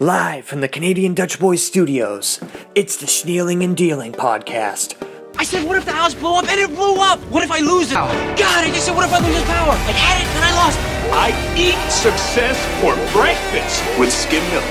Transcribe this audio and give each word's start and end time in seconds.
Live 0.00 0.48
from 0.48 0.64
the 0.64 0.68
Canadian 0.72 1.12
Dutch 1.12 1.36
Boys 1.36 1.60
studios, 1.60 2.40
it's 2.72 2.96
the 2.96 3.04
Snealing 3.04 3.60
and 3.60 3.76
Dealing 3.76 4.16
podcast. 4.16 4.96
I 5.36 5.44
said, 5.44 5.68
what 5.68 5.76
if 5.76 5.84
the 5.84 5.92
house 5.92 6.16
blew 6.16 6.40
up 6.40 6.48
and 6.48 6.56
it 6.56 6.72
blew 6.72 6.96
up? 6.96 7.20
What 7.28 7.44
if 7.44 7.52
I 7.52 7.60
lose 7.60 7.92
it? 7.92 8.00
God, 8.00 8.64
I 8.64 8.72
just 8.72 8.88
said, 8.88 8.96
what 8.96 9.04
if 9.04 9.12
I 9.12 9.20
lose 9.20 9.36
this 9.36 9.44
power? 9.44 9.76
I 9.76 9.92
had 9.92 10.16
it 10.24 10.28
and 10.32 10.40
I 10.40 10.52
lost 10.56 10.80
it. 10.80 10.88
I 11.12 11.28
eat 11.52 11.76
success 11.92 12.56
for 12.80 12.96
breakfast 13.12 13.84
with 14.00 14.08
skim 14.08 14.40
milk. 14.48 14.64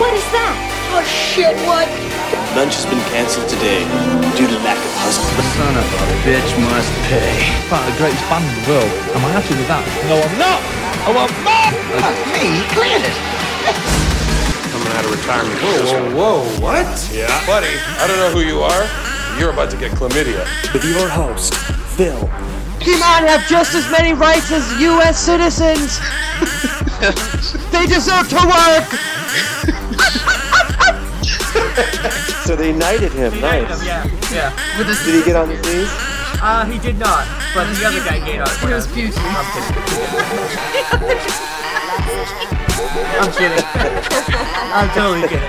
What 0.00 0.16
is 0.16 0.24
that? 0.32 0.56
Oh 0.96 1.04
shit, 1.04 1.52
what? 1.68 1.84
Lunch 2.56 2.72
has 2.80 2.88
been 2.88 3.04
cancelled 3.12 3.52
today 3.52 3.84
due 4.32 4.48
to 4.48 4.56
lack 4.64 4.80
of 4.80 4.92
hustle. 5.04 5.28
The 5.36 5.44
son 5.60 5.76
of 5.76 5.84
a 5.92 6.08
bitch 6.24 6.56
must 6.72 6.88
pay. 7.12 7.28
Part 7.68 7.84
of 7.84 7.92
the 7.92 7.98
greatest 8.00 8.24
band 8.32 8.48
in 8.48 8.52
the 8.56 8.80
world. 8.80 8.92
Am 9.12 9.28
I 9.28 9.44
happy 9.44 9.52
with 9.60 9.68
that? 9.68 9.84
No, 10.08 10.16
I'm 10.24 10.40
not. 10.40 10.60
Oh, 11.04 11.12
I 11.12 11.20
want 11.20 11.28
more. 11.44 11.68
Me, 12.32 12.64
cleared 12.72 13.04
it. 13.04 14.09
Coming 14.90 15.06
out 15.06 15.12
of 15.12 15.18
retirement. 15.20 15.60
Whoa, 15.62 16.42
whoa, 16.42 16.60
what? 16.60 17.10
Yeah. 17.12 17.46
Buddy, 17.46 17.68
I 17.98 18.06
don't 18.08 18.16
know 18.18 18.30
who 18.30 18.40
you 18.40 18.60
are. 18.60 18.88
You're 19.38 19.50
about 19.50 19.70
to 19.70 19.76
get 19.76 19.92
chlamydia. 19.92 20.42
With 20.74 20.84
your 20.84 21.08
host, 21.08 21.54
Phil, 21.94 22.26
He 22.80 22.98
might 22.98 23.22
have 23.28 23.46
just 23.46 23.74
as 23.74 23.88
many 23.92 24.14
rights 24.14 24.50
as 24.50 24.80
U.S. 24.80 25.16
citizens. 25.20 26.00
they 27.70 27.86
deserve 27.86 28.28
to 28.30 28.40
work. 28.42 28.90
So 32.44 32.56
they 32.56 32.72
knighted 32.72 33.12
him. 33.12 33.40
Nice. 33.40 33.84
Yeah, 33.84 34.04
yeah. 34.32 34.50
With 34.76 34.88
his, 34.88 34.98
Did 35.04 35.14
he 35.14 35.22
get 35.24 35.36
on 35.36 35.50
his 35.50 35.62
knees? 35.66 35.88
uh, 36.42 36.64
he 36.64 36.80
did 36.80 36.98
not, 36.98 37.28
but 37.54 37.72
the 37.74 37.86
other 37.86 38.00
guy 38.00 38.18
gave 38.26 38.40
up. 38.40 38.50
It 38.64 38.74
was 38.74 38.88
beauty. 38.88 39.14
I'm 43.20 43.32
kidding. 43.32 43.64
I'm 44.74 44.88
totally 44.90 45.28
kidding. 45.28 45.48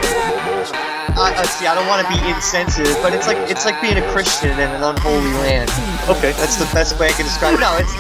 I, 1.14 1.36
uh, 1.36 1.44
see, 1.44 1.68
I 1.68 1.76
don't 1.76 1.88
want 1.88 2.06
to 2.06 2.10
be 2.12 2.18
insensitive, 2.30 2.96
but 3.04 3.14
it's 3.14 3.28
like 3.28 3.38
it's 3.50 3.66
like 3.66 3.82
being 3.82 3.98
a 3.98 4.06
Christian 4.12 4.52
in 4.52 4.72
an 4.72 4.84
unholy 4.84 5.32
land. 5.44 5.70
Okay. 6.08 6.32
That's 6.40 6.56
the 6.56 6.70
best 6.74 7.00
way 7.00 7.08
I 7.08 7.12
can 7.12 7.26
describe 7.26 7.56
it. 7.56 7.60
No, 7.66 7.78
it's 7.78 7.92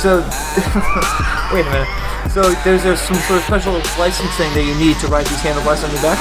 So, 0.00 0.22
wait 1.54 1.66
a 1.66 1.70
minute. 1.70 1.90
So 2.30 2.54
there's, 2.64 2.82
there's 2.82 3.00
some 3.00 3.16
sort 3.26 3.40
of 3.40 3.44
special 3.44 3.74
licensing 3.98 4.50
that 4.54 4.64
you 4.64 4.74
need 4.78 4.98
to 5.00 5.06
ride 5.08 5.26
these 5.26 5.40
handlebars 5.40 5.84
on 5.84 5.90
your 5.90 6.02
back? 6.02 6.18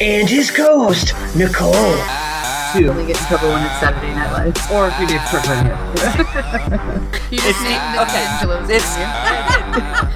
and 0.00 0.28
his 0.28 0.50
co-host 0.50 1.12
Nicole. 1.36 2.29
Two. 2.72 2.88
Only 2.88 3.06
get 3.06 3.18
in 3.18 3.26
trouble 3.26 3.48
when 3.48 3.66
it's 3.66 3.80
Saturday 3.80 4.14
Night 4.14 4.30
Live. 4.32 4.70
Or 4.70 4.86
if 4.88 4.94
you 5.00 5.06
need 5.06 5.18
to 5.18 5.36
right 5.36 5.66
here. 5.66 7.16
You 7.30 7.38
just 7.38 7.62
named 7.62 7.94
the 7.94 8.02
okay. 8.02 8.24
D'Angelo's 8.26 8.68
It's- 8.70 8.96
in 8.96 9.02
here. 9.02 9.10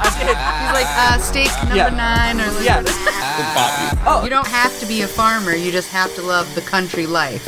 I 0.00 0.10
did. 0.19 0.36
He's 0.62 0.75
like, 0.75 0.91
uh, 0.98 1.19
steak 1.19 1.50
number 1.62 1.77
Yeah. 1.77 1.88
nine 1.91 2.41
or 2.41 2.50
like 2.52 2.64
Yeah. 2.64 2.82
Oh. 4.06 4.20
You 4.25 4.30
don't 4.30 4.47
have 4.47 4.78
to 4.80 4.86
be 4.86 5.02
a 5.02 5.06
farmer, 5.08 5.52
you 5.55 5.70
just 5.72 5.88
have 5.91 6.14
to 6.16 6.22
love 6.22 6.52
the 6.55 6.60
country 6.60 7.06
life. 7.06 7.44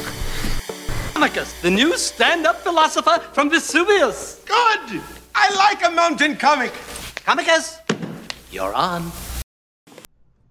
Comicus, 1.15 1.61
the 1.63 1.71
new 1.71 1.97
stand-up 1.97 2.57
philosopher 2.61 3.19
from 3.33 3.51
Vesuvius. 3.51 4.41
Good. 4.45 5.01
I 5.35 5.55
like 5.55 5.85
a 5.87 5.91
mountain 5.91 6.37
comic. 6.37 6.73
Comicus, 7.27 7.79
you're 8.53 8.75
on. 8.75 9.11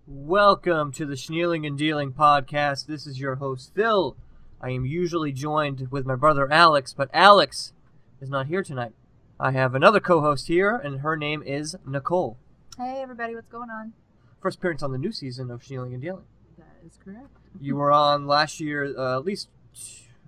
Welcome 0.07 0.91
to 0.93 1.05
the 1.05 1.15
Snealing 1.17 1.65
and 1.65 1.77
Dealing 1.77 2.11
podcast. 2.13 2.85
This 2.87 3.05
is 3.07 3.19
your 3.19 3.35
host, 3.35 3.71
Phil. 3.75 4.17
I 4.65 4.71
am 4.71 4.83
usually 4.83 5.31
joined 5.31 5.89
with 5.91 6.07
my 6.07 6.15
brother 6.15 6.51
Alex, 6.51 6.91
but 6.91 7.11
Alex 7.13 7.71
is 8.19 8.31
not 8.31 8.47
here 8.47 8.63
tonight. 8.63 8.93
I 9.39 9.51
have 9.51 9.75
another 9.75 9.99
co 9.99 10.21
host 10.21 10.47
here, 10.47 10.75
and 10.75 11.01
her 11.01 11.15
name 11.15 11.43
is 11.43 11.75
Nicole. 11.85 12.35
Hey 12.75 12.99
everybody, 12.99 13.35
what's 13.35 13.47
going 13.47 13.69
on? 13.69 13.93
First 14.41 14.57
appearance 14.57 14.81
on 14.81 14.91
the 14.91 14.97
new 14.97 15.11
season 15.11 15.51
of 15.51 15.63
Snealing 15.63 15.93
and 15.93 16.01
Dealing. 16.01 16.23
That 16.57 16.83
is 16.83 16.97
correct. 16.97 17.37
You 17.61 17.75
were 17.75 17.91
on 17.91 18.25
last 18.25 18.59
year, 18.59 18.91
uh, 18.97 19.19
at 19.19 19.23
least, 19.23 19.49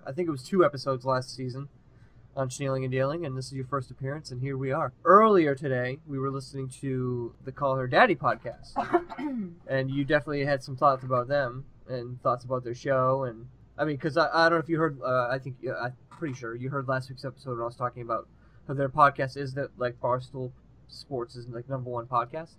I 0.06 0.12
think 0.12 0.28
it 0.28 0.30
was 0.30 0.44
two 0.44 0.64
episodes 0.64 1.04
last 1.04 1.34
season 1.34 1.68
on 2.36 2.48
Snealing 2.48 2.84
and 2.84 2.92
Dealing, 2.92 3.26
and 3.26 3.36
this 3.36 3.46
is 3.46 3.54
your 3.54 3.66
first 3.66 3.90
appearance, 3.90 4.30
and 4.30 4.40
here 4.40 4.56
we 4.56 4.70
are. 4.70 4.92
Earlier 5.04 5.56
today, 5.56 5.98
we 6.06 6.16
were 6.16 6.30
listening 6.30 6.68
to 6.80 7.34
the 7.44 7.50
Call 7.50 7.74
Her 7.74 7.88
Daddy 7.88 8.14
podcast, 8.14 8.70
and 9.66 9.90
you 9.90 10.04
definitely 10.04 10.44
had 10.44 10.62
some 10.62 10.76
thoughts 10.76 11.02
about 11.02 11.26
them 11.26 11.64
and 11.88 12.22
thoughts 12.22 12.44
about 12.44 12.62
their 12.62 12.76
show, 12.76 13.24
and 13.24 13.48
I 13.78 13.84
mean, 13.84 13.96
because 13.96 14.16
I, 14.16 14.28
I 14.32 14.48
don't 14.48 14.58
know 14.58 14.62
if 14.62 14.68
you 14.68 14.78
heard, 14.78 14.98
uh, 15.02 15.28
I 15.30 15.38
think 15.38 15.56
uh, 15.68 15.72
I'm 15.84 15.96
pretty 16.10 16.34
sure 16.34 16.54
you 16.54 16.68
heard 16.70 16.88
last 16.88 17.08
week's 17.08 17.24
episode 17.24 17.52
when 17.52 17.60
I 17.62 17.64
was 17.64 17.76
talking 17.76 18.02
about 18.02 18.28
how 18.66 18.74
their 18.74 18.88
podcast 18.88 19.36
is 19.36 19.54
that 19.54 19.70
like 19.78 20.00
Barstool 20.00 20.50
Sports 20.88 21.36
is 21.36 21.46
like 21.48 21.68
number 21.68 21.90
one 21.90 22.06
podcast, 22.06 22.50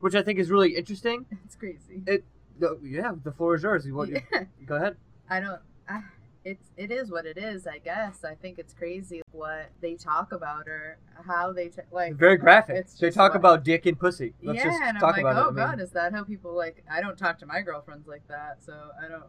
which 0.00 0.14
I 0.14 0.22
think 0.22 0.38
is 0.38 0.50
really 0.50 0.76
interesting. 0.76 1.26
It's 1.44 1.56
crazy. 1.56 2.02
It, 2.06 2.24
the, 2.58 2.78
yeah, 2.82 3.12
the 3.22 3.32
floor 3.32 3.56
is 3.56 3.62
yours. 3.62 3.84
You, 3.86 3.94
want, 3.94 4.10
you, 4.10 4.20
go 4.66 4.76
ahead. 4.76 4.96
I 5.28 5.40
don't. 5.40 5.60
Uh, 5.88 6.00
it's 6.44 6.70
it 6.76 6.90
is 6.90 7.10
what 7.10 7.26
it 7.26 7.38
is. 7.38 7.66
I 7.66 7.78
guess. 7.78 8.24
I 8.24 8.34
think 8.34 8.58
it's 8.58 8.72
crazy 8.74 9.22
what 9.32 9.70
they 9.80 9.94
talk 9.94 10.32
about 10.32 10.68
or 10.68 10.98
how 11.26 11.52
they 11.52 11.68
t- 11.68 11.82
like. 11.90 12.14
Very 12.14 12.36
graphic. 12.36 12.86
They 13.00 13.10
talk 13.10 13.32
what- 13.32 13.38
about 13.38 13.64
dick 13.64 13.86
and 13.86 13.98
pussy. 13.98 14.34
Let's 14.42 14.58
yeah, 14.58 14.64
just 14.64 14.82
and 14.82 14.98
I'm 14.98 15.02
like, 15.02 15.20
about 15.20 15.36
oh 15.36 15.40
it. 15.40 15.42
I 15.42 15.46
mean, 15.46 15.56
god, 15.56 15.80
is 15.80 15.90
that 15.92 16.12
how 16.12 16.22
people 16.22 16.54
like? 16.54 16.84
I 16.90 17.00
don't 17.00 17.18
talk 17.18 17.38
to 17.40 17.46
my 17.46 17.60
girlfriends 17.60 18.06
like 18.06 18.26
that, 18.28 18.62
so 18.64 18.72
I 19.02 19.08
don't. 19.08 19.24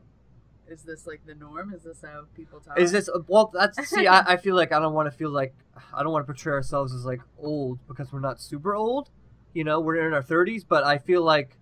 Is 0.67 0.83
this 0.83 1.05
like 1.05 1.21
the 1.25 1.35
norm? 1.35 1.73
Is 1.73 1.83
this 1.83 2.01
how 2.01 2.25
people 2.35 2.59
talk? 2.59 2.79
is 2.79 2.91
this 2.91 3.07
uh, 3.07 3.19
well? 3.27 3.51
That's 3.53 3.87
see. 3.87 4.07
I, 4.07 4.33
I 4.33 4.37
feel 4.37 4.55
like 4.55 4.71
I 4.71 4.79
don't 4.79 4.93
want 4.93 5.11
to 5.11 5.15
feel 5.15 5.29
like 5.29 5.53
I 5.93 6.03
don't 6.03 6.11
want 6.11 6.23
to 6.23 6.25
portray 6.25 6.53
ourselves 6.53 6.93
as 6.93 7.05
like 7.05 7.21
old 7.37 7.79
because 7.87 8.11
we're 8.11 8.19
not 8.19 8.41
super 8.41 8.75
old. 8.75 9.09
You 9.53 9.63
know, 9.63 9.79
we're 9.79 10.07
in 10.07 10.13
our 10.13 10.23
thirties, 10.23 10.63
but 10.63 10.83
I 10.83 10.97
feel 10.97 11.21
like 11.21 11.57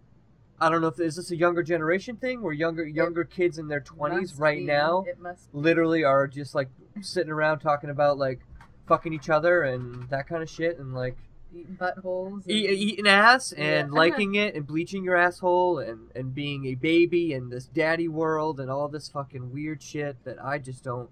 I 0.60 0.70
don't 0.70 0.82
know 0.82 0.88
if 0.88 1.00
is 1.00 1.18
this 1.18 1.32
a 1.32 1.36
younger 1.36 1.64
generation 1.64 2.16
thing 2.16 2.42
where 2.42 2.54
younger 2.54 2.86
younger 2.86 3.26
kids 3.26 3.58
in 3.58 3.68
their 3.68 3.82
twenties 3.82 4.36
right 4.38 4.60
be. 4.60 4.66
now 4.66 5.04
It 5.06 5.18
literally 5.52 6.04
are 6.04 6.28
just 6.28 6.56
like 6.56 6.70
sitting 7.02 7.32
around 7.32 7.60
talking 7.60 7.90
about 7.90 8.18
like 8.18 8.40
fucking 8.88 9.14
each 9.14 9.30
other 9.30 9.64
and 9.64 10.10
that 10.10 10.28
kind 10.28 10.42
of 10.42 10.50
shit 10.50 10.78
and 10.80 10.94
like 10.94 11.18
eating 11.54 11.78
buttholes. 11.80 12.48
E- 12.50 12.68
eating 12.68 13.08
ass 13.08 13.52
and 13.52 13.90
Yeah. 13.94 14.00
liking 14.00 14.36
it 14.36 14.56
and 14.56 14.66
bleaching 14.66 15.04
your 15.04 15.16
asshole 15.16 15.80
and, 15.80 16.10
and 16.16 16.34
being 16.34 16.66
a 16.66 16.76
baby 16.76 17.34
in 17.34 17.50
this 17.50 17.66
daddy 17.66 18.08
world 18.08 18.60
and 18.60 18.70
all 18.72 18.88
this 18.88 19.08
fucking 19.10 19.52
weird 19.52 19.82
shit 19.82 20.18
that 20.26 20.44
I 20.44 20.58
just 20.58 20.84
don't 20.84 21.10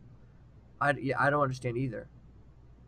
I, 0.80 0.92
yeah, 0.92 1.16
I 1.20 1.30
don't 1.30 1.44
understand 1.44 1.78
either 1.78 2.08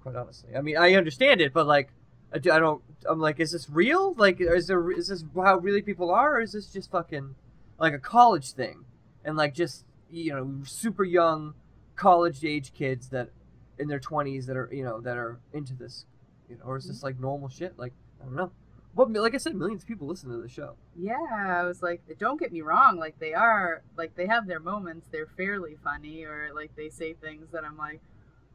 quite 0.02 0.16
honestly 0.16 0.56
I 0.56 0.62
mean 0.62 0.78
I 0.78 0.96
understand 0.96 1.42
it 1.42 1.53
but 1.53 1.68
like 1.68 1.90
I, 2.34 2.38
I 2.38 2.59
don't 2.59 2.81
I'm 3.08 3.19
like 3.19 3.40
is 3.40 3.52
this 3.52 3.69
real 3.69 4.13
like 4.16 4.42
is 4.42 4.68
there 4.68 4.92
is 4.92 5.08
this 5.09 5.24
how 5.36 5.58
really 5.58 5.81
people 5.81 6.09
are 6.12 6.38
or 6.38 6.42
is 6.42 6.53
this 6.53 6.68
just 6.74 6.90
fucking 6.92 7.36
like 7.80 7.94
a 7.94 8.00
college 8.00 8.52
thing 8.53 8.86
and 9.24 9.38
like 9.38 9.53
just 9.53 9.86
you 10.09 10.34
know 10.34 10.62
super 10.66 11.03
young 11.03 11.53
college 11.96 12.44
age 12.44 12.74
kids 12.74 13.09
that 13.09 13.30
in 13.78 13.88
their 13.88 14.00
20s 14.00 14.46
that 14.47 14.58
are 14.58 14.69
you 14.72 14.84
know 14.84 15.00
that 15.02 15.18
are 15.18 15.40
into 15.53 15.74
this 15.75 16.06
you 16.53 16.59
know 16.59 16.66
or 16.66 16.78
is 16.78 16.88
this 16.88 17.03
like 17.03 17.19
normal 17.19 17.50
shit 17.50 17.78
like 17.78 17.94
i 18.22 18.25
don't 18.25 18.36
know 18.36 18.52
but 18.96 19.12
like 19.12 19.34
i 19.34 19.38
said 19.38 19.56
millions 19.56 19.84
of 19.84 19.88
people 19.88 20.08
listen 20.08 20.30
to 20.30 20.38
the 20.38 20.47
show 20.50 20.75
Yeah, 20.96 21.16
I 21.59 21.64
was 21.64 21.81
like, 21.81 22.02
don't 22.19 22.40
get 22.40 22.52
me 22.52 22.62
wrong, 22.62 22.97
like 22.97 23.18
they 23.19 23.34
are, 23.34 23.81
like 23.97 24.16
they 24.16 24.28
have 24.28 24.46
their 24.46 24.59
moments. 24.59 25.08
They're 25.12 25.25
fairly 25.25 25.75
funny, 25.84 26.24
or 26.24 26.52
like 26.53 26.75
they 26.75 26.90
say 26.90 27.13
things 27.13 27.47
that 27.52 27.63
I'm 27.66 27.75
like, 27.78 28.02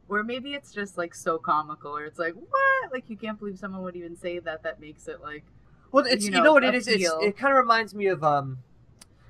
or 0.07 0.23
maybe 0.23 0.53
it's 0.53 0.71
just 0.71 0.97
like 0.97 1.13
so 1.13 1.37
comical, 1.37 1.97
or 1.97 2.05
it's 2.05 2.17
like, 2.17 2.35
what? 2.35 2.93
Like 2.93 3.09
you 3.09 3.17
can't 3.17 3.37
believe 3.37 3.59
someone 3.59 3.81
would 3.83 3.97
even 3.97 4.15
say 4.15 4.39
that. 4.39 4.63
That 4.63 4.79
makes 4.79 5.09
it 5.09 5.19
like, 5.21 5.43
well 5.91 6.05
it's 6.05 6.23
you 6.23 6.31
You 6.31 6.37
know, 6.37 6.43
know, 6.45 6.53
what 6.53 6.63
it 6.63 6.73
is 6.73 6.87
it's, 6.87 7.03
it 7.21 7.35
kind 7.37 7.51
of 7.51 7.57
reminds 7.57 7.93
me 7.93 8.07
of 8.07 8.23
um 8.23 8.59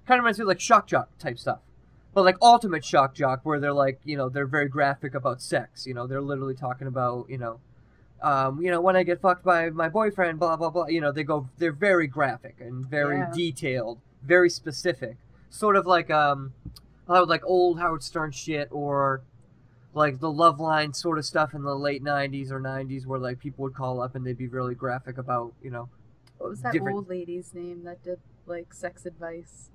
kind 0.06 0.19
of 0.19 0.24
reminds 0.24 0.38
me 0.38 0.44
of 0.44 0.47
like 0.47 0.59
shock 0.59 0.85
jock 0.85 1.09
type 1.18 1.40
stuff 1.40 1.59
but 2.13 2.24
like 2.24 2.38
ultimate 2.41 2.84
shock 2.84 3.16
jock 3.16 3.40
where 3.44 3.59
they're 3.59 3.74
like 3.74 4.00
you 4.03 4.18
know 4.18 4.29
they're 4.29 4.47
very 4.47 4.68
graphic 4.68 5.13
about 5.16 5.41
sex 5.41 5.85
you 5.88 5.94
know 5.94 6.08
they're 6.08 6.22
literally 6.22 6.56
talking 6.56 6.88
about 6.88 7.29
you 7.29 7.38
know 7.38 7.59
um, 8.22 8.62
you 8.62 8.69
know, 8.72 8.81
when 8.81 8.96
I 8.96 9.03
get 9.03 9.22
fucked 9.22 9.44
by 9.44 9.69
my 9.69 9.90
boyfriend, 9.90 10.40
blah 10.40 10.56
blah 10.56 10.69
blah. 10.69 10.88
You 10.88 11.02
know, 11.02 11.12
they 11.12 11.24
go, 11.24 11.47
they're 11.57 11.72
very 11.72 12.07
graphic 12.07 12.56
and 12.59 12.85
very 12.85 13.18
Yeah. 13.19 13.31
detailed, 13.34 13.99
very 14.23 14.49
specific. 14.49 15.17
Sort 15.49 15.76
of 15.76 15.85
like 15.85 16.09
um, 16.11 16.53
like 17.08 17.41
old 17.46 17.79
Howard 17.79 18.03
Stern 18.03 18.32
shit 18.32 18.67
or 18.72 19.22
like 19.93 20.20
the 20.20 20.32
Love 20.32 20.59
Line 20.59 20.93
sort 20.93 21.17
of 21.17 21.26
stuff 21.26 21.53
in 21.53 21.64
the 21.64 21.76
late 21.76 22.03
'90s 22.03 22.52
or 22.52 22.59
'90s, 22.59 23.05
where 23.05 23.20
like 23.20 23.40
people 23.40 23.64
would 23.64 23.73
call 23.73 24.02
up 24.02 24.16
and 24.16 24.26
they'd 24.26 24.38
be 24.38 24.47
really 24.47 24.76
graphic 24.76 25.17
about, 25.17 25.53
you 25.64 25.72
know, 25.72 25.90
what 26.38 26.49
was 26.52 26.61
that 26.61 26.73
different. 26.73 26.96
old 26.96 27.09
lady's 27.09 27.53
name 27.53 27.84
that 27.85 28.03
did 28.03 28.20
like 28.46 28.73
sex 28.73 29.05
advice? 29.05 29.70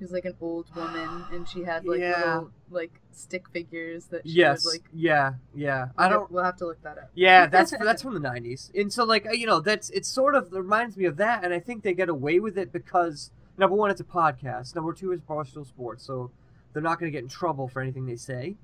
She 0.00 0.04
was 0.04 0.12
like 0.12 0.24
an 0.24 0.34
old 0.40 0.74
woman, 0.74 1.26
and 1.30 1.46
she 1.46 1.62
had 1.62 1.84
like 1.84 2.00
Yeah. 2.00 2.16
little 2.24 2.50
like 2.70 3.02
stick 3.12 3.46
figures 3.50 4.06
that 4.06 4.26
she 4.26 4.32
yes, 4.38 4.64
would 4.64 4.70
like. 4.72 4.84
yeah, 4.94 5.34
yeah. 5.54 5.88
I 5.98 6.08
don't. 6.08 6.30
We'll 6.30 6.42
have 6.42 6.56
to 6.56 6.66
look 6.66 6.82
that 6.84 6.96
up. 6.96 7.10
Yeah, 7.14 7.44
that's 7.52 7.72
that's 7.72 8.00
from 8.00 8.14
the 8.14 8.20
'90s, 8.20 8.70
and 8.74 8.90
so 8.90 9.04
like 9.04 9.26
you 9.32 9.44
know 9.46 9.60
that's 9.60 9.90
it 9.90 10.06
sort 10.06 10.34
of 10.34 10.50
reminds 10.54 10.96
me 10.96 11.04
of 11.04 11.18
that, 11.18 11.44
and 11.44 11.52
I 11.52 11.60
think 11.60 11.82
they 11.82 11.92
get 11.92 12.08
away 12.08 12.40
with 12.40 12.56
it 12.56 12.72
because 12.72 13.30
number 13.58 13.76
one, 13.76 13.90
it's 13.90 14.00
a 14.00 14.04
podcast. 14.04 14.74
Number 14.74 14.94
two, 14.94 15.12
is 15.12 15.20
Barstool 15.20 15.66
Sports, 15.66 16.02
so 16.02 16.30
they're 16.72 16.82
not 16.82 16.98
going 16.98 17.12
to 17.12 17.14
get 17.14 17.22
in 17.22 17.28
trouble 17.28 17.68
for 17.68 17.82
anything 17.82 18.06
they 18.06 18.16
say, 18.16 18.56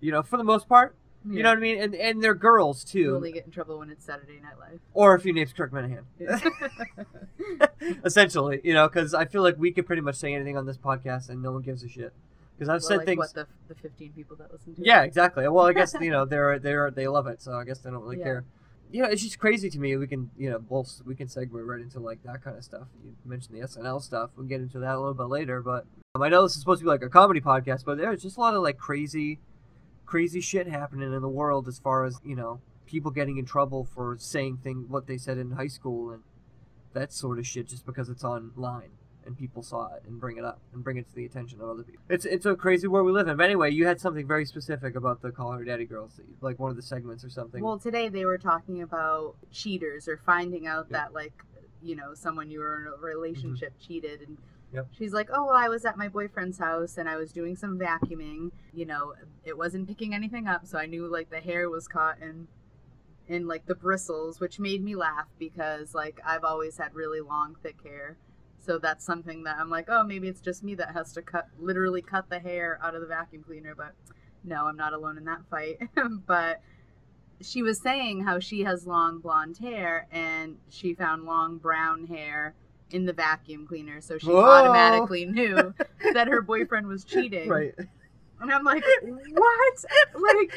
you 0.00 0.10
know, 0.10 0.24
for 0.24 0.36
the 0.36 0.42
most 0.42 0.68
part. 0.68 0.96
You 1.28 1.42
know 1.42 1.50
what 1.50 1.58
I 1.58 1.60
mean? 1.60 1.80
And 1.80 1.94
and 1.94 2.22
they're 2.22 2.34
girls 2.34 2.84
You 2.94 3.04
too. 3.04 3.16
only 3.16 3.32
get 3.32 3.44
in 3.44 3.50
trouble 3.52 3.78
when 3.78 3.90
it's 3.90 4.04
Saturday 4.04 4.40
Night 4.42 4.58
Live. 4.58 4.80
Or 4.94 5.14
if 5.14 5.24
your 5.24 5.34
name's 5.34 5.52
Kirk 5.52 5.70
Minihane. 5.72 6.02
Essentially, 8.04 8.60
you 8.64 8.74
know, 8.74 8.88
because 8.88 9.14
I 9.14 9.24
feel 9.24 9.42
like 9.42 9.56
we 9.58 9.72
could 9.72 9.86
pretty 9.86 10.02
much 10.02 10.16
say 10.16 10.34
anything 10.34 10.56
on 10.56 10.66
this 10.66 10.78
podcast 10.78 11.28
and 11.28 11.42
no 11.42 11.52
one 11.52 11.62
gives 11.62 11.82
a 11.82 11.88
shit. 11.88 12.12
Because 12.56 12.68
I've 12.68 12.80
Well, 12.82 12.88
said 12.88 12.96
like, 12.98 13.06
things. 13.06 13.18
What 13.18 13.34
the 13.34 13.46
the 13.68 13.74
fifteen 13.74 14.12
people 14.12 14.36
that 14.36 14.52
listen 14.52 14.74
to 14.74 14.80
it? 14.82 14.86
Yeah, 14.86 15.02
exactly. 15.02 15.46
Well, 15.48 15.66
I 15.66 15.72
guess 15.72 15.94
you 16.00 16.10
know 16.12 16.24
they're 16.24 16.58
they're 16.58 16.90
they 16.90 17.08
love 17.08 17.26
it, 17.26 17.42
so 17.42 17.52
I 17.54 17.64
guess 17.64 17.78
they 17.78 17.90
don't 17.90 18.02
really 18.02 18.18
Yeah. 18.18 18.24
care. 18.24 18.44
You 18.90 19.02
know, 19.02 19.08
it's 19.08 19.22
just 19.22 19.38
crazy 19.38 19.70
to 19.70 19.78
me. 19.80 19.96
We 19.96 20.06
can 20.06 20.30
you 20.36 20.50
know 20.50 20.58
both 20.58 21.00
we 21.06 21.14
can 21.14 21.26
segue 21.26 21.48
right 21.52 21.80
into 21.80 21.98
like 21.98 22.22
that 22.24 22.42
kind 22.44 22.56
of 22.56 22.64
stuff. 22.64 22.86
You 23.04 23.14
mentioned 23.24 23.56
the 23.60 23.66
SNL 23.66 24.02
stuff. 24.02 24.30
We'll 24.36 24.46
get 24.46 24.60
into 24.60 24.78
that 24.80 24.94
a 24.94 24.98
little 24.98 25.14
bit 25.14 25.28
later, 25.28 25.62
but 25.62 25.86
um, 26.14 26.22
I 26.22 26.28
know 26.28 26.42
this 26.42 26.52
is 26.54 26.60
supposed 26.60 26.80
to 26.80 26.84
be 26.84 26.90
like 26.90 27.02
a 27.02 27.08
comedy 27.08 27.40
podcast, 27.40 27.84
but 27.86 27.96
there's 27.98 28.22
just 28.22 28.36
a 28.36 28.40
lot 28.40 28.54
of 28.54 28.62
like 28.62 28.76
crazy, 28.76 29.40
crazy 30.12 30.42
shit 30.42 30.68
happening 30.68 31.10
in 31.10 31.22
the 31.22 31.28
world 31.28 31.66
as 31.66 31.78
far 31.78 32.04
as 32.04 32.20
you 32.22 32.36
know 32.36 32.60
people 32.84 33.10
getting 33.10 33.38
in 33.38 33.46
trouble 33.46 33.88
for 33.94 34.14
saying 34.18 34.58
thing 34.58 34.84
what 34.88 35.06
they 35.06 35.16
said 35.16 35.38
in 35.38 35.52
high 35.52 35.66
school 35.66 36.10
and 36.10 36.22
that 36.92 37.10
sort 37.10 37.38
of 37.38 37.46
shit 37.46 37.66
just 37.66 37.86
because 37.86 38.10
it's 38.10 38.22
online 38.22 38.90
and 39.24 39.38
people 39.38 39.62
saw 39.62 39.86
it 39.94 40.02
and 40.06 40.20
bring 40.20 40.36
it 40.36 40.44
up 40.44 40.60
and 40.74 40.84
bring 40.84 40.98
it 40.98 41.08
to 41.08 41.14
the 41.14 41.24
attention 41.24 41.62
of 41.62 41.70
other 41.70 41.82
people. 41.82 42.02
It's 42.10 42.26
it's 42.26 42.44
a 42.44 42.54
crazy 42.54 42.86
world 42.88 43.06
we 43.06 43.12
live 43.12 43.26
in. 43.26 43.38
But 43.38 43.46
anyway, 43.46 43.70
you 43.70 43.86
had 43.86 44.02
something 44.02 44.26
very 44.26 44.44
specific 44.44 44.96
about 44.96 45.22
the 45.22 45.30
Call 45.30 45.52
Her 45.52 45.64
Daddy 45.64 45.86
girls, 45.86 46.20
like 46.42 46.58
one 46.58 46.68
of 46.68 46.76
the 46.76 46.82
segments 46.82 47.24
or 47.24 47.30
something. 47.30 47.64
Well, 47.64 47.78
today 47.78 48.10
they 48.10 48.26
were 48.26 48.36
talking 48.36 48.82
about 48.82 49.36
cheaters 49.50 50.08
or 50.08 50.18
finding 50.18 50.66
out 50.66 50.88
Yeah. 50.90 50.98
that 50.98 51.14
like 51.14 51.42
you 51.82 51.96
know 51.96 52.12
someone 52.12 52.50
you 52.50 52.60
were 52.60 52.82
in 52.82 52.92
a 52.92 52.96
relationship 53.00 53.72
mm-hmm. 53.72 53.86
cheated 53.86 54.20
and 54.20 54.36
She's 54.96 55.12
like 55.12 55.28
oh 55.32 55.46
well 55.46 55.54
i 55.56 55.68
was 55.68 55.84
at 55.84 55.96
my 55.98 56.08
boyfriend's 56.08 56.58
house 56.58 56.96
and 56.96 57.08
i 57.08 57.16
was 57.16 57.32
doing 57.32 57.56
some 57.56 57.78
vacuuming. 57.78 58.50
You 58.72 58.86
know 58.86 59.14
it 59.44 59.56
wasn't 59.56 59.88
picking 59.88 60.14
anything 60.14 60.46
up 60.46 60.66
so 60.66 60.78
i 60.78 60.86
knew 60.86 61.06
like 61.06 61.30
the 61.30 61.40
hair 61.40 61.68
was 61.68 61.88
caught 61.88 62.20
in 62.20 62.48
in 63.28 63.46
like 63.46 63.66
the 63.66 63.74
bristles 63.74 64.40
which 64.40 64.58
made 64.58 64.82
me 64.82 64.94
laugh 64.96 65.26
because 65.38 65.94
like 65.94 66.20
i've 66.26 66.44
always 66.44 66.78
had 66.78 66.94
really 66.94 67.20
long 67.20 67.56
thick 67.62 67.76
hair. 67.84 68.16
So 68.58 68.78
that's 68.78 69.04
something 69.04 69.44
that 69.44 69.56
i'm 69.58 69.70
like 69.70 69.86
oh 69.88 70.04
maybe 70.04 70.28
it's 70.28 70.40
just 70.40 70.62
me 70.62 70.74
that 70.76 70.92
has 70.92 71.12
to 71.14 71.22
cut 71.22 71.48
literally 71.58 72.02
cut 72.02 72.30
the 72.30 72.38
hair 72.38 72.78
out 72.82 72.94
of 72.94 73.00
the 73.00 73.06
vacuum 73.08 73.42
cleaner 73.42 73.74
but 73.74 73.94
no 74.44 74.66
i'm 74.66 74.76
not 74.76 74.92
alone 74.92 75.18
in 75.18 75.24
that 75.24 75.42
fight. 75.50 75.78
But 76.26 76.62
she 77.40 77.62
was 77.62 77.80
saying 77.80 78.24
how 78.24 78.38
she 78.38 78.60
has 78.62 78.86
long 78.86 79.18
blonde 79.18 79.58
hair 79.58 80.06
and 80.12 80.58
she 80.68 80.94
found 80.94 81.24
long 81.24 81.58
brown 81.58 82.06
hair 82.06 82.54
in 82.92 83.04
the 83.06 83.12
vacuum 83.12 83.66
cleaner 83.66 84.00
so 84.00 84.18
she 84.18 84.26
Whoa. 84.28 84.44
automatically 84.44 85.24
knew 85.24 85.74
that 86.14 86.28
her 86.28 86.42
boyfriend 86.42 86.86
was 86.86 87.04
cheating 87.04 87.48
right. 87.48 87.74
and 88.40 88.52
i'm 88.52 88.64
like 88.64 88.84
what 89.32 89.84
like 90.14 90.52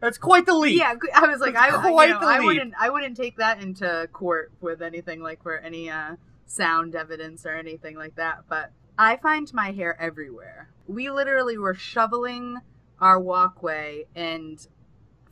That's 0.00 0.18
quite 0.18 0.46
the 0.46 0.54
leap. 0.54 0.78
yeah 0.78 0.94
i 1.14 1.26
was 1.26 1.40
like 1.40 1.56
i, 1.56 1.70
That's 1.70 1.84
I- 1.84 2.04
you 2.06 2.10
know, 2.12 2.18
I 2.20 2.40
wouldn't 2.40 2.74
i 2.78 2.90
wouldn't 2.90 3.16
take 3.16 3.36
that 3.36 3.62
into 3.62 4.08
court 4.12 4.50
with 4.60 4.82
anything 4.82 5.20
like 5.22 5.42
for 5.42 5.56
any 5.58 5.90
uh 5.90 6.16
sound 6.46 6.94
evidence 6.94 7.44
or 7.44 7.54
anything 7.54 7.96
like 7.96 8.16
that 8.16 8.38
but 8.48 8.72
i 8.96 9.16
find 9.16 9.52
my 9.52 9.70
hair 9.72 10.00
everywhere 10.00 10.70
we 10.86 11.10
literally 11.10 11.58
were 11.58 11.74
shoveling 11.74 12.56
our 13.00 13.20
walkway 13.20 14.04
and 14.16 14.66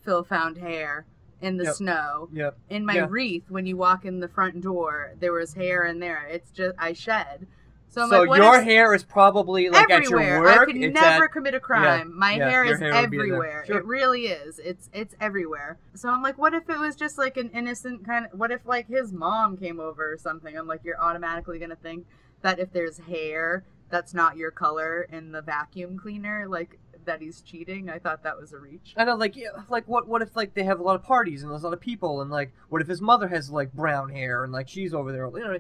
phil 0.05 0.23
found 0.23 0.59
hair 0.59 1.07
in 1.41 1.57
the 1.59 1.65
Yep. 1.65 1.75
snow 1.75 2.29
Yep. 2.33 2.59
in 2.71 2.85
my 2.87 2.95
Yeah. 2.95 3.07
wreath 3.09 3.51
when 3.51 3.67
you 3.67 3.77
walk 3.77 4.05
in 4.05 4.21
the 4.21 4.29
front 4.29 4.61
door 4.63 5.13
there 5.21 5.33
was 5.33 5.55
hair 5.55 5.85
in 5.85 5.99
there 6.01 6.27
it's 6.31 6.51
just 6.51 6.75
i 6.79 6.93
shed 6.93 7.47
so, 7.89 8.03
I'm 8.03 8.11
So 8.11 8.23
like, 8.25 8.39
your 8.39 8.57
if- 8.59 8.65
hair 8.65 8.93
is 8.95 9.05
probably 9.05 9.71
like 9.71 9.89
everywhere. 9.91 10.21
at 10.21 10.29
your 10.29 10.41
work. 10.43 10.59
I 10.59 10.65
could 10.67 10.77
never 10.93 11.25
at- 11.25 11.33
commit 11.33 11.55
a 11.55 11.61
crime. 11.61 12.13
My 12.19 12.33
yeah, 12.33 12.51
hair 12.51 12.65
is 12.65 12.79
hair 12.81 12.93
would 13.01 13.11
be 13.11 13.17
in 13.17 13.23
there. 13.23 13.37
everywhere. 13.37 13.65
Sure. 13.67 13.79
It 13.79 13.85
really 13.87 14.27
is. 14.27 14.59
It's 14.59 14.91
it's 14.93 15.15
everywhere. 15.19 15.79
So 15.95 16.11
I'm 16.11 16.21
like, 16.21 16.37
what 16.37 16.53
if 16.53 16.69
it 16.69 16.79
was 16.79 16.95
just 16.95 17.17
like 17.17 17.39
an 17.39 17.49
innocent 17.55 18.05
kind 18.05 18.27
of? 18.27 18.39
What 18.39 18.51
if 18.51 18.67
like 18.67 18.89
his 18.89 19.13
mom 19.15 19.57
came 19.57 19.81
over 19.81 20.13
or 20.13 20.19
something? 20.19 20.59
I'm 20.59 20.67
like, 20.67 20.81
you're 20.85 21.01
automatically 21.01 21.59
gonna 21.59 21.77
think 21.77 22.07
that 22.43 22.59
if 22.59 22.71
there's 22.73 22.99
hair 22.99 23.65
that's 23.89 24.13
not 24.13 24.37
your 24.37 24.51
color 24.51 25.07
in 25.11 25.33
the 25.33 25.41
vacuum 25.41 25.97
cleaner, 25.97 26.47
like 26.49 26.79
that 27.07 27.21
he's 27.23 27.41
cheating. 27.41 27.89
I 27.91 27.99
thought 27.99 28.23
that 28.25 28.39
was 28.39 28.53
a 28.53 28.59
reach. 28.59 28.95
I 28.97 29.05
know, 29.05 29.17
like, 29.17 29.35
yeah, 29.37 29.49
like 29.69 29.89
what? 29.89 30.07
What 30.07 30.23
if 30.23 30.37
like 30.37 30.55
they 30.55 30.65
have 30.65 30.79
a 30.79 30.83
lot 30.83 30.95
of 30.97 31.03
parties 31.03 31.43
and 31.43 31.51
there's 31.51 31.63
a 31.63 31.67
lot 31.67 31.73
of 31.73 31.81
people 31.81 32.21
and 32.21 32.31
like, 32.31 32.53
what 32.69 32.83
if 32.83 32.89
his 32.89 33.01
mother 33.01 33.29
has 33.29 33.51
like 33.51 33.73
brown 33.73 34.11
hair 34.11 34.45
and 34.45 34.53
like 34.53 34.69
she's 34.69 34.93
over 34.95 35.11
there? 35.13 35.27
You 35.27 35.39
know, 35.39 35.59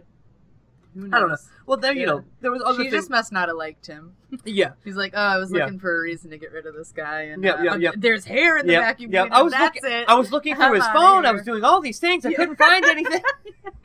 Who 0.95 1.01
knows? 1.09 1.11
I 1.13 1.19
don't 1.21 1.29
know. 1.31 1.37
Well, 1.67 1.77
there 1.79 1.93
you 1.93 2.01
Yeah. 2.01 2.07
know, 2.07 2.25
there 2.41 2.51
was 2.51 2.63
other 2.65 2.79
She 2.79 2.91
things. 2.91 2.95
just 2.95 3.11
must 3.11 3.31
not 3.33 3.49
have 3.49 3.57
liked 3.57 3.87
him. 3.87 4.15
Yeah, 4.45 4.73
he's 4.85 4.97
like, 4.97 5.13
oh, 5.15 5.21
I 5.21 5.37
was 5.39 5.53
Yeah. 5.53 5.65
looking 5.65 5.79
for 5.79 5.97
a 5.97 6.01
reason 6.01 6.31
to 6.31 6.39
get 6.39 6.53
rid 6.53 6.67
of 6.67 6.75
this 6.75 6.91
guy, 6.93 7.23
and 7.23 7.43
Yeah, 7.45 7.53
uh, 7.55 7.63
yeah, 7.63 7.77
yeah. 7.77 7.91
there's 7.97 8.25
hair 8.25 8.59
in 8.59 8.67
the 8.67 8.73
yeah, 8.75 8.81
vacuum 8.81 9.13
yeah. 9.13 9.23
cleaner. 9.23 9.35
I 9.37 9.43
was 9.43 9.53
That's 9.53 9.77
looking. 9.77 9.91
it. 9.93 10.09
I 10.09 10.15
was 10.15 10.33
looking 10.33 10.55
through 10.57 10.73
his 10.81 10.87
phone. 10.89 11.27
I 11.27 11.33
was 11.33 11.43
doing 11.43 11.65
all 11.65 11.81
these 11.81 11.99
things. 11.99 12.25
I 12.27 12.31
Yeah. 12.31 12.37
couldn't 12.39 12.57
find 12.57 12.85
anything. 12.85 13.21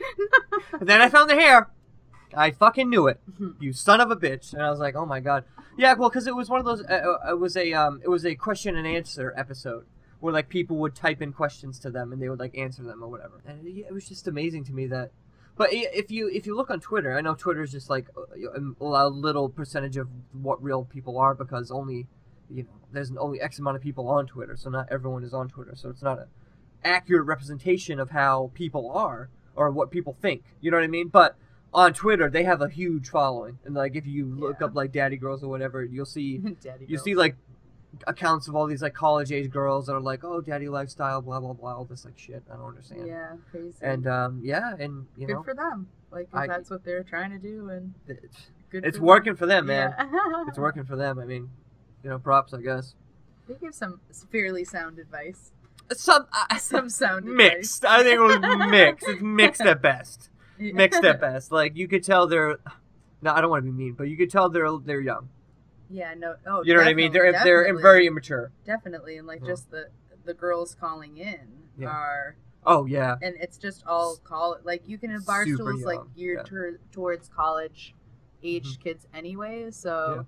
then 0.80 1.00
I 1.00 1.08
found 1.08 1.28
the 1.30 1.34
hair. 1.34 1.68
I 2.34 2.50
fucking 2.50 2.88
knew 2.88 3.08
it. 3.08 3.20
You 3.60 3.72
son 3.74 4.00
of 4.00 4.10
a 4.10 4.16
bitch. 4.16 4.52
And 4.54 4.62
I 4.62 4.70
was 4.70 4.78
like, 4.80 4.94
oh 4.96 5.04
my 5.04 5.20
god. 5.20 5.44
Yeah, 5.76 5.94
well, 5.94 6.08
because 6.08 6.26
it 6.26 6.36
was 6.36 6.48
one 6.48 6.58
of 6.58 6.66
those. 6.66 6.82
Uh, 6.82 7.18
uh, 7.24 7.30
it 7.32 7.38
was 7.38 7.56
a 7.56 7.72
um, 7.72 8.00
it 8.02 8.08
was 8.08 8.26
a 8.26 8.34
question 8.34 8.76
and 8.76 8.86
answer 8.86 9.32
episode 9.36 9.86
where 10.20 10.32
like 10.32 10.48
people 10.48 10.76
would 10.76 10.94
type 10.94 11.20
in 11.20 11.32
questions 11.32 11.78
to 11.80 11.90
them 11.90 12.12
and 12.12 12.22
they 12.22 12.28
would 12.28 12.38
like 12.38 12.56
answer 12.56 12.82
them 12.82 13.02
or 13.02 13.08
whatever. 13.08 13.42
And 13.44 13.66
it, 13.66 13.86
it 13.88 13.92
was 13.92 14.08
just 14.08 14.28
amazing 14.28 14.64
to 14.64 14.72
me 14.72 14.86
that. 14.86 15.10
But 15.56 15.70
if 15.72 16.10
you 16.10 16.28
if 16.28 16.46
you 16.46 16.56
look 16.56 16.70
on 16.70 16.80
Twitter, 16.80 17.16
I 17.16 17.20
know 17.20 17.34
Twitter 17.34 17.62
is 17.62 17.72
just 17.72 17.90
like 17.90 18.06
a, 18.16 18.60
a 18.80 19.08
little 19.08 19.48
percentage 19.48 19.96
of 19.96 20.08
what 20.32 20.62
real 20.62 20.84
people 20.84 21.18
are 21.18 21.34
because 21.34 21.70
only 21.70 22.06
you 22.48 22.62
know 22.62 22.70
there's 22.92 23.12
only 23.18 23.40
X 23.40 23.58
amount 23.58 23.76
of 23.76 23.82
people 23.82 24.08
on 24.08 24.26
Twitter, 24.26 24.56
so 24.56 24.70
not 24.70 24.88
everyone 24.90 25.24
is 25.24 25.34
on 25.34 25.48
Twitter, 25.48 25.74
so 25.74 25.90
it's 25.90 26.02
not 26.02 26.18
a 26.18 26.28
accurate 26.84 27.26
representation 27.26 28.00
of 28.00 28.10
how 28.10 28.50
people 28.54 28.90
are 28.90 29.28
or 29.54 29.70
what 29.70 29.90
people 29.90 30.16
think. 30.20 30.42
You 30.60 30.70
know 30.70 30.76
what 30.78 30.84
I 30.84 30.88
mean? 30.88 31.08
But 31.08 31.36
on 31.74 31.94
Twitter, 31.94 32.28
they 32.28 32.44
have 32.44 32.60
a 32.60 32.68
huge 32.68 33.08
following, 33.08 33.58
and 33.64 33.74
like 33.74 33.96
if 33.96 34.06
you 34.06 34.26
look 34.26 34.56
Yeah. 34.60 34.66
up 34.66 34.74
like 34.74 34.92
Daddy 34.92 35.16
Girls 35.16 35.42
or 35.42 35.48
whatever, 35.48 35.82
you'll 35.84 36.04
see 36.06 36.38
Daddy 36.62 36.86
you 36.88 36.98
see 36.98 37.14
like 37.14 37.36
accounts 38.06 38.48
of 38.48 38.56
all 38.56 38.66
these 38.66 38.80
like 38.82 38.94
college 38.94 39.30
age 39.32 39.50
girls 39.50 39.86
that 39.86 39.92
are 39.94 40.00
like, 40.00 40.24
oh, 40.24 40.40
daddy 40.40 40.68
lifestyle, 40.68 41.20
blah 41.20 41.38
blah 41.40 41.52
blah, 41.52 41.74
all 41.74 41.84
this 41.84 42.04
like 42.04 42.18
shit. 42.18 42.42
I 42.50 42.56
don't 42.56 42.68
understand. 42.68 43.06
Yeah, 43.06 43.32
crazy. 43.50 43.76
And 43.82 44.06
um, 44.06 44.40
yeah, 44.42 44.74
and 44.78 45.06
you 45.16 45.26
good 45.26 45.34
know, 45.34 45.42
for 45.42 45.54
them. 45.54 45.88
Like 46.10 46.28
if 46.28 46.34
I- 46.34 46.46
that's 46.46 46.70
what 46.70 46.84
they're 46.84 47.02
trying 47.04 47.30
to 47.30 47.38
do, 47.38 47.68
and 47.70 47.94
it's, 48.08 48.48
good. 48.70 48.84
it's 48.84 48.98
for 48.98 49.04
working 49.04 49.36
for 49.36 49.46
them, 49.46 49.66
man. 49.66 49.94
Yeah. 49.98 50.44
It's 50.48 50.58
working 50.68 50.84
for 50.84 50.96
them. 50.96 51.18
I 51.18 51.24
mean, 51.24 51.50
you 52.02 52.10
know, 52.10 52.18
props, 52.18 52.52
I 52.54 52.60
guess. 52.62 52.94
They 53.48 53.54
give 53.54 53.74
some 53.74 54.00
fairly 54.30 54.64
sound 54.64 54.98
advice. 54.98 55.52
Some 55.92 56.26
uh, 56.32 56.56
Some 56.56 56.88
sound 56.88 57.24
mixed. 57.36 57.84
I 57.84 58.02
think 58.02 58.14
it 58.16 58.20
was 58.20 58.38
mixed. 58.70 59.06
It's 59.08 59.20
mixed 59.22 59.60
at 59.62 59.82
best. 59.82 60.30
Advice. 60.58 60.72
Mixed 60.74 61.04
at 61.04 61.20
best. 61.20 61.52
Like 61.52 61.76
you 61.76 61.88
could 61.88 62.02
tell 62.04 62.26
they're. 62.26 62.58
No, 63.20 63.32
I 63.32 63.40
don't 63.40 63.50
want 63.50 63.64
to 63.64 63.70
be 63.70 63.76
mean, 63.76 63.92
but 63.94 64.04
you 64.04 64.16
could 64.16 64.30
tell 64.30 64.48
they're 64.48 64.68
they're 64.84 65.00
young. 65.00 65.28
Yeah, 65.88 66.14
no. 66.16 66.36
Oh, 66.46 66.62
You 66.64 66.72
know 66.74 66.80
what 66.80 66.88
I 66.88 66.94
mean? 66.94 67.12
They're 67.12 67.30
definitely, 67.30 67.50
they're 67.72 67.82
very 67.82 68.06
immature. 68.06 68.50
definitely, 68.64 69.18
and 69.18 69.26
like 69.26 69.40
Yeah. 69.42 69.48
just 69.48 69.70
the 69.70 69.88
the 70.24 70.34
girls 70.34 70.74
calling 70.74 71.18
in 71.18 71.40
Yeah. 71.76 71.88
are, 71.88 72.36
Oh 72.64 72.86
yeah. 72.86 73.16
and 73.22 73.34
it's 73.40 73.58
just 73.58 73.84
all 73.86 74.16
call 74.24 74.56
like 74.64 74.82
you 74.88 74.96
can 74.98 75.10
have 75.10 75.26
bar 75.26 75.44
Super 75.44 75.56
stools 75.56 75.84
like 75.84 76.00
geared 76.16 76.38
yeah. 76.38 76.42
tor- 76.44 76.80
towards 76.92 77.28
college 77.28 77.94
aged 78.42 78.66
mm-hmm. 78.78 78.82
kids 78.82 79.06
anyway. 79.14 79.70
So. 79.70 80.26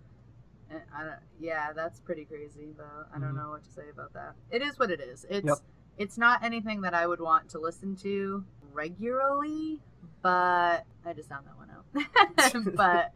and 0.70 0.78
eh, 0.80 0.84
I 0.96 1.04
don't, 1.04 1.14
yeah, 1.40 1.72
that's 1.72 2.00
pretty 2.00 2.24
crazy, 2.24 2.72
but 2.76 3.08
I 3.14 3.18
don't 3.18 3.32
Mhm. 3.32 3.36
know 3.36 3.50
what 3.50 3.64
to 3.64 3.70
say 3.70 3.88
about 3.92 4.12
that. 4.14 4.34
It 4.50 4.62
is 4.62 4.78
what 4.78 4.90
it 4.90 5.00
is. 5.00 5.24
It's 5.30 5.46
Yep. 5.46 5.58
it's 5.98 6.18
not 6.18 6.42
anything 6.44 6.80
that 6.82 6.94
I 6.94 7.06
would 7.06 7.20
want 7.20 7.48
to 7.50 7.58
listen 7.58 7.96
to 7.96 8.44
regularly, 8.74 9.80
but 10.22 10.84
I 11.06 11.12
just 11.14 11.28
found 11.28 11.46
that 11.46 11.56
one 11.56 11.70
out. 11.70 12.74
but 12.74 13.12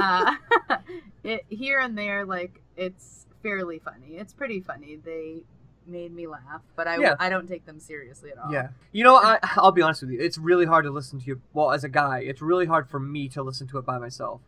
uh, 0.00 0.76
it 1.24 1.44
here 1.48 1.80
and 1.80 1.96
there, 1.96 2.24
like 2.24 2.60
it's 2.76 3.26
fairly 3.42 3.78
funny. 3.78 4.16
It's 4.16 4.32
pretty 4.32 4.60
funny. 4.60 4.96
They 4.96 5.42
made 5.86 6.14
me 6.14 6.26
laugh, 6.26 6.62
but 6.76 6.86
I 6.86 6.98
Yeah. 6.98 7.16
I 7.18 7.28
don't 7.28 7.48
take 7.48 7.66
them 7.66 7.80
seriously 7.80 8.30
at 8.30 8.38
all. 8.38 8.52
Yeah. 8.52 8.68
You 8.92 9.04
know, 9.04 9.16
I 9.16 9.38
I'll 9.56 9.72
be 9.72 9.82
honest 9.82 10.02
with 10.02 10.10
you. 10.10 10.20
It's 10.20 10.38
really 10.38 10.66
hard 10.66 10.84
to 10.84 10.90
listen 10.90 11.20
to. 11.20 11.26
You. 11.26 11.40
Well, 11.52 11.72
as 11.72 11.84
a 11.84 11.88
guy, 11.88 12.20
it's 12.20 12.42
really 12.42 12.66
hard 12.66 12.88
for 12.88 13.00
me 13.00 13.28
to 13.30 13.42
listen 13.42 13.66
to 13.68 13.78
it 13.78 13.86
by 13.86 13.98
myself. 13.98 14.40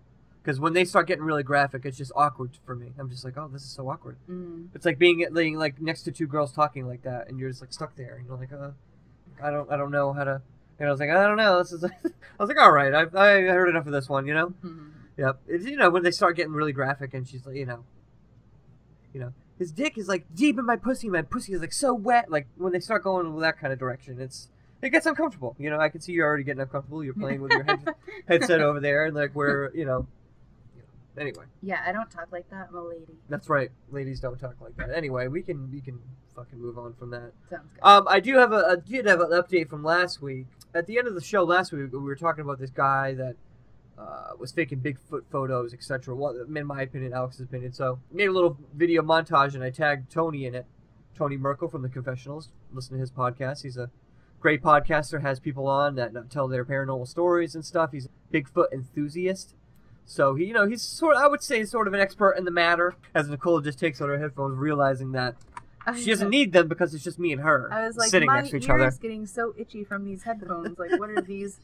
Because 0.42 0.60
when 0.60 0.74
they 0.74 0.84
start 0.84 1.06
getting 1.06 1.24
really 1.24 1.42
graphic, 1.42 1.86
it's 1.86 1.96
just 1.96 2.12
awkward 2.14 2.58
for 2.66 2.76
me. 2.76 2.92
I'm 2.98 3.08
just 3.08 3.24
like, 3.24 3.38
oh, 3.38 3.48
this 3.50 3.62
is 3.62 3.70
so 3.70 3.88
awkward. 3.88 4.18
Mm. 4.28 4.68
It's 4.74 4.84
like 4.84 4.98
being 4.98 5.26
laying 5.30 5.56
like 5.56 5.80
next 5.80 6.02
to 6.02 6.12
two 6.12 6.26
girls 6.26 6.52
talking 6.52 6.86
like 6.86 7.02
that, 7.02 7.28
and 7.28 7.38
you're 7.38 7.48
just 7.48 7.62
like 7.62 7.72
stuck 7.72 7.96
there, 7.96 8.16
and 8.16 8.26
you're 8.26 8.36
like, 8.36 8.52
uh, 8.52 8.72
I 9.42 9.50
don't, 9.50 9.70
I 9.70 9.76
don't 9.76 9.90
know 9.90 10.12
how 10.12 10.24
to. 10.24 10.42
And 10.78 10.88
I 10.88 10.90
was 10.90 11.00
like, 11.00 11.10
I 11.10 11.22
don't 11.26 11.36
know. 11.36 11.58
This 11.58 11.72
is. 11.72 11.84
I 11.84 11.88
was 12.38 12.48
like, 12.48 12.60
all 12.60 12.72
right, 12.72 12.92
I, 12.92 13.02
I 13.02 13.40
heard 13.42 13.68
enough 13.68 13.86
of 13.86 13.92
this 13.92 14.08
one, 14.08 14.26
you 14.26 14.34
know. 14.34 14.54
Mhm. 14.64 14.90
Yep. 15.16 15.40
It's 15.46 15.64
you 15.66 15.76
know 15.76 15.90
when 15.90 16.02
they 16.02 16.10
start 16.10 16.36
getting 16.36 16.52
really 16.52 16.72
graphic, 16.72 17.14
and 17.14 17.26
she's 17.28 17.46
like, 17.46 17.54
you 17.54 17.66
know, 17.66 17.84
you 19.12 19.20
know, 19.20 19.32
his 19.58 19.70
dick 19.70 19.96
is 19.96 20.08
like 20.08 20.26
deep 20.34 20.58
in 20.58 20.66
my 20.66 20.76
pussy. 20.76 21.08
My 21.08 21.22
pussy 21.22 21.52
is 21.52 21.60
like 21.60 21.72
so 21.72 21.94
wet. 21.94 22.30
Like 22.30 22.48
when 22.56 22.72
they 22.72 22.80
start 22.80 23.04
going 23.04 23.26
in 23.26 23.38
that 23.40 23.58
kind 23.58 23.72
of 23.72 23.78
direction, 23.78 24.20
it's 24.20 24.48
it 24.82 24.90
gets 24.90 25.06
uncomfortable. 25.06 25.54
You 25.58 25.70
know, 25.70 25.78
I 25.78 25.88
can 25.88 26.00
see 26.00 26.12
you're 26.12 26.26
already 26.26 26.42
getting 26.44 26.60
uncomfortable. 26.62 27.04
You're 27.04 27.14
playing 27.14 27.40
with 27.40 27.52
your 27.52 27.62
head, 27.62 27.86
headset 28.28 28.60
over 28.60 28.80
there, 28.80 29.04
and 29.04 29.14
like 29.14 29.34
we're 29.34 29.70
you 29.74 29.84
know, 29.84 30.08
Anyway, 31.18 31.44
Yeah, 31.62 31.80
I 31.86 31.92
don't 31.92 32.10
talk 32.10 32.28
like 32.32 32.48
that. 32.50 32.68
I'm 32.70 32.76
a 32.76 32.82
lady. 32.82 33.14
that's 33.28 33.48
right. 33.48 33.70
Ladies 33.90 34.20
don't 34.20 34.38
talk 34.38 34.56
like 34.60 34.76
that. 34.76 34.90
Anyway, 34.94 35.28
we 35.28 35.42
can 35.42 35.70
we 35.70 35.80
can 35.80 36.00
fucking 36.34 36.60
move 36.60 36.76
on 36.78 36.94
from 36.94 37.10
that. 37.10 37.32
Sounds 37.48 37.70
good. 37.72 37.80
Um, 37.82 38.06
I 38.08 38.20
do 38.20 38.34
have 38.36 38.52
a 38.52 38.64
I 38.70 38.76
did 38.76 39.06
have 39.06 39.20
an 39.20 39.30
update 39.30 39.68
from 39.68 39.84
last 39.84 40.20
week. 40.20 40.46
At 40.74 40.86
the 40.86 40.98
end 40.98 41.06
of 41.06 41.14
the 41.14 41.20
show 41.20 41.44
last 41.44 41.72
week, 41.72 41.92
we 41.92 41.98
were 41.98 42.16
talking 42.16 42.42
about 42.42 42.58
this 42.58 42.70
guy 42.70 43.14
that 43.14 43.36
uh, 43.96 44.30
was 44.38 44.50
faking 44.50 44.80
Bigfoot 44.80 45.22
photos, 45.30 45.72
etc. 45.72 46.14
Well, 46.16 46.34
in 46.54 46.66
my 46.66 46.82
opinion, 46.82 47.12
Alex's 47.12 47.42
opinion. 47.42 47.72
So 47.72 48.00
made 48.10 48.28
a 48.28 48.32
little 48.32 48.58
video 48.74 49.02
montage, 49.02 49.54
and 49.54 49.62
I 49.62 49.70
tagged 49.70 50.10
Tony 50.10 50.46
in 50.46 50.54
it. 50.54 50.66
Tony 51.16 51.36
Merkel 51.36 51.68
from 51.68 51.82
the 51.82 51.88
Confessionals. 51.88 52.50
Listen 52.72 52.94
to 52.94 53.00
his 53.00 53.12
podcast. 53.12 53.62
He's 53.62 53.76
a 53.76 53.88
great 54.40 54.62
podcaster. 54.62 55.22
Has 55.22 55.38
people 55.38 55.68
on 55.68 55.94
that 55.94 56.12
tell 56.28 56.48
their 56.48 56.64
paranormal 56.64 57.06
stories 57.06 57.54
and 57.54 57.64
stuff. 57.64 57.92
He's 57.92 58.06
a 58.06 58.08
Bigfoot 58.34 58.72
enthusiast. 58.72 59.54
So 60.06 60.34
he, 60.34 60.44
you 60.46 60.52
know, 60.52 60.66
he's 60.66 60.82
sort. 60.82 61.16
Of, 61.16 61.22
I 61.22 61.26
would 61.28 61.42
say, 61.42 61.58
he's 61.58 61.70
sort 61.70 61.88
of 61.88 61.94
an 61.94 62.00
expert 62.00 62.32
in 62.32 62.44
the 62.44 62.50
matter. 62.50 62.94
As 63.14 63.28
Nicole 63.28 63.60
just 63.60 63.78
takes 63.78 64.00
out 64.02 64.08
her 64.08 64.18
headphones, 64.18 64.56
realizing 64.58 65.12
that 65.12 65.34
she 65.96 66.06
doesn't 66.06 66.30
need 66.30 66.52
them 66.52 66.68
because 66.68 66.94
it's 66.94 67.04
just 67.04 67.18
me 67.18 67.32
and 67.32 67.42
her 67.42 67.68
I 67.72 67.86
was 67.86 67.96
like, 67.96 68.08
sitting 68.08 68.26
my 68.26 68.36
next 68.36 68.50
to 68.50 68.56
each 68.56 68.68
ears 68.68 68.80
other. 68.94 68.98
getting 69.02 69.26
so 69.26 69.54
itchy 69.58 69.84
from 69.84 70.04
these 70.04 70.22
headphones. 70.22 70.78
Like, 70.78 70.98
what 70.98 71.10
are 71.10 71.20
these 71.20 71.58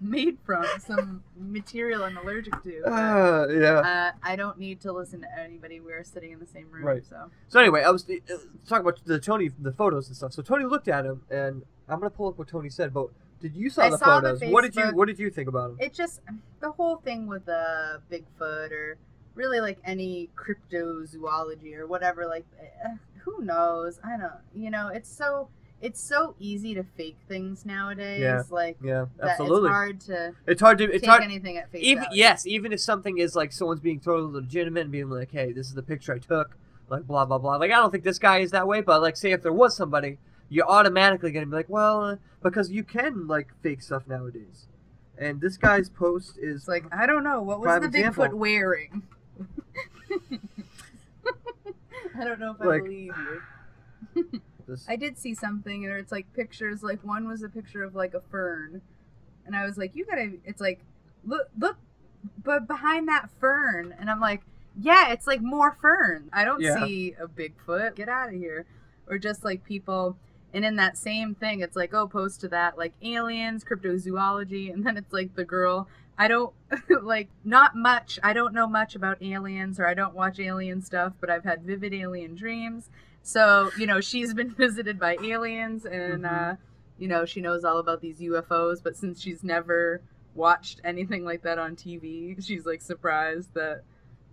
made 0.00 0.38
from? 0.44 0.64
Some 0.78 1.22
material 1.38 2.02
I'm 2.04 2.16
allergic 2.16 2.52
to. 2.64 2.80
But, 2.84 2.90
Uh, 2.92 3.46
yeah. 3.48 3.78
uh, 3.78 4.12
I 4.22 4.36
don't 4.36 4.58
need 4.58 4.80
to 4.82 4.92
listen 4.92 5.20
to 5.22 5.26
anybody. 5.38 5.80
We 5.80 5.92
are 5.92 6.04
sitting 6.04 6.32
in 6.32 6.38
the 6.40 6.46
same 6.46 6.70
room, 6.70 6.84
Right. 6.84 7.04
so 7.08 7.30
So 7.48 7.58
anyway, 7.60 7.82
I 7.82 7.90
was 7.90 8.04
uh, 8.08 8.34
talking 8.68 8.86
about 8.86 9.00
the 9.04 9.18
Tony, 9.18 9.50
the 9.58 9.72
photos 9.72 10.08
and 10.08 10.16
stuff. 10.16 10.32
So 10.32 10.42
Tony 10.42 10.64
looked 10.64 10.88
at 10.88 11.04
him, 11.04 11.22
and 11.30 11.62
I'm 11.88 11.98
gonna 11.98 12.10
pull 12.10 12.28
up 12.28 12.38
what 12.38 12.48
Tony 12.48 12.68
said. 12.70 12.92
But 12.94 13.08
did 13.44 13.54
you 13.54 13.68
saw 13.68 13.82
I 13.82 13.90
the 13.90 13.98
saw 13.98 14.20
the 14.20 14.34
photos? 14.36 14.52
what 14.52 14.62
did 14.64 14.74
you 14.74 14.86
What 14.96 15.06
did 15.06 15.18
you 15.18 15.28
think 15.30 15.48
about 15.48 15.76
them? 15.76 15.76
it 15.86 15.92
just 15.92 16.20
the 16.60 16.70
whole 16.72 16.96
thing 16.96 17.26
with 17.26 17.44
the 17.44 18.00
Bigfoot 18.10 18.72
or 18.72 18.96
really 19.34 19.60
like 19.60 19.78
any 19.84 20.30
cryptozoology 20.34 21.76
or 21.76 21.86
whatever. 21.86 22.26
Like, 22.26 22.46
eh, 22.60 22.94
who 23.24 23.42
knows? 23.42 24.00
I 24.04 24.16
don't. 24.16 24.32
You 24.54 24.70
know, 24.70 24.88
it's 24.88 25.08
so 25.10 25.48
it's 25.82 26.00
so 26.00 26.34
easy 26.38 26.74
to 26.74 26.84
fake 26.96 27.16
things 27.28 27.66
nowadays. 27.66 28.20
Yeah. 28.22 28.42
Like, 28.48 28.78
Yeah, 28.82 29.06
absolutely. 29.22 29.68
It's 29.68 29.74
hard 29.74 30.00
to 30.02 30.32
It's 30.46 30.60
hard 30.62 30.78
to. 30.78 30.84
It's 30.84 31.00
take 31.02 31.10
hard. 31.10 31.22
anything 31.22 31.58
at 31.58 31.70
face 31.70 31.82
Even 31.84 32.04
value. 32.04 32.18
yes, 32.18 32.46
even 32.46 32.72
if 32.72 32.80
something 32.80 33.18
is 33.18 33.36
like 33.36 33.52
someone's 33.52 33.80
being 33.80 34.00
totally 34.00 34.32
legitimate 34.32 34.82
and 34.82 34.90
being 34.92 35.10
like, 35.10 35.30
"Hey, 35.32 35.52
this 35.52 35.66
is 35.66 35.74
the 35.74 35.82
picture 35.82 36.14
I 36.14 36.18
took," 36.18 36.56
like 36.88 37.06
blah 37.06 37.26
blah 37.26 37.38
blah. 37.38 37.56
Like 37.56 37.70
I 37.70 37.74
don't 37.76 37.90
think 37.90 38.04
this 38.04 38.18
guy 38.18 38.38
is 38.38 38.52
that 38.52 38.66
way, 38.66 38.80
but 38.80 39.02
like 39.02 39.16
say 39.18 39.32
if 39.32 39.42
there 39.42 39.52
was 39.52 39.76
somebody, 39.76 40.18
you're 40.54 40.68
automatically 40.70 41.32
gonna 41.32 41.46
be 41.46 41.52
like, 41.56 41.68
"Well," 41.68 42.04
uh, 42.04 42.16
because 42.42 42.70
you 42.70 42.84
can 42.84 43.26
like 43.26 43.48
fake 43.62 43.82
stuff 43.82 44.06
nowadays. 44.06 44.66
And 45.18 45.40
this 45.40 45.56
guy's 45.56 45.88
post 45.90 46.38
is 46.38 46.62
It's 46.62 46.68
like 46.68 46.84
I 46.92 47.06
don't 47.06 47.24
know 47.24 47.42
what 47.42 47.60
was 47.60 47.80
the 47.80 47.86
example. 47.86 48.24
Bigfoot 48.24 48.34
wearing. 48.34 49.02
I 52.16 52.24
don't 52.24 52.38
know 52.38 52.52
if 52.52 52.60
I 52.60 52.78
believe 52.78 53.12
you. 54.14 54.30
this, 54.68 54.84
I 54.88 54.94
did 54.94 55.18
see 55.18 55.34
something, 55.34 55.84
and 55.84 55.92
it's 55.94 56.12
like 56.12 56.32
pictures. 56.34 56.82
Like 56.82 57.02
one 57.04 57.26
was 57.26 57.42
a 57.42 57.48
picture 57.48 57.82
of 57.82 57.96
like 57.96 58.14
a 58.14 58.20
fern, 58.20 58.80
and 59.46 59.56
I 59.56 59.64
was 59.64 59.76
like, 59.76 59.96
"You 59.96 60.04
gotta." 60.04 60.34
It's 60.44 60.60
like, 60.60 60.80
look, 61.24 61.48
look, 61.58 61.76
but 62.44 62.68
behind 62.68 63.08
that 63.08 63.28
fern, 63.40 63.92
and 63.98 64.08
I'm 64.08 64.20
like, 64.20 64.42
"Yeah, 64.80 65.10
it's 65.12 65.26
like 65.26 65.40
more 65.42 65.76
fern. 65.80 66.28
I 66.32 66.44
don't 66.44 66.60
Yeah. 66.60 66.76
see 66.76 67.14
a 67.20 67.26
Bigfoot. 67.26 67.96
Get 67.96 68.08
out 68.08 68.28
of 68.28 68.34
here." 68.34 68.66
Or 69.08 69.18
just 69.18 69.44
like 69.44 69.64
people, 69.64 70.16
and 70.54 70.64
in 70.64 70.76
that 70.76 70.96
same 70.96 71.34
thing, 71.34 71.60
it's 71.60 71.76
like, 71.76 71.92
"Oh, 71.92 72.06
post 72.08 72.40
to 72.42 72.48
that 72.48 72.78
like 72.78 72.94
aliens, 73.02 73.64
cryptozoology," 73.64 74.72
and 74.72 74.84
then 74.86 74.96
it's 74.96 75.12
like 75.12 75.34
the 75.34 75.44
girl. 75.44 75.88
I 76.16 76.28
don't 76.28 76.54
like 77.02 77.28
not 77.44 77.74
much. 77.76 78.18
I 78.22 78.32
don't 78.32 78.54
know 78.54 78.66
much 78.68 78.94
about 78.94 79.20
aliens, 79.22 79.78
or 79.80 79.86
I 79.86 79.94
don't 79.94 80.14
watch 80.14 80.38
alien 80.38 80.80
stuff, 80.80 81.12
but 81.20 81.28
I've 81.28 81.44
had 81.44 81.62
vivid 81.64 81.92
alien 81.92 82.34
dreams. 82.34 82.88
So, 83.22 83.70
you 83.78 83.86
know, 83.86 84.00
she's 84.00 84.32
been 84.34 84.50
visited 84.54 84.98
by 84.98 85.16
aliens 85.22 85.84
and, 85.86 86.24
Mhm. 86.24 86.52
uh, 86.52 86.56
you 86.98 87.08
know, 87.08 87.24
she 87.24 87.40
knows 87.40 87.64
all 87.64 87.78
about 87.78 88.00
these 88.02 88.20
UFOs, 88.20 88.82
but 88.82 88.96
since 88.96 89.20
she's 89.20 89.42
never 89.42 90.02
watched 90.34 90.80
anything 90.84 91.24
like 91.24 91.42
that 91.42 91.58
on 91.58 91.74
TV, 91.74 92.36
she's 92.44 92.66
like 92.66 92.82
surprised 92.82 93.54
that, 93.54 93.82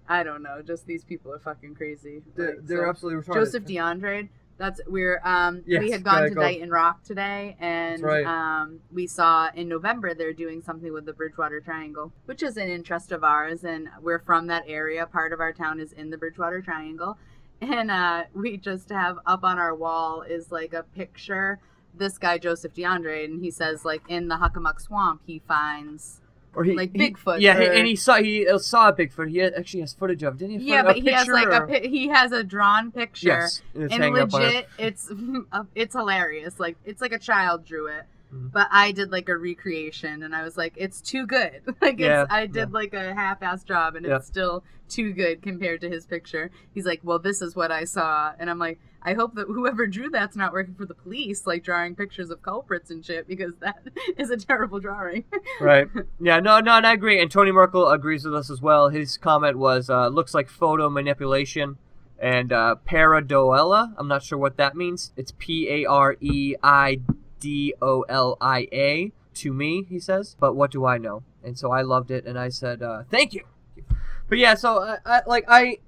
I 0.10 0.24
don't 0.24 0.44
know, 0.44 0.62
just 0.62 0.86
these 0.86 1.04
people 1.06 1.32
are 1.34 1.40
fucking 1.40 1.75
crazy. 1.75 2.22
they're, 2.36 2.56
Like, 2.56 2.66
they're 2.68 2.84
so- 2.86 2.90
absolutely 2.90 3.24
retarded. 3.24 3.34
Joseph 3.36 3.63
DeAndre. 3.66 4.30
That's 4.62 4.80
we're 4.86 5.20
um 5.25 5.63
Yes, 5.65 5.82
we 5.82 5.89
had 5.89 6.03
gone 6.03 6.22
to 6.22 6.30
go. 6.30 6.41
Dighton 6.41 6.70
Rock 6.70 7.03
today 7.03 7.58
and 7.60 8.03
right. 8.03 8.24
um 8.25 8.80
we 8.94 9.08
saw 9.08 9.50
in 9.56 9.68
November 9.68 10.13
they're 10.13 10.34
doing 10.34 10.62
something 10.62 10.94
with 10.94 11.06
the 11.08 11.13
Bridgewater 11.13 11.60
Triangle, 11.62 12.13
which 12.25 12.44
is 12.44 12.58
an 12.58 12.70
interest 12.70 13.12
of 13.12 13.24
ours 13.24 13.63
and 13.63 13.89
we're 14.03 14.20
from 14.20 14.46
that 14.48 14.63
area. 14.68 15.08
Part 15.08 15.34
of 15.34 15.39
our 15.39 15.51
town 15.51 15.80
is 15.80 15.94
in 15.94 16.12
the 16.12 16.18
Bridgewater 16.18 16.62
Triangle. 16.62 17.18
And 17.60 17.89
uh 17.89 18.25
we 18.36 18.58
just 18.58 18.89
have 18.91 19.18
up 19.25 19.44
on 19.44 19.58
our 19.58 19.74
wall 19.74 20.22
is 20.22 20.51
like 20.51 20.74
a 20.74 20.84
picture 20.84 21.60
this 21.96 22.20
guy 22.20 22.38
Joseph 22.38 22.75
DeAndre 22.75 23.25
and 23.25 23.44
he 23.44 23.50
says 23.50 23.84
like 23.84 24.03
in 24.08 24.27
the 24.27 24.36
Hockomock 24.36 24.80
Swamp 24.80 25.22
he 25.25 25.39
finds 25.48 26.21
or 26.53 26.63
he, 26.63 26.74
like 26.75 26.91
he- 26.93 27.12
Bigfoot 27.12 27.39
Yeah, 27.39 27.58
or- 27.58 27.72
and 27.72 27.88
he 27.88 27.96
saw 27.96 28.15
he 28.15 28.48
uh, 28.48 28.58
saw 28.58 28.89
a 28.89 28.93
Bigfoot. 28.93 29.29
He 29.29 29.41
actually 29.41 29.81
has 29.81 29.93
footage 29.93 30.24
of. 30.24 30.38
Didn't 30.38 30.60
he? 30.60 30.70
Yeah, 30.70 30.84
but 30.84 30.98
he 30.98 31.12
has 31.12 31.27
like 31.27 31.50
picture 31.50 31.65
a 31.86 31.88
he 31.88 32.08
has 32.10 32.31
a 32.31 32.43
drawn 32.43 32.91
picture. 32.91 33.27
Yes, 33.29 33.62
and 33.74 33.84
it's 33.84 33.93
and 33.93 34.03
hanging 34.03 34.20
up 34.22 34.34
on 34.34 34.41
it. 34.41 34.46
legit, 34.46 34.70
it's 34.77 35.12
it's 35.75 35.96
hilarious. 35.96 36.60
Like 36.60 36.77
it's 36.86 37.01
like 37.01 37.13
a 37.13 37.20
child 37.20 37.65
drew 37.65 37.88
it, 37.88 38.03
Mhm. 38.34 38.52
but 38.52 38.68
I 38.72 38.92
did 38.92 39.12
like 39.12 39.28
a 39.30 39.36
recreation, 39.38 40.24
and 40.24 40.36
I 40.36 40.44
was 40.44 40.56
like, 40.58 40.74
it's 40.78 41.02
too 41.02 41.26
good. 41.26 41.62
Like 41.82 41.94
it's, 41.96 42.02
Yeah, 42.02 42.26
I 42.30 42.46
did 42.48 42.56
yeah. 42.56 42.66
like 42.72 42.94
a 42.94 43.14
half-ass 43.14 43.64
job, 43.64 43.96
and 43.96 44.06
Yeah. 44.06 44.18
it's 44.18 44.28
still 44.28 44.64
too 44.88 45.14
good 45.14 45.42
compared 45.42 45.82
to 45.82 45.90
his 45.90 46.06
picture. 46.06 46.52
He's 46.74 46.86
like, 46.86 47.00
well, 47.04 47.20
this 47.20 47.42
is 47.42 47.56
what 47.56 47.72
I 47.72 47.84
saw, 47.86 48.34
and 48.40 48.50
I'm 48.50 48.60
like, 48.60 48.80
I 49.04 49.14
hope 49.16 49.34
that 49.36 49.48
whoever 49.48 49.88
drew 49.88 50.10
that's 50.10 50.36
not 50.36 50.54
working 50.54 50.76
for 50.76 50.86
the 50.86 50.94
police, 50.94 51.48
like 51.48 51.64
drawing 51.64 51.96
pictures 51.96 52.30
of 52.30 52.42
culprits 52.44 52.92
and 52.92 53.04
shit, 53.04 53.28
because 53.28 53.54
that 53.62 53.82
is 54.18 54.30
a 54.30 54.38
terrible 54.38 54.80
drawing. 54.80 55.24
right. 55.62 55.88
Yeah, 56.20 56.40
no, 56.40 56.60
no, 56.60 56.76
and 56.78 56.86
I 56.86 56.94
agree. 56.94 57.20
And 57.22 57.32
Tony 57.32 57.52
Merkel 57.52 57.90
agrees 57.90 58.24
with 58.26 58.36
us 58.36 58.50
as 58.52 58.62
well. 58.62 58.90
His 58.90 59.18
comment 59.18 59.58
was, 59.58 59.90
uh, 59.90 60.08
looks 60.10 60.34
like 60.36 60.50
photo 60.50 60.90
manipulation 60.90 61.78
and 62.20 62.54
uh, 62.54 62.76
paradolia. 62.88 63.94
I'm 63.98 64.08
not 64.08 64.22
sure 64.24 64.38
what 64.38 64.58
that 64.58 64.76
means. 64.76 65.12
It's 65.18 65.34
P 65.40 65.68
A 65.70 65.86
R 65.86 66.16
E 66.22 66.56
I 66.62 67.00
D 67.42 67.74
O 67.82 68.04
L 68.08 68.38
I 68.40 68.70
A 68.72 69.12
to 69.36 69.52
me, 69.52 69.84
he 69.90 70.00
says. 70.00 70.38
But 70.40 70.54
what 70.54 70.72
do 70.72 70.86
I 70.86 70.98
know? 70.98 71.24
And 71.44 71.58
so 71.60 71.72
I 71.72 71.82
loved 71.82 72.10
it, 72.12 72.26
and 72.26 72.38
I 72.40 72.48
said, 72.50 72.82
uh, 72.82 73.04
thank 73.10 73.34
you. 73.34 73.44
But 74.30 74.38
yeah, 74.38 74.54
so 74.56 74.82
I, 74.82 74.98
I 75.06 75.22
like 75.28 75.44
I. 75.50 75.80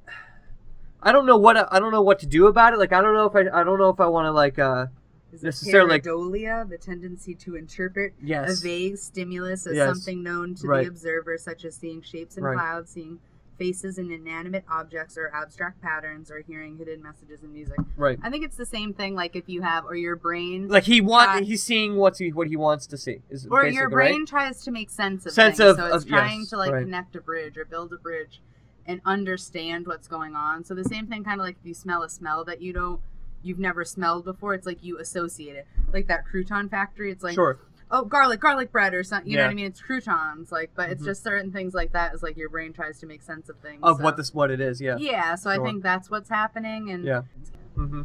I 1.01 1.11
don't 1.11 1.25
know 1.25 1.37
what 1.37 1.57
I 1.57 1.79
don't 1.79 1.91
know 1.91 2.01
what 2.01 2.19
to 2.19 2.25
do 2.25 2.47
about 2.47 2.73
it. 2.73 2.77
Like 2.79 2.93
I 2.93 3.01
don't 3.01 3.13
know 3.13 3.25
if 3.25 3.35
I 3.35 3.59
I 3.61 3.63
don't 3.63 3.77
know 3.77 3.89
if 3.89 3.99
I 3.99 4.07
want 4.07 4.25
to 4.25 4.31
like 4.31 4.57
uh 4.57 4.85
Is 5.33 5.43
Necessarily, 5.43 5.89
like- 5.91 6.03
pareidolia, 6.03 6.69
the 6.69 6.77
tendency 6.77 7.35
to 7.35 7.55
interpret 7.55 8.13
yes 8.21 8.59
a 8.59 8.63
vague 8.63 8.97
stimulus 8.97 9.67
as 9.67 9.75
Yes. 9.75 9.87
something 9.89 10.23
known 10.23 10.55
to 10.55 10.67
Right. 10.67 10.83
the 10.83 10.89
observer, 10.89 11.37
such 11.37 11.65
as 11.65 11.75
seeing 11.75 12.01
shapes 12.01 12.37
in 12.37 12.43
Right. 12.43 12.55
clouds, 12.55 12.91
seeing 12.91 13.19
faces 13.57 13.97
in 13.97 14.11
inanimate 14.11 14.63
objects 14.69 15.17
or 15.17 15.31
abstract 15.33 15.81
patterns, 15.81 16.31
or 16.31 16.39
hearing 16.41 16.77
hidden 16.77 17.01
messages 17.01 17.43
in 17.43 17.53
music. 17.53 17.77
right. 17.95 18.17
I 18.23 18.29
think 18.29 18.43
it's 18.43 18.57
the 18.57 18.65
same 18.65 18.93
thing, 18.93 19.15
like 19.15 19.35
if 19.35 19.47
you 19.47 19.61
have, 19.61 19.85
or 19.85 19.95
your 19.95 20.15
brain, 20.15 20.67
Like 20.67 20.83
he 20.83 21.01
want 21.01 21.45
he's 21.45 21.63
seeing 21.63 21.95
what's 21.97 22.19
he 22.19 22.31
what 22.31 22.47
he 22.47 22.55
wants 22.57 22.87
to 22.87 22.97
see. 22.97 23.19
Is 23.29 23.47
or 23.49 23.65
your 23.67 23.83
right? 23.89 24.09
brain 24.09 24.25
tries 24.25 24.63
to 24.63 24.71
make 24.71 24.89
sense 24.89 25.25
of 25.25 25.33
Sense 25.33 25.57
things. 25.57 25.69
of- 25.71 25.77
so 25.77 25.85
it's 25.85 26.03
of- 26.03 26.09
trying 26.09 26.39
yes, 26.41 26.49
to 26.49 26.57
like 26.57 26.71
right. 26.71 26.83
connect 26.83 27.15
a 27.15 27.21
bridge 27.21 27.57
or 27.57 27.65
build 27.65 27.93
a 27.93 27.97
bridge 27.97 28.41
and 28.85 28.99
understand 29.05 29.87
what's 29.87 30.07
going 30.07 30.35
on. 30.35 30.63
So 30.65 30.73
the 30.73 30.83
same 30.83 31.07
thing, 31.07 31.23
kind 31.23 31.39
of 31.39 31.45
like 31.45 31.55
if 31.61 31.65
you 31.65 31.73
smell 31.73 32.03
a 32.03 32.09
smell 32.09 32.43
that 32.45 32.61
you 32.61 32.73
don't. 32.73 32.99
You've 33.45 33.59
never 33.59 33.83
smelled 33.83 34.23
before. 34.23 34.53
It's 34.53 34.65
like 34.65 34.81
you 34.85 34.97
associate 34.99 35.57
it, 35.57 35.67
like 35.91 36.07
that 36.07 36.23
crouton 36.33 36.71
factory. 36.71 37.11
It's 37.11 37.23
like 37.23 37.33
sure. 37.33 37.59
Oh 37.93 38.03
garlic 38.03 38.39
garlic 38.41 38.71
bread 38.71 38.93
or 38.93 39.03
something 39.03 39.29
you 39.31 39.37
know 39.37 39.43
Yeah. 39.43 39.47
what 39.47 39.51
i 39.51 39.55
mean 39.55 39.65
it's 39.67 39.79
croutons 39.81 40.51
like 40.51 40.71
but 40.75 40.89
it's 40.89 41.01
Mhm. 41.01 41.05
just 41.05 41.23
certain 41.23 41.51
things 41.51 41.73
like 41.73 41.93
that 41.93 42.13
is 42.13 42.21
like 42.23 42.35
your 42.35 42.49
brain 42.49 42.73
tries 42.73 42.99
to 42.99 43.05
make 43.05 43.21
sense 43.21 43.47
of 43.49 43.55
things 43.59 43.79
Of 43.83 43.97
so- 43.97 44.03
what 44.03 44.17
this 44.17 44.33
what 44.33 44.51
it 44.51 44.59
is, 44.59 44.81
yeah. 44.81 44.97
yeah 44.97 45.35
so 45.35 45.49
i 45.49 45.55
Sure. 45.55 45.65
think 45.65 45.83
that's 45.83 46.09
what's 46.09 46.29
happening 46.29 46.89
and 46.91 47.05
Yeah. 47.05 47.21
hmm 47.75 48.01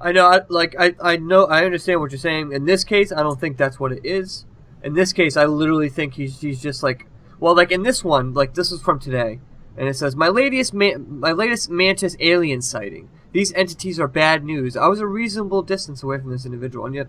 I 0.00 0.10
know, 0.12 0.26
I, 0.26 0.40
like 0.48 0.74
I, 0.78 0.94
I 1.00 1.16
know, 1.16 1.44
I 1.46 1.64
understand 1.64 2.00
what 2.00 2.10
you're 2.10 2.18
saying. 2.18 2.52
In 2.52 2.64
this 2.66 2.82
case, 2.84 3.12
I 3.12 3.22
don't 3.22 3.40
think 3.40 3.56
that's 3.56 3.78
what 3.78 3.92
it 3.92 4.00
is. 4.04 4.44
In 4.82 4.92
this 4.94 5.12
case, 5.12 5.36
I 5.36 5.46
literally 5.46 5.88
think 5.88 6.14
he's 6.14 6.40
he's 6.40 6.60
just 6.60 6.82
like, 6.82 7.06
well, 7.38 7.54
like 7.54 7.70
in 7.70 7.84
this 7.84 8.02
one, 8.04 8.34
like 8.34 8.54
this 8.54 8.72
is 8.72 8.82
from 8.82 8.98
today, 8.98 9.40
and 9.78 9.88
it 9.88 9.94
says 9.94 10.16
my 10.16 10.28
latest 10.28 10.74
ma- 10.74 10.98
my 10.98 11.30
latest 11.32 11.70
mantis 11.70 12.16
alien 12.18 12.60
sighting. 12.60 13.08
These 13.32 13.52
entities 13.54 13.98
are 14.00 14.08
bad 14.08 14.44
news. 14.44 14.76
I 14.76 14.88
was 14.88 14.98
a 15.00 15.06
reasonable 15.06 15.62
distance 15.62 16.02
away 16.02 16.18
from 16.18 16.30
this 16.32 16.44
individual, 16.44 16.84
and 16.86 16.94
yet 16.94 17.06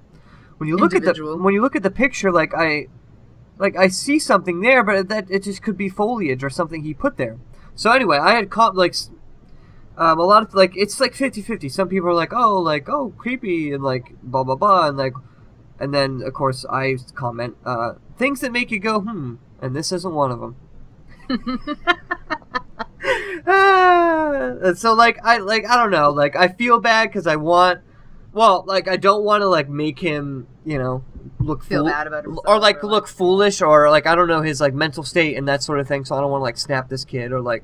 when 0.58 0.70
you 0.70 0.78
look 0.78 0.96
at 0.96 1.04
the 1.04 1.38
when 1.38 1.54
you 1.54 1.62
look 1.62 1.76
at 1.76 1.84
the 1.84 1.92
picture, 1.92 2.32
like 2.32 2.54
I, 2.54 2.88
like 3.58 3.76
I 3.76 3.88
see 3.88 4.20
something 4.20 4.62
there, 4.62 4.84
but 4.84 5.10
that 5.10 5.30
it 5.30 5.44
just 5.44 5.62
could 5.62 5.78
be 5.78 5.90
foliage 5.90 6.44
or 6.44 6.50
something 6.50 6.84
he 6.84 6.94
put 6.94 7.18
there. 7.18 7.38
So 7.76 7.92
anyway, 7.92 8.18
I 8.18 8.36
had 8.36 8.50
caught 8.50 8.76
like 8.76 8.96
um, 9.98 10.20
a 10.20 10.24
lot 10.24 10.44
of 10.44 10.54
like 10.54 10.76
it's 10.76 11.00
like 11.00 11.14
50-50. 11.14 11.72
Some 11.72 11.90
people 11.90 12.10
are 12.10 12.14
like, 12.14 12.34
oh, 12.34 12.60
like 12.60 12.88
oh, 12.90 13.14
creepy, 13.18 13.72
and 13.74 13.84
like 13.84 14.16
blah 14.24 14.44
blah 14.44 14.56
blah, 14.56 14.88
and 14.88 14.98
like, 14.98 15.14
and 15.80 15.94
then 15.94 16.22
of 16.24 16.34
course 16.34 16.66
I 16.70 16.98
comment 17.16 17.58
uh, 17.66 17.94
things 18.18 18.42
that 18.42 18.52
make 18.52 18.72
you 18.72 18.80
go 18.80 19.02
hmm, 19.02 19.36
and 19.62 19.76
this 19.76 19.92
isn't 19.92 20.14
one 20.14 20.32
of 20.32 20.40
them. 20.40 20.56
Ah, 23.48 24.74
so 24.76 24.94
like 24.94 25.20
I 25.24 25.38
like 25.38 25.68
I 25.70 25.76
don't 25.76 25.92
know 25.92 26.10
like 26.10 26.36
I 26.36 26.48
feel 26.48 26.80
bad 26.80 27.10
because 27.10 27.28
I 27.28 27.36
want 27.36 27.82
well 28.36 28.66
like 28.68 28.88
I 28.88 28.98
don't 28.98 29.24
want 29.24 29.42
to 29.42 29.48
like 29.48 29.70
make 29.70 29.98
him 29.98 30.48
you 30.66 30.78
know 30.78 31.04
look 31.40 31.64
Feel 31.64 31.80
fool- 31.80 31.92
bad 31.92 32.06
about 32.06 32.26
himself 32.26 32.46
or 32.46 32.60
like 32.60 32.84
or, 32.84 32.88
look 32.88 33.08
foolish 33.08 33.62
or 33.62 33.90
like 33.90 34.06
I 34.06 34.14
don't 34.14 34.28
know 34.28 34.42
his 34.42 34.60
like 34.62 34.74
mental 34.74 35.04
state 35.04 35.38
and 35.38 35.48
that 35.48 35.64
sort 35.64 35.80
of 35.80 35.88
thing 35.88 36.06
so 36.06 36.16
I 36.16 36.22
don't 36.22 36.30
want 36.30 36.42
to 36.42 36.44
like 36.44 36.58
snap 36.58 36.90
this 36.90 37.06
kid 37.06 37.32
or 37.32 37.42
like 37.42 37.64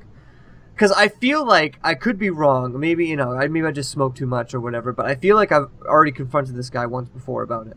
because 0.74 0.90
I 0.90 1.08
feel 1.08 1.46
like 1.46 1.78
I 1.84 1.94
could 1.94 2.18
be 2.18 2.30
wrong 2.30 2.80
maybe 2.80 3.06
you 3.06 3.16
know 3.16 3.32
I 3.32 3.46
maybe 3.48 3.66
I 3.66 3.70
just 3.70 3.90
smoked 3.90 4.16
too 4.16 4.26
much 4.26 4.54
or 4.54 4.60
whatever 4.60 4.92
but 4.92 5.06
I 5.06 5.14
feel 5.14 5.36
like 5.36 5.52
I've 5.52 5.68
already 5.82 6.12
confronted 6.12 6.56
this 6.56 6.70
guy 6.70 6.86
once 6.86 7.10
before 7.10 7.42
about 7.42 7.66
it 7.66 7.76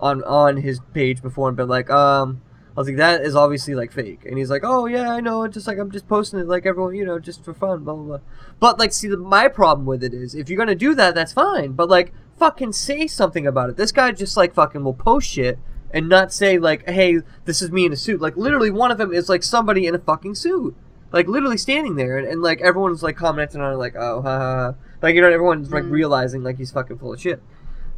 on 0.00 0.24
on 0.24 0.56
his 0.56 0.80
page 0.92 1.22
before 1.22 1.48
and 1.48 1.56
been 1.56 1.68
like 1.68 1.88
um 1.88 2.42
I 2.76 2.80
was 2.80 2.88
like, 2.88 2.96
that 2.96 3.22
is 3.22 3.36
obviously 3.36 3.76
like 3.76 3.92
fake. 3.92 4.24
And 4.26 4.36
he's 4.36 4.50
like, 4.50 4.62
oh 4.64 4.86
yeah, 4.86 5.12
I 5.12 5.20
know. 5.20 5.44
It's 5.44 5.54
just 5.54 5.68
like 5.68 5.78
I'm 5.78 5.92
just 5.92 6.08
posting 6.08 6.40
it 6.40 6.48
like 6.48 6.66
everyone, 6.66 6.96
you 6.96 7.04
know, 7.04 7.20
just 7.20 7.44
for 7.44 7.54
fun, 7.54 7.84
blah 7.84 7.94
blah 7.94 8.04
blah. 8.04 8.18
But 8.58 8.80
like, 8.80 8.92
see, 8.92 9.06
the, 9.06 9.16
my 9.16 9.46
problem 9.46 9.86
with 9.86 10.02
it 10.02 10.12
is, 10.12 10.34
if 10.34 10.48
you're 10.48 10.58
gonna 10.58 10.74
do 10.74 10.94
that, 10.96 11.14
that's 11.14 11.32
fine. 11.32 11.72
But 11.72 11.88
like, 11.88 12.12
fucking 12.38 12.72
say 12.72 13.06
something 13.06 13.46
about 13.46 13.70
it. 13.70 13.76
This 13.76 13.92
guy 13.92 14.12
just 14.12 14.36
like 14.36 14.54
fucking 14.54 14.82
will 14.84 14.94
post 14.94 15.28
shit 15.28 15.58
and 15.90 16.08
not 16.08 16.32
say 16.32 16.58
like, 16.58 16.88
hey, 16.88 17.20
this 17.44 17.62
is 17.62 17.70
me 17.70 17.86
in 17.86 17.92
a 17.92 17.96
suit. 17.96 18.20
Like 18.20 18.36
literally, 18.36 18.70
one 18.70 18.90
of 18.90 18.98
them 18.98 19.12
is 19.12 19.28
like 19.28 19.42
somebody 19.42 19.86
in 19.86 19.94
a 19.94 19.98
fucking 19.98 20.34
suit, 20.34 20.74
like 21.12 21.28
literally 21.28 21.56
standing 21.58 21.94
there, 21.96 22.18
and, 22.18 22.26
and 22.26 22.42
like 22.42 22.60
everyone's 22.60 23.02
like 23.02 23.16
commenting 23.16 23.60
on 23.60 23.72
it, 23.72 23.76
like, 23.76 23.94
oh, 23.96 24.20
ha, 24.22 24.38
ha, 24.38 24.56
ha. 24.56 24.74
like 25.02 25.14
you 25.14 25.20
know, 25.20 25.30
everyone's 25.30 25.70
like 25.72 25.84
Mm. 25.84 25.90
realizing 25.90 26.42
like 26.42 26.58
he's 26.58 26.70
fucking 26.72 26.98
full 26.98 27.12
of 27.12 27.20
shit. 27.20 27.40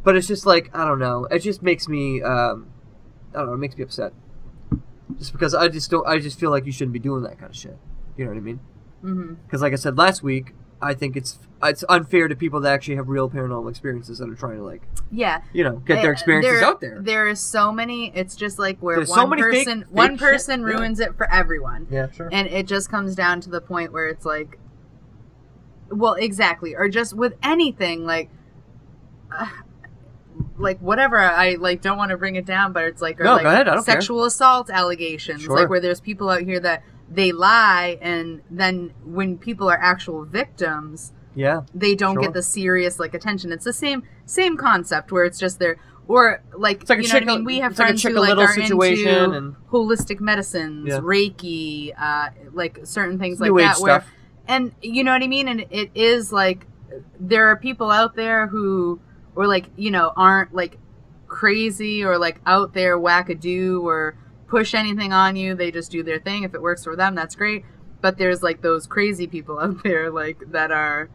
But 0.03 0.15
it's 0.15 0.27
just 0.27 0.45
like 0.45 0.69
I 0.73 0.85
don't 0.87 0.99
know. 0.99 1.25
It 1.25 1.39
just 1.39 1.61
makes 1.63 1.87
me, 1.87 2.21
um, 2.21 2.67
I 3.33 3.39
don't 3.39 3.47
know. 3.47 3.53
It 3.53 3.57
makes 3.57 3.75
me 3.75 3.83
upset. 3.83 4.13
Just 5.17 5.31
because 5.31 5.55
I 5.55 5.67
just 5.69 5.89
don't, 5.89 6.05
I 6.07 6.19
just 6.19 6.39
feel 6.39 6.51
like 6.51 6.65
you 6.65 6.71
shouldn't 6.71 6.93
be 6.93 6.99
doing 6.99 7.23
that 7.23 7.39
kind 7.39 7.49
of 7.49 7.55
shit. 7.55 7.77
You 8.17 8.25
know 8.25 8.31
what 8.31 8.37
I 8.37 8.41
mean? 8.41 8.59
hmm 9.01 9.33
Because 9.45 9.61
like 9.61 9.73
I 9.73 9.77
said 9.77 9.97
last 9.97 10.21
week, 10.21 10.53
I 10.81 10.93
think 10.93 11.15
it's 11.17 11.39
it's 11.63 11.83
unfair 11.89 12.27
to 12.27 12.35
people 12.35 12.59
that 12.61 12.71
actually 12.73 12.97
have 12.97 13.09
real 13.09 13.29
paranormal 13.29 13.67
experiences 13.69 14.19
that 14.19 14.29
are 14.29 14.35
trying 14.35 14.57
to 14.57 14.63
like, 14.63 14.83
Yeah. 15.11 15.41
you 15.53 15.63
know, 15.63 15.77
get 15.77 16.03
their 16.03 16.11
experiences 16.11 16.61
out 16.61 16.81
there. 16.81 16.99
There 17.01 17.27
is 17.27 17.39
so 17.39 17.71
many. 17.71 18.11
It's 18.15 18.35
just 18.35 18.59
like 18.59 18.77
where 18.79 18.97
There's 18.97 19.09
one 19.09 19.19
so 19.21 19.25
many 19.27 19.41
fake- 19.41 19.65
person, 19.65 19.79
fake 19.85 19.89
one 19.91 20.11
shit, 20.11 20.19
person 20.19 20.59
yeah. 20.61 20.65
ruins 20.67 20.99
it 20.99 21.15
for 21.17 21.31
everyone, 21.33 21.87
Yeah, 21.89 22.11
sure. 22.11 22.29
and 22.31 22.47
it 22.47 22.67
just 22.67 22.91
comes 22.91 23.15
down 23.15 23.41
to 23.41 23.49
the 23.49 23.59
point 23.59 23.91
where 23.91 24.07
it's 24.07 24.23
like, 24.23 24.59
well, 25.89 26.13
exactly, 26.13 26.75
or 26.75 26.89
just 26.89 27.15
with 27.15 27.33
anything 27.41 28.05
like. 28.05 28.29
Uh, 29.31 29.47
like 30.59 30.79
whatever 30.79 31.17
I 31.19 31.55
like 31.55 31.81
don't 31.81 31.97
want 31.97 32.11
to 32.11 32.17
bring 32.17 32.35
it 32.35 32.45
down, 32.45 32.71
but 32.73 32.83
it's 32.83 33.01
like 33.01 33.19
or 33.19 33.23
No, 33.23 33.33
like 33.33 33.43
go 33.43 33.49
ahead, 33.49 33.67
I 33.67 33.73
don't 33.75 33.83
care. 33.85 33.95
sexual 33.95 34.23
assault 34.25 34.69
allegations, 34.69 35.41
Sure. 35.41 35.55
like 35.55 35.69
where 35.69 35.79
there's 35.79 35.99
people 36.01 36.29
out 36.29 36.41
here 36.41 36.59
that 36.59 36.83
they 37.09 37.31
lie, 37.31 37.97
and 38.01 38.41
then 38.49 38.93
when 39.05 39.37
people 39.37 39.69
are 39.69 39.77
actual 39.81 40.25
victims, 40.25 41.13
yeah, 41.35 41.61
they 41.73 41.95
don't 41.95 42.15
Sure. 42.15 42.23
get 42.23 42.33
the 42.33 42.43
serious 42.43 42.99
like 42.99 43.13
attention. 43.13 43.51
It's 43.51 43.65
the 43.65 43.73
same 43.73 44.03
same 44.25 44.57
concept 44.57 45.11
where 45.11 45.23
it's 45.25 45.39
just 45.39 45.59
there 45.59 45.77
or 46.09 46.41
like, 46.57 46.81
It's 46.81 46.89
like 46.89 46.97
you 46.99 47.03
know 47.03 47.09
chick- 47.19 47.25
what 47.27 47.33
I 47.33 47.35
mean. 47.37 47.45
We 47.45 47.59
have 47.59 47.71
it's 47.71 47.79
like 47.79 47.85
a 47.95 47.97
friends 47.97 48.03
who 48.03 48.19
like 48.19 48.37
are 48.37 48.53
situation 48.53 49.07
into 49.07 49.31
and- 49.37 49.55
holistic 49.71 50.19
medicines, 50.21 50.87
Yeah. 50.87 50.99
Reiki, 50.99 51.93
uh, 51.99 52.29
like 52.53 52.79
certain 52.83 53.19
things 53.19 53.39
like 53.41 53.51
New 53.51 53.59
age 53.59 53.67
that. 53.75 53.79
Where 53.81 54.03
and 54.47 54.71
you 54.81 55.03
know 55.03 55.11
what 55.11 55.21
I 55.23 55.27
mean. 55.27 55.47
And 55.49 55.65
it 55.69 55.91
is 55.95 56.31
like 56.31 56.65
there 57.19 57.47
are 57.47 57.55
people 57.57 57.91
out 57.91 58.15
there 58.15 58.47
who 58.47 58.99
or 59.35 59.47
like 59.47 59.65
you 59.75 59.91
know 59.91 60.11
aren't 60.15 60.53
like 60.55 60.77
crazy 61.27 62.03
or 62.03 62.17
like 62.17 62.39
out 62.45 62.73
there 62.73 62.97
wackadoo 62.97 63.83
or 63.83 64.15
push 64.47 64.73
anything 64.73 65.13
on 65.13 65.35
you. 65.35 65.55
They 65.55 65.71
just 65.71 65.91
do 65.91 66.03
their 66.03 66.19
thing. 66.19 66.43
If 66.43 66.53
it 66.53 66.61
works 66.61 66.83
for 66.83 66.95
them, 66.95 67.15
that's 67.15 67.35
great. 67.35 67.65
But 68.01 68.17
there's 68.17 68.43
like 68.43 68.61
those 68.61 68.87
crazy 68.87 69.27
people 69.27 69.59
out 69.59 69.83
there 69.83 70.09
like 70.09 70.51
that 70.51 70.71
are 70.71 71.09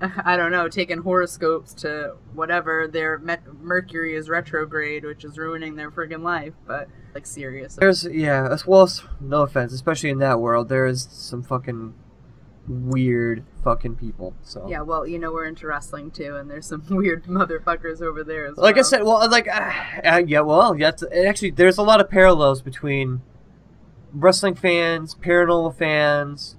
I 0.00 0.36
don't 0.36 0.50
know, 0.50 0.68
taking 0.68 0.98
horoscopes 0.98 1.72
to 1.74 2.14
whatever 2.34 2.88
their 2.88 3.18
me- 3.18 3.36
Mercury 3.60 4.14
is 4.14 4.28
retrograde, 4.28 5.04
which 5.04 5.24
is 5.24 5.38
ruining 5.38 5.76
their 5.76 5.90
friggin' 5.90 6.22
life. 6.22 6.52
But 6.66 6.88
like 7.14 7.26
serious. 7.26 7.76
There's 7.76 8.04
yeah, 8.04 8.48
as 8.50 8.66
well 8.66 8.82
as 8.82 9.02
no 9.20 9.42
offense, 9.42 9.72
especially 9.72 10.10
in 10.10 10.18
that 10.18 10.40
world, 10.40 10.68
there 10.68 10.86
is 10.86 11.08
some 11.10 11.42
fucking 11.42 11.94
weird 12.68 13.44
fucking 13.62 13.96
people. 13.96 14.34
So 14.42 14.66
Yeah, 14.68 14.80
well, 14.82 15.06
you 15.06 15.18
know 15.18 15.32
we're 15.32 15.46
into 15.46 15.66
wrestling 15.66 16.10
too, 16.10 16.36
and 16.36 16.50
there's 16.50 16.66
some 16.66 16.84
weird 16.90 17.24
motherfuckers 17.24 18.00
over 18.00 18.24
there 18.24 18.46
as 18.46 18.56
well. 18.56 18.64
like 18.64 18.78
I 18.78 18.82
said, 18.82 19.02
well, 19.02 19.28
like 19.30 19.48
uh, 19.48 19.72
uh, 20.04 20.22
yeah, 20.26 20.40
well, 20.40 20.76
yeah, 20.76 20.92
actually, 21.26 21.50
there's 21.50 21.78
a 21.78 21.82
lot 21.82 22.00
of 22.00 22.08
parallels 22.08 22.62
between 22.62 23.22
wrestling 24.12 24.54
fans, 24.54 25.14
paranormal 25.14 25.76
fans, 25.76 26.56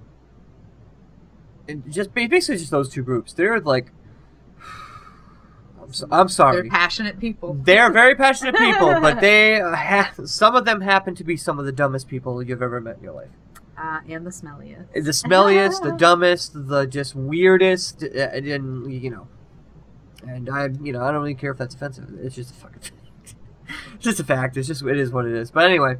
and 1.68 1.90
just 1.90 2.14
basically 2.14 2.58
just 2.58 2.70
those 2.70 2.88
two 2.88 3.02
groups. 3.02 3.32
They're 3.32 3.60
like, 3.60 3.90
I'm, 5.82 5.92
so, 5.92 6.06
I'm 6.10 6.28
sorry, 6.28 6.62
They're 6.62 6.70
passionate 6.70 7.18
people. 7.18 7.54
They're 7.54 7.90
very 7.90 8.14
passionate 8.14 8.56
people, 8.56 9.00
but 9.00 9.20
they 9.20 9.60
uh, 9.60 9.74
ha- 9.74 10.12
some 10.24 10.54
of 10.54 10.64
them 10.64 10.82
happen 10.82 11.14
to 11.16 11.24
be 11.24 11.36
some 11.36 11.58
of 11.58 11.64
the 11.64 11.72
dumbest 11.72 12.08
people 12.08 12.42
you've 12.42 12.62
ever 12.62 12.80
met 12.80 12.98
in 12.98 13.02
your 13.02 13.12
life. 13.14 13.30
Uh, 13.78 14.00
and 14.08 14.26
the 14.26 14.30
smelliest. 14.30 14.92
The 14.94 15.10
smelliest, 15.10 15.82
the 15.82 15.92
dumbest, 15.98 16.52
the 16.54 16.86
just 16.86 17.14
weirdest, 17.14 18.02
uh, 18.02 18.06
and, 18.08 18.46
and 18.46 19.02
you 19.02 19.10
know, 19.10 19.28
and 20.26 20.48
I, 20.48 20.68
you 20.82 20.92
know, 20.92 21.02
I 21.02 21.12
don't 21.12 21.20
really 21.20 21.34
care 21.34 21.50
if 21.50 21.58
that's 21.58 21.74
offensive. 21.74 22.08
It's 22.22 22.34
just 22.34 22.52
a 22.52 22.54
fucking 22.54 22.80
fact. 22.80 23.34
it's 23.94 24.04
just 24.04 24.18
a 24.18 24.24
fact. 24.24 24.56
It's 24.56 24.66
just 24.66 24.82
it 24.82 24.98
is 24.98 25.12
what 25.12 25.26
it 25.26 25.32
is. 25.32 25.50
But 25.50 25.66
anyway, 25.66 25.96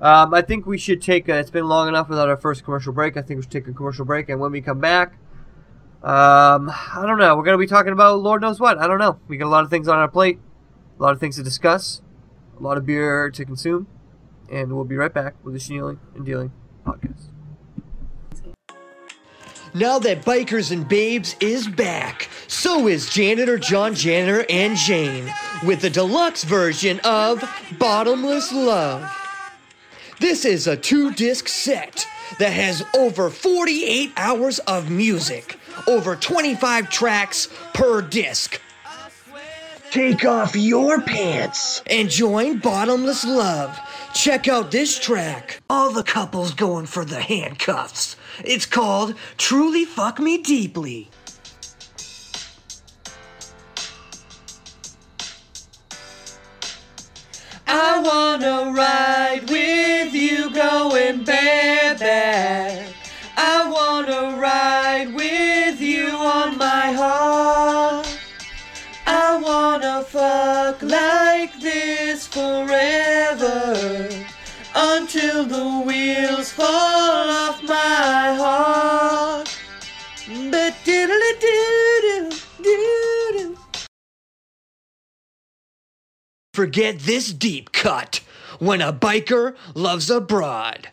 um, 0.00 0.32
I 0.32 0.40
think 0.40 0.64
we 0.64 0.78
should 0.78 1.02
take. 1.02 1.28
A, 1.28 1.38
it's 1.38 1.50
been 1.50 1.68
long 1.68 1.86
enough 1.88 2.08
without 2.08 2.30
our 2.30 2.36
first 2.38 2.64
commercial 2.64 2.94
break. 2.94 3.18
I 3.18 3.22
think 3.22 3.38
we 3.38 3.42
should 3.42 3.52
take 3.52 3.68
a 3.68 3.74
commercial 3.74 4.06
break, 4.06 4.30
and 4.30 4.40
when 4.40 4.50
we 4.50 4.62
come 4.62 4.80
back, 4.80 5.18
um, 6.02 6.70
I 6.70 7.04
don't 7.06 7.18
know. 7.18 7.36
We're 7.36 7.44
gonna 7.44 7.58
be 7.58 7.66
talking 7.66 7.92
about 7.92 8.20
Lord 8.20 8.40
knows 8.40 8.58
what. 8.58 8.78
I 8.78 8.86
don't 8.86 8.98
know. 8.98 9.18
We 9.28 9.36
got 9.36 9.48
a 9.48 9.50
lot 9.50 9.64
of 9.64 9.70
things 9.70 9.86
on 9.86 9.98
our 9.98 10.08
plate, 10.08 10.38
a 10.98 11.02
lot 11.02 11.12
of 11.12 11.20
things 11.20 11.36
to 11.36 11.42
discuss, 11.42 12.00
a 12.58 12.62
lot 12.62 12.78
of 12.78 12.86
beer 12.86 13.30
to 13.30 13.44
consume, 13.44 13.86
and 14.50 14.72
we'll 14.72 14.86
be 14.86 14.96
right 14.96 15.12
back 15.12 15.34
with 15.44 15.52
the 15.52 15.60
Snealing 15.60 16.00
and 16.14 16.24
Dealing 16.24 16.52
podcast. 16.88 17.28
Now 19.74 19.98
that 19.98 20.24
Bikers 20.24 20.72
and 20.72 20.88
Babes 20.88 21.36
is 21.40 21.68
back, 21.68 22.28
so 22.46 22.88
is 22.88 23.10
Janitor 23.10 23.58
John 23.58 23.94
Janitor 23.94 24.46
and 24.48 24.76
Jane 24.76 25.32
with 25.64 25.82
the 25.82 25.90
deluxe 25.90 26.44
version 26.44 27.00
of 27.00 27.44
Bottomless 27.78 28.50
Love. 28.52 29.14
This 30.20 30.44
is 30.44 30.66
a 30.66 30.76
two 30.76 31.12
disc 31.12 31.48
set 31.48 32.06
that 32.38 32.50
has 32.50 32.82
over 32.96 33.30
48 33.30 34.12
hours 34.16 34.58
of 34.60 34.90
music, 34.90 35.58
over 35.86 36.16
25 36.16 36.90
tracks 36.90 37.48
per 37.74 38.00
disc. 38.00 38.60
Take 39.90 40.24
off 40.24 40.54
your 40.56 41.00
pants 41.00 41.82
and 41.86 42.10
join 42.10 42.58
Bottomless 42.58 43.24
Love. 43.24 43.78
Check 44.14 44.48
out 44.48 44.70
this 44.70 44.98
track. 44.98 45.60
All 45.70 45.92
the 45.92 46.02
couples 46.02 46.52
going 46.52 46.86
for 46.86 47.04
the 47.04 47.20
handcuffs. 47.20 48.16
It's 48.44 48.66
called 48.66 49.14
Truly 49.36 49.84
Fuck 49.84 50.18
Me 50.18 50.38
Deeply. 50.38 51.10
I 57.66 58.00
wanna 58.00 58.72
ride 58.72 59.48
with 59.48 60.14
you 60.14 60.50
going 60.50 61.24
bareback. 61.24 62.88
I 63.36 63.68
wanna 63.70 64.36
ride 64.40 65.14
with 65.14 65.80
you 65.80 66.08
on 66.08 66.58
my 66.58 66.92
heart. 66.92 67.87
Until 74.74 75.44
the 75.44 75.82
wheels 75.86 76.52
fall 76.52 76.66
off 76.66 77.62
my 77.62 78.34
heart. 78.36 79.48
But 80.50 80.74
diddle-a-doo-doo, 80.84 82.30
doo-doo. 82.62 83.56
Forget 86.52 86.98
this 87.00 87.32
deep 87.32 87.72
cut 87.72 88.20
when 88.58 88.80
a 88.82 88.92
biker 88.92 89.56
loves 89.74 90.10
a 90.10 90.20
broad. 90.20 90.88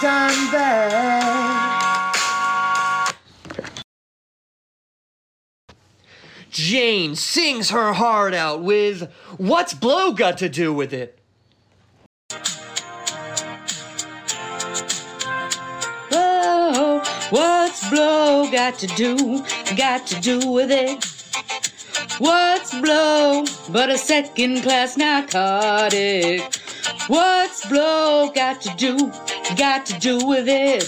Dime 0.00 0.52
back. 0.52 1.86
Jane 6.50 7.14
sings 7.14 7.70
her 7.70 7.92
heart 7.92 8.32
out 8.34 8.62
with 8.62 9.12
What's 9.36 9.74
Blow 9.74 10.12
Got 10.12 10.38
to 10.38 10.48
Do 10.48 10.72
with 10.72 10.92
It? 10.92 11.18
Oh, 16.12 17.02
What's 17.30 17.90
blow 17.90 18.48
got 18.52 18.78
to 18.78 18.86
do, 18.86 19.44
got 19.76 20.06
to 20.06 20.20
do 20.20 20.48
with 20.48 20.70
it? 20.70 21.04
What's 22.20 22.70
blow 22.80 23.44
but 23.70 23.90
a 23.90 23.98
second 23.98 24.62
class 24.62 24.96
narcotic? 24.96 26.54
What's 27.08 27.66
blow 27.66 28.30
got 28.32 28.60
to 28.60 28.72
do, 28.76 29.12
got 29.54 29.86
to 29.86 29.98
do 29.98 30.26
with 30.26 30.48
it? 30.48 30.82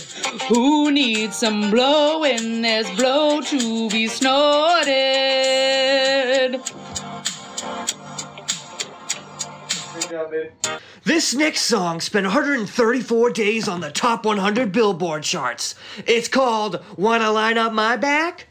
Who 0.48 0.90
needs 0.90 1.36
some 1.36 1.70
blow 1.70 2.20
when 2.20 2.62
there's 2.62 2.90
blow 2.96 3.40
to 3.40 3.88
be 3.90 4.08
snorted? 4.08 4.88
This 11.04 11.34
next 11.34 11.62
song 11.62 12.00
spent 12.00 12.26
134 12.26 13.30
days 13.30 13.68
on 13.68 13.80
the 13.80 13.90
top 13.90 14.24
100 14.24 14.72
Billboard 14.72 15.22
charts. 15.22 15.74
It's 16.06 16.28
called 16.28 16.84
Wanna 16.96 17.30
Line 17.30 17.58
Up 17.58 17.72
My 17.72 17.96
Back? 17.96 18.48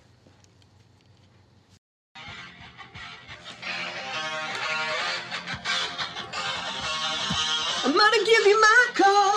I'm 7.85 7.95
gonna 7.95 8.25
give 8.25 8.45
you 8.45 8.59
my 8.59 8.85
call. 8.95 9.36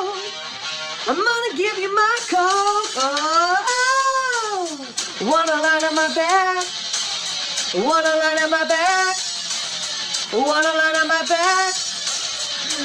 I'm 1.11 1.16
gonna 1.16 1.57
give 1.57 1.77
you 1.77 1.92
my 1.92 2.16
call. 2.29 2.38
Oh, 3.03 3.57
oh. 3.68 4.94
Wanna 5.23 5.61
line 5.61 5.83
up 5.83 5.92
my 5.92 6.14
back? 6.14 6.64
Wanna 7.75 8.11
line 8.11 8.38
up 8.38 8.49
my 8.49 8.64
back? 8.68 9.16
Wanna 10.33 10.68
line 10.68 10.94
up 10.94 11.09
my 11.09 11.27
back? 11.29 11.75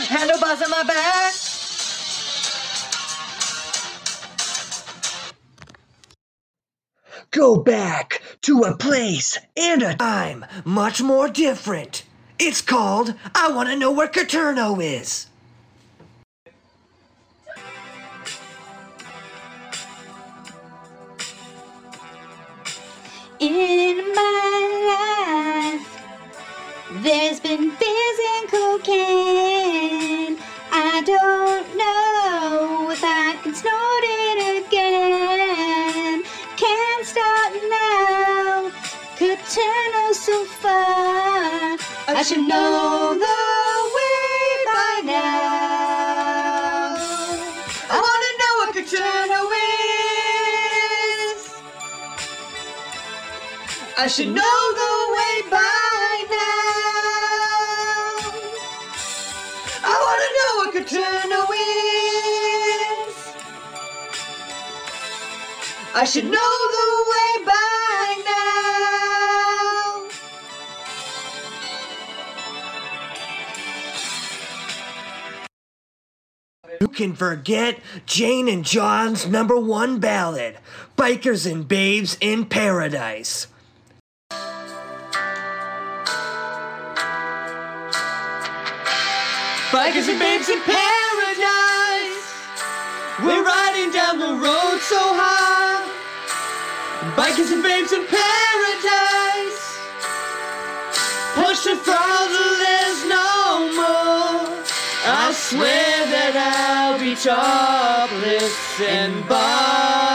Handlebars 0.10 0.62
on 0.64 0.72
my 0.72 0.84
back. 0.88 1.36
Go 7.30 7.58
back 7.58 8.24
to 8.42 8.62
a 8.62 8.76
place 8.76 9.38
and 9.56 9.84
a 9.84 9.94
time 9.94 10.46
much 10.64 11.00
more 11.00 11.30
different. 11.30 12.02
It's 12.40 12.62
called 12.62 13.14
I 13.36 13.52
Want 13.52 13.70
to 13.70 13.76
Know 13.76 13.92
Where 13.92 14.08
Caterno 14.08 14.84
Is. 14.84 15.28
In 23.46 23.98
my 24.16 25.78
life, 25.78 25.88
there's 27.04 27.40
been 27.40 27.70
physical 27.70 28.80
cocaine. 28.80 30.40
I 30.72 31.04
don't 31.06 31.78
know 31.78 32.90
if 32.90 33.04
I 33.04 33.38
can 33.44 33.54
snort 33.54 34.04
it 34.26 34.66
again. 34.66 36.24
Can't 36.58 37.06
start 37.06 37.54
now, 37.70 38.72
could 39.20 39.38
turn 39.54 39.92
us 40.10 40.20
so 40.22 40.46
far. 40.46 41.78
I 42.08 42.24
should 42.26 42.48
know 42.48 43.14
the 43.14 43.38
way 43.96 44.66
by 44.66 45.02
now. 45.06 45.55
I 53.98 54.08
should 54.08 54.28
know 54.28 54.34
the 54.34 55.14
way 55.16 55.42
by 55.50 56.26
now. 56.30 56.36
I 59.88 59.96
want 60.04 60.20
to 60.26 60.30
know 60.38 60.52
what 60.60 60.70
Caterno 60.76 61.42
is. 63.08 63.16
I 65.96 66.04
should 66.04 66.26
know 66.26 66.54
the 66.76 66.88
way 67.10 67.32
by 67.46 68.16
now. 68.26 70.10
Who 76.82 76.90
can 76.90 77.16
forget 77.16 77.80
Jane 78.06 78.50
and 78.50 78.66
John's 78.66 79.26
number 79.26 79.58
one 79.58 80.00
ballad, 80.00 80.58
Bikers 80.98 81.50
and 81.50 81.66
Babes 81.66 82.18
in 82.20 82.44
Paradise? 82.46 83.48
Bikers 89.76 90.08
and 90.08 90.18
babes 90.18 90.48
in 90.48 90.62
paradise. 90.62 92.28
We're 93.22 93.44
riding 93.44 93.92
down 93.92 94.20
the 94.20 94.32
road 94.32 94.80
so 94.80 94.98
high. 94.98 95.84
Bikers 97.18 97.52
and 97.52 97.62
babes 97.62 97.92
in 97.92 98.06
paradise. 98.08 99.60
Push 101.36 101.66
the 101.66 101.76
throttle, 101.76 102.52
there's 102.64 103.04
no 103.04 103.68
more. 103.76 104.64
I 105.08 105.34
swear 105.36 106.06
that 106.08 106.36
I'll 106.40 106.98
be 106.98 107.14
topless 107.14 108.80
and 108.80 109.28
bottomless. 109.28 110.15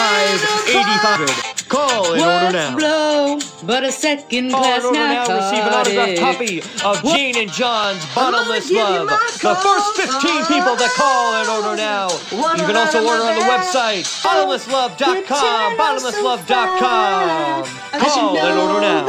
8500. 0.67 1.55
Call 1.69 2.13
and 2.13 2.23
order 2.23 2.53
now. 2.53 2.77
blow 2.77 3.39
but 3.65 3.85
a 3.85 3.93
second 3.93 4.51
Call 4.51 4.63
class 4.63 4.85
and 4.85 4.97
order 4.97 5.09
now. 5.09 5.25
Receive 5.25 5.65
an 5.65 5.73
autographed 5.73 6.19
copy 6.21 6.61
of 6.85 7.03
Jane 7.15 7.37
and 7.39 7.51
John's 7.51 8.05
Bottomless 8.15 8.71
Love. 8.71 9.09
The 9.41 9.55
first 9.55 9.97
15 9.97 10.45
people 10.47 10.77
that 10.77 10.93
call 10.95 11.35
and 11.41 11.49
order 11.49 11.77
now. 11.77 12.11
You 12.31 12.67
can 12.67 12.77
also 12.77 13.01
order 13.07 13.23
on 13.23 13.35
the 13.39 13.47
website 13.49 14.05
bottomlesslove.com. 14.23 15.77
Bottomlesslove.com. 15.79 17.65
Call 17.99 18.39
and 18.39 18.59
order 18.59 18.81
now. 18.81 19.07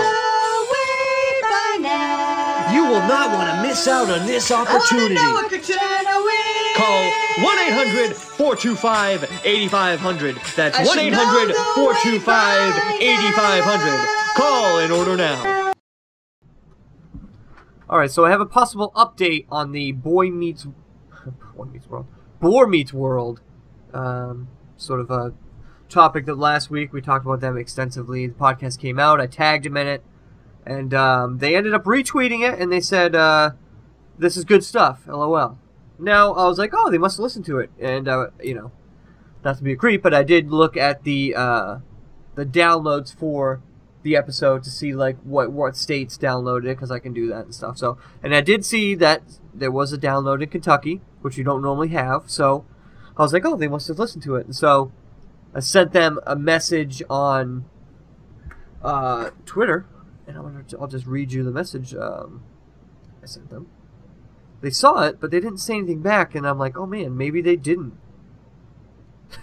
You 2.74 2.84
will 2.84 3.06
not 3.08 3.32
want 3.36 3.50
to 3.52 3.62
miss 3.76 3.88
out 3.90 4.10
on 4.10 4.26
this 4.26 4.52
opportunity. 4.52 5.16
Call 5.16 7.04
1 7.44 7.60
800 7.60 8.16
425 8.16 9.42
8500. 9.44 10.36
That's 10.56 10.78
1 10.78 10.88
should 10.88 10.98
800 11.00 11.54
425 11.54 13.02
8500. 13.02 14.08
Call 14.38 14.80
and 14.80 14.94
order 14.94 15.18
now. 15.18 15.74
All 17.90 18.00
right, 18.00 18.10
so 18.10 18.24
I 18.24 18.30
have 18.30 18.40
a 18.40 18.46
possible 18.46 18.94
update 18.96 19.46
on 19.52 19.74
the 19.74 19.92
Boy 19.92 20.30
Meets 20.30 20.68
Boy 21.56 21.66
Meets 21.66 21.88
World, 21.88 22.06
Boar 22.40 22.68
Meets 22.68 22.94
World, 22.94 23.42
um, 23.94 24.48
sort 24.78 25.02
of 25.02 25.12
a 25.12 25.34
topic 25.90 26.26
that 26.28 26.38
last 26.38 26.70
week 26.70 26.94
we 26.94 27.02
talked 27.02 27.26
about 27.26 27.42
them 27.42 27.58
extensively. 27.58 28.26
The 28.28 28.36
podcast 28.36 28.80
came 28.80 29.00
out, 29.00 29.20
I 29.20 29.28
tagged 29.28 29.66
them 29.66 29.76
in 29.76 29.88
it, 29.88 30.04
and 30.66 30.94
um, 30.94 31.40
they 31.40 31.58
ended 31.58 31.74
up 31.74 31.84
retweeting 31.84 32.50
it, 32.50 32.58
and 32.58 32.72
they 32.72 32.80
said, 32.80 33.16
uh, 33.16 33.52
"This 34.18 34.38
is 34.38 34.44
good 34.44 34.64
stuff." 34.64 35.08
LOL. 35.08 35.58
Now 35.98 36.34
I 36.34 36.46
was 36.48 36.58
like, 36.58 36.72
"Oh, 36.74 36.90
they 36.90 36.98
must 36.98 37.18
have 37.18 37.24
listened 37.24 37.46
to 37.46 37.60
it," 37.60 37.70
and 37.80 38.08
uh, 38.08 38.28
you 38.42 38.54
know, 38.54 38.72
not 39.44 39.58
to 39.58 39.64
be 39.64 39.74
a 39.74 39.76
creep, 39.76 40.02
but 40.02 40.14
I 40.14 40.24
did 40.24 40.52
look 40.52 40.76
at 40.78 41.04
the 41.04 41.36
uh, 41.36 41.78
the 42.36 42.46
downloads 42.46 43.16
for 43.16 43.62
the 44.04 44.16
episode 44.16 44.64
to 44.64 44.70
see 44.70 44.94
like 44.94 45.18
what 45.24 45.52
what 45.52 45.76
states 45.76 46.18
downloaded 46.18 46.66
it 46.66 46.76
because 46.76 46.92
I 46.92 47.00
can 47.00 47.14
do 47.14 47.28
that 47.28 47.46
and 47.46 47.56
stuff. 47.56 47.78
So 47.78 47.98
and 48.22 48.36
I 48.36 48.42
did 48.42 48.64
see 48.66 48.94
that 48.96 49.24
there 49.54 49.72
was 49.72 49.92
a 49.94 49.98
download 49.98 50.44
in 50.44 50.50
Kentucky, 50.50 51.02
which 51.22 51.38
you 51.38 51.44
don't 51.44 51.62
normally 51.62 51.90
have. 51.90 52.30
So 52.30 52.66
I 53.18 53.22
was 53.22 53.34
like, 53.34 53.46
oh, 53.46 53.56
they 53.56 53.68
must 53.68 53.88
have 53.88 53.98
listened 53.98 54.24
to 54.24 54.36
it. 54.36 54.46
And 54.46 54.56
so 54.56 54.92
I 55.54 55.60
sent 55.60 55.94
them 55.94 56.20
a 56.28 56.36
message 56.36 57.02
on 57.10 57.66
uh, 58.84 59.32
Twitter, 59.46 59.86
and 60.28 60.38
I'm 60.38 60.44
gonna, 60.44 60.66
I'll 60.80 60.88
just 60.88 61.08
read 61.08 61.32
you 61.32 61.44
the 61.44 61.52
message 61.52 61.96
um, 61.96 62.44
I 63.24 63.26
sent 63.26 63.50
them. 63.50 63.68
They 64.66 64.72
saw 64.72 65.04
it, 65.04 65.22
but 65.22 65.30
they 65.30 65.40
didn't 65.40 65.60
say 65.60 65.76
anything 65.76 66.02
back, 66.02 66.34
and 66.34 66.48
I'm 66.48 66.58
like, 66.58 66.76
oh 66.76 66.88
man, 66.88 67.16
maybe 67.16 67.40
they 67.40 67.56
didn't. 67.56 67.94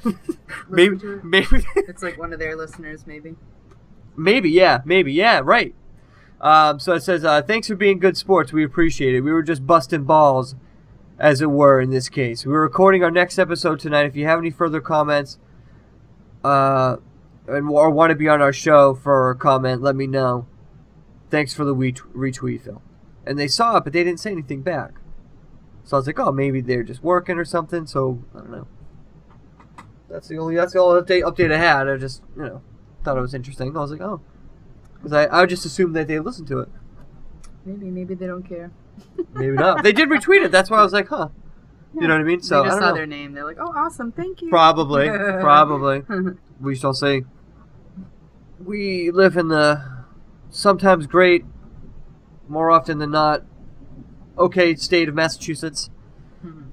maybe, 0.69 0.99
maybe. 1.23 1.65
It's 1.77 2.03
like 2.03 2.19
one 2.19 2.33
of 2.33 2.41
their 2.41 2.57
listeners, 2.57 3.07
maybe. 3.07 3.37
Maybe, 4.17 4.51
yeah, 4.51 4.81
maybe, 4.85 5.13
yeah, 5.13 5.41
right. 5.45 5.77
Um, 6.41 6.81
so 6.81 6.95
it 6.95 7.05
says, 7.05 7.25
uh, 7.25 7.41
thanks 7.41 7.69
for 7.69 7.77
being 7.77 8.01
good 8.01 8.17
sports. 8.17 8.53
We 8.53 8.65
appreciate 8.65 9.15
it. 9.15 9.21
We 9.21 9.31
were 9.31 9.45
just 9.45 9.65
busting 9.65 10.03
balls, 10.03 10.57
as 11.21 11.41
it 11.41 11.53
were, 11.53 11.81
in 11.81 11.91
this 11.91 12.09
case. 12.09 12.45
We're 12.45 12.61
recording 12.61 13.05
our 13.05 13.11
next 13.13 13.39
episode 13.39 13.79
tonight. 13.79 14.07
If 14.07 14.17
you 14.17 14.27
have 14.27 14.41
any 14.41 14.51
further 14.51 14.81
comments, 14.81 15.39
uh, 16.43 16.97
and 17.47 17.69
or 17.69 17.91
want 17.91 18.11
to 18.11 18.17
be 18.17 18.29
on 18.29 18.43
our 18.43 18.53
show 18.53 18.93
for 18.93 19.31
a 19.31 19.37
comment, 19.37 19.83
let 19.83 19.95
me 19.95 20.09
know. 20.09 20.49
Thanks 21.31 21.55
for 21.55 21.65
the 21.65 21.77
retweet, 21.77 22.13
retweet, 22.13 22.63
Phil. 22.63 22.83
And 23.25 23.39
they 23.39 23.47
saw 23.47 23.77
it, 23.77 23.85
but 23.85 23.93
they 23.93 24.03
didn't 24.03 24.19
say 24.19 24.33
anything 24.33 24.63
back. 24.63 24.95
So 25.85 25.97
I 25.97 25.99
was 25.99 26.07
like, 26.07 26.19
oh, 26.19 26.33
maybe 26.33 26.61
they're 26.61 26.83
just 26.83 27.03
working 27.03 27.39
or 27.39 27.45
something. 27.45 27.87
So 27.87 28.23
I 28.35 28.39
don't 28.39 28.51
know. 28.51 28.67
That's 30.09 30.29
the 30.29 30.39
only 30.39 30.57
that's 30.57 30.75
the 30.75 30.81
only 30.81 31.01
update 31.01 31.23
update 31.23 31.53
I 31.53 31.57
had. 31.57 31.89
I 31.89 31.97
just 31.97 32.23
you 32.37 32.43
know 32.43 32.63
thought 33.03 33.17
it 33.17 33.21
was 33.21 33.35
interesting. 33.35 33.77
I 33.77 33.81
was 33.81 33.91
like, 33.91 34.01
oh, 34.01 34.21
because 34.95 35.13
I 35.13 35.25
I 35.25 35.41
would 35.41 35.51
just 35.51 35.65
assumed 35.65 35.97
that 35.97 36.09
they 36.09 36.19
listened 36.21 36.49
to 36.49 36.61
it. 36.61 36.69
Maybe, 37.65 37.91
maybe 37.91 38.15
they 38.15 38.27
don't 38.27 38.43
care. 38.43 38.73
Maybe 39.35 39.57
not. 39.57 39.83
they 39.83 39.93
did 39.93 40.09
retweet 40.09 40.45
it. 40.45 40.51
That's 40.51 40.69
why 40.71 40.79
I 40.79 40.83
was 40.83 40.93
like, 40.93 41.09
huh. 41.09 41.29
You 41.95 42.09
know 42.09 42.15
what 42.15 42.21
I 42.21 42.25
mean? 42.25 42.41
So 42.43 42.63
they 42.63 42.69
just 42.69 42.79
I 42.79 42.81
saw 42.81 42.89
know. 42.89 42.95
their 42.95 43.07
name. 43.07 43.33
They're 43.33 43.45
like, 43.45 43.59
oh, 43.61 43.73
awesome, 43.75 44.13
thank 44.13 44.41
you. 44.41 44.49
Probably, 44.49 45.09
probably. 45.41 46.03
We 46.61 46.75
shall 46.75 46.95
see. 46.95 47.25
We 48.65 49.11
live 49.11 49.37
in 49.37 49.49
the 49.49 50.05
sometimes 50.49 51.07
great, 51.07 51.45
more 52.49 52.71
often 52.71 52.99
than 52.99 53.11
not, 53.11 53.45
okay 54.39 54.75
state 54.75 55.09
of 55.09 55.15
Massachusetts, 55.15 55.91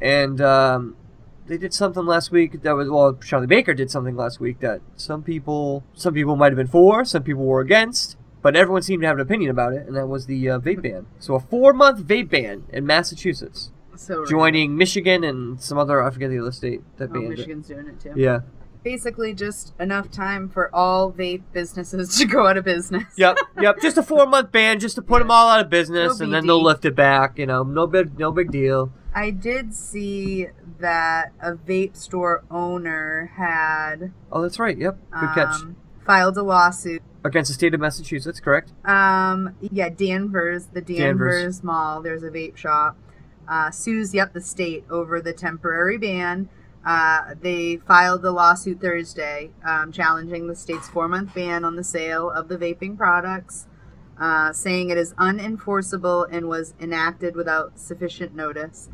and 0.01 0.41
um, 0.41 0.95
they 1.47 1.57
did 1.57 1.73
something 1.73 2.05
last 2.05 2.31
week 2.31 2.61
that 2.61 2.71
was 2.73 2.89
well, 2.89 3.13
Charlie 3.15 3.47
Baker 3.47 3.73
did 3.73 3.89
something 3.91 4.15
last 4.15 4.39
week 4.39 4.59
that 4.59 4.81
some 4.95 5.23
people, 5.23 5.83
some 5.93 6.13
people 6.13 6.35
might 6.35 6.51
have 6.51 6.57
been 6.57 6.67
for, 6.67 7.03
some 7.05 7.23
people 7.23 7.45
were 7.45 7.61
against. 7.61 8.15
But 8.41 8.55
everyone 8.55 8.83
seemed 8.83 9.01
to 9.01 9.07
have 9.07 9.17
an 9.17 9.21
opinion 9.21 9.51
about 9.51 9.73
it, 9.73 9.85
and 9.85 9.97
that 9.97 10.07
was 10.07 10.25
the 10.25 10.49
uh, 10.49 10.59
vape 10.59 10.81
ban. 10.81 11.07
So 11.19 11.35
a 11.35 11.41
four-month 11.41 12.07
vape 12.07 12.29
ban 12.29 12.63
in 12.69 12.85
Massachusetts, 12.85 13.69
So 13.97 14.25
joining 14.25 14.77
Michigan 14.77 15.25
and 15.25 15.59
some 15.61 15.77
other 15.77 16.01
I 16.01 16.09
forget 16.09 16.29
the 16.29 16.39
other 16.39 16.53
state 16.53 16.81
that 16.97 17.09
Oh, 17.09 17.13
banned 17.13 17.29
Michigan's 17.29 17.67
doing 17.67 17.87
it 17.87 17.99
too. 17.99 18.13
Yeah. 18.15 18.39
Basically, 18.83 19.33
just 19.33 19.73
enough 19.79 20.09
time 20.09 20.47
for 20.49 20.73
all 20.73 21.11
vape 21.11 21.43
businesses 21.51 22.15
to 22.19 22.25
go 22.25 22.47
out 22.47 22.57
of 22.57 22.63
business. 22.65 23.03
Yep, 23.17 23.37
yep. 23.59 23.75
Just 23.81 23.97
a 23.97 24.03
four 24.03 24.25
month 24.25 24.51
ban, 24.51 24.79
just 24.79 24.95
to 24.95 25.01
put 25.01 25.19
them 25.19 25.29
all 25.31 25.49
out 25.49 25.59
of 25.59 25.69
business, 25.69 26.19
No 26.19 26.23
and 26.25 26.33
then 26.33 26.47
they'll 26.47 26.63
lift 26.63 26.85
it 26.85 26.95
back. 26.95 27.37
You 27.37 27.45
know, 27.45 27.63
no 27.63 27.87
big, 27.87 28.17
no 28.17 28.31
big 28.31 28.51
deal. 28.51 28.91
I 29.13 29.31
did 29.31 29.73
see 29.73 30.47
that 30.79 31.33
a 31.41 31.53
vape 31.53 31.97
store 31.97 32.43
owner 32.49 33.31
had 33.35 34.11
Oh, 34.31 34.41
that's 34.41 34.59
right. 34.59 34.77
Yep, 34.77 34.97
good 35.11 35.29
catch. 35.33 35.61
um, 35.61 35.75
filed 36.05 36.37
a 36.37 36.43
lawsuit. 36.43 37.01
Against 37.25 37.49
the 37.49 37.53
state 37.55 37.73
of 37.73 37.81
Massachusetts, 37.81 38.39
correct? 38.39 38.71
Um, 38.85 39.55
yeah, 39.59 39.89
Danvers, 39.89 40.67
the 40.67 40.79
Danvers, 40.81 41.41
Danvers. 41.41 41.63
Mall. 41.63 42.01
There's 42.01 42.23
a 42.23 42.29
vape 42.29 42.55
shop. 42.55 42.97
Uh, 43.45 43.71
sues 43.71 44.13
yep 44.13 44.31
the 44.31 44.39
state 44.41 44.85
over 44.89 45.19
the 45.19 45.33
temporary 45.33 45.97
ban. 45.97 46.47
Uh, 46.85 47.35
they 47.41 47.77
filed 47.77 48.21
the 48.21 48.31
lawsuit 48.31 48.79
Thursday, 48.79 49.51
um, 49.65 49.91
challenging 49.91 50.47
the 50.47 50.55
state's 50.55 50.87
four-month 50.87 51.33
ban 51.33 51.65
on 51.65 51.75
the 51.75 51.83
sale 51.83 52.29
of 52.31 52.47
the 52.47 52.57
vaping 52.57 52.97
products, 52.97 53.67
uh, 54.19 54.53
saying 54.53 54.89
it 54.89 54.97
is 54.97 55.13
unenforceable 55.15 56.27
and 56.31 56.47
was 56.47 56.73
enacted 56.79 57.35
without 57.35 57.77
sufficient 57.77 58.33
notice. 58.33 58.89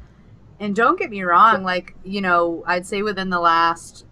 And 0.59 0.75
don't 0.75 0.97
get 0.97 1.09
me 1.09 1.21
wrong, 1.23 1.63
like 1.63 1.95
you 2.03 2.21
know, 2.21 2.63
I'd 2.65 2.85
say 2.87 3.01
within 3.01 3.29
the 3.29 3.39
last 3.39 4.05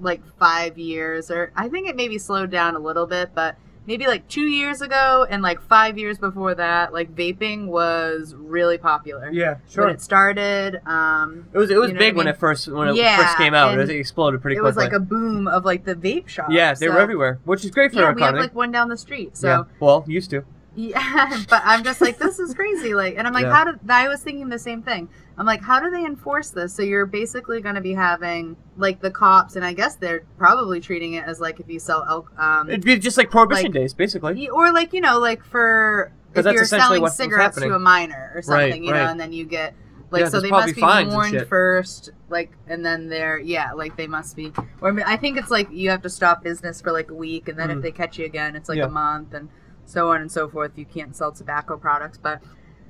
like 0.00 0.22
five 0.38 0.76
years, 0.78 1.30
or 1.30 1.52
I 1.54 1.68
think 1.68 1.88
it 1.88 1.96
maybe 1.96 2.18
slowed 2.18 2.50
down 2.50 2.74
a 2.74 2.80
little 2.80 3.06
bit, 3.06 3.30
but 3.34 3.56
maybe 3.86 4.06
like 4.06 4.26
two 4.28 4.46
years 4.46 4.80
ago 4.80 5.26
and 5.28 5.42
like 5.42 5.60
five 5.60 5.98
years 5.98 6.18
before 6.18 6.54
that, 6.54 6.92
like 6.92 7.14
vaping 7.14 7.66
was 7.66 8.34
really 8.36 8.78
popular. 8.78 9.30
Yeah, 9.32 9.56
sure. 9.68 9.86
When 9.86 9.94
it 9.94 10.00
started, 10.00 10.80
um, 10.86 11.46
It 11.52 11.58
was 11.58 11.70
it 11.70 11.76
was 11.76 11.88
you 11.88 11.94
know 11.94 11.98
big 11.98 12.14
I 12.14 12.16
when 12.18 12.26
it 12.28 12.36
first 12.36 12.68
when 12.68 12.88
it 12.88 12.96
Yeah, 12.96 13.16
first 13.16 13.36
came 13.36 13.54
out. 13.54 13.78
It, 13.78 13.90
exploded 13.90 14.40
pretty 14.42 14.56
quickly. 14.56 14.70
it 14.70 14.72
quickly. 14.72 14.84
was 14.86 14.92
like 14.92 15.00
a 15.00 15.04
boom 15.04 15.48
of 15.48 15.64
like 15.64 15.84
the 15.84 15.94
vape 15.94 16.28
shops. 16.28 16.52
yeah, 16.52 16.74
they 16.74 16.88
were 16.88 16.98
everywhere, 16.98 17.38
which 17.44 17.64
is 17.64 17.70
great 17.70 17.92
for 17.92 17.98
Yeah, 18.00 18.04
our 18.06 18.14
we 18.14 18.22
have 18.22 18.34
like 18.36 18.54
one 18.54 18.70
down 18.72 18.88
the 18.88 18.96
street. 18.96 19.36
So 19.36 19.48
yeah, 19.48 19.62
well, 19.80 20.04
used 20.06 20.30
to. 20.30 20.44
Yeah, 20.76 21.42
but 21.48 21.62
I'm 21.64 21.84
just 21.84 22.00
like, 22.00 22.18
this 22.18 22.38
is 22.38 22.54
crazy. 22.54 22.94
Like, 22.94 23.16
and 23.16 23.26
I'm 23.26 23.32
like, 23.32 23.44
Yeah. 23.44 23.54
how 23.54 23.64
did 23.64 23.78
I 23.88 24.08
was 24.08 24.20
thinking 24.22 24.48
the 24.48 24.58
same 24.58 24.82
thing. 24.82 25.08
I'm 25.36 25.46
like, 25.46 25.62
how 25.62 25.80
do 25.80 25.90
they 25.90 26.04
enforce 26.04 26.50
this? 26.50 26.72
So 26.74 26.82
you're 26.82 27.06
basically 27.06 27.60
going 27.60 27.74
to 27.74 27.80
be 27.80 27.92
having 27.94 28.56
like 28.76 29.00
the 29.00 29.10
cops, 29.10 29.56
and 29.56 29.64
I 29.64 29.72
guess 29.72 29.96
they're 29.96 30.24
probably 30.38 30.80
treating 30.80 31.14
it 31.14 31.24
as 31.26 31.40
like 31.40 31.58
if 31.60 31.68
you 31.68 31.78
sell 31.80 32.04
elk, 32.08 32.32
um, 32.38 32.68
It'd 32.68 32.84
be 32.84 32.98
just 32.98 33.16
like 33.16 33.30
prohibition 33.30 33.66
like- 33.66 33.72
days, 33.74 33.94
basically. 33.94 34.48
or 34.48 34.72
like 34.72 34.92
you 34.92 35.00
know, 35.00 35.18
like 35.18 35.44
for 35.44 36.12
if 36.34 36.44
that's 36.44 36.54
you're 36.54 36.62
essentially 36.64 36.98
selling 36.98 37.10
cigarettes 37.10 37.56
to 37.60 37.74
a 37.74 37.78
minor 37.78 38.32
or 38.34 38.42
something, 38.42 38.70
Right, 38.72 38.82
you 38.82 38.90
right. 38.92 39.04
know, 39.04 39.10
and 39.10 39.18
then 39.20 39.32
you 39.32 39.44
get 39.44 39.74
like 40.10 40.20
Yeah, 40.22 40.28
so 40.28 40.40
they 40.40 40.50
must 40.50 40.74
be 40.76 40.82
warned 40.82 41.46
first, 41.48 42.10
like, 42.28 42.52
and 42.68 42.84
then 42.86 43.08
they're 43.08 43.38
yeah, 43.38 43.72
like 43.72 43.96
they 43.96 44.06
must 44.06 44.36
be. 44.36 44.52
Or 44.80 44.96
I 45.04 45.16
think 45.16 45.36
it's 45.38 45.50
like 45.50 45.68
you 45.72 45.90
have 45.90 46.02
to 46.02 46.10
stop 46.10 46.42
business 46.44 46.80
for 46.80 46.92
like 46.92 47.10
a 47.10 47.14
week, 47.14 47.48
and 47.48 47.58
then 47.58 47.68
Mhm. 47.70 47.76
if 47.78 47.82
they 47.82 47.90
catch 47.92 48.18
you 48.18 48.24
again, 48.24 48.54
it's 48.54 48.68
like 48.68 48.78
Yeah. 48.78 48.84
a 48.84 48.90
month, 48.90 49.34
and 49.34 49.48
so 49.86 50.10
on 50.12 50.20
and 50.20 50.30
so 50.30 50.48
forth. 50.48 50.72
You 50.76 50.84
can't 50.84 51.14
sell 51.16 51.32
tobacco 51.32 51.76
products, 51.76 52.18
but 52.18 52.40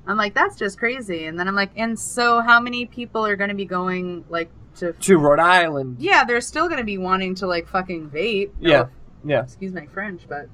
I'm 0.07 0.17
like, 0.17 0.33
that's 0.33 0.55
just 0.55 0.77
crazy. 0.77 1.25
And 1.25 1.39
then 1.39 1.47
I'm 1.47 1.55
like, 1.55 1.71
and 1.75 1.99
so 1.99 2.41
how 2.41 2.59
many 2.59 2.85
people 2.85 3.25
are 3.25 3.35
going 3.35 3.49
to 3.49 3.55
be 3.55 3.65
going 3.65 4.25
like 4.29 4.49
to? 4.77 4.93
To 4.93 5.17
Rhode 5.17 5.39
Island. 5.39 5.97
Yeah, 5.99 6.23
they're 6.25 6.41
still 6.41 6.67
going 6.67 6.79
to 6.79 6.85
be 6.85 6.97
wanting 6.97 7.35
to 7.35 7.47
like 7.47 7.67
fucking 7.67 8.09
vape. 8.09 8.51
Yeah, 8.59 8.87
yeah. 9.23 9.43
Excuse 9.43 9.73
my 9.73 9.87
French, 9.87 10.23
but 10.27 10.47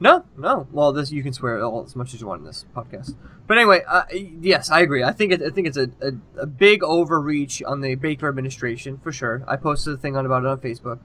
No, 0.00 0.24
no. 0.36 0.66
Well, 0.72 0.92
this 0.92 1.12
you 1.12 1.22
can 1.22 1.32
swear 1.32 1.62
all 1.62 1.84
as 1.84 1.94
much 1.94 2.14
as 2.14 2.20
you 2.20 2.26
want 2.26 2.40
in 2.40 2.46
this 2.46 2.64
podcast. 2.74 3.14
But 3.46 3.58
anyway, 3.58 3.82
uh, 3.86 4.04
yes, 4.12 4.70
I 4.70 4.80
agree. 4.80 5.02
I 5.04 5.12
think 5.12 5.32
it, 5.32 5.42
I 5.42 5.50
think 5.50 5.66
it's 5.66 5.76
a, 5.76 5.90
a, 6.00 6.42
a 6.42 6.46
big 6.46 6.82
overreach 6.82 7.62
on 7.64 7.80
the 7.80 7.96
Baker 7.96 8.28
administration 8.28 8.98
for 8.98 9.12
sure. 9.12 9.42
I 9.46 9.56
posted 9.56 9.94
a 9.94 9.96
thing 9.96 10.16
on 10.16 10.24
about 10.24 10.44
it 10.44 10.48
on 10.48 10.58
Facebook, 10.58 11.00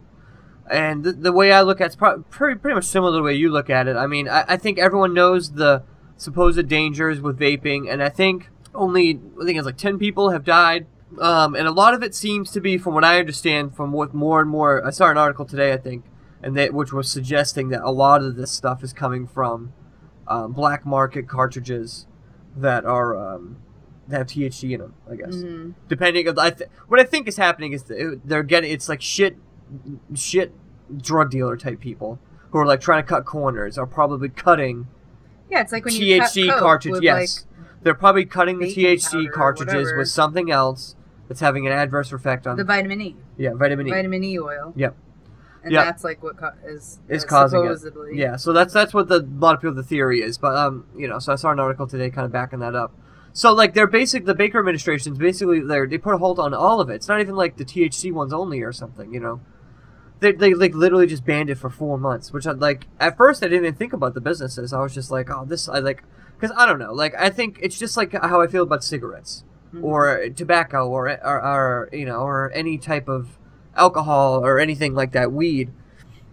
and 0.70 1.04
the, 1.04 1.12
the 1.14 1.32
way 1.32 1.52
I 1.52 1.62
look 1.62 1.80
at 1.82 1.88
it's 1.88 1.96
pro- 1.96 2.22
pretty 2.24 2.60
pretty 2.60 2.76
much 2.76 2.86
similar 2.86 3.12
to 3.12 3.18
the 3.18 3.24
way 3.24 3.34
you 3.34 3.50
look 3.52 3.70
at 3.70 3.88
it. 3.88 3.96
I 3.96 4.08
mean, 4.08 4.28
I, 4.30 4.44
I 4.50 4.58
think 4.58 4.80
everyone 4.80 5.14
knows 5.14 5.52
the 5.54 5.84
supposed 6.18 6.68
dangers 6.68 7.22
with 7.22 7.38
vaping, 7.40 7.92
and 7.92 8.02
I 8.02 8.10
think 8.10 8.50
only 8.74 9.20
I 9.42 9.46
think 9.46 9.58
it's 9.58 9.66
like 9.66 9.78
ten 9.78 9.98
people 10.00 10.32
have 10.32 10.44
died. 10.44 10.88
Um, 11.22 11.56
and 11.56 11.66
a 11.68 11.72
lot 11.72 11.94
of 11.94 12.04
it 12.04 12.14
seems 12.14 12.52
to 12.52 12.60
be, 12.60 12.78
from 12.78 12.94
what 12.94 13.06
I 13.06 13.20
understand, 13.20 13.74
from 13.76 13.94
what 13.94 14.14
more 14.14 14.42
and 14.42 14.50
more. 14.50 14.86
I 14.86 14.90
saw 14.90 15.10
an 15.10 15.18
article 15.18 15.46
today, 15.46 15.72
I 15.72 15.78
think, 15.78 16.04
and 16.44 16.58
that 16.58 16.74
which 16.74 16.92
was 16.92 17.10
suggesting 17.10 17.70
that 17.70 17.82
a 17.84 17.92
lot 17.92 18.22
of 18.22 18.36
this 18.36 18.52
stuff 18.52 18.84
is 18.84 18.92
coming 18.92 19.26
from 19.28 19.72
um, 20.28 20.52
black 20.52 20.86
market 20.86 21.30
cartridges 21.30 22.06
that 22.58 22.84
are 22.86 23.16
um, 23.36 23.58
that 24.08 24.18
have 24.18 24.28
THC 24.28 24.72
in 24.74 24.80
them. 24.82 24.94
I 25.10 25.16
guess 25.16 25.36
Mhm. 25.36 25.76
depending. 25.88 26.28
I 26.38 26.50
th- 26.50 26.70
what 26.88 27.00
I 27.00 27.04
think 27.04 27.28
is 27.28 27.38
happening 27.38 27.72
is 27.72 27.84
that 27.84 28.22
they're 28.26 28.44
getting 28.44 28.72
it's 28.72 28.90
like 28.90 29.02
shit, 29.02 29.38
shit 30.14 30.54
drug 30.98 31.32
dealer 31.32 31.58
type 31.58 31.80
people 31.80 32.20
who 32.52 32.60
are 32.60 32.66
like 32.66 32.80
trying 32.82 33.02
to 33.04 33.08
cut 33.08 33.26
corners 33.26 33.78
are 33.78 33.88
probably 33.88 34.30
cutting 34.30 34.88
yeah, 35.50 35.62
it's 35.62 35.72
like 35.72 35.86
when 35.86 35.94
you 35.96 36.20
cut 36.20 36.32
THC 36.32 36.50
Coke 36.50 36.60
cartridge. 36.60 36.92
with, 36.94 37.04
Yes, 37.04 37.46
they're 37.84 37.94
probably 37.94 38.26
cutting 38.26 38.58
the 38.60 38.66
THC 38.66 39.32
cartridges 39.32 39.94
with 39.96 40.08
something 40.08 40.50
else 40.52 40.96
that's 41.28 41.40
having 41.40 41.68
an 41.68 41.74
adverse 41.74 42.12
effect 42.12 42.48
on 42.48 42.58
the 42.58 42.64
vitamin 42.64 43.00
E, 43.02 43.16
yeah 43.38 43.54
vitamin 43.54 43.88
E. 43.88 43.92
vitamin 43.92 44.24
E 44.24 44.40
oil. 44.40 44.74
Yep. 44.76 44.96
and 45.64 45.72
Yep. 45.72 45.86
that's 45.86 46.04
like 46.04 46.24
what 46.24 46.38
co- 46.38 46.52
is 46.66 47.00
is 47.10 47.24
uh, 47.24 47.28
causing 47.28 47.62
supposedly. 47.62 48.12
it. 48.12 48.18
Yeah, 48.18 48.36
so 48.38 48.54
that's 48.54 48.74
that's 48.74 48.94
what 48.94 49.08
the 49.08 49.22
a 49.22 49.40
lot 49.40 49.56
of 49.56 49.62
people 49.62 49.76
the 49.76 49.84
theory 49.84 50.22
is. 50.22 50.38
But 50.38 50.56
um, 50.56 50.86
you 50.98 51.08
know, 51.08 51.20
so 51.20 51.34
I 51.34 51.36
saw 51.36 51.52
an 51.52 51.60
article 51.60 51.86
today 51.88 52.10
kind 52.10 52.26
of 52.26 52.32
backing 52.32 52.60
that 52.60 52.76
up. 52.76 52.94
So 53.34 53.54
like 53.54 53.74
they're 53.74 53.86
basic 53.88 54.26
the 54.26 54.34
Baker 54.36 54.60
administration's 54.60 55.18
basically 55.18 55.60
they 55.60 55.86
they 55.86 55.98
put 55.98 56.14
a 56.16 56.18
hold 56.18 56.40
on 56.40 56.54
all 56.54 56.80
of 56.82 56.90
it. 56.90 56.96
It's 56.96 57.08
not 57.08 57.20
even 57.22 57.36
like 57.36 57.58
the 57.58 57.66
THC 57.66 58.12
ones 58.12 58.34
only 58.34 58.62
or 58.62 58.72
something, 58.72 59.14
you 59.14 59.20
know. 59.20 59.42
They, 60.20 60.32
they 60.32 60.54
like 60.54 60.74
literally 60.74 61.08
just 61.08 61.26
banned 61.26 61.50
it 61.50 61.56
for 61.56 61.70
four 61.70 61.98
months, 61.98 62.32
which 62.32 62.48
I 62.48 62.52
like. 62.52 62.88
At 63.00 63.18
first, 63.18 63.44
I 63.44 63.48
didn't 63.48 63.66
even 63.66 63.76
think 63.76 63.94
about 63.94 64.14
the 64.14 64.22
businesses. 64.22 64.74
I 64.74 64.82
was 64.82 64.94
just 64.94 65.12
like, 65.12 65.30
oh, 65.30 65.46
this 65.46 65.68
I 65.68 65.80
like, 65.80 66.04
because 66.40 66.56
I 66.58 66.66
don't 66.66 66.80
know. 66.80 66.94
Like 66.94 67.14
I 67.16 67.30
think 67.30 67.60
it's 67.62 67.78
just 67.78 67.98
like 67.98 68.14
how 68.14 68.42
I 68.42 68.48
feel 68.48 68.64
about 68.64 68.84
cigarettes 68.84 69.44
mm-hmm. 69.76 69.86
or 69.86 70.30
tobacco 70.30 70.88
or, 70.88 71.10
or 71.10 71.44
or 71.44 71.90
you 71.92 72.06
know 72.06 72.20
or 72.20 72.52
any 72.54 72.78
type 72.78 73.08
of 73.08 73.38
alcohol 73.76 74.44
or 74.44 74.60
anything 74.60 74.94
like 74.94 75.12
that, 75.12 75.32
weed. 75.32 75.72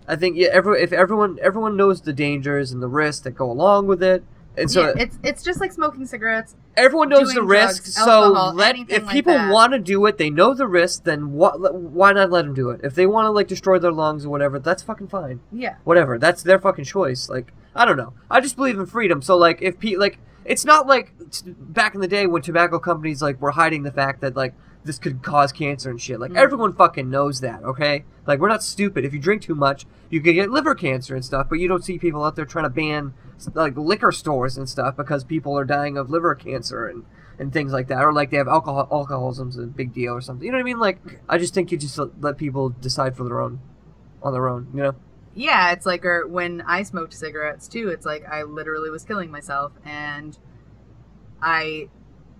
I 0.06 0.16
think 0.16 0.36
yeah, 0.36 0.48
every, 0.52 0.82
if 0.82 0.92
everyone 0.92 1.38
everyone 1.42 1.76
knows 1.76 2.02
the 2.02 2.12
dangers 2.12 2.72
and 2.72 2.82
the 2.82 2.88
risks 2.88 3.22
that 3.24 3.32
go 3.32 3.50
along 3.50 3.86
with 3.86 4.02
it, 4.02 4.24
and 4.56 4.70
so 4.70 4.86
yeah, 4.86 4.92
it's 4.96 5.18
it's 5.22 5.42
just 5.42 5.60
like 5.60 5.72
smoking 5.72 6.06
cigarettes. 6.06 6.54
Everyone 6.76 7.08
knows 7.08 7.32
the 7.34 7.42
risk, 7.42 7.84
drugs, 7.84 7.94
so 7.94 8.24
alcohol, 8.24 8.54
let 8.54 8.76
if 8.78 9.04
like 9.04 9.12
people 9.12 9.32
that. 9.32 9.52
want 9.52 9.72
to 9.72 9.78
do 9.78 10.04
it, 10.06 10.18
they 10.18 10.30
know 10.30 10.54
the 10.54 10.66
risk. 10.66 11.04
Then 11.04 11.32
what? 11.32 11.74
Why 11.74 12.12
not 12.12 12.30
let 12.30 12.44
them 12.44 12.54
do 12.54 12.70
it? 12.70 12.80
If 12.82 12.94
they 12.94 13.06
want 13.06 13.26
to 13.26 13.30
like 13.30 13.48
destroy 13.48 13.78
their 13.78 13.92
lungs 13.92 14.24
or 14.24 14.30
whatever, 14.30 14.58
that's 14.58 14.82
fucking 14.82 15.08
fine. 15.08 15.40
Yeah. 15.50 15.76
Whatever. 15.84 16.18
That's 16.18 16.42
their 16.42 16.58
fucking 16.58 16.84
choice. 16.84 17.28
Like 17.28 17.52
I 17.74 17.84
don't 17.84 17.96
know. 17.96 18.14
I 18.30 18.40
just 18.40 18.56
believe 18.56 18.78
in 18.78 18.86
freedom. 18.86 19.22
So 19.22 19.36
like 19.36 19.60
if 19.62 19.78
pe 19.78 19.96
like 19.96 20.18
it's 20.44 20.64
not 20.64 20.86
like 20.86 21.12
t- 21.30 21.54
back 21.56 21.94
in 21.94 22.00
the 22.00 22.08
day 22.08 22.26
when 22.26 22.42
tobacco 22.42 22.78
companies 22.78 23.22
like 23.22 23.40
were 23.40 23.52
hiding 23.52 23.82
the 23.82 23.92
fact 23.92 24.20
that 24.20 24.36
like 24.36 24.54
this 24.84 24.98
could 24.98 25.22
cause 25.22 25.52
cancer 25.52 25.90
and 25.90 26.00
shit. 26.00 26.18
Like 26.18 26.32
Mm. 26.32 26.36
everyone 26.38 26.72
fucking 26.72 27.08
knows 27.08 27.40
that, 27.40 27.62
okay? 27.62 28.04
Like 28.26 28.40
we're 28.40 28.48
not 28.48 28.62
stupid. 28.62 29.04
If 29.04 29.12
you 29.12 29.20
drink 29.20 29.42
too 29.42 29.54
much, 29.54 29.86
you 30.10 30.20
can 30.20 30.34
get 30.34 30.50
liver 30.50 30.74
cancer 30.74 31.14
and 31.14 31.24
stuff. 31.24 31.46
But 31.48 31.58
you 31.60 31.68
don't 31.68 31.84
see 31.84 31.98
people 31.98 32.24
out 32.24 32.34
there 32.36 32.44
trying 32.44 32.64
to 32.64 32.70
ban 32.70 33.14
like 33.54 33.76
liquor 33.76 34.12
stores 34.12 34.56
and 34.56 34.68
stuff 34.68 34.96
because 34.96 35.24
people 35.24 35.56
are 35.58 35.64
dying 35.64 35.96
of 35.96 36.10
liver 36.10 36.34
cancer 36.34 36.86
and 36.86 37.04
and 37.38 37.52
things 37.52 37.72
like 37.72 37.88
that, 37.88 38.04
or 38.04 38.12
like 38.12 38.30
they 38.30 38.36
have 38.36 38.46
alcohol 38.46 38.86
alcoholism's 38.92 39.56
a 39.56 39.62
big 39.66 39.92
deal 39.92 40.12
or 40.12 40.20
something. 40.20 40.44
You 40.44 40.52
know 40.52 40.58
what 40.58 40.62
I 40.62 40.64
mean? 40.64 40.78
Like 40.78 40.98
I 41.28 41.38
just 41.38 41.54
think 41.54 41.72
you 41.72 41.78
just 41.78 41.98
let 42.20 42.36
people 42.36 42.68
decide 42.68 43.16
for 43.16 43.24
their 43.24 43.40
own, 43.40 43.60
on 44.22 44.32
their 44.32 44.48
own. 44.48 44.68
You 44.74 44.82
know? 44.82 44.94
Yeah, 45.34 45.72
it's 45.72 45.86
like 45.86 46.04
or 46.04 46.26
when 46.26 46.60
I 46.60 46.82
smoked 46.82 47.14
cigarettes 47.14 47.66
too. 47.68 47.88
It's 47.88 48.04
like 48.04 48.24
I 48.28 48.42
literally 48.42 48.90
was 48.90 49.02
killing 49.04 49.30
myself, 49.30 49.72
and 49.84 50.36
I 51.40 51.88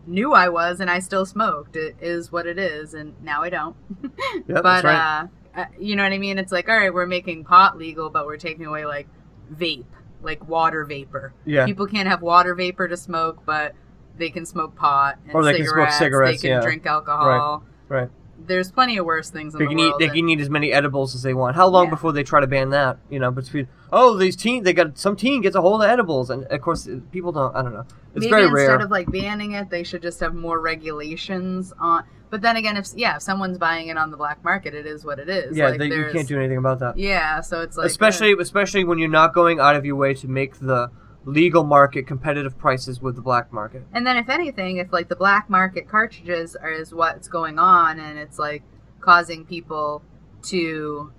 knew 0.07 0.33
I 0.33 0.49
was 0.49 0.81
and 0.81 0.91
I 0.91 0.99
still 0.99 1.25
smoked. 1.27 1.77
It 1.77 1.97
is 2.01 2.33
what 2.33 2.47
it 2.47 2.59
is, 2.59 2.95
and 2.95 3.15
now 3.23 3.43
I 3.43 3.51
don't. 3.51 3.77
Yep, 4.49 4.63
but 4.63 4.85
right. 4.85 5.29
uh, 5.57 5.65
you 5.79 5.95
know 5.97 6.03
what 6.03 6.13
I 6.13 6.19
mean? 6.19 6.39
It's 6.39 6.51
like, 6.53 6.69
all 6.69 6.77
right, 6.77 6.93
we're 6.93 7.07
making 7.07 7.45
pot 7.45 7.77
legal, 7.79 8.09
but 8.11 8.27
we're 8.27 8.37
taking 8.39 8.65
away 8.67 8.85
like 8.87 9.07
vape, 9.55 9.85
like 10.23 10.47
water 10.49 10.85
vapor. 10.85 11.35
Yeah. 11.45 11.67
People 11.67 11.87
can't 11.87 12.09
have 12.09 12.23
water 12.23 12.55
vapor 12.55 12.89
to 12.89 12.97
smoke, 12.97 13.43
but 13.45 13.75
they 14.17 14.31
can 14.31 14.45
smoke 14.47 14.75
pot 14.75 15.19
and 15.25 15.35
Or 15.35 15.45
they 15.45 15.57
can 15.57 15.67
smoke 15.67 15.91
cigarettes. 15.91 15.99
cigarettes, 15.99 16.43
They 16.43 16.49
can 16.49 16.57
yeah. 16.59 16.63
drink 16.63 16.87
alcohol. 16.87 17.63
Right. 17.89 18.09
There's 18.47 18.71
plenty 18.71 18.97
of 18.99 19.05
worse 19.07 19.31
things 19.31 19.55
in 19.55 19.59
They 19.59 19.65
the 19.67 19.71
can 19.71 19.79
eat. 19.79 19.95
They 19.99 20.09
can 20.09 20.29
eat 20.29 20.41
as 20.41 20.51
many 20.51 20.73
edibles 20.73 21.15
as 21.15 21.23
they 21.23 21.35
want. 21.35 21.57
How 21.57 21.67
long 21.69 21.85
Yeah. 21.87 21.91
before 21.91 22.13
they 22.13 22.23
try 22.23 22.41
to 22.41 22.47
ban 22.47 22.71
that? 22.71 22.99
You 23.11 23.19
know, 23.19 23.31
between 23.31 23.69
oh 23.93 24.17
these 24.17 24.37
teen 24.37 24.65
they 24.65 24.73
got 24.73 24.99
some 24.99 25.17
teen 25.17 25.41
gets 25.43 25.57
a 25.57 25.61
hold 25.61 25.83
of 25.83 25.89
edibles, 25.89 26.31
and 26.31 26.45
of 26.45 26.61
course 26.61 26.89
people 27.11 27.33
don't. 27.33 27.55
I 27.55 27.63
don't 27.63 27.73
know. 27.73 27.85
It's 28.15 28.25
Maybe 28.27 28.31
very 28.31 28.43
instead 28.49 28.67
rare. 28.67 28.81
of 28.81 28.91
like 28.91 29.11
banning 29.11 29.53
it, 29.53 29.71
they 29.71 29.83
should 29.83 30.03
just 30.03 30.21
have 30.21 30.35
more 30.35 30.61
regulations 30.61 31.73
on. 31.79 32.05
But 32.31 32.41
then 32.41 32.57
again, 32.57 32.77
if 32.77 32.87
yeah, 32.95 33.17
if 33.17 33.23
someone's 33.23 33.59
buying 33.59 33.89
it 33.89 33.97
on 33.99 34.11
the 34.11 34.17
black 34.17 34.43
market, 34.43 34.75
it 34.75 34.87
is 34.87 35.05
what 35.05 35.19
it 35.19 35.29
is. 35.29 35.57
yeah, 35.57 35.69
like, 35.69 35.79
they, 35.79 35.87
you 35.89 36.09
can't 36.13 36.27
do 36.27 36.39
anything 36.39 36.57
about 36.57 36.79
that. 36.81 36.97
Yeah, 36.97 37.41
so 37.43 37.61
it's 37.61 37.77
like 37.77 37.87
especially 37.87 38.33
uh, 38.33 38.39
especially 38.39 38.85
when 38.85 38.99
you're 38.99 39.09
not 39.11 39.35
going 39.35 39.61
out 39.61 39.77
of 39.77 39.85
your 39.85 39.97
way 39.97 40.15
to 40.15 40.29
make 40.29 40.59
the 40.59 40.91
legal 41.25 41.65
market 41.65 42.07
competitive 42.07 42.59
prices 42.59 43.01
with 43.01 43.15
the 43.17 43.23
black 43.23 43.53
market. 43.53 43.85
And 43.93 44.07
then, 44.07 44.17
if 44.17 44.29
anything, 44.29 44.79
if 44.79 44.93
like 44.93 45.09
the 45.09 45.17
black 45.17 45.49
market 45.49 45.89
cartridges 45.89 46.57
are 46.57 46.71
is 46.71 46.93
what's 46.95 47.29
going 47.29 47.59
on, 47.59 47.99
and 48.01 48.19
it's 48.19 48.39
like 48.39 48.63
causing 49.01 49.45
people 49.45 50.03
to 50.45 51.13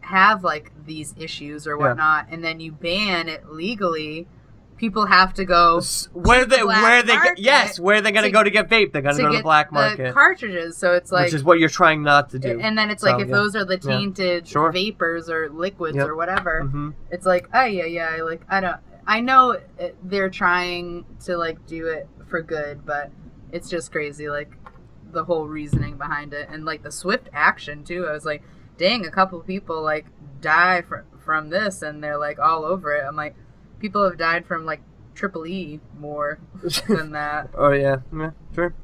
have 0.00 0.42
like 0.42 0.72
these 0.86 1.14
issues 1.18 1.66
or 1.66 1.72
Yeah. 1.78 1.88
whatnot, 1.88 2.26
and 2.30 2.42
then 2.42 2.60
you 2.60 2.72
ban 2.72 3.28
it 3.28 3.50
legally, 3.50 4.26
people 4.76 5.06
have 5.06 5.32
to 5.34 5.44
go 5.44 5.80
Where 6.12 6.44
they 6.44 6.64
where 6.64 7.02
they 7.04 7.16
yes 7.36 7.78
where 7.78 8.00
they 8.00 8.10
gonna 8.10 8.26
to- 8.26 8.32
go 8.32 8.42
to 8.42 8.50
get 8.50 8.68
vape? 8.68 8.92
They're 8.92 9.00
gonna 9.02 9.14
to 9.16 9.22
go 9.22 9.30
to 9.32 9.36
the 9.36 9.42
black 9.42 9.68
the 9.68 9.74
market, 9.74 10.12
cartridges. 10.14 10.76
So 10.76 10.92
it's 10.94 11.12
like 11.12 11.26
which 11.26 11.34
is 11.34 11.44
what 11.44 11.60
you're 11.60 11.68
trying 11.68 12.02
not 12.02 12.30
to 12.30 12.38
do. 12.40 12.58
And 12.60 12.76
then 12.76 12.90
it's 12.90 13.02
So, 13.02 13.10
like 13.12 13.20
if 13.22 13.28
yeah. 13.28 13.34
those 13.36 13.54
are 13.54 13.64
the 13.64 13.74
Yeah. 13.80 13.96
tainted 13.96 14.48
Sure. 14.48 14.72
vapors 14.72 15.30
or 15.30 15.50
liquids 15.50 15.96
Yep. 15.96 16.08
or 16.08 16.16
whatever, 16.16 16.62
Mhm. 16.64 16.94
it's 17.10 17.26
like 17.26 17.48
oh 17.54 17.64
yeah 17.64 17.84
yeah 17.84 18.22
like 18.24 18.42
I 18.48 18.60
don't 18.60 18.76
I 19.06 19.20
know 19.20 19.60
they're 20.02 20.30
trying 20.30 21.04
to 21.24 21.36
like 21.36 21.66
do 21.66 21.86
it 21.88 22.08
for 22.28 22.42
good, 22.42 22.86
but 22.86 23.10
it's 23.50 23.68
just 23.68 23.92
crazy 23.92 24.28
like 24.28 24.52
the 25.12 25.24
whole 25.24 25.46
reasoning 25.46 25.98
behind 25.98 26.32
it 26.32 26.48
and 26.50 26.64
like 26.64 26.82
the 26.82 26.92
swift 26.92 27.28
action 27.32 27.84
too. 27.84 28.06
I 28.06 28.12
was 28.12 28.24
like, 28.24 28.42
dang, 28.78 29.04
a 29.04 29.10
couple 29.10 29.40
people 29.40 29.82
like 29.82 30.06
die 30.40 30.82
from 30.82 31.04
from 31.18 31.50
this 31.50 31.82
and 31.82 32.02
they're 32.02 32.18
like 32.18 32.38
all 32.38 32.64
over 32.64 32.94
it. 32.94 33.04
I'm 33.06 33.16
like, 33.16 33.34
people 33.78 34.04
have 34.04 34.18
died 34.18 34.46
from 34.46 34.64
like 34.64 34.80
triple 35.14 35.46
E 35.46 35.80
more 35.98 36.38
than 36.88 37.12
that. 37.12 37.50
Oh 37.56 37.72
yeah, 37.72 37.98
yeah, 38.16 38.30
sure. 38.54 38.74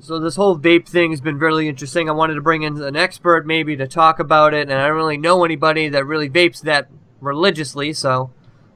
So 0.00 0.18
this 0.18 0.36
whole 0.36 0.58
vape 0.58 0.86
thing 0.86 1.12
has 1.12 1.22
been 1.22 1.38
really 1.38 1.66
interesting. 1.66 2.10
I 2.10 2.12
wanted 2.12 2.34
to 2.34 2.42
bring 2.42 2.62
in 2.62 2.80
an 2.82 2.96
expert 2.96 3.46
maybe 3.46 3.74
to 3.76 3.86
talk 3.86 4.18
about 4.18 4.52
it, 4.52 4.68
and 4.68 4.78
I 4.78 4.86
don't 4.88 4.96
really 4.96 5.16
know 5.16 5.44
anybody 5.44 5.88
that 5.88 6.04
really 6.04 6.28
vapes 6.28 6.60
that 6.62 6.88
religiously, 7.20 7.94
so 7.94 8.30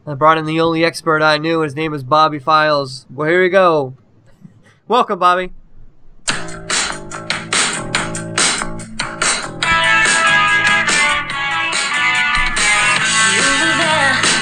I 0.08 0.14
brought 0.14 0.38
in 0.38 0.46
the 0.46 0.58
only 0.58 0.86
expert 0.86 1.20
I 1.20 1.36
knew. 1.36 1.60
His 1.60 1.76
name 1.76 1.92
is 1.92 2.02
Bobby 2.02 2.38
Files. 2.38 3.04
Well, 3.10 3.28
here 3.28 3.42
we 3.42 3.50
go. 3.50 3.92
Welcome, 4.86 5.18
Bobby. 5.18 5.52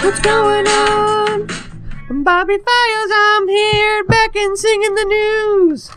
What's 0.04 0.20
going 0.20 0.68
on? 0.68 1.48
I'm 2.10 2.22
Bobby 2.22 2.58
Files. 2.58 3.10
I'm 3.12 3.48
here 3.48 4.04
back 4.04 4.36
and 4.36 4.56
singing 4.56 4.94
the 4.94 5.04
news. 5.04 5.90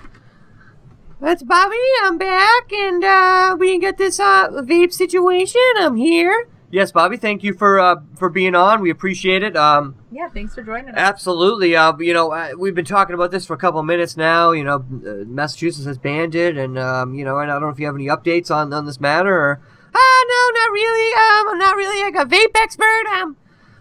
That's 1.21 1.43
Bobby. 1.43 1.75
I'm 2.01 2.17
back, 2.17 2.73
and 2.73 3.03
uh, 3.03 3.55
we 3.59 3.77
got 3.77 3.97
this 3.99 4.19
uh, 4.19 4.49
vape 4.49 4.93
situation. 4.93 5.61
I'm 5.77 5.95
here. 5.95 6.47
Yes, 6.71 6.91
Bobby. 6.91 7.17
Thank 7.17 7.43
you 7.43 7.53
for 7.53 7.79
uh, 7.79 7.95
for 8.15 8.29
being 8.29 8.53
on. 8.53 8.81
We 8.81 8.91
appreciate 8.91 9.41
it. 9.41 9.57
Um, 9.57 9.95
Yeah, 10.11 10.29
thanks 10.29 10.53
for 10.53 10.61
joining 10.61 10.89
us. 10.89 10.95
Absolutely. 10.95 11.75
Uh, 11.75 11.97
you 11.97 12.13
know, 12.13 12.31
uh, 12.31 12.51
we've 12.57 12.75
been 12.75 12.85
talking 12.85 13.15
about 13.15 13.31
this 13.31 13.45
for 13.45 13.55
a 13.55 13.57
couple 13.57 13.79
of 13.79 13.87
minutes 13.87 14.15
now. 14.15 14.51
You 14.51 14.63
know, 14.63 14.75
uh, 14.75 15.25
Massachusetts 15.25 15.87
has 15.87 15.97
banned 15.97 16.35
it, 16.35 16.57
and 16.57 16.77
um, 16.77 17.15
you 17.15 17.25
know, 17.25 17.39
and 17.39 17.49
I 17.49 17.55
don't 17.55 17.63
know 17.63 17.69
if 17.69 17.79
you 17.79 17.87
have 17.87 17.95
any 17.95 18.05
updates 18.05 18.53
on, 18.55 18.71
on 18.71 18.85
this 18.85 18.99
matter. 18.99 19.35
Or 19.35 19.61
ah, 19.95 20.25
no, 20.27 20.59
not 20.61 20.71
really. 20.71 21.13
Um, 21.13 21.53
I'm 21.53 21.57
not 21.57 21.75
really 21.75 22.03
like 22.03 22.15
a 22.15 22.29
vape 22.29 22.55
expert. 22.55 23.05
Um, 23.13 23.37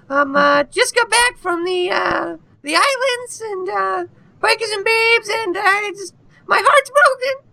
um, 0.08 0.34
uh, 0.34 0.62
just 0.70 0.94
got 0.94 1.10
back 1.10 1.36
from 1.36 1.64
the 1.66 1.90
uh, 1.90 2.36
the 2.62 2.74
islands 2.74 3.42
and 3.42 3.68
uh, 3.68 4.04
bikers 4.40 4.72
and 4.72 4.84
babes, 4.84 5.28
and 5.28 5.56
I 5.58 5.92
just 5.94 6.14
my 6.46 6.62
heart's 6.64 6.90
broken. 6.90 7.44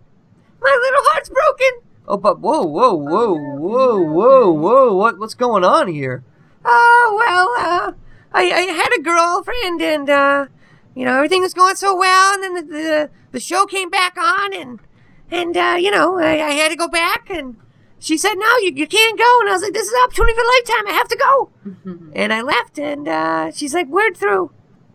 My 0.62 0.78
little 0.80 1.02
heart's 1.12 1.28
broken. 1.28 1.85
Oh, 2.08 2.16
but 2.16 2.38
whoa, 2.40 2.62
whoa, 2.62 2.94
whoa, 2.94 3.34
whoa, 3.34 3.98
whoa, 4.00 4.52
whoa! 4.52 4.94
What 4.94 5.18
what's 5.18 5.34
going 5.34 5.64
on 5.64 5.88
here? 5.88 6.22
Oh 6.64 7.16
well, 7.18 7.48
uh, 7.58 7.92
I, 8.32 8.42
I 8.42 8.60
had 8.72 8.90
a 8.96 9.02
girlfriend, 9.02 9.82
and 9.82 10.08
uh, 10.08 10.46
you 10.94 11.04
know 11.04 11.16
everything 11.16 11.42
was 11.42 11.54
going 11.54 11.74
so 11.74 11.96
well, 11.96 12.34
and 12.34 12.42
then 12.42 12.54
the 12.54 12.62
the, 12.62 13.10
the 13.32 13.40
show 13.40 13.66
came 13.66 13.90
back 13.90 14.16
on, 14.16 14.54
and 14.54 14.78
and 15.32 15.56
uh, 15.56 15.76
you 15.80 15.90
know 15.90 16.18
I, 16.18 16.46
I 16.46 16.50
had 16.52 16.68
to 16.68 16.76
go 16.76 16.86
back, 16.86 17.28
and 17.28 17.56
she 17.98 18.16
said 18.16 18.34
no, 18.34 18.56
you, 18.58 18.72
you 18.74 18.86
can't 18.86 19.18
go, 19.18 19.40
and 19.40 19.48
I 19.48 19.52
was 19.52 19.62
like, 19.62 19.72
this 19.72 19.88
is 19.88 19.92
an 19.92 20.04
opportunity 20.04 20.34
for 20.34 20.42
a 20.42 20.48
lifetime, 20.58 20.86
I 20.86 20.92
have 20.92 21.08
to 21.08 21.16
go, 21.16 21.50
and 22.14 22.32
I 22.32 22.40
left, 22.42 22.78
and 22.78 23.08
uh, 23.08 23.50
she's 23.50 23.74
like, 23.74 23.88
we're 23.88 24.14
through, 24.14 24.52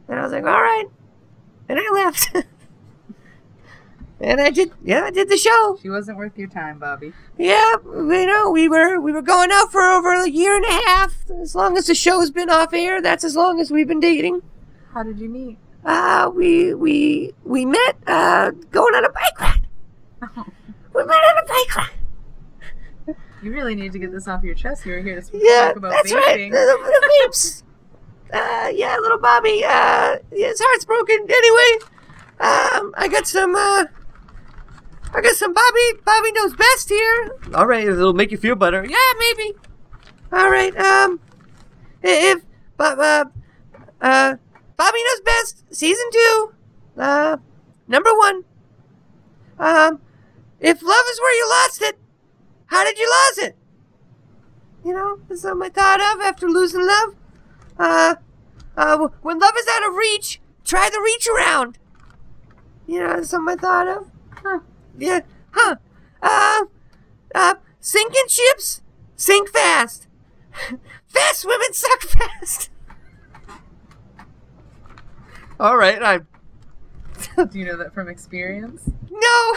and 0.08 0.17
I 0.17 0.24
was 0.24 0.32
like, 0.32 0.45
all 0.45 0.62
right, 0.62 0.86
and 1.67 1.78
I 1.78 1.89
left. 1.93 2.36
And 4.23 4.39
I 4.39 4.51
did, 4.51 4.71
yeah, 4.84 5.05
I 5.05 5.10
did 5.12 5.29
the 5.29 5.38
show. 5.38 5.79
She 5.81 5.89
wasn't 5.89 6.17
worth 6.17 6.38
your 6.38 6.47
time, 6.47 6.77
Bobby. 6.77 7.12
Yeah, 7.39 7.75
you 7.84 8.25
know, 8.27 8.51
we 8.51 8.69
were 8.69 8.99
we 8.99 9.12
were 9.12 9.21
going 9.23 9.49
out 9.51 9.71
for 9.71 9.81
over 9.81 10.13
a 10.13 10.29
year 10.29 10.55
and 10.55 10.63
a 10.65 10.71
half. 10.88 11.15
As 11.41 11.55
long 11.55 11.75
as 11.77 11.88
the 11.88 11.95
show's 11.95 12.29
been 12.29 12.49
off 12.49 12.71
air, 12.73 13.01
that's 13.01 13.23
as 13.23 13.36
long 13.36 13.60
as 13.60 13.71
we've 13.71 13.88
been 13.88 13.99
dating. 13.99 14.41
How 14.93 15.01
did 15.01 15.19
you 15.19 15.27
meet? 15.27 15.57
Uh, 15.84 16.29
we 16.34 16.73
we 16.75 17.34
we 17.43 17.65
met 17.65 17.97
uh 18.05 18.51
going 18.69 18.93
on 18.93 19.05
a 19.05 19.10
bike 19.10 19.39
ride. 19.39 19.67
We 20.93 21.05
met 21.05 21.15
on 21.15 21.38
a 21.43 21.47
bike 21.47 21.75
ride. 21.77 23.15
You 23.41 23.51
really 23.53 23.73
need 23.75 23.91
to 23.93 23.97
get 23.99 24.12
this 24.12 24.27
off 24.27 24.43
your 24.43 24.53
chest. 24.55 24.86
You 24.86 24.91
were 24.91 24.99
here 24.99 25.15
to 25.15 25.21
speak 25.21 25.41
Yeah, 25.43 25.67
talk 25.69 25.77
about 25.77 25.91
that's 25.91 26.13
right. 26.13 26.38
vaping. 26.38 26.51
The 26.51 27.27
vapes. 27.27 27.63
Uh, 28.34 28.69
yeah, 28.73 28.95
little 29.01 29.17
Bobby. 29.19 29.62
Uh, 29.67 30.15
his 30.31 30.62
heart's 30.63 30.86
broken. 30.86 31.17
Anyway, 31.17 31.86
um, 32.39 32.93
I 32.97 33.10
got 33.12 33.27
some. 33.27 33.53
Uh, 33.55 33.84
I 35.13 35.21
got 35.21 35.36
some 35.36 35.54
Bobby. 35.54 36.02
Bobby 36.06 36.32
knows 36.32 36.56
best 36.56 36.89
here. 36.89 37.38
All 37.54 37.67
right, 37.67 37.88
it'll 37.88 38.13
make 38.13 38.32
you 38.32 38.38
feel 38.38 38.56
better. 38.56 38.86
Yeah, 38.86 38.97
maybe. 39.19 39.54
All 40.32 40.50
right. 40.50 40.76
Um, 40.78 41.19
if 42.02 42.43
Bob, 42.78 43.00
uh, 43.00 43.26
uh, 44.00 44.36
Bobby 44.78 45.00
knows 45.04 45.21
best, 45.21 45.63
season 45.76 46.06
two, 46.12 46.54
uh, 46.97 47.38
number 47.88 48.12
one. 48.15 48.43
Um, 49.60 50.00
if 50.60 50.82
love 50.82 51.06
is 51.12 51.19
where 51.19 51.36
you 51.36 51.50
lost 51.50 51.82
it, 51.82 52.00
how 52.67 52.84
did 52.84 52.97
you 52.97 53.06
lose 53.06 53.45
it? 53.50 53.58
You 54.84 54.93
know, 54.93 55.19
that's 55.28 55.41
something 55.41 55.69
I 55.69 55.74
thought 55.74 56.00
of 56.00 56.21
after 56.21 56.47
losing 56.50 56.86
love. 56.86 57.15
Uh, 57.78 58.15
uh, 58.78 59.08
when 59.21 59.39
love 59.39 59.54
is 59.60 59.67
out 59.69 59.88
of 59.88 59.95
reach, 59.95 60.41
try 60.63 60.89
the 60.89 61.02
reach 61.04 61.28
around. 61.28 61.78
You 62.88 63.02
know, 63.02 63.08
that's 63.15 63.30
something 63.30 63.58
I 63.58 63.62
thought 63.62 63.88
of. 63.88 64.12
Huh. 64.43 64.60
Yeah, 64.97 65.21
huh. 65.51 65.75
Uh, 66.21 66.65
uh, 67.34 67.56
sinking 67.80 68.27
ships 68.27 68.82
sink 69.15 69.49
fast. 69.49 70.08
fast 71.08 71.45
women 71.45 71.73
suck 71.73 72.01
fast. 72.01 72.69
All 75.60 75.77
right, 75.77 76.01
I 76.01 76.17
Do 77.45 77.60
you 77.60 77.65
know 77.65 77.77
that 77.77 77.93
from 77.93 78.08
experience? 78.10 78.89
no. 79.10 79.54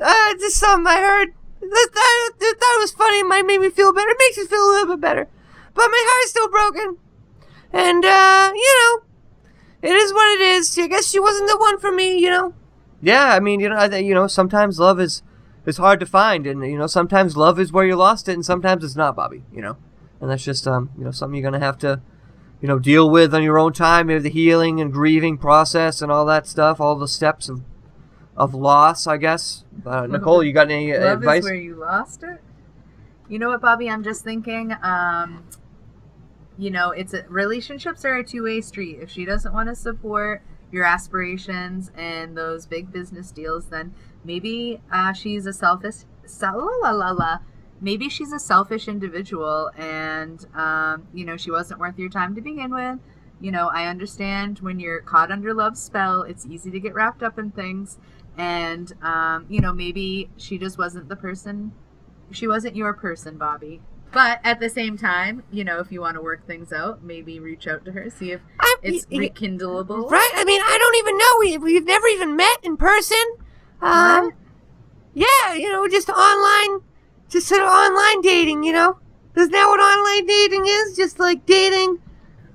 Uh, 0.00 0.34
just 0.38 0.56
something 0.56 0.86
I 0.86 1.00
heard. 1.00 1.28
That, 1.60 1.88
that, 1.92 2.30
that, 2.38 2.54
that 2.60 2.76
was 2.80 2.92
funny. 2.92 3.20
It 3.20 3.26
might 3.26 3.44
make 3.46 3.60
me 3.60 3.70
feel 3.70 3.92
better. 3.92 4.10
It 4.10 4.16
makes 4.18 4.38
me 4.38 4.46
feel 4.46 4.64
a 4.64 4.70
little 4.72 4.94
bit 4.96 5.00
better. 5.00 5.28
But 5.74 5.88
my 5.88 6.04
heart's 6.06 6.30
still 6.30 6.48
broken. 6.48 6.96
And, 7.72 8.04
uh, 8.04 8.52
you 8.54 9.02
know, 9.82 9.88
it 9.90 9.94
is 9.94 10.12
what 10.12 10.28
it 10.38 10.40
is. 10.40 10.78
I 10.78 10.86
guess 10.86 11.08
she 11.10 11.20
wasn't 11.20 11.48
the 11.48 11.58
one 11.58 11.78
for 11.78 11.92
me, 11.92 12.18
you 12.18 12.30
know? 12.30 12.54
Yeah, 13.00 13.34
I 13.34 13.40
mean, 13.40 13.60
you 13.60 13.68
know, 13.68 13.76
I, 13.76 13.96
you 13.96 14.14
know, 14.14 14.26
sometimes 14.26 14.78
love 14.78 15.00
is, 15.00 15.22
is 15.66 15.76
hard 15.76 16.00
to 16.00 16.06
find. 16.06 16.46
And, 16.46 16.64
you 16.64 16.78
know, 16.78 16.86
sometimes 16.86 17.36
love 17.36 17.60
is 17.60 17.72
where 17.72 17.84
you 17.84 17.96
lost 17.96 18.28
it, 18.28 18.32
and 18.32 18.44
sometimes 18.44 18.82
it's 18.84 18.96
not, 18.96 19.14
Bobby, 19.16 19.44
you 19.52 19.62
know? 19.62 19.76
And 20.20 20.30
that's 20.30 20.44
just, 20.44 20.66
um, 20.66 20.90
you 20.98 21.04
know, 21.04 21.10
something 21.10 21.36
you're 21.36 21.48
going 21.48 21.60
to 21.60 21.64
have 21.64 21.78
to, 21.78 22.00
you 22.60 22.66
know, 22.66 22.78
deal 22.78 23.08
with 23.08 23.32
on 23.34 23.42
your 23.42 23.58
own 23.58 23.72
time. 23.72 24.08
Maybe 24.08 24.20
the 24.20 24.30
healing 24.30 24.80
and 24.80 24.92
grieving 24.92 25.38
process 25.38 26.02
and 26.02 26.10
all 26.10 26.26
that 26.26 26.46
stuff, 26.46 26.80
all 26.80 26.96
the 26.96 27.08
steps 27.08 27.48
of 27.48 27.62
of 28.38 28.54
loss, 28.54 29.06
I 29.06 29.16
guess. 29.16 29.64
Uh, 29.84 30.06
Nicole, 30.10 30.42
you 30.42 30.52
got 30.52 30.70
any 30.70 30.96
Love 30.96 31.18
advice? 31.18 31.40
is 31.40 31.44
where 31.44 31.54
you 31.54 31.74
lost 31.74 32.22
it. 32.22 32.40
You 33.28 33.38
know 33.38 33.48
what, 33.48 33.60
Bobby? 33.60 33.90
I'm 33.90 34.02
just 34.02 34.24
thinking. 34.24 34.74
Um, 34.80 35.44
you 36.56 36.70
know, 36.70 36.90
it's 36.90 37.12
a, 37.14 37.24
relationships 37.28 38.04
are 38.04 38.16
a 38.16 38.24
two 38.24 38.44
way 38.44 38.60
street. 38.60 38.98
If 39.00 39.10
she 39.10 39.24
doesn't 39.24 39.52
want 39.52 39.68
to 39.68 39.74
support 39.74 40.42
your 40.70 40.84
aspirations 40.84 41.90
and 41.96 42.36
those 42.36 42.66
big 42.66 42.92
business 42.92 43.30
deals, 43.30 43.66
then 43.66 43.94
maybe 44.24 44.80
uh, 44.92 45.12
she's 45.12 45.46
a 45.46 45.52
selfish, 45.52 46.04
la 46.42 46.52
la 46.52 46.90
la 46.90 47.10
la. 47.10 47.38
Maybe 47.80 48.08
she's 48.08 48.32
a 48.32 48.40
selfish 48.40 48.88
individual, 48.88 49.70
and 49.76 50.44
um, 50.54 51.06
you 51.14 51.24
know 51.24 51.36
she 51.36 51.50
wasn't 51.50 51.80
worth 51.80 51.98
your 51.98 52.10
time 52.10 52.34
to 52.34 52.40
begin 52.40 52.74
with. 52.74 52.98
You 53.40 53.52
know, 53.52 53.68
I 53.68 53.86
understand 53.86 54.58
when 54.58 54.80
you're 54.80 55.00
caught 55.00 55.30
under 55.30 55.54
love's 55.54 55.80
spell, 55.80 56.22
it's 56.22 56.44
easy 56.44 56.72
to 56.72 56.80
get 56.80 56.94
wrapped 56.94 57.22
up 57.22 57.38
in 57.38 57.52
things, 57.52 57.98
and 58.36 58.92
um, 59.02 59.46
you 59.48 59.60
know 59.60 59.72
maybe 59.72 60.28
she 60.36 60.58
just 60.58 60.76
wasn't 60.76 61.08
the 61.08 61.16
person. 61.16 61.72
She 62.30 62.46
wasn't 62.46 62.76
your 62.76 62.92
person, 62.92 63.38
Bobby. 63.38 63.80
But 64.10 64.40
at 64.42 64.58
the 64.58 64.70
same 64.70 64.96
time, 64.96 65.44
you 65.50 65.64
know, 65.64 65.80
if 65.80 65.92
you 65.92 66.00
want 66.00 66.16
to 66.16 66.22
work 66.22 66.46
things 66.46 66.72
out, 66.72 67.02
maybe 67.02 67.38
reach 67.40 67.66
out 67.66 67.84
to 67.84 67.92
her, 67.92 68.08
see 68.10 68.32
if 68.32 68.40
it's 68.82 69.06
rekindleable. 69.06 70.10
Right? 70.10 70.30
I 70.34 70.44
mean, 70.44 70.60
I 70.62 70.78
don't 70.78 70.96
even 70.96 71.18
know. 71.18 71.32
We, 71.40 71.72
we've 71.72 71.86
never 71.86 72.06
even 72.08 72.36
met 72.36 72.58
in 72.62 72.76
person. 72.76 73.22
Um, 73.80 74.32
yeah, 75.14 75.54
you 75.54 75.70
know, 75.72 75.86
just 75.88 76.08
online, 76.08 76.80
just 77.28 77.46
sort 77.48 77.62
of 77.62 77.68
online 77.68 78.20
dating, 78.22 78.62
you 78.64 78.72
know? 78.72 78.98
Isn't 79.36 79.52
that 79.52 79.66
what 79.66 79.78
online 79.80 80.26
dating 80.26 80.64
is? 80.66 80.96
Just 80.96 81.18
like 81.20 81.46
dating 81.46 81.98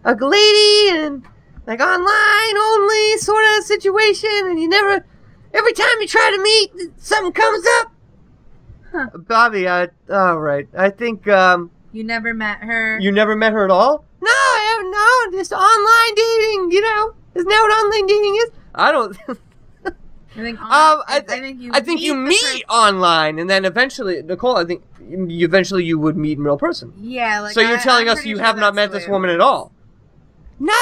a 0.03 0.13
lady 0.15 0.97
and 0.97 1.23
like 1.65 1.79
online 1.79 2.57
only 2.57 3.17
sort 3.19 3.45
of 3.57 3.63
situation, 3.63 4.29
and 4.45 4.59
you 4.59 4.67
never, 4.67 5.05
every 5.53 5.71
time 5.73 5.95
you 6.01 6.07
try 6.07 6.31
to 6.35 6.41
meet, 6.43 6.91
something 6.97 7.31
comes 7.31 7.65
up. 7.79 7.91
Bobby, 9.27 9.67
I 9.67 9.87
all 10.11 10.39
right. 10.39 10.67
I 10.77 10.89
think 10.89 11.27
um 11.27 11.71
You 11.93 12.03
never 12.03 12.33
met 12.33 12.59
her. 12.59 12.99
you 12.99 13.11
never 13.11 13.35
met 13.35 13.53
her 13.53 13.63
at 13.63 13.71
all. 13.71 14.05
No, 14.21 14.52
I 15.33 15.37
just 15.37 15.51
online 15.51 16.15
dating, 16.15 16.71
you 16.71 16.81
know? 16.81 17.13
Isn't 17.35 17.47
that 17.49 17.61
what 17.61 17.85
online 17.85 18.05
dating 18.07 18.35
is? 18.43 18.51
I 18.75 18.91
don't. 18.91 19.17
I 20.35 20.41
think. 20.41 20.59
Um, 20.59 20.67
I, 20.69 21.03
I 21.07 21.19
think 21.19 21.61
you. 21.61 21.71
I 21.73 21.79
think 21.79 22.01
you 22.01 22.15
meet 22.15 22.63
online, 22.67 23.37
and 23.37 23.49
then 23.49 23.65
eventually, 23.65 24.21
Nicole. 24.23 24.57
I 24.57 24.65
think 24.65 24.83
you, 25.07 25.45
eventually 25.45 25.83
you 25.83 25.99
would 25.99 26.17
meet 26.17 26.37
in 26.39 26.43
real 26.43 26.57
person. 26.57 26.91
Yeah, 26.97 27.41
like 27.41 27.53
so 27.53 27.61
you're 27.61 27.77
telling 27.77 28.09
I'm 28.09 28.17
us 28.17 28.25
you 28.25 28.37
sure 28.37 28.45
have 28.45 28.57
not 28.57 28.73
met 28.73 28.91
this 28.91 29.07
woman 29.07 29.29
at 29.29 29.39
all. 29.39 29.71
No, 30.59 30.73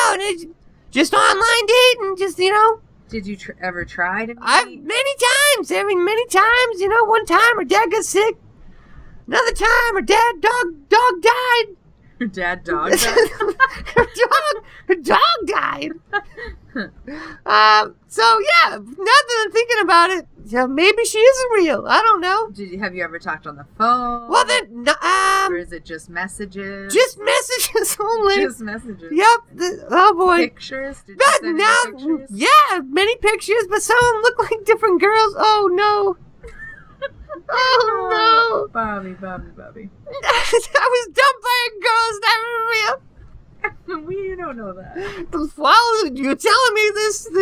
just 0.91 1.13
online 1.13 1.65
dating, 1.67 2.17
just, 2.17 2.37
you 2.37 2.51
know? 2.51 2.81
Did 3.09 3.25
you 3.25 3.35
tr- 3.35 3.51
ever 3.61 3.83
try 3.83 4.25
to? 4.25 4.35
I've 4.39 4.67
many 4.67 4.83
times. 5.57 5.71
I 5.71 5.83
mean, 5.83 6.05
many 6.05 6.25
times. 6.27 6.79
You 6.79 6.87
know, 6.87 7.03
one 7.05 7.25
time 7.25 7.57
her 7.57 7.65
dad 7.65 7.91
got 7.91 8.05
sick. 8.05 8.37
Another 9.27 9.51
time 9.51 9.95
her 9.95 10.01
dad 10.01 10.35
dog 10.39 10.89
dog 10.89 11.21
died. 11.21 11.75
Her 12.21 12.27
dad 12.27 12.63
dog. 12.63 12.91
her 12.99 14.05
dog 14.05 14.63
her 14.87 14.95
dog 14.95 15.19
died. 15.47 15.91
um. 17.45 17.95
So 18.07 18.21
yeah, 18.39 18.77
now 18.77 18.77
that 18.77 19.43
I'm 19.45 19.51
thinking 19.51 19.77
about 19.81 20.09
it, 20.11 20.27
yeah, 20.45 20.67
maybe 20.67 21.03
she 21.05 21.17
isn't 21.17 21.51
real. 21.53 21.85
I 21.87 21.99
don't 22.01 22.21
know. 22.21 22.49
Did 22.51 22.69
you, 22.71 22.79
have 22.79 22.93
you 22.93 23.03
ever 23.03 23.17
talked 23.17 23.47
on 23.47 23.55
the 23.55 23.65
phone? 23.77 24.29
Well, 24.29 24.45
then, 24.45 24.87
um, 24.87 25.51
or 25.51 25.57
is 25.57 25.71
it 25.71 25.83
just 25.83 26.09
messages? 26.11 26.93
just 26.93 27.17
messages 27.19 27.97
only. 27.99 28.35
Just 28.35 28.59
messages. 28.61 29.11
Yep. 29.11 29.39
the- 29.55 29.87
oh 29.89 30.13
boy. 30.13 30.37
Pictures? 30.49 31.01
Did 31.07 31.17
But 31.17 31.39
now, 31.49 31.75
pictures? 31.85 32.29
yeah, 32.31 32.81
many 32.85 33.15
pictures, 33.17 33.65
but 33.67 33.81
some 33.81 33.97
of 33.97 34.03
them 34.13 34.21
look 34.21 34.39
like 34.39 34.63
different 34.65 35.01
girls. 35.01 35.33
Oh 35.37 35.69
no. 35.73 36.17
Oh 37.49 38.07
no. 38.09 38.67
Bobby, 38.73 39.13
Bobby, 39.13 39.49
Bobby. 39.55 39.89
I 40.07 40.61
was 40.63 41.07
dumped 41.07 41.43
by 41.43 41.67
a. 41.67 42.09
Is 42.11 42.19
that 42.19 42.39
real? 42.71 43.01
we 44.05 44.35
don't 44.35 44.57
know 44.57 44.73
that. 44.73 45.27
Well, 45.57 46.07
you're 46.07 46.35
telling 46.35 46.73
me 46.73 46.91
this. 46.93 47.29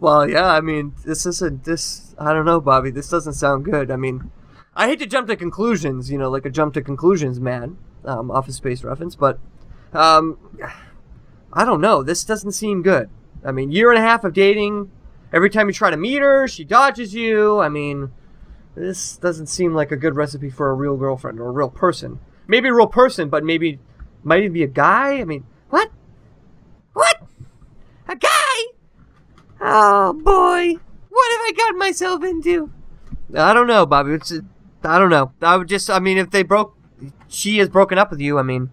Well, 0.00 0.28
yeah. 0.28 0.46
I 0.46 0.60
mean, 0.60 0.92
this 1.04 1.24
isn't 1.24 1.64
this. 1.64 2.14
I 2.18 2.32
don't 2.34 2.44
know, 2.44 2.60
Bobby. 2.60 2.90
This 2.90 3.08
doesn't 3.08 3.32
sound 3.34 3.64
good. 3.64 3.90
I 3.90 3.96
mean, 3.96 4.30
I 4.74 4.86
hate 4.86 4.98
to 4.98 5.06
jump 5.06 5.28
to 5.28 5.36
conclusions. 5.36 6.10
You 6.10 6.18
know, 6.18 6.30
like 6.30 6.44
a 6.44 6.50
jump 6.50 6.74
to 6.74 6.82
conclusions 6.82 7.40
man. 7.40 7.78
Um, 8.04 8.30
Office 8.30 8.56
Space 8.56 8.84
reference, 8.84 9.16
but 9.16 9.38
um, 9.94 10.36
I 11.54 11.64
don't 11.64 11.80
know. 11.80 12.02
This 12.02 12.22
doesn't 12.22 12.52
seem 12.52 12.82
good. 12.82 13.08
I 13.42 13.50
mean, 13.50 13.70
year 13.72 13.90
and 13.90 13.98
a 13.98 14.02
half 14.02 14.24
of 14.24 14.34
dating. 14.34 14.90
Every 15.32 15.48
time 15.48 15.68
you 15.68 15.72
try 15.72 15.90
to 15.90 15.96
meet 15.96 16.20
her, 16.20 16.46
she 16.46 16.64
dodges 16.64 17.14
you. 17.14 17.60
I 17.60 17.68
mean, 17.70 18.12
this 18.74 19.16
doesn't 19.16 19.46
seem 19.46 19.74
like 19.74 19.90
a 19.92 19.96
good 19.96 20.16
recipe 20.16 20.50
for 20.50 20.70
a 20.70 20.74
real 20.74 20.96
girlfriend 20.96 21.38
or 21.40 21.48
a 21.48 21.52
real 21.52 21.70
person. 21.70 22.18
Maybe 22.46 22.68
a 22.68 22.74
real 22.74 22.86
person, 22.86 23.28
but 23.28 23.44
maybe 23.44 23.78
might 24.22 24.40
even 24.40 24.52
be 24.52 24.62
a 24.62 24.68
guy. 24.68 25.18
I 25.20 25.24
mean, 25.24 25.44
what? 25.70 25.90
What? 26.92 27.16
A 28.08 28.16
guy? 28.16 28.64
Oh 29.60 30.12
boy, 30.12 30.74
what 31.08 31.32
have 31.32 31.40
I 31.46 31.52
got 31.56 31.76
myself 31.76 32.22
into? 32.24 32.70
I 33.36 33.52
don't 33.54 33.66
know, 33.66 33.86
Bobby. 33.86 34.12
It's, 34.12 34.32
I 34.82 34.98
don't 34.98 35.08
know. 35.10 35.32
I 35.40 35.56
would 35.56 35.68
just, 35.68 35.88
I 35.88 35.98
mean, 35.98 36.18
if 36.18 36.30
they 36.30 36.42
broke, 36.42 36.76
she 37.28 37.58
has 37.58 37.68
broken 37.68 37.96
up 37.98 38.10
with 38.10 38.20
you. 38.20 38.38
I 38.38 38.42
mean, 38.42 38.70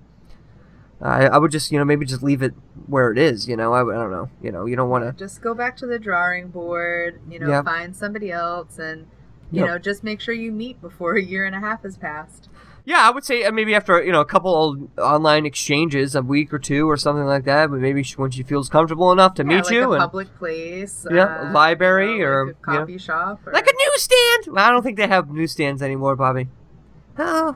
I, 0.99 1.27
I 1.27 1.37
would 1.37 1.51
just, 1.51 1.71
you 1.71 1.79
know, 1.79 1.85
maybe 1.85 2.05
just 2.05 2.21
leave 2.21 2.41
it 2.43 2.53
where 2.87 3.11
it 3.11 3.17
is. 3.17 3.47
You 3.47 3.55
know, 3.55 3.73
I, 3.73 3.79
I 3.81 3.95
don't 3.95 4.11
know. 4.11 4.29
You 4.41 4.51
know, 4.51 4.65
you 4.65 4.75
don't 4.75 4.89
want 4.89 5.05
to. 5.05 5.13
Just 5.17 5.41
go 5.41 5.53
back 5.53 5.77
to 5.77 5.87
the 5.87 5.97
drawing 5.97 6.49
board. 6.49 7.21
You 7.29 7.39
know, 7.39 7.47
Yeah. 7.47 7.63
find 7.63 7.95
somebody 7.95 8.31
else, 8.31 8.77
and 8.77 9.07
you 9.51 9.65
know, 9.65 9.77
just 9.77 10.03
make 10.03 10.21
sure 10.21 10.33
you 10.33 10.51
meet 10.51 10.81
before 10.81 11.15
a 11.17 11.21
year 11.21 11.45
and 11.45 11.55
a 11.55 11.59
half 11.59 11.83
has 11.83 11.97
passed. 11.97 12.49
Yeah, 12.83 13.07
I 13.07 13.11
would 13.11 13.23
say 13.23 13.43
uh, 13.43 13.51
maybe 13.51 13.75
after 13.75 14.01
you 14.03 14.11
know 14.11 14.21
a 14.21 14.25
couple 14.25 14.87
online 14.97 15.45
exchanges, 15.45 16.15
a 16.15 16.21
week 16.23 16.51
or 16.51 16.57
two 16.57 16.89
or 16.89 16.97
something 16.97 17.25
like 17.25 17.43
that. 17.45 17.69
But 17.69 17.79
maybe 17.79 18.01
she, 18.01 18.15
when 18.15 18.31
she 18.31 18.41
feels 18.41 18.69
comfortable 18.69 19.11
enough 19.11 19.35
to 19.35 19.43
Yeah, 19.43 19.47
meet 19.49 19.65
like 19.65 19.71
you 19.73 19.83
a 19.83 19.91
and 19.91 19.99
public 19.99 20.35
place. 20.35 21.05
yeah, 21.11 21.25
uh, 21.25 21.53
library 21.53 22.13
you 22.13 22.19
know, 22.19 22.25
or 22.25 22.45
like 22.47 22.55
a 22.55 22.71
you 22.71 22.73
know. 22.73 22.79
coffee 22.79 22.97
shop. 22.97 23.41
Or, 23.45 23.53
Like 23.53 23.67
a 23.67 23.73
newsstand? 23.85 24.57
I 24.57 24.71
don't 24.71 24.81
think 24.81 24.97
they 24.97 25.07
have 25.07 25.29
newsstands 25.29 25.83
anymore, 25.83 26.15
Bobby. 26.15 26.47
Oh, 27.19 27.55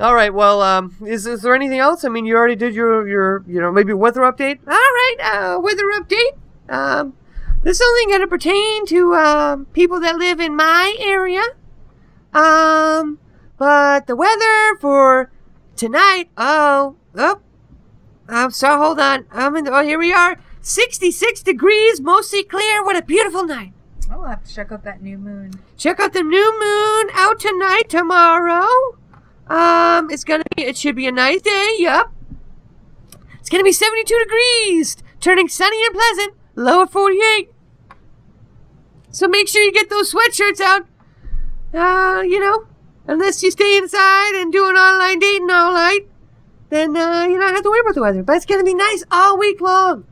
All 0.00 0.14
right. 0.14 0.32
Well, 0.32 0.62
um, 0.62 0.96
is 1.06 1.26
is 1.26 1.42
there 1.42 1.54
anything 1.54 1.78
else? 1.78 2.04
I 2.04 2.08
mean, 2.08 2.24
you 2.24 2.36
already 2.36 2.56
did 2.56 2.74
your 2.74 3.06
your 3.06 3.44
you 3.46 3.60
know 3.60 3.70
maybe 3.70 3.92
weather 3.92 4.22
update. 4.22 4.60
all 4.66 4.72
right. 4.72 5.16
Uh, 5.22 5.60
weather 5.60 5.84
update. 6.00 6.38
Um, 6.70 7.12
this 7.64 7.80
is 7.80 7.86
only 7.86 8.12
going 8.12 8.20
to 8.20 8.28
pertain 8.28 8.86
to 8.86 9.14
um 9.14 9.64
people 9.66 9.98
that 10.00 10.16
live 10.16 10.38
in 10.38 10.54
my 10.54 10.94
area. 11.00 11.42
Um, 12.32 13.18
but 13.58 14.06
the 14.06 14.16
weather 14.16 14.76
for 14.80 15.30
tonight. 15.76 16.28
Oh, 16.36 16.96
oh. 17.16 17.40
I'm 18.28 18.50
sorry. 18.50 18.78
Hold 18.78 19.00
on. 19.00 19.26
I'm 19.30 19.56
in. 19.56 19.64
The, 19.64 19.72
oh, 19.72 19.82
here 19.82 19.98
we 19.98 20.12
are. 20.12 20.38
66 20.60 21.42
degrees, 21.42 22.00
mostly 22.00 22.42
clear. 22.42 22.82
What 22.82 22.96
a 22.96 23.02
beautiful 23.02 23.44
night. 23.44 23.72
Oh, 24.10 24.22
I'll 24.22 24.28
have 24.28 24.44
to 24.44 24.54
check 24.54 24.72
out 24.72 24.82
that 24.84 25.02
new 25.02 25.18
moon. 25.18 25.52
Check 25.76 26.00
out 26.00 26.12
the 26.12 26.22
new 26.22 26.60
moon 26.60 27.10
out 27.14 27.38
tonight, 27.38 27.88
tomorrow. 27.88 28.66
Um, 29.46 30.10
it's 30.10 30.24
gonna 30.24 30.44
be, 30.56 30.64
it 30.64 30.76
should 30.76 30.96
be 30.96 31.06
a 31.06 31.12
nice 31.12 31.42
day, 31.42 31.74
yup. 31.78 32.12
It's 33.40 33.50
gonna 33.50 33.64
be 33.64 33.72
72 33.72 34.18
degrees, 34.24 34.96
turning 35.20 35.48
sunny 35.48 35.84
and 35.84 35.94
pleasant, 35.94 36.34
low 36.54 36.82
at 36.82 36.90
48. 36.90 37.50
So 39.14 39.28
make 39.28 39.46
sure 39.48 39.62
you 39.62 39.72
get 39.72 39.88
those 39.90 40.12
sweatshirts 40.12 40.60
out. 40.60 40.86
Uh, 41.72 42.22
you 42.22 42.40
know, 42.40 42.66
unless 43.06 43.42
you 43.42 43.50
stay 43.50 43.76
inside 43.76 44.34
and 44.34 44.52
do 44.52 44.68
an 44.68 44.76
online 44.76 45.18
dating 45.20 45.50
all 45.50 45.72
night, 45.72 46.08
then, 46.70 46.96
uh, 46.96 47.24
you 47.24 47.38
don't 47.38 47.54
have 47.54 47.62
to 47.62 47.70
worry 47.70 47.80
about 47.80 47.94
the 47.94 48.00
weather. 48.00 48.22
But 48.24 48.36
it's 48.36 48.46
gonna 48.46 48.64
be 48.64 48.74
nice 48.74 49.04
all 49.10 49.38
week 49.38 49.60
long. 49.60 50.04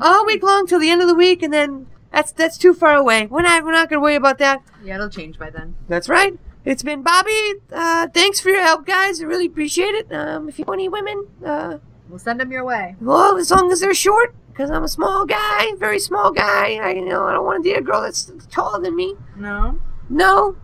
All 0.00 0.24
week 0.24 0.42
long 0.42 0.66
till 0.66 0.78
the 0.80 0.88
end 0.90 1.02
of 1.02 1.08
the 1.08 1.14
week, 1.14 1.42
and 1.42 1.52
then 1.52 1.86
that's, 2.12 2.32
that's 2.32 2.56
too 2.56 2.72
far 2.72 2.94
away. 2.96 3.26
We're 3.26 3.42
not, 3.42 3.62
we're 3.64 3.72
not 3.72 3.90
gonna 3.90 4.00
worry 4.00 4.14
about 4.14 4.38
that. 4.38 4.62
Yeah, 4.82 4.94
it'll 4.94 5.10
change 5.10 5.38
by 5.38 5.50
then. 5.50 5.74
That's 5.88 6.08
right. 6.08 6.38
It's 6.64 6.82
been 6.82 7.02
Bobby. 7.02 7.54
Uh, 7.70 8.08
thanks 8.08 8.40
for 8.40 8.48
your 8.48 8.62
help, 8.62 8.86
guys. 8.86 9.20
I 9.20 9.24
really 9.24 9.46
appreciate 9.46 9.94
it. 9.94 10.10
Um, 10.12 10.48
if 10.48 10.58
you 10.58 10.64
want 10.66 10.80
any 10.80 10.88
women, 10.88 11.26
uh, 11.44 11.78
We'll 12.08 12.18
send 12.20 12.40
them 12.40 12.52
your 12.52 12.64
way. 12.64 12.94
well, 13.00 13.36
as 13.36 13.50
long 13.50 13.70
as 13.72 13.80
they're 13.80 13.92
short, 13.94 14.34
because 14.56 14.70
I'm 14.70 14.84
a 14.84 14.88
small 14.88 15.26
guy, 15.26 15.66
very 15.76 15.98
small 15.98 16.30
guy. 16.30 16.76
I, 16.76 16.92
you 16.92 17.04
know, 17.04 17.24
I 17.24 17.34
don't 17.34 17.44
want 17.44 17.62
to 17.62 17.68
date 17.68 17.78
a 17.78 17.82
girl 17.82 18.00
that's 18.00 18.32
taller 18.50 18.82
than 18.82 18.96
me. 18.96 19.14
No. 19.36 19.78
No, 20.08 20.56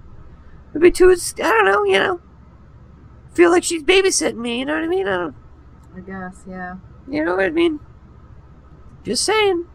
it'd 0.70 0.80
be 0.80 0.90
too. 0.90 1.10
I 1.10 1.40
don't 1.40 1.66
know. 1.66 1.84
You 1.84 1.98
know, 1.98 2.20
feel 3.34 3.50
like 3.50 3.64
she's 3.64 3.82
babysitting 3.82 4.36
me. 4.36 4.60
You 4.60 4.64
know 4.64 4.74
what 4.74 4.84
I 4.84 4.86
mean? 4.86 5.06
I 5.06 5.16
don't. 5.18 5.36
I 5.94 6.00
guess, 6.00 6.42
yeah. 6.48 6.76
You 7.06 7.22
know 7.22 7.36
what 7.36 7.44
I 7.44 7.50
mean? 7.50 7.80
Just 9.04 9.24
saying. 9.26 9.66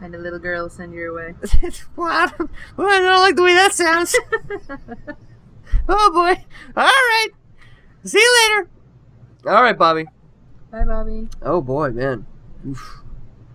And 0.00 0.12
a 0.16 0.18
little 0.18 0.40
girl 0.40 0.64
will 0.64 0.70
send 0.70 0.92
your 0.92 1.14
way. 1.14 1.34
well, 1.96 2.10
I 2.10 2.26
don't, 2.26 2.50
well, 2.76 2.88
I 2.88 2.98
don't 2.98 3.20
like 3.20 3.36
the 3.36 3.42
way 3.44 3.54
that 3.54 3.72
sounds. 3.72 4.18
oh 5.88 6.10
boy. 6.12 6.44
All 6.76 6.84
right. 6.84 7.28
See 8.02 8.18
you 8.18 8.48
later. 8.48 8.70
All 9.46 9.62
right, 9.62 9.78
Bobby. 9.78 10.06
Bye, 10.72 10.84
Bobby. 10.84 11.28
Oh 11.42 11.60
boy, 11.60 11.90
man. 11.90 12.26
Oof. 12.66 13.03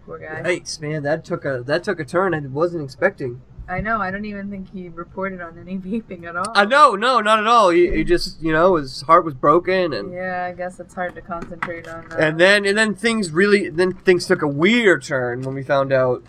Poor 0.09 0.17
guy. 0.17 0.41
Yikes, 0.41 0.81
man. 0.81 1.03
That 1.03 1.23
took 1.23 1.45
a 1.45 1.61
that 1.67 1.83
took 1.83 1.99
a 1.99 2.05
turn 2.05 2.33
I 2.33 2.39
wasn't 2.39 2.83
expecting. 2.83 3.41
I 3.67 3.79
know. 3.81 4.01
I 4.01 4.09
don't 4.09 4.25
even 4.25 4.49
think 4.49 4.73
he 4.73 4.89
reported 4.89 5.39
on 5.39 5.59
any 5.59 5.77
vaping 5.77 6.25
at 6.25 6.35
all. 6.35 6.51
Uh, 6.55 6.65
no, 6.65 6.95
no, 6.95 7.19
not 7.19 7.37
at 7.37 7.45
all. 7.45 7.69
He, 7.69 7.91
he 7.91 8.03
just, 8.03 8.41
you 8.41 8.51
know, 8.51 8.77
his 8.77 9.03
heart 9.03 9.23
was 9.23 9.35
broken, 9.35 9.93
and 9.93 10.11
Yeah, 10.11 10.47
I 10.51 10.57
guess 10.57 10.79
it's 10.79 10.95
hard 10.95 11.13
to 11.13 11.21
concentrate 11.21 11.87
on 11.87 12.09
that. 12.09 12.19
and 12.19 12.39
then 12.39 12.65
and 12.65 12.75
then 12.75 12.95
things 12.95 13.29
really 13.29 13.69
then 13.69 13.93
things 13.93 14.25
took 14.25 14.41
a 14.41 14.47
weird 14.47 15.03
turn 15.03 15.43
when 15.43 15.53
we 15.53 15.61
found 15.61 15.93
out 15.93 16.23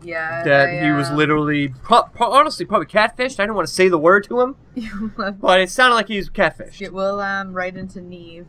yeah, 0.00 0.44
that 0.44 0.68
I, 0.68 0.84
he 0.84 0.92
was 0.92 1.10
uh, 1.10 1.14
literally, 1.16 1.70
pro- 1.82 2.04
pro- 2.04 2.30
honestly, 2.30 2.64
probably 2.64 2.86
catfished. 2.86 3.40
I 3.40 3.42
didn't 3.42 3.56
want 3.56 3.66
to 3.66 3.74
say 3.74 3.88
the 3.88 3.98
word 3.98 4.22
to 4.28 4.40
him, 4.40 4.56
but 5.40 5.60
it 5.60 5.70
sounded 5.70 5.96
like 5.96 6.06
he 6.06 6.18
was 6.18 6.30
catfished. 6.30 6.80
It 6.80 6.92
will 6.92 7.18
um 7.18 7.52
right 7.52 7.76
into 7.76 8.00
Nev. 8.00 8.46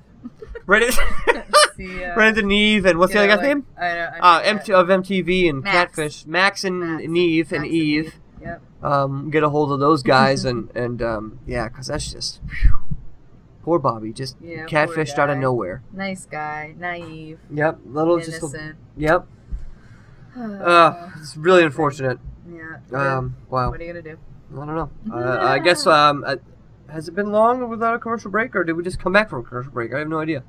Right, 0.66 0.84
in- 0.84 1.44
See, 1.76 2.04
uh, 2.04 2.16
right 2.16 2.30
into 2.38 2.44
Nev 2.44 2.86
and 2.86 3.00
what's 3.00 3.14
the 3.14 3.20
other 3.20 3.28
guy's 3.28 3.38
like, 3.38 3.48
name? 3.48 3.66
I 3.78 3.88
don't- 3.96 4.14
I 4.14 4.20
Uh, 4.20 4.38
forget. 4.40 4.56
MT- 4.56 4.74
of 4.74 4.88
MTV 4.90 5.50
and 5.50 5.64
Max. 5.64 5.76
Catfish, 5.96 6.26
Max 6.28 6.64
and 6.64 6.80
Nev 7.14 7.52
and 7.54 7.66
Eve. 7.66 8.16
Yep. 8.42 8.62
Um, 8.84 9.30
get 9.30 9.44
a 9.44 9.50
hold 9.50 9.72
of 9.72 9.80
those 9.80 10.04
guys 10.04 10.46
and 10.50 10.70
and 10.76 11.02
um, 11.02 11.40
yeah, 11.48 11.68
because 11.70 11.88
that's 11.88 12.12
just 12.12 12.42
phew. 12.48 12.78
poor 13.64 13.80
Bobby, 13.80 14.14
just 14.14 14.36
Yeah, 14.42 14.66
catfished 14.66 15.18
out 15.18 15.30
of 15.30 15.38
nowhere. 15.38 15.82
Nice 15.92 16.26
guy, 16.26 16.76
naive, 16.78 17.40
Yep, 17.52 17.80
little 17.86 18.20
just 18.20 18.42
a, 18.44 18.76
yep. 18.96 19.26
Uh, 20.38 21.10
it's 21.20 21.36
really 21.36 21.64
unfortunate. 21.64 22.20
yeah. 22.50 22.78
Um, 22.94 23.36
wow. 23.50 23.72
What 23.72 23.80
are 23.82 23.84
you 23.84 23.92
gonna 23.94 24.02
do? 24.04 24.18
I 24.54 24.66
don't 24.66 24.76
know. 24.76 24.90
Uh, 25.14 25.40
I 25.42 25.60
guess 25.60 25.86
um, 25.88 26.24
uh, 26.26 26.36
has 26.92 27.08
it 27.08 27.16
been 27.16 27.32
long 27.32 27.70
without 27.70 27.96
a 27.96 28.00
commercial 28.00 28.32
break, 28.32 28.56
or 28.56 28.64
did 28.64 28.74
we 28.74 28.84
just 28.84 29.00
come 29.00 29.14
back 29.14 29.30
from 29.30 29.40
a 29.40 29.44
commercial 29.44 29.72
break? 29.72 29.94
I 29.94 30.00
have 30.00 30.08
no 30.08 30.20
idea. 30.20 30.44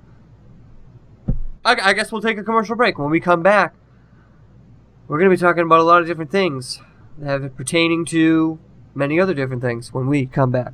I, 1.65 1.77
I 1.83 1.93
guess 1.93 2.11
we'll 2.11 2.23
take 2.23 2.39
a 2.39 2.43
commercial 2.43 2.77
break. 2.77 2.99
When 2.99 3.11
we 3.11 3.21
come 3.21 3.43
back, 3.43 3.75
we're 5.09 5.19
going 5.19 5.31
to 5.31 5.37
be 5.37 5.41
talking 5.41 5.63
about 5.63 5.81
a 5.81 5.85
lot 5.85 6.01
of 6.01 6.07
different 6.07 6.31
things 6.31 6.81
that 7.19 7.43
have 7.43 7.57
pertaining 7.57 8.05
to 8.07 8.59
many 8.95 9.21
other 9.21 9.35
different 9.35 9.63
things 9.63 9.93
when 9.93 10.07
we 10.07 10.27
come 10.27 10.51
back. 10.51 10.73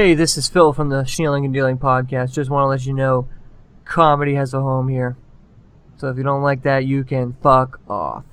Hey, 0.00 0.14
this 0.14 0.38
is 0.38 0.48
Phill 0.48 0.72
from 0.72 0.88
the 0.88 1.04
Snealing 1.04 1.44
and 1.44 1.52
Dealing 1.52 1.76
podcast. 1.76 2.32
Just 2.32 2.48
want 2.48 2.64
to 2.64 2.68
let 2.68 2.86
you 2.86 2.94
know 2.94 3.28
comedy 3.84 4.32
has 4.32 4.54
a 4.54 4.60
home 4.62 4.88
here. 4.88 5.18
So 5.98 6.08
if 6.08 6.16
you 6.16 6.22
don't 6.22 6.40
like 6.40 6.62
that, 6.62 6.86
you 6.86 7.04
can 7.04 7.36
fuck 7.42 7.78
off. 7.86 8.24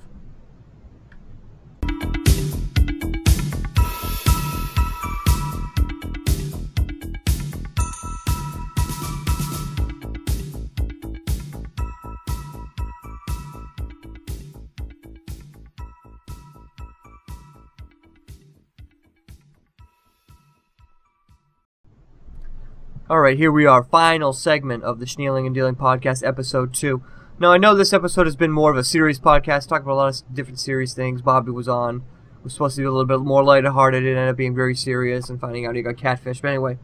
All 23.10 23.20
right, 23.20 23.38
here 23.38 23.50
we 23.50 23.64
are, 23.64 23.84
final 23.84 24.34
segment 24.34 24.84
of 24.84 24.98
the 24.98 25.06
Snealing 25.06 25.46
and 25.46 25.54
Dealing 25.54 25.76
podcast, 25.76 26.22
episode 26.26 26.74
two. 26.74 27.02
Now, 27.38 27.50
I 27.50 27.56
know 27.56 27.74
this 27.74 27.94
episode 27.94 28.26
has 28.26 28.36
been 28.36 28.52
more 28.52 28.70
of 28.70 28.76
a 28.76 28.84
serious 28.84 29.18
podcast, 29.18 29.66
talking 29.66 29.84
about 29.84 29.94
a 29.94 29.94
lot 29.94 30.20
of 30.20 30.34
different 30.34 30.60
serious 30.60 30.92
things. 30.92 31.22
Bobby 31.22 31.50
was 31.50 31.68
on, 31.70 32.02
was 32.44 32.52
supposed 32.52 32.76
to 32.76 32.82
be 32.82 32.84
a 32.84 32.90
little 32.90 33.06
bit 33.06 33.20
more 33.20 33.42
lighthearted. 33.42 34.04
It 34.04 34.10
ended 34.10 34.28
up 34.28 34.36
being 34.36 34.54
very 34.54 34.74
serious 34.74 35.30
and 35.30 35.40
finding 35.40 35.64
out 35.64 35.74
he 35.74 35.80
got 35.80 35.96
catfish. 35.96 36.42
But 36.42 36.48
anyway, 36.48 36.76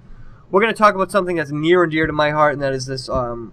we're 0.51 0.63
going 0.63 0.73
to 0.73 0.79
talk 0.79 0.95
about 0.95 1.11
something 1.11 1.37
that's 1.37 1.51
near 1.51 1.83
and 1.83 1.93
dear 1.93 2.07
to 2.07 2.13
my 2.15 2.31
heart, 2.31 2.55
and 2.55 2.63
that 2.63 2.73
is 2.73 2.87
this 2.87 3.07
um, 3.11 3.53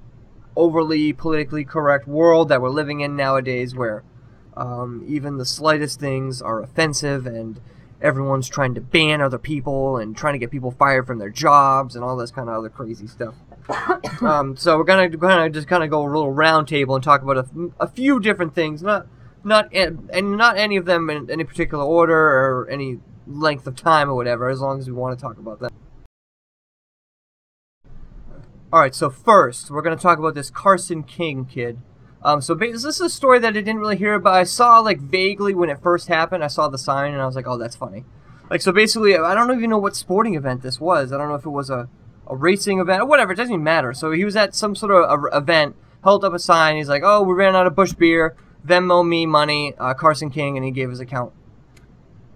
overly 0.56 1.12
politically 1.12 1.66
correct 1.66 2.08
world 2.08 2.48
that 2.48 2.62
we're 2.62 2.70
living 2.70 3.02
in 3.02 3.18
nowadays, 3.18 3.76
where 3.76 4.06
um, 4.56 5.04
even 5.06 5.36
the 5.36 5.46
slightest 5.46 6.00
things 6.00 6.42
are 6.42 6.64
offensive 6.64 7.26
and 7.26 7.60
everyone's 8.02 8.50
trying 8.50 8.74
to 8.76 8.82
ban 8.82 9.22
other 9.22 9.38
people 9.38 9.98
and 9.98 10.16
trying 10.16 10.34
to 10.34 10.40
get 10.40 10.52
people 10.52 10.72
fired 10.72 11.06
from 11.06 11.20
their 11.20 11.30
jobs 11.30 11.96
and 11.96 12.04
all 12.04 12.18
this 12.18 12.32
kind 12.32 12.50
of 12.50 12.56
other 12.56 12.70
crazy 12.70 13.08
stuff. 13.08 13.36
um, 14.22 14.56
so 14.56 14.78
we're 14.78 14.84
gonna 14.84 15.10
kind 15.18 15.46
of 15.46 15.54
just 15.54 15.68
kind 15.68 15.84
of 15.84 15.90
go 15.90 16.04
a 16.04 16.06
little 16.06 16.32
round 16.32 16.68
table 16.68 16.96
and 16.96 17.04
talk 17.04 17.22
about 17.22 17.38
a, 17.38 17.46
a 17.80 17.88
few 17.88 18.20
different 18.20 18.56
things, 18.56 18.82
not 18.82 19.08
not 19.44 19.74
and 19.74 20.38
not 20.38 20.58
any 20.58 20.78
of 20.78 20.86
them 20.86 21.10
in 21.10 21.30
any 21.30 21.44
particular 21.44 21.84
order 21.84 22.18
or 22.18 22.68
any 22.70 23.00
length 23.28 23.68
of 23.68 23.76
time 23.76 24.10
or 24.10 24.16
whatever, 24.16 24.50
as 24.50 24.60
long 24.60 24.80
as 24.80 24.88
we 24.88 24.94
want 24.94 25.18
to 25.18 25.22
talk 25.22 25.38
about 25.38 25.60
them. 25.60 25.72
All 28.74 28.80
right, 28.80 28.96
so 28.96 29.10
first 29.10 29.70
we're 29.70 29.82
gonna 29.82 29.96
talk 29.96 30.18
about 30.18 30.34
this 30.34 30.50
Carson 30.50 31.04
King 31.04 31.46
kid. 31.46 31.80
Um, 32.24 32.42
so 32.42 32.54
this 32.54 32.86
is 32.86 33.02
a 33.02 33.10
story 33.10 33.40
that 33.40 33.50
I 33.50 33.52
didn't 33.52 33.80
really 33.80 33.98
hear 33.98 34.14
about. 34.14 34.36
I 34.36 34.44
saw 34.44 34.80
like 34.80 35.00
vaguely 35.00 35.56
when 35.56 35.70
it 35.70 35.82
first 35.82 36.08
happened. 36.08 36.44
I 36.44 36.48
saw 36.48 36.68
the 36.68 36.78
sign 36.78 37.14
and 37.14 37.22
I 37.22 37.26
was 37.26 37.36
like, 37.36 37.48
oh, 37.48 37.58
that's 37.58 37.76
funny. 37.76 38.06
Like 38.50 38.62
so, 38.62 38.72
basically, 38.72 39.16
I 39.16 39.34
don't 39.34 39.52
even 39.52 39.70
know 39.70 39.78
what 39.78 39.96
sporting 39.96 40.36
event 40.36 40.62
this 40.62 40.80
was. 40.80 41.12
I 41.12 41.18
don't 41.18 41.30
know 41.30 41.36
if 41.36 41.46
it 41.46 41.50
was 41.50 41.70
a, 41.70 41.90
a 42.28 42.36
racing 42.36 42.80
event 42.80 43.02
or 43.02 43.06
whatever. 43.06 43.32
It 43.32 43.38
doesn't 43.38 43.54
even 43.54 43.64
matter. 43.64 43.94
So 43.94 44.12
he 44.12 44.26
was 44.26 44.36
at 44.36 44.54
some 44.54 44.76
sort 44.76 44.92
of 44.92 45.24
a, 45.24 45.38
event, 45.38 45.76
held 46.04 46.24
up 46.24 46.34
a 46.34 46.40
sign. 46.40 46.76
He's 46.76 46.90
like, 46.90 47.02
oh, 47.04 47.24
we 47.24 47.34
ran 47.34 47.56
out 47.56 47.66
of 47.66 47.76
Busch 47.76 47.94
beer. 47.94 48.36
Venmo 48.66 49.08
me 49.08 49.26
money, 49.26 49.74
uh, 49.80 49.96
Carson 49.96 50.30
King, 50.30 50.58
and 50.58 50.66
he 50.66 50.72
gave 50.72 50.90
his 50.90 51.00
account. 51.00 51.34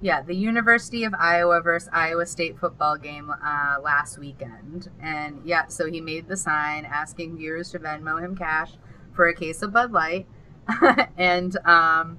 Yeah, 0.01 0.21
the 0.23 0.35
University 0.35 1.03
of 1.03 1.13
Iowa 1.13 1.61
versus 1.61 1.89
Iowa 1.93 2.25
State 2.25 2.57
football 2.57 2.97
game 2.97 3.29
uh, 3.29 3.75
last 3.81 4.17
weekend, 4.17 4.89
and 5.01 5.41
yeah, 5.45 5.67
so 5.67 5.89
he 5.89 6.01
made 6.01 6.27
the 6.27 6.35
sign 6.35 6.85
asking 6.85 7.37
viewers 7.37 7.71
to 7.71 7.79
Venmo 7.79 8.23
him 8.23 8.35
cash 8.35 8.71
for 9.15 9.27
a 9.27 9.33
case 9.33 9.61
of 9.61 9.73
Bud 9.73 9.91
Light, 9.91 10.27
and 11.17 11.57
um, 11.65 12.17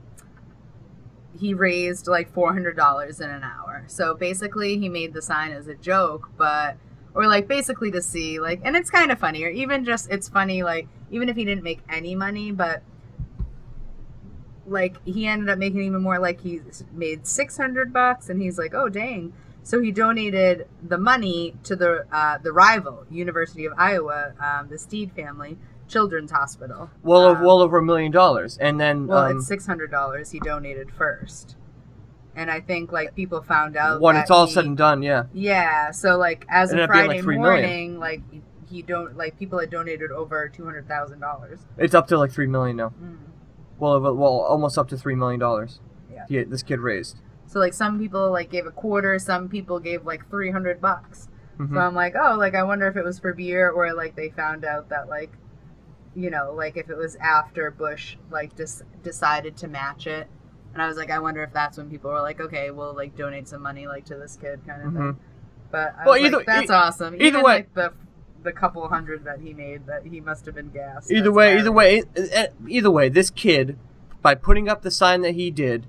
he 1.39 1.55
raised 1.55 2.07
like 2.07 2.33
four 2.33 2.53
hundred 2.53 2.77
dollars 2.77 3.21
in 3.21 3.31
an 3.31 3.43
hour. 3.43 3.85
So 3.87 4.15
basically, 4.15 4.79
he 4.79 4.89
made 4.89 5.13
the 5.13 5.23
sign 5.23 5.53
as 5.53 5.67
a 5.67 5.75
joke, 5.75 6.31
but 6.37 6.77
or 7.15 7.27
like 7.27 7.49
basically 7.49 7.91
to 7.93 8.03
see 8.03 8.41
like, 8.41 8.61
and 8.65 8.77
it's 8.77 8.91
kind 8.91 9.11
of 9.11 9.19
funny, 9.19 9.45
or 9.45 9.49
even 9.49 9.85
just 9.85 10.11
it's 10.11 10.29
funny 10.29 10.63
like 10.63 10.89
even 11.11 11.29
if 11.29 11.37
he 11.37 11.45
didn't 11.45 11.63
make 11.63 11.81
any 11.89 12.15
money, 12.15 12.51
but 12.53 12.83
like 14.67 14.97
he 15.07 15.27
ended 15.27 15.49
up 15.49 15.59
making 15.59 15.83
even 15.83 16.03
more 16.03 16.19
like 16.19 16.41
he 16.41 16.61
made 16.93 17.27
600 17.27 17.93
bucks 17.93 18.29
and 18.29 18.43
he's 18.43 18.59
like 18.59 18.75
oh 18.75 18.89
dang 18.89 19.33
so 19.63 19.81
he 19.81 19.91
donated 19.91 20.69
the 20.83 20.99
money 20.99 21.55
to 21.63 21.77
the 21.77 22.07
uh, 22.13 22.39
the 22.39 22.53
rival 22.53 23.07
university 23.11 23.65
of 23.65 23.73
iowa 23.79 24.33
um, 24.41 24.69
the 24.69 24.79
steed 24.79 25.13
family 25.13 25.57
children's 25.89 26.30
hospital 26.30 26.91
Well, 27.03 27.28
of 27.28 27.41
well 27.41 27.61
over 27.61 27.78
a 27.78 27.82
million 27.82 28.12
dollars, 28.12 28.59
and 28.59 28.80
then 28.80 29.07
well 29.07 29.24
um, 29.26 29.37
it's 29.39 29.49
$600 29.51 30.32
he 30.32 30.41
donated 30.41 30.91
first 30.91 31.57
and 32.34 32.51
i 32.51 32.61
think 32.61 32.93
like 32.93 33.14
people 33.14 33.41
found 33.43 33.76
out 33.76 34.01
when 34.01 34.14
it's 34.16 34.30
all 34.30 34.47
he- 34.47 34.53
said 34.53 34.64
and 34.66 34.76
done, 34.76 35.03
yeah. 35.03 35.24
yeah 35.32 35.91
so 35.91 36.16
like 36.18 36.45
as 36.51 36.70
of 36.72 36.76
being, 36.76 36.89
like, 36.89 36.89
friday 37.07 37.22
three 37.22 37.39
million. 37.39 37.62
morning 37.62 37.99
like 37.99 38.20
he 38.68 38.82
don't 38.82 39.16
like 39.16 39.39
people 39.39 39.59
had 39.61 39.70
donated 39.70 40.11
over 40.11 40.51
$200000 40.53 41.59
It's 41.78 41.95
up 41.95 42.09
to 42.09 42.18
like 42.18 42.32
three 42.32 42.49
million 42.49 42.76
now. 42.76 42.89
Mm. 43.01 43.18
Well, 43.78 43.93
of- 43.93 44.03
well, 44.16 44.41
almost 44.41 44.76
up 44.76 44.89
to 44.89 44.97
three 44.97 45.14
million 45.14 45.39
dollars. 45.39 45.78
Yeah. 46.12 46.24
He, 46.28 46.43
this 46.43 46.64
kid 46.64 46.80
raised. 46.80 47.18
So 47.47 47.61
like 47.61 47.74
some 47.74 47.97
people 47.99 48.32
like 48.32 48.51
gave 48.51 48.66
a 48.66 48.72
quarter, 48.72 49.18
some 49.20 49.49
people 49.49 49.78
gave 49.78 50.05
like 50.05 50.28
three 50.28 50.51
hundred 50.51 50.80
bucks. 50.80 51.28
Mhm. 51.61 51.74
So 51.74 51.78
I'm 51.78 51.95
like, 51.95 52.14
oh, 52.20 52.34
like 52.37 52.55
I 52.57 52.64
wonder 52.64 52.89
if 52.89 52.97
it 52.97 53.05
was 53.05 53.20
for 53.20 53.32
beer 53.32 53.70
or 53.70 53.95
like 53.95 54.16
they 54.16 54.30
found 54.30 54.64
out 54.64 54.89
that 54.89 55.09
like, 55.09 55.30
you 56.17 56.31
know, 56.31 56.53
like 56.55 56.77
if 56.77 56.89
it 56.91 56.97
was 56.97 57.14
after 57.17 57.71
Busch 57.71 58.17
like 58.31 58.57
just 58.57 58.83
decided 59.03 59.57
to 59.59 59.69
match 59.69 60.07
it. 60.07 60.27
And 60.73 60.83
I 60.83 60.89
was 60.89 60.97
like, 60.97 61.11
I 61.11 61.19
wonder 61.19 61.43
if 61.43 61.53
that's 61.53 61.79
when 61.79 61.89
people 61.91 62.11
were 62.11 62.21
like, 62.21 62.41
okay, 62.41 62.71
we'll 62.71 62.95
like 62.95 63.14
donate 63.17 63.49
some 63.49 63.62
money 63.62 63.87
like 63.87 64.05
to 64.07 64.17
this 64.17 64.37
kid 64.37 64.61
kind 64.67 64.83
of 64.83 64.89
Mhm. 64.93 64.97
thing. 64.97 65.21
But 65.71 65.95
I 65.99 66.05
Well, 66.07 66.14
was 66.14 66.23
either- 66.23 66.37
like, 66.39 66.47
that's 66.47 66.71
e- 66.71 66.75
awesome. 66.75 67.14
either 67.21 67.39
way- 67.39 67.43
like, 67.43 67.75
the 67.75 67.93
the 68.43 68.53
couple 68.53 68.87
hundred 68.89 69.25
that 69.25 69.41
he 69.41 69.53
made, 69.53 69.87
that 69.87 70.07
he 70.07 70.21
must 70.21 70.47
have 70.47 70.55
been 70.55 70.71
gassed. 70.71 71.11
Either 71.11 71.33
way, 71.33 71.59
either 71.59 71.73
way, 71.73 72.05
either 72.69 72.91
way, 72.93 73.09
this 73.09 73.29
kid, 73.29 73.77
by 74.23 74.37
putting 74.37 74.69
up 74.69 74.83
the 74.83 74.91
sign 74.91 75.23
that 75.23 75.33
he 75.35 75.51
did, 75.51 75.87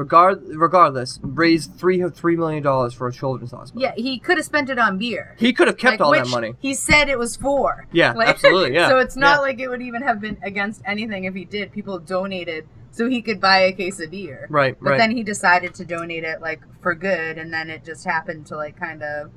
regard 0.00 0.42
regardless, 0.48 1.20
raised 1.22 1.74
three 1.76 2.02
three 2.10 2.36
million 2.36 2.62
dollars 2.62 2.94
for 2.94 3.06
a 3.06 3.12
children's 3.12 3.52
hospital. 3.52 3.82
Yeah, 3.82 3.92
he 3.96 4.18
could 4.18 4.38
have 4.38 4.46
spent 4.46 4.70
it 4.70 4.78
on 4.78 4.98
beer. 4.98 5.36
He 5.38 5.52
could 5.52 5.68
have 5.68 5.76
kept 5.76 6.00
Like, 6.00 6.06
all 6.06 6.12
that 6.12 6.28
money. 6.28 6.54
He 6.58 6.74
said 6.74 7.08
it 7.08 7.18
was 7.18 7.36
for. 7.36 7.86
Yeah, 7.92 8.14
absolutely, 8.18 8.74
yeah, 8.74 8.88
So 8.92 8.98
it's 8.98 9.16
not 9.16 9.36
yeah. 9.36 9.40
like 9.40 9.60
it 9.60 9.68
would 9.68 9.82
even 9.82 10.02
have 10.02 10.20
been 10.20 10.38
against 10.42 10.82
anything 10.86 11.24
if 11.24 11.34
he 11.34 11.44
did. 11.44 11.70
People 11.72 11.98
donated 11.98 12.66
so 12.90 13.08
he 13.08 13.22
could 13.22 13.40
buy 13.40 13.58
a 13.58 13.72
case 13.72 14.00
of 14.00 14.10
beer. 14.10 14.46
Right, 14.50 14.76
But 14.80 14.90
right. 14.90 14.98
then 14.98 15.12
he 15.12 15.22
decided 15.22 15.74
to 15.74 15.84
donate 15.84 16.24
it 16.24 16.40
like 16.40 16.60
for 16.82 16.94
good, 16.94 17.38
and 17.38 17.52
then 17.52 17.70
it 17.70 17.84
just 17.84 18.04
happened 18.04 18.46
to 18.46 18.56
like 18.56 18.78
kind 18.78 19.02
of 19.02 19.30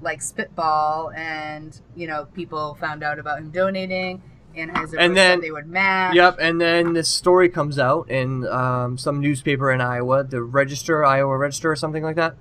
like 0.00 0.20
spitball, 0.20 1.10
and 1.12 1.80
you 1.96 2.06
know 2.06 2.26
people 2.34 2.76
found 2.80 3.02
out 3.02 3.18
about 3.18 3.38
him 3.38 3.50
donating, 3.50 4.22
Anheuser 4.56 4.96
And 4.98 5.16
then- 5.16 5.40
they 5.40 5.50
would 5.50 5.66
match. 5.68 6.14
Yep, 6.14 6.38
and 6.40 6.60
then 6.60 6.92
this 6.92 7.08
story 7.08 7.48
comes 7.48 7.78
out 7.78 8.10
in 8.10 8.46
um, 8.46 8.98
some 8.98 9.20
newspaper 9.20 9.70
in 9.70 9.80
Iowa, 9.80 10.24
the 10.24 10.42
Register, 10.42 11.04
Iowa 11.04 11.36
Register, 11.36 11.70
or 11.72 11.76
something 11.76 12.02
like 12.02 12.16
that. 12.16 12.36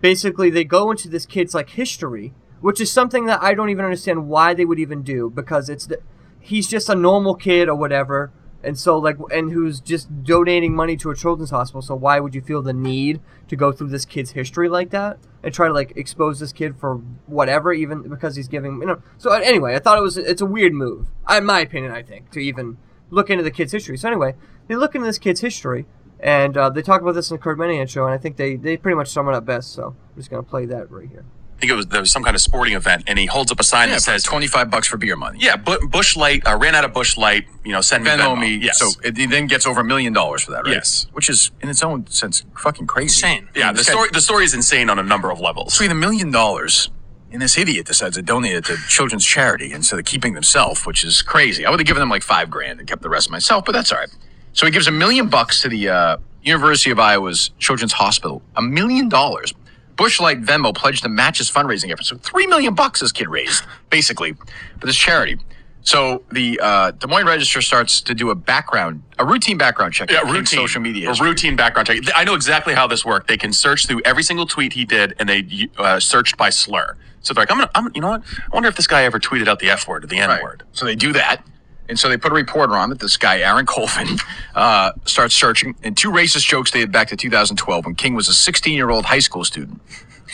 Basically, 0.00 0.50
they 0.50 0.64
go 0.64 0.90
into 0.90 1.08
this 1.08 1.26
kid's 1.26 1.54
like 1.54 1.70
history, 1.70 2.34
which 2.60 2.80
is 2.80 2.90
something 2.90 3.26
that 3.26 3.42
I 3.42 3.54
don't 3.54 3.70
even 3.70 3.84
understand 3.84 4.28
why 4.28 4.54
they 4.54 4.64
would 4.64 4.78
even 4.78 5.02
do 5.02 5.30
because 5.30 5.68
it's 5.68 5.86
the, 5.86 6.00
he's 6.40 6.68
just 6.68 6.88
a 6.88 6.94
normal 6.94 7.34
kid 7.34 7.68
or 7.68 7.76
whatever, 7.76 8.32
and 8.64 8.78
so 8.78 8.98
like 8.98 9.16
and 9.32 9.52
who's 9.52 9.80
just 9.80 10.24
donating 10.24 10.74
money 10.74 10.96
to 10.98 11.10
a 11.10 11.16
children's 11.16 11.50
hospital. 11.50 11.82
So 11.82 11.94
why 11.94 12.20
would 12.20 12.34
you 12.34 12.40
feel 12.40 12.62
the 12.62 12.72
need 12.72 13.20
to 13.48 13.56
go 13.56 13.72
through 13.72 13.88
this 13.88 14.04
kid's 14.04 14.32
history 14.32 14.68
like 14.68 14.90
that 14.90 15.18
and 15.42 15.52
try 15.52 15.66
to 15.66 15.74
like 15.74 15.92
expose 15.96 16.40
this 16.40 16.52
kid 16.52 16.76
for 16.76 16.96
whatever, 17.26 17.72
even 17.72 18.08
because 18.08 18.36
he's 18.36 18.48
giving 18.48 18.80
you 18.80 18.86
know? 18.86 19.02
So 19.18 19.32
anyway, 19.32 19.74
I 19.74 19.78
thought 19.78 19.98
it 19.98 20.02
was 20.02 20.16
it's 20.16 20.42
a 20.42 20.46
weird 20.46 20.72
move, 20.72 21.08
in 21.30 21.44
my 21.44 21.60
opinion. 21.60 21.92
I 21.92 22.02
think 22.02 22.30
to 22.30 22.40
even 22.40 22.78
look 23.10 23.30
into 23.30 23.44
the 23.44 23.50
kid's 23.50 23.72
history. 23.72 23.98
So 23.98 24.08
anyway, 24.08 24.34
they 24.68 24.76
look 24.76 24.94
into 24.94 25.06
this 25.06 25.18
kid's 25.18 25.40
history. 25.40 25.86
And 26.24 26.56
uh, 26.56 26.70
they 26.70 26.82
talk 26.82 27.02
about 27.02 27.16
this 27.16 27.32
in 27.32 27.36
the 27.36 27.42
Kirk 27.42 27.58
Minihane 27.58 27.88
show, 27.88 28.04
and 28.04 28.14
I 28.14 28.16
think 28.16 28.36
they, 28.36 28.54
they 28.54 28.76
pretty 28.76 28.94
much 28.94 29.08
sum 29.08 29.28
it 29.28 29.34
up 29.34 29.44
best. 29.44 29.72
So 29.72 29.96
I'm 30.08 30.16
just 30.16 30.30
gonna 30.30 30.44
play 30.44 30.66
that 30.66 30.88
right 30.88 31.08
here. 31.08 31.24
I 31.62 31.64
think 31.64 31.74
it 31.74 31.76
was 31.76 31.86
there 31.86 32.00
was 32.00 32.10
some 32.10 32.24
kind 32.24 32.34
of 32.34 32.42
sporting 32.42 32.74
event, 32.74 33.04
and 33.06 33.16
he 33.16 33.26
holds 33.26 33.52
up 33.52 33.60
a 33.60 33.62
sign 33.62 33.88
Yeah, 33.88 33.94
that 33.94 34.00
says 34.00 34.24
twenty 34.24 34.48
five 34.48 34.68
bucks 34.68 34.88
for 34.88 34.96
beer 34.96 35.14
money. 35.14 35.38
Yeah, 35.40 35.54
Bu- 35.54 35.86
Busch 35.86 36.16
Light 36.16 36.44
uh, 36.44 36.56
ran 36.56 36.74
out 36.74 36.84
of 36.84 36.92
Busch 36.92 37.16
Light. 37.16 37.46
You 37.64 37.70
know, 37.70 37.80
send 37.80 38.02
me 38.02 38.10
Venmo 38.10 38.34
Venmo. 38.34 38.40
me. 38.40 38.56
Yes. 38.56 38.80
So 38.80 38.88
it, 39.04 39.16
he 39.16 39.26
then 39.26 39.46
gets 39.46 39.64
over 39.64 39.82
a 39.82 39.84
million 39.84 40.12
dollars 40.12 40.42
for 40.42 40.50
that, 40.50 40.64
right? 40.64 40.72
Yes. 40.74 41.06
Which 41.12 41.30
is 41.30 41.52
in 41.60 41.68
its 41.68 41.80
own 41.84 42.08
sense 42.08 42.44
fucking 42.58 42.88
crazy. 42.88 43.04
insane. 43.24 43.48
Yeah, 43.54 43.70
the 43.70 43.76
This 43.78 43.86
guy- 43.86 43.92
story 43.92 44.08
the 44.12 44.20
story 44.20 44.44
is 44.44 44.54
insane 44.54 44.90
on 44.90 44.98
a 44.98 45.04
number 45.04 45.30
of 45.30 45.38
levels. 45.38 45.74
between 45.74 45.92
a 45.92 45.94
million 45.94 46.32
dollars 46.32 46.90
and 47.30 47.40
this 47.40 47.56
idiot 47.56 47.86
decides 47.86 48.16
to 48.16 48.22
donate 48.22 48.56
it 48.56 48.64
to 48.64 48.76
children's 48.88 49.24
charity 49.24 49.72
instead 49.72 50.00
of 50.00 50.04
keeping 50.04 50.34
themselves, 50.34 50.84
which 50.84 51.04
is 51.04 51.22
crazy. 51.22 51.64
I 51.64 51.70
would 51.70 51.78
have 51.78 51.86
given 51.86 52.00
them 52.00 52.08
like 52.10 52.22
five 52.24 52.50
grand 52.50 52.80
and 52.80 52.88
kept 52.88 53.02
the 53.02 53.08
rest 53.08 53.30
myself, 53.30 53.64
but 53.64 53.70
that's 53.72 53.92
all 53.92 53.98
right. 53.98 54.10
So 54.52 54.66
he 54.66 54.72
gives 54.72 54.88
a 54.88 54.90
million 54.90 55.28
bucks 55.28 55.62
to 55.62 55.68
the 55.68 55.88
uh, 55.88 56.16
University 56.42 56.90
of 56.90 56.98
Iowa's 56.98 57.50
Children's 57.60 57.92
Hospital. 57.92 58.42
A 58.56 58.62
million 58.62 59.08
dollars. 59.08 59.54
Busch 59.96 60.20
Light 60.20 60.40
Venmo 60.42 60.74
pledged 60.74 61.02
to 61.02 61.08
match 61.08 61.38
his 61.38 61.50
fundraising 61.50 61.90
efforts. 61.92 62.08
So 62.08 62.16
three 62.16 62.46
million 62.46 62.74
bucks 62.74 63.00
this 63.00 63.12
kid 63.12 63.28
raised, 63.28 63.64
basically, 63.90 64.32
for 64.80 64.86
this 64.86 64.96
charity. 64.96 65.38
So 65.84 66.22
the 66.30 66.60
uh, 66.62 66.92
Des 66.92 67.08
Moines 67.08 67.26
Register 67.26 67.60
starts 67.60 68.00
to 68.02 68.14
do 68.14 68.30
a 68.30 68.36
background, 68.36 69.02
a 69.18 69.24
routine 69.24 69.58
background 69.58 69.92
check. 69.94 70.10
Yeah, 70.12 70.20
routine 70.20 70.46
social 70.46 70.80
media. 70.80 71.06
A 71.08 71.10
history. 71.10 71.28
routine 71.28 71.56
background 71.56 71.88
check. 71.88 71.98
I 72.14 72.22
know 72.22 72.34
exactly 72.34 72.72
how 72.74 72.86
this 72.86 73.04
worked. 73.04 73.26
They 73.26 73.36
can 73.36 73.52
search 73.52 73.86
through 73.88 74.00
every 74.04 74.22
single 74.22 74.46
tweet 74.46 74.72
he 74.74 74.84
did, 74.84 75.14
and 75.18 75.28
they 75.28 75.68
uh, 75.78 75.98
searched 75.98 76.36
by 76.36 76.50
slur. 76.50 76.96
So 77.22 77.34
they're 77.34 77.42
like, 77.42 77.50
I'm 77.50 77.58
gonna, 77.58 77.70
I'm, 77.74 77.90
you 77.96 78.00
know 78.00 78.10
what? 78.10 78.22
I 78.24 78.54
wonder 78.54 78.68
if 78.68 78.76
this 78.76 78.86
guy 78.86 79.02
ever 79.04 79.18
tweeted 79.18 79.48
out 79.48 79.58
the 79.58 79.70
F 79.70 79.88
word 79.88 80.04
or 80.04 80.06
the 80.06 80.18
N 80.18 80.28
Right. 80.28 80.42
word. 80.42 80.62
So 80.72 80.84
they 80.86 80.94
do 80.94 81.12
that. 81.14 81.44
And 81.92 81.98
so 81.98 82.08
they 82.08 82.16
put 82.16 82.32
a 82.32 82.34
reporter 82.34 82.74
on 82.74 82.88
that 82.88 83.00
this 83.00 83.18
guy, 83.18 83.40
Aaron 83.40 83.66
Calvin, 83.66 84.16
uh, 84.54 84.92
starts 85.04 85.34
searching. 85.34 85.74
And 85.82 85.94
two 85.94 86.10
racist 86.10 86.46
jokes 86.46 86.70
dated 86.70 86.90
back 86.90 87.08
to 87.08 87.16
2012 87.18 87.84
when 87.84 87.94
King 87.94 88.14
was 88.14 88.28
a 88.28 88.32
16 88.32 88.72
year 88.72 88.88
old 88.88 89.04
high 89.04 89.18
school 89.18 89.44
student. 89.44 89.78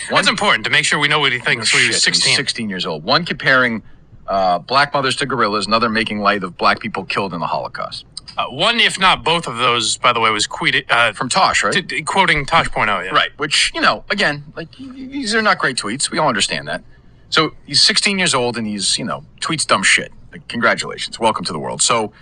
That's 0.09 0.29
important 0.29 0.63
to 0.67 0.71
make 0.71 0.85
sure 0.85 1.01
we 1.01 1.09
know 1.09 1.19
what 1.19 1.33
he 1.33 1.41
thinks 1.41 1.75
when 1.75 1.83
he 1.83 1.89
was 1.89 2.01
16. 2.01 2.37
16 2.37 2.71
years 2.71 2.87
old. 2.87 3.03
One 3.03 3.25
comparing 3.25 3.83
uh, 4.29 4.61
black 4.61 4.95
mothers 4.95 5.17
to 5.17 5.27
gorillas, 5.27 5.67
another 5.67 5.89
making 5.89 6.21
light 6.21 6.45
of 6.45 6.57
black 6.57 6.79
people 6.79 7.05
killed 7.05 7.35
in 7.35 7.41
the 7.41 7.49
Holocaust. 7.49 8.05
Uh, 8.37 8.47
one, 8.51 8.79
if 8.79 9.01
not 9.01 9.25
both 9.25 9.49
of 9.49 9.57
those, 9.57 9.99
by 9.99 10.13
the 10.13 10.21
way, 10.21 10.31
was 10.31 10.47
tweeted 10.47 10.85
uh, 10.91 11.13
From 11.13 11.29
Tosh, 11.29 11.65
right? 11.65 11.73
t- 11.73 11.83
t- 11.83 12.03
quoting 12.03 12.47
Tosh.0. 12.47 12.87
Yeah. 12.87 13.11
Right, 13.11 13.31
which, 13.37 13.73
you 13.75 13.81
know, 13.81 14.05
again, 14.11 14.45
like 14.55 14.69
these 14.77 15.35
are 15.35 15.43
not 15.43 15.59
great 15.59 15.77
tweets. 15.77 16.09
We 16.13 16.19
all 16.19 16.29
understand 16.29 16.69
that. 16.69 16.85
So 17.31 17.57
he's 17.67 17.83
16 17.83 18.17
years 18.17 18.33
old 18.33 18.57
and 18.57 18.65
he's, 18.65 18.97
you 18.97 19.05
know, 19.05 19.25
tweets 19.41 19.67
dumb 19.67 19.83
shit. 19.83 20.13
Like, 20.33 20.47
congratulations. 20.49 21.19
Welcome 21.19 21.45
to 21.47 21.53
the 21.53 21.59
world. 21.59 21.83
So 21.83 22.13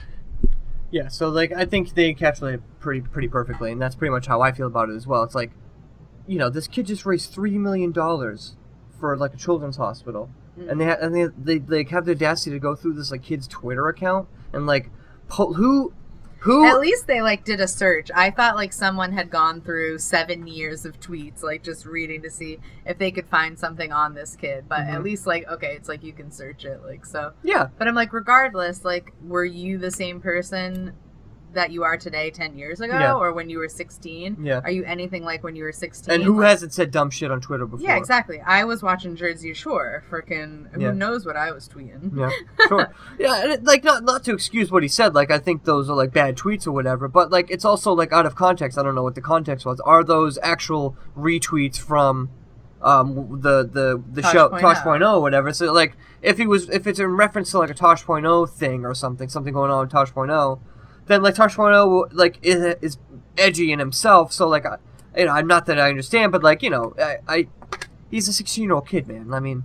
Yeah, 0.91 1.09
so 1.09 1.29
like 1.29 1.53
I 1.53 1.65
think 1.65 1.95
they 1.95 2.15
encapsulate 2.15 2.55
it 2.55 2.63
pretty 2.81 3.01
pretty 3.01 3.29
perfectly, 3.29 3.73
and 3.73 3.81
that's 3.81 3.95
pretty 3.95 4.13
much 4.13 4.27
how 4.27 4.41
I 4.41 4.53
feel 4.53 4.67
about 4.67 4.89
it 4.89 4.95
as 4.95 5.07
well. 5.07 5.23
It's 5.23 5.35
like, 5.35 5.51
you 6.27 6.39
know, 6.39 6.49
this 6.49 6.69
kid 6.69 6.87
just 6.87 7.05
raised 7.05 7.33
three 7.33 7.59
million 7.59 7.93
dollars 7.93 8.57
for 8.99 9.17
like 9.17 9.35
a 9.35 9.37
children's 9.37 9.77
hospital, 9.77 10.31
hmm. 10.55 10.69
and 10.69 10.81
they 10.81 10.85
ha- 10.87 10.99
and 11.01 11.15
they, 11.15 11.27
they 11.27 11.59
they 11.59 11.85
have 11.91 12.05
the 12.05 12.13
audacity 12.13 12.53
to 12.53 12.61
go 12.61 12.75
through 12.77 12.95
this 12.95 13.11
like 13.11 13.23
kid's 13.23 13.49
Twitter 13.49 13.89
account 13.89 14.29
and 14.53 14.67
like, 14.67 14.91
po- 15.29 15.55
who, 15.55 15.93
who? 16.47 16.65
At 16.67 16.81
least 16.81 17.07
they 17.07 17.21
like 17.23 17.45
did 17.45 17.61
a 17.61 17.69
search. 17.69 18.11
I 18.15 18.31
thought 18.31 18.57
like 18.57 18.73
someone 18.73 19.13
had 19.13 19.31
gone 19.31 19.61
through 19.61 19.99
seven 19.99 20.47
years 20.47 20.85
of 20.87 20.99
tweets, 21.01 21.43
like 21.43 21.63
just 21.63 21.85
reading 21.87 22.23
to 22.23 22.31
see 22.31 22.59
if 22.87 22.99
they 22.99 23.11
could 23.11 23.29
find 23.29 23.59
something 23.59 23.93
on 23.93 24.15
this 24.15 24.37
kid. 24.37 24.65
But 24.69 24.81
at 24.81 25.01
Mhm. 25.01 25.05
least 25.05 25.27
like 25.27 25.47
okay, 25.49 25.75
it's 25.77 25.89
like 25.89 26.03
you 26.05 26.13
can 26.13 26.31
search 26.31 26.65
it, 26.65 26.81
like 26.85 27.05
so. 27.05 27.33
Yeah. 27.43 27.69
But 27.79 27.89
I'm 27.89 27.95
like, 27.95 28.13
regardless, 28.13 28.85
like, 28.85 29.13
were 29.23 29.45
you 29.45 29.77
the 29.79 29.91
same 29.91 30.21
person 30.21 30.93
that 31.57 31.71
you 31.73 31.83
are 31.83 31.97
today, 31.99 32.31
ten 32.31 32.57
years 32.57 32.81
ago, 32.81 32.99
Yeah. 32.99 33.15
or 33.15 33.33
when 33.33 33.51
you 33.51 33.59
were 33.59 33.69
16? 33.69 34.37
Yeah. 34.43 34.61
Are 34.65 34.71
you 34.71 34.85
anything 34.85 35.25
like 35.25 35.43
when 35.43 35.57
you 35.57 35.65
were 35.65 35.73
16? 35.73 36.15
and 36.15 36.23
who 36.23 36.39
Like- 36.41 36.49
hasn't 36.51 36.73
said 36.73 36.91
dumb 36.91 37.11
shit 37.11 37.31
on 37.31 37.41
Twitter 37.41 37.67
before? 37.67 37.85
Yeah, 37.85 37.97
exactly. 37.97 38.41
I 38.41 38.65
was 38.65 38.83
watching 38.83 39.17
Jersey 39.17 39.53
Shore. 39.53 40.05
Freaking, 40.11 40.73
who 40.73 40.81
Yeah. 40.83 40.93
knows 40.93 41.27
what 41.27 41.37
I 41.37 41.51
was 41.53 41.69
tweeting? 41.69 42.17
Yeah, 42.17 42.31
sure. 42.69 42.89
yeah, 43.19 43.43
and 43.43 43.53
it, 43.53 43.65
like 43.65 43.83
not 43.85 44.05
not 44.05 44.23
to 44.25 44.33
excuse 44.33 44.71
what 44.71 44.83
he 44.83 44.89
said. 44.89 45.15
Like 45.15 45.31
I 45.31 45.39
think 45.39 45.65
those 45.65 45.91
are 45.91 45.97
like 45.97 46.13
bad 46.13 46.37
tweets 46.37 46.67
or 46.67 46.73
whatever. 46.73 47.09
But 47.09 47.31
like 47.33 47.51
it's 47.51 47.65
also 47.65 47.93
like 47.93 48.13
out 48.13 48.27
of 48.27 48.35
context. 48.37 48.79
I 48.79 48.83
don't 48.83 48.95
know 48.95 49.03
what 49.03 49.15
the 49.17 49.21
context 49.21 49.67
was. 49.67 49.81
Are 49.81 50.05
those 50.05 50.39
actual 50.43 50.97
retweets 51.17 51.79
from 51.79 52.31
um 52.83 53.41
the 53.41 53.65
the 53.65 54.03
the 54.13 54.23
Tosh 54.23 54.33
show 54.33 54.49
point 54.51 54.61
Tosh 54.61 54.77
oh. 54.81 54.83
Point 54.85 55.03
oh 55.03 55.15
or 55.17 55.23
whatever? 55.23 55.53
So 55.53 55.73
like 55.73 55.97
if 56.23 56.37
he 56.39 56.47
was 56.47 56.69
if 56.69 56.87
it's 56.87 56.99
in 56.99 57.09
reference 57.17 57.51
to 57.53 57.59
like 57.59 57.71
a 57.71 57.75
Tosh 57.75 58.05
Point 58.05 58.27
oh 58.27 58.47
thing 58.47 58.85
or 58.85 58.95
something, 58.95 59.29
something 59.29 59.55
going 59.55 59.71
on 59.71 59.81
with 59.81 59.91
Tosh 59.91 60.13
Point 60.13 60.31
oh, 60.31 60.61
then 61.07 61.23
like 61.23 61.35
Tosh 61.35 61.57
like 61.59 62.39
is, 62.43 62.77
is 62.81 62.99
edgy 63.39 63.73
in 63.73 63.79
himself. 63.79 64.33
So 64.33 64.49
like 64.49 64.67
I, 64.67 64.77
you 65.17 65.27
know, 65.27 65.33
I'm 65.33 65.47
not 65.47 65.67
that 65.67 65.79
I 65.79 65.89
understand, 65.89 66.33
but 66.33 66.43
like 66.43 66.63
you 66.63 66.71
know, 66.71 66.95
I, 66.99 67.17
I 67.29 67.49
he's 68.11 68.29
a 68.29 68.33
16 68.33 68.65
year 68.65 68.73
old 68.73 68.89
kid, 68.89 69.09
man. 69.09 69.33
I 69.33 69.41
mean. 69.41 69.65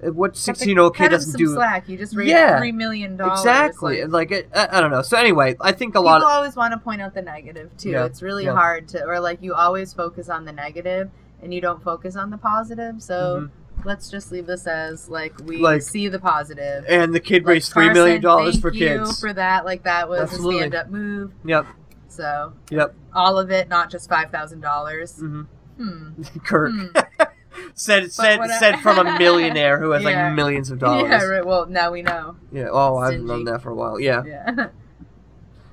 What 0.00 0.38
sixteen 0.38 0.70
year 0.70 0.80
old 0.80 0.96
kid 0.96 1.10
doesn't 1.10 1.32
some 1.32 1.38
do? 1.38 1.54
slack. 1.54 1.86
You 1.86 1.98
just 1.98 2.16
raised 2.16 2.30
Yeah, 2.30 2.58
three 2.58 2.72
million 2.72 3.18
dollars. 3.18 3.40
Exactly. 3.40 4.02
Like, 4.04 4.30
it, 4.30 4.48
I, 4.54 4.78
I 4.78 4.80
don't 4.80 4.90
know. 4.90 5.02
So 5.02 5.18
anyway, 5.18 5.54
I 5.60 5.72
think 5.72 5.90
a 5.90 5.98
people 5.98 6.04
lot. 6.04 6.16
Of, 6.16 6.22
people 6.22 6.32
always 6.32 6.56
want 6.56 6.72
to 6.72 6.78
point 6.78 7.02
out 7.02 7.12
the 7.12 7.20
negative 7.20 7.76
too. 7.76 7.90
Yeah, 7.90 8.06
It's 8.06 8.22
really 8.22 8.46
yeah. 8.46 8.54
hard 8.54 8.88
to, 8.88 9.04
or 9.04 9.20
like 9.20 9.42
you 9.42 9.52
always 9.54 9.92
focus 9.92 10.30
on 10.30 10.46
the 10.46 10.52
negative 10.52 11.10
and 11.42 11.52
you 11.52 11.60
don't 11.60 11.82
focus 11.82 12.16
on 12.16 12.30
the 12.30 12.38
positive. 12.38 13.02
So 13.02 13.42
mm-hmm. 13.42 13.61
Let's 13.84 14.10
just 14.10 14.30
leave 14.32 14.46
this 14.46 14.66
as 14.66 15.08
like 15.08 15.38
we 15.40 15.56
Mm-hmm. 15.56 15.64
Like- 15.64 15.82
see 15.82 16.08
the 16.08 16.18
positive. 16.18 16.84
and 16.88 17.14
the 17.14 17.20
kid 17.20 17.42
Like, 17.44 17.48
raised 17.54 17.72
three 17.72 17.90
million 17.92 18.22
Carson, 18.22 18.22
dollars 18.22 18.54
thank 18.54 18.62
for 18.62 18.72
you 18.72 18.88
kids. 18.88 19.20
for 19.20 19.32
that. 19.32 19.64
Like 19.64 19.82
that 19.84 20.08
was 20.08 20.20
Absolutely. 20.22 20.56
a 20.56 20.58
stand-up 20.60 20.88
move. 20.90 21.32
Yep. 21.44 21.66
So 22.08 22.52
Yep. 22.70 22.94
all 23.14 23.38
of 23.38 23.50
it, 23.50 23.68
not 23.68 23.90
just 23.90 24.08
five 24.08 24.30
thousand 24.30 24.60
dollars. 24.60 25.18
Mhm. 25.20 25.46
Hmm. 25.78 26.22
Kirk 26.44 26.72
Hmm. 26.72 26.86
said 27.74 28.12
said 28.12 28.38
I- 28.40 28.58
said 28.58 28.80
from 28.80 28.98
a 29.06 29.18
millionaire 29.18 29.78
who 29.78 29.90
has 29.92 30.02
Yeah. 30.02 30.26
like 30.28 30.34
millions 30.34 30.70
of 30.70 30.78
dollars. 30.78 31.08
Yeah. 31.10 31.24
Right. 31.24 31.44
Well, 31.46 31.66
now 31.66 31.90
we 31.90 32.02
know. 32.02 32.36
Yeah, 32.52 32.68
Oh, 32.70 32.96
I've 32.98 33.20
known 33.20 33.44
that 33.44 33.62
for 33.62 33.70
a 33.70 33.74
while. 33.74 33.98
Yeah. 33.98 34.22
Yeah. 34.24 34.68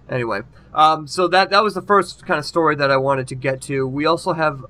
Anyway, 0.09 0.41
um, 0.73 1.05
so 1.05 1.27
that 1.27 1.51
that 1.51 1.63
was 1.63 1.75
the 1.75 1.81
first 1.83 2.25
kind 2.25 2.39
of 2.39 2.45
story 2.45 2.75
that 2.75 2.89
I 2.89 2.97
wanted 2.97 3.27
to 3.27 3.35
get 3.35 3.61
to. 3.63 3.85
We 3.87 4.05
also 4.07 4.33
have 4.33 4.65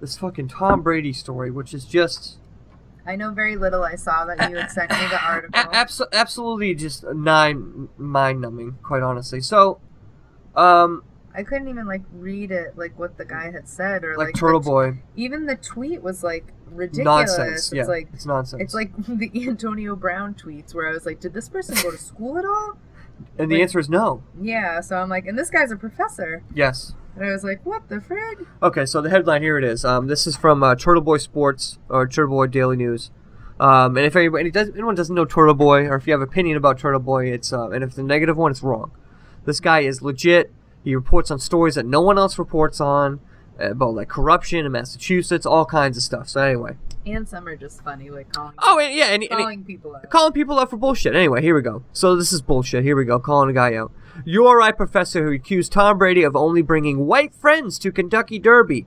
this 0.00 0.16
fucking 0.16 0.48
Tom 0.48 0.80
Brady 0.82 1.12
story, 1.12 1.50
which 1.50 1.74
is 1.74 1.84
just 1.84 2.38
I 3.06 3.16
know 3.16 3.32
very 3.32 3.56
little. 3.56 3.82
I 3.82 3.96
saw 3.96 4.24
that 4.26 4.50
you 4.50 4.56
had 4.56 4.70
sent 4.70 4.90
me 4.90 4.96
the 5.10 5.20
article. 5.24 5.60
abso- 5.72 6.12
absolutely 6.12 6.74
just 6.74 7.04
nine 7.04 7.88
mind 7.98 8.40
numbing, 8.40 8.78
quite 8.82 9.02
honestly. 9.02 9.40
So, 9.40 9.80
um, 10.54 11.02
I 11.34 11.42
couldn't 11.42 11.68
even 11.68 11.86
like 11.86 12.02
read 12.12 12.50
it, 12.50 12.76
like 12.76 12.98
what 12.98 13.16
the 13.18 13.24
guy 13.24 13.50
had 13.50 13.66
said, 13.68 14.04
or 14.04 14.16
like, 14.16 14.28
like, 14.28 14.34
Turtle 14.34 14.60
the- 14.60 14.70
Boy, 14.70 14.98
Even 15.16 15.46
the 15.46 15.56
tweet 15.56 16.02
was 16.02 16.22
like 16.22 16.52
ridiculous. 16.70 17.04
nonsense. 17.36 17.52
It's 17.68 17.72
yeah, 17.72 17.84
like 17.84 18.08
it's 18.12 18.26
nonsense. 18.26 18.62
it's 18.62 18.74
like 18.74 18.92
the 19.08 19.30
Antonio 19.48 19.96
Brown 19.96 20.34
tweets 20.34 20.74
where 20.74 20.88
I 20.88 20.92
was 20.92 21.06
like, 21.06 21.20
did 21.20 21.32
this 21.34 21.48
person 21.48 21.74
go 21.82 21.90
to 21.90 21.98
school 21.98 22.38
at 22.38 22.44
all? 22.44 22.76
and 23.38 23.50
the 23.50 23.62
answer 23.62 23.78
is 23.78 23.88
no. 23.88 24.22
Yeah. 24.40 24.80
So 24.80 24.96
I'm 24.96 25.08
like, 25.08 25.26
and 25.26 25.38
this 25.38 25.48
guy's 25.48 25.70
a 25.70 25.76
professor, 25.76 26.42
Yes. 26.54 26.94
And 27.16 27.24
I 27.24 27.30
was 27.32 27.44
like, 27.44 27.64
what 27.64 27.88
the 27.88 27.96
frig? 27.96 28.46
Okay, 28.62 28.86
so 28.86 29.00
the 29.00 29.10
headline 29.10 29.42
here 29.42 29.58
it 29.58 29.64
is. 29.64 29.84
Um, 29.84 30.06
this 30.06 30.26
is 30.26 30.36
from 30.36 30.62
uh, 30.62 30.74
Turtle 30.74 31.02
Boy 31.02 31.18
Sports 31.18 31.78
or 31.88 32.06
Turtle 32.06 32.30
Boy 32.36 32.46
Daily 32.46 32.76
News. 32.76 33.10
Um, 33.60 33.96
and 33.96 34.06
if 34.06 34.16
anybody 34.16 34.50
does, 34.50 34.70
anyone 34.70 34.94
doesn't 34.94 35.14
know 35.14 35.24
Turtle 35.24 35.54
Boy, 35.54 35.86
or 35.86 35.96
if 35.96 36.06
you 36.06 36.12
have 36.12 36.22
opinion 36.22 36.56
about 36.56 36.78
Turtle 36.78 37.00
Boy, 37.00 37.30
it's 37.30 37.52
uh, 37.52 37.70
and 37.70 37.84
if 37.84 37.90
it's 37.90 37.98
a 37.98 38.02
negative 38.02 38.36
one, 38.36 38.50
it's 38.50 38.62
wrong. 38.62 38.90
This 39.44 39.60
guy 39.60 39.80
is 39.80 40.02
legit. 40.02 40.52
He 40.84 40.94
reports 40.94 41.30
on 41.30 41.38
stories 41.38 41.76
that 41.76 41.86
no 41.86 42.00
one 42.00 42.18
else 42.18 42.38
reports 42.38 42.80
on 42.80 43.20
uh, 43.60 43.70
about 43.70 43.94
like 43.94 44.08
corruption 44.08 44.64
in 44.66 44.72
Massachusetts, 44.72 45.46
all 45.46 45.64
kinds 45.64 45.96
of 45.96 46.02
stuff. 46.02 46.28
So 46.28 46.40
anyway, 46.42 46.76
And 47.06 47.28
some 47.28 47.46
are 47.46 47.54
just 47.56 47.84
funny, 47.84 48.10
like 48.10 48.32
calling. 48.32 48.54
Oh, 48.58 48.80
and, 48.80 48.92
yeah, 48.94 49.04
and, 49.06 49.22
and 49.22 49.22
he- 49.22 49.28
calling 49.28 49.64
people 49.64 49.94
out. 49.94 50.10
calling 50.10 50.32
people 50.32 50.58
out 50.58 50.70
for 50.70 50.76
bullshit. 50.76 51.14
Anyway, 51.14 51.40
here 51.42 51.54
we 51.54 51.62
go. 51.62 51.84
So 51.92 52.16
this 52.16 52.32
is 52.32 52.42
bullshit. 52.42 52.82
Here 52.82 52.96
we 52.96 53.04
go. 53.04 53.20
Calling 53.20 53.50
a 53.50 53.52
guy 53.52 53.76
out. 53.76 53.92
URI 54.24 54.72
professor 54.72 55.24
who 55.24 55.32
accused 55.32 55.72
Tom 55.72 55.98
Brady 55.98 56.22
of 56.22 56.36
only 56.36 56.62
bringing 56.62 57.06
white 57.06 57.34
friends 57.34 57.78
to 57.80 57.92
Kentucky 57.92 58.38
Derby 58.38 58.86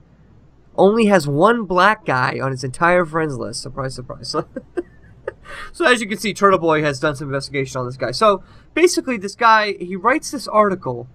only 0.77 1.05
has 1.05 1.27
one 1.27 1.65
black 1.65 2.05
guy 2.05 2.39
on 2.39 2.51
his 2.51 2.63
entire 2.63 3.05
friends 3.05 3.37
list. 3.37 3.61
Surprise, 3.61 3.95
surprise. 3.95 4.35
so 5.71 5.85
as 5.85 6.01
you 6.01 6.07
can 6.07 6.17
see, 6.17 6.33
Turtle 6.33 6.59
Boy 6.59 6.81
has 6.81 6.99
done 6.99 7.15
some 7.15 7.27
investigation 7.27 7.79
on 7.79 7.85
this 7.85 7.97
guy. 7.97 8.11
So 8.11 8.43
basically, 8.73 9.17
this 9.17 9.35
guy 9.35 9.73
he 9.79 9.95
writes 9.95 10.31
this 10.31 10.47
article 10.47 11.07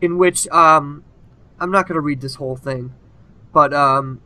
in 0.00 0.18
which 0.18 0.48
um, 0.48 1.04
I'm 1.58 1.70
not 1.70 1.86
going 1.86 1.96
to 1.96 2.00
read 2.00 2.20
this 2.20 2.36
whole 2.36 2.56
thing, 2.56 2.94
but 3.52 3.74
um, 3.74 4.20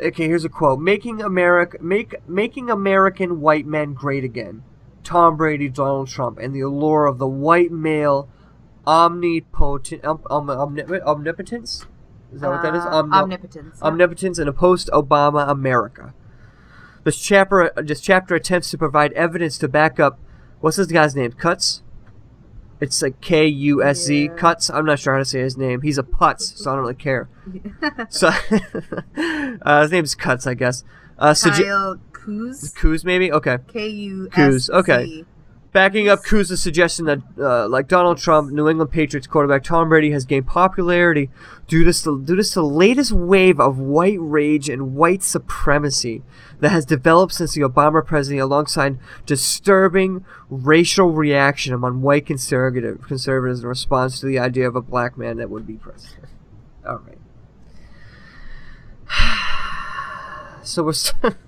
okay, 0.00 0.26
here's 0.26 0.44
a 0.44 0.48
quote: 0.48 0.80
"Making 0.80 1.22
America 1.22 1.78
make 1.80 2.16
making 2.28 2.70
American 2.70 3.40
white 3.40 3.66
men 3.66 3.94
great 3.94 4.24
again." 4.24 4.62
Tom 5.04 5.36
Brady, 5.36 5.68
Donald 5.68 6.08
Trump, 6.08 6.38
and 6.38 6.54
the 6.54 6.60
allure 6.60 7.06
of 7.06 7.18
the 7.18 7.28
white 7.28 7.70
male 7.70 8.28
omnipotent 8.86 10.04
um, 10.04 10.20
um, 10.30 10.46
omnip- 10.48 11.02
omnipotence. 11.02 11.86
Is 12.32 12.40
that 12.40 12.50
what 12.50 12.62
that 12.62 12.74
is? 12.74 12.82
Uh, 12.82 12.88
Omni- 12.88 13.16
omnipotence, 13.16 13.78
yeah. 13.80 13.86
Omnipotence 13.86 14.38
in 14.38 14.48
a 14.48 14.52
post-Obama 14.52 15.48
America. 15.48 16.12
This 17.04 17.18
chapter, 17.18 17.70
this 17.76 18.00
chapter 18.00 18.34
attempts 18.34 18.70
to 18.70 18.78
provide 18.78 19.12
evidence 19.12 19.58
to 19.58 19.68
back 19.68 20.00
up. 20.00 20.18
What's 20.60 20.78
this 20.78 20.86
guy's 20.86 21.14
name? 21.14 21.32
Cuts. 21.32 21.82
It's 22.80 23.00
like 23.02 23.20
K 23.20 23.46
U 23.46 23.82
S 23.82 23.98
Z. 23.98 24.30
Cuts. 24.36 24.68
I'm 24.68 24.84
not 24.84 24.98
sure 24.98 25.12
how 25.12 25.18
to 25.18 25.24
say 25.24 25.40
his 25.40 25.56
name. 25.56 25.82
He's 25.82 25.98
a 25.98 26.02
putz, 26.02 26.56
so 26.56 26.70
I 26.70 26.74
don't 26.74 26.82
really 26.82 26.94
care. 26.94 27.28
so 28.08 28.28
uh, 29.62 29.82
his 29.82 29.92
name's 29.92 30.14
Cuts, 30.14 30.46
I 30.46 30.54
guess. 30.54 30.82
Uh, 31.18 31.34
Kyle 31.34 32.00
Kuz. 32.24 32.74
Kuz, 32.74 33.04
maybe. 33.04 33.32
Okay. 33.32 33.58
K 33.68 33.88
U 33.88 34.28
Kuz. 34.30 34.70
Okay. 34.70 35.24
Backing 35.72 36.08
up 36.08 36.20
Kuz's 36.20 36.62
suggestion 36.62 37.04
that, 37.06 37.18
uh, 37.36 37.66
like 37.68 37.88
Donald 37.88 38.18
Trump, 38.18 38.52
New 38.52 38.68
England 38.68 38.92
Patriots 38.92 39.26
quarterback 39.26 39.64
Tom 39.64 39.88
Brady 39.88 40.12
has 40.12 40.24
gained 40.24 40.46
popularity 40.46 41.30
due 41.66 41.82
to, 41.82 42.22
due 42.24 42.36
to 42.36 42.54
the 42.54 42.62
latest 42.62 43.10
wave 43.10 43.58
of 43.58 43.76
white 43.76 44.18
rage 44.20 44.68
and 44.68 44.94
white 44.94 45.24
supremacy 45.24 46.22
that 46.60 46.68
has 46.68 46.86
developed 46.86 47.34
since 47.34 47.54
the 47.54 47.62
Obama 47.62 48.06
presidency, 48.06 48.38
alongside 48.38 49.00
disturbing 49.26 50.24
racial 50.48 51.10
reaction 51.10 51.74
among 51.74 52.02
white 52.02 52.24
conservative 52.24 53.02
conservatives 53.02 53.62
in 53.62 53.68
response 53.68 54.20
to 54.20 54.26
the 54.26 54.38
idea 54.38 54.68
of 54.68 54.76
a 54.76 54.80
black 54.80 55.18
man 55.18 55.38
that 55.38 55.50
would 55.50 55.66
be 55.66 55.74
president. 55.74 56.28
All 56.86 56.98
right. 56.98 57.18
So 60.62 60.82
we're. 60.82 61.34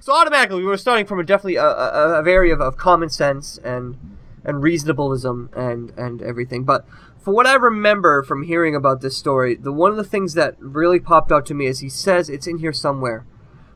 So 0.00 0.12
automatically, 0.12 0.58
we 0.58 0.64
were 0.64 0.76
starting 0.76 1.06
from 1.06 1.20
a 1.20 1.24
definitely 1.24 1.56
a, 1.56 1.64
a, 1.64 2.22
a 2.22 2.28
area 2.28 2.54
of, 2.54 2.60
of 2.60 2.76
common 2.76 3.08
sense 3.08 3.58
and 3.58 3.96
and 4.44 4.62
reasonableism 4.62 5.54
and 5.56 5.90
and 5.96 6.22
everything. 6.22 6.64
But 6.64 6.86
for 7.18 7.34
what 7.34 7.46
I 7.46 7.54
remember 7.54 8.22
from 8.22 8.44
hearing 8.44 8.74
about 8.74 9.00
this 9.00 9.16
story, 9.16 9.54
the 9.54 9.72
one 9.72 9.90
of 9.90 9.96
the 9.96 10.04
things 10.04 10.34
that 10.34 10.56
really 10.58 11.00
popped 11.00 11.30
out 11.30 11.44
to 11.46 11.54
me 11.54 11.66
is 11.66 11.80
he 11.80 11.88
says 11.88 12.28
it's 12.30 12.46
in 12.46 12.58
here 12.58 12.72
somewhere, 12.72 13.26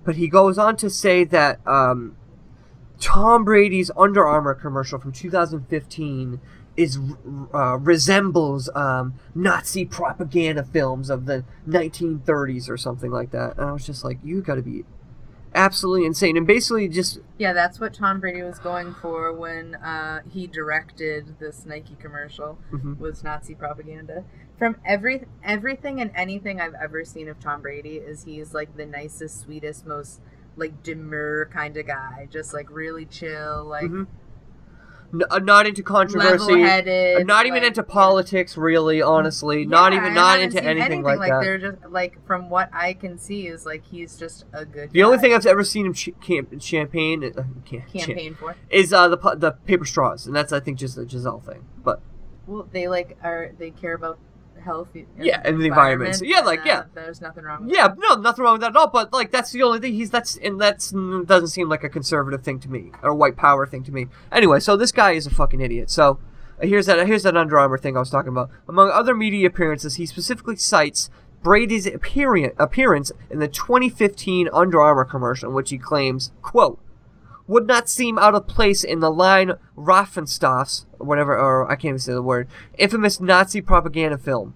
but 0.05 0.17
he 0.17 0.29
goes 0.29 0.59
on 0.59 0.77
to 0.77 0.89
say 0.89 1.25
that 1.25 1.61
um, 1.67 2.17
Tom 3.01 3.45
Brady's 3.45 3.91
Under 3.97 4.27
Armour 4.27 4.55
commercial 4.55 4.99
from 4.99 5.13
2015 5.13 6.41
is 6.77 6.99
uh, 7.53 7.77
resembles 7.79 8.71
um, 8.75 9.15
Nazi 9.35 9.85
propaganda 9.85 10.63
films 10.65 11.11
of 11.11 11.27
the 11.27 11.45
1930s 11.69 12.71
or 12.71 12.77
something 12.77 13.11
like 13.11 13.31
that. 13.33 13.59
And 13.59 13.69
I 13.69 13.73
was 13.73 13.85
just 13.85 14.05
like, 14.05 14.19
you 14.25 14.41
got 14.41 14.55
to 14.55 14.63
be 14.63 14.85
absolutely 15.55 16.07
insane. 16.07 16.37
And 16.37 16.47
basically, 16.47 16.89
just 16.89 17.19
Yeah, 17.39 17.53
that's 17.53 17.81
what 17.81 17.95
Tom 17.95 18.21
Brady 18.21 18.43
was 18.43 18.59
going 18.59 18.95
for 18.95 19.33
when 19.33 19.75
uh, 19.77 20.21
he 20.31 20.47
directed 20.47 21.39
this 21.39 21.67
Nike 21.67 21.97
commercial. 21.97 22.59
Mhm. 22.73 22.99
Was 22.99 23.23
Nazi 23.25 23.55
propaganda. 23.55 24.25
From 24.59 24.77
every 24.85 25.27
everything 25.43 26.01
and 26.01 26.11
anything 26.15 26.61
I've 26.61 26.75
ever 26.75 27.05
seen 27.05 27.29
of 27.29 27.41
Tom 27.41 27.63
Brady 27.63 27.97
is 27.97 28.25
he's 28.25 28.55
like 28.55 28.77
the 28.77 28.87
nicest, 28.87 29.41
sweetest, 29.41 29.87
most 29.87 30.21
like 30.57 30.83
demure 30.83 31.47
kind 31.47 31.77
of 31.77 31.87
guy. 31.87 32.29
Just 32.31 32.53
like 32.55 32.71
really 32.71 33.07
chill, 33.07 33.65
like 33.65 33.91
Mhm. 33.91 34.07
N- 35.15 35.23
uh, 35.31 35.39
not 35.39 35.67
into 35.67 35.83
controversy, 35.83 36.53
Level-headed, 36.53 37.21
uh, 37.21 37.25
not 37.25 37.45
even 37.47 37.61
like, 37.61 37.69
into 37.69 37.83
politics, 37.83 38.57
really. 38.57 39.03
Honestly, 39.03 39.67
not 39.67 39.93
Yeah, 39.93 40.01
even 40.01 40.15
not 40.15 40.41
into 40.41 40.57
seen 40.57 40.67
anything, 40.67 41.03
like, 41.03 41.19
like 41.19 41.31
that. 41.31 41.41
They're 41.43 41.59
just 41.59 41.77
like 41.91 42.25
from 42.27 42.49
what 42.49 42.71
I 42.73 42.95
can 42.95 43.19
see 43.19 43.47
is 43.47 43.67
like 43.67 43.85
he's 43.85 44.17
just 44.17 44.47
a 44.55 44.65
good. 44.65 44.91
The 44.93 45.03
only 45.03 45.19
thing 45.19 45.35
I've 45.35 45.45
ever 45.45 45.65
seen 45.65 45.85
him 45.87 45.93
ch- 45.93 46.11
camp- 46.23 46.61
champagne 46.63 47.25
uh, 47.25 47.43
cam- 47.67 47.83
Campaign 47.93 48.35
for? 48.35 48.57
is 48.71 48.93
uh, 48.93 49.09
the 49.09 49.19
the 49.37 49.53
paper 49.67 49.85
straws, 49.85 50.27
and 50.27 50.35
that's 50.35 50.53
I 50.53 50.61
think 50.61 50.79
just 50.79 50.97
a 50.97 51.05
Gisele 51.05 51.41
thing. 51.41 51.67
But 51.85 52.01
Well, 52.47 52.67
they 52.73 52.89
like 52.89 53.19
are 53.23 53.53
they 53.59 53.71
care 53.71 53.95
about 53.95 54.19
health. 54.63 54.89
and 54.95 55.07
Yeah, 55.19 55.41
and 55.45 55.61
the 55.61 55.67
environment. 55.67 56.17
So, 56.17 56.25
yeah, 56.25 56.41
like, 56.41 56.61
uh, 56.61 56.65
yeah. 56.67 56.83
There's 56.95 57.21
nothing 57.21 57.45
wrong. 57.45 57.67
with 57.67 57.75
yeah, 57.75 57.95
no, 57.97 58.15
nothing 58.15 58.45
wrong 58.45 58.55
with 58.55 58.63
that 58.63 58.71
at 58.71 58.77
all. 58.77 58.89
But 58.89 59.13
like 59.13 59.31
that's 59.31 59.53
the 59.53 59.63
only 59.63 59.81
thing 59.81 59.95
he's 59.95 60.11
that's 60.11 60.37
and 60.37 60.61
that's 60.61 60.91
doesn't 60.91 61.49
seem 61.49 61.69
like 61.69 61.85
a 61.85 61.89
conservative 61.89 62.43
thing 62.43 62.61
to 62.61 62.71
me 62.71 62.93
or 63.03 63.11
a 63.11 63.15
white 63.15 63.37
power 63.37 63.67
thing 63.67 63.85
to 63.85 63.93
me. 63.93 64.09
Anyway, 64.31 64.61
so 64.61 64.77
this 64.77 64.93
guy 64.93 65.13
is 65.13 65.27
a 65.27 65.31
fucking 65.31 65.61
idiot. 65.61 65.91
So 65.91 66.19
uh, 66.63 66.67
here's 66.67 66.87
that 66.87 67.07
here's 67.07 67.23
that 67.25 67.37
Under 67.37 67.59
Armour 67.59 67.79
thing 67.79 67.97
I 67.97 68.01
was 68.01 68.11
talking 68.11 68.31
about. 68.31 68.51
Among 68.69 68.91
other 68.91 69.15
media 69.15 69.47
appearances, 69.49 69.97
he 69.97 70.07
specifically 70.07 70.57
cites 70.57 71.11
Brady's 71.43 71.87
appearance 71.87 72.55
appearance 72.59 73.13
in 73.31 73.39
the 73.41 73.49
2015 73.49 74.49
Under 74.53 74.81
Armour 74.81 75.05
commercial, 75.05 75.51
in 75.51 75.55
which 75.55 75.71
he 75.71 75.79
claims, 75.79 76.33
"quote." 76.41 76.79
Would 77.49 77.67
not 77.67 77.89
seem 77.89 78.19
out 78.19 78.35
of 78.35 78.47
place 78.47 78.85
in 78.85 79.01
the 79.01 79.11
line 79.11 79.53
Raffenstoff's, 79.77 80.87
whatever, 80.99 81.37
or 81.37 81.67
I 81.71 81.75
can't 81.75 81.85
even 81.87 81.99
say 81.99 82.13
the 82.13 82.23
word, 82.23 82.49
infamous 82.79 83.21
Nazi 83.21 83.61
propaganda 83.61 84.19
film. 84.19 84.55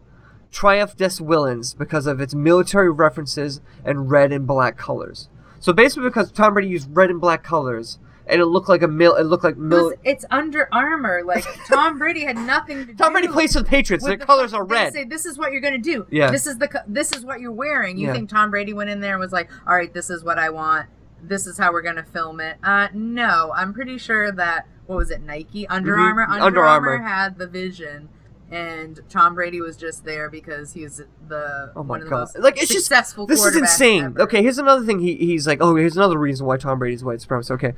Triumph 0.53 0.97
des 0.97 1.20
Willens, 1.20 1.76
because 1.76 2.07
of 2.07 2.20
its 2.20 2.34
military 2.34 2.91
references 2.91 3.61
and 3.84 4.11
red 4.11 4.32
and 4.32 4.47
black 4.47 4.76
colors. 4.78 5.28
So 5.61 5.72
basically, 5.72 6.09
because 6.09 6.30
Tom 6.32 6.55
Brady 6.55 6.68
used 6.68 6.89
red 6.97 7.11
and 7.11 7.20
black 7.20 7.43
colors, 7.43 7.99
and 8.28 8.41
it 8.41 8.47
looked 8.47 8.68
like 8.68 8.82
a 8.82 8.89
mil, 8.89 9.14
it 9.16 9.24
looked 9.24 9.45
like 9.45 9.55
It 9.57 9.61
mil. 9.61 9.87
was- 9.91 9.95
it's 10.05 10.24
Under 10.30 10.68
Armour. 10.72 11.22
Like 11.24 11.45
Tom 11.66 11.99
Brady 11.99 12.24
had 12.24 12.37
nothing 12.37 12.78
to 12.78 12.84
do. 12.87 12.95
Tom 12.95 13.12
Brady 13.12 13.28
plays 13.28 13.53
for 13.53 13.61
the 13.61 13.64
Patriots. 13.68 14.05
Their 14.05 14.16
the 14.16 14.24
colors 14.24 14.53
are 14.55 14.64
they 14.66 14.74
red. 14.74 14.93
Say 14.93 15.05
this 15.05 15.26
is 15.26 15.37
what 15.39 15.53
you're 15.53 15.61
gonna 15.61 15.78
do. 15.78 16.07
Yeah. 16.11 16.30
This 16.30 16.47
is 16.47 16.59
the 16.59 16.82
this 16.89 17.12
is 17.12 17.24
what 17.24 17.41
you're 17.41 17.53
wearing. 17.53 17.99
You 17.99 18.09
Yeah. 18.09 18.14
think 18.14 18.28
Tom 18.30 18.51
Brady 18.51 18.72
went 18.72 18.91
in 18.91 19.01
there 19.01 19.12
and 19.12 19.20
was 19.20 19.32
like, 19.32 19.49
all 19.66 19.74
right, 19.74 19.93
this 19.93 20.11
is 20.11 20.24
what 20.24 20.39
I 20.39 20.51
want. 20.51 20.87
This 21.29 21.47
is 21.47 21.59
how 21.59 21.72
we're 21.72 21.83
gonna 21.83 22.05
film 22.05 22.41
it. 22.41 22.57
Uh, 22.62 22.89
no, 22.95 23.53
I'm 23.55 23.72
pretty 23.74 23.99
sure 23.99 24.31
that 24.33 24.66
what 24.87 24.97
was 24.97 25.11
it, 25.11 25.20
Nike, 25.22 25.66
Under 25.68 25.97
Mhm. 25.97 26.01
Armour, 26.01 26.22
Under, 26.29 26.45
Under 26.45 26.64
Armour 26.64 26.99
had 26.99 27.39
the 27.39 27.47
vision. 27.47 28.09
And 28.49 29.01
Tom 29.09 29.35
Brady 29.35 29.61
was 29.61 29.77
just 29.77 30.05
there 30.05 30.31
because 30.31 30.72
he's 30.74 31.03
the 31.27 31.72
Oh 31.74 31.83
my 31.83 31.89
one 31.89 31.99
of 32.03 32.05
the 32.05 32.11
god! 32.11 32.18
most 32.20 32.39
Like 32.39 32.57
it's 32.62 32.68
just 32.72 32.87
successful. 32.87 33.27
this 33.27 33.45
is 33.45 33.57
insane. 33.57 34.05
ever. 34.05 34.22
Okay, 34.22 34.41
here's 34.41 34.59
another 34.59 34.87
thing. 34.87 35.01
He 35.01 35.16
he's 35.16 35.49
like, 35.49 35.59
oh, 35.61 35.74
here's 35.74 35.97
another 35.97 36.16
reason 36.16 36.47
why 36.47 36.57
Tom 36.57 36.79
Brady's 36.79 37.03
white 37.03 37.18
supremacist. 37.18 37.51
Okay, 37.51 37.72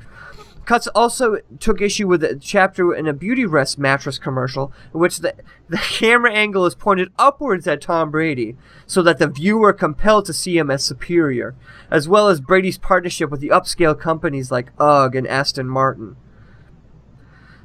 Cuts 0.65 0.87
also 0.87 1.37
took 1.59 1.81
issue 1.81 2.07
with 2.07 2.23
a 2.23 2.35
chapter 2.35 2.93
in 2.93 3.07
a 3.07 3.13
Beautyrest 3.13 3.77
mattress 3.77 4.19
commercial 4.19 4.71
in 4.93 4.99
which 4.99 5.19
the 5.19 5.33
the 5.67 5.77
camera 5.89 6.31
angle 6.31 6.65
is 6.65 6.75
pointed 6.75 7.11
upwards 7.17 7.67
at 7.67 7.81
Tom 7.81 8.11
Brady, 8.11 8.55
so 8.85 9.01
that 9.01 9.19
the 9.19 9.27
viewer 9.27 9.73
compelled 9.73 10.25
to 10.25 10.33
see 10.33 10.57
him 10.57 10.71
as 10.71 10.83
superior, 10.83 11.55
as 11.91 12.07
well 12.07 12.27
as 12.27 12.41
Brady's 12.41 12.77
partnership 12.77 13.29
with 13.29 13.41
the 13.41 13.49
upscale 13.49 13.99
companies 13.99 14.51
like 14.51 14.71
UGG 14.79 15.15
and 15.15 15.27
Aston 15.27 15.67
Martin. 15.67 16.15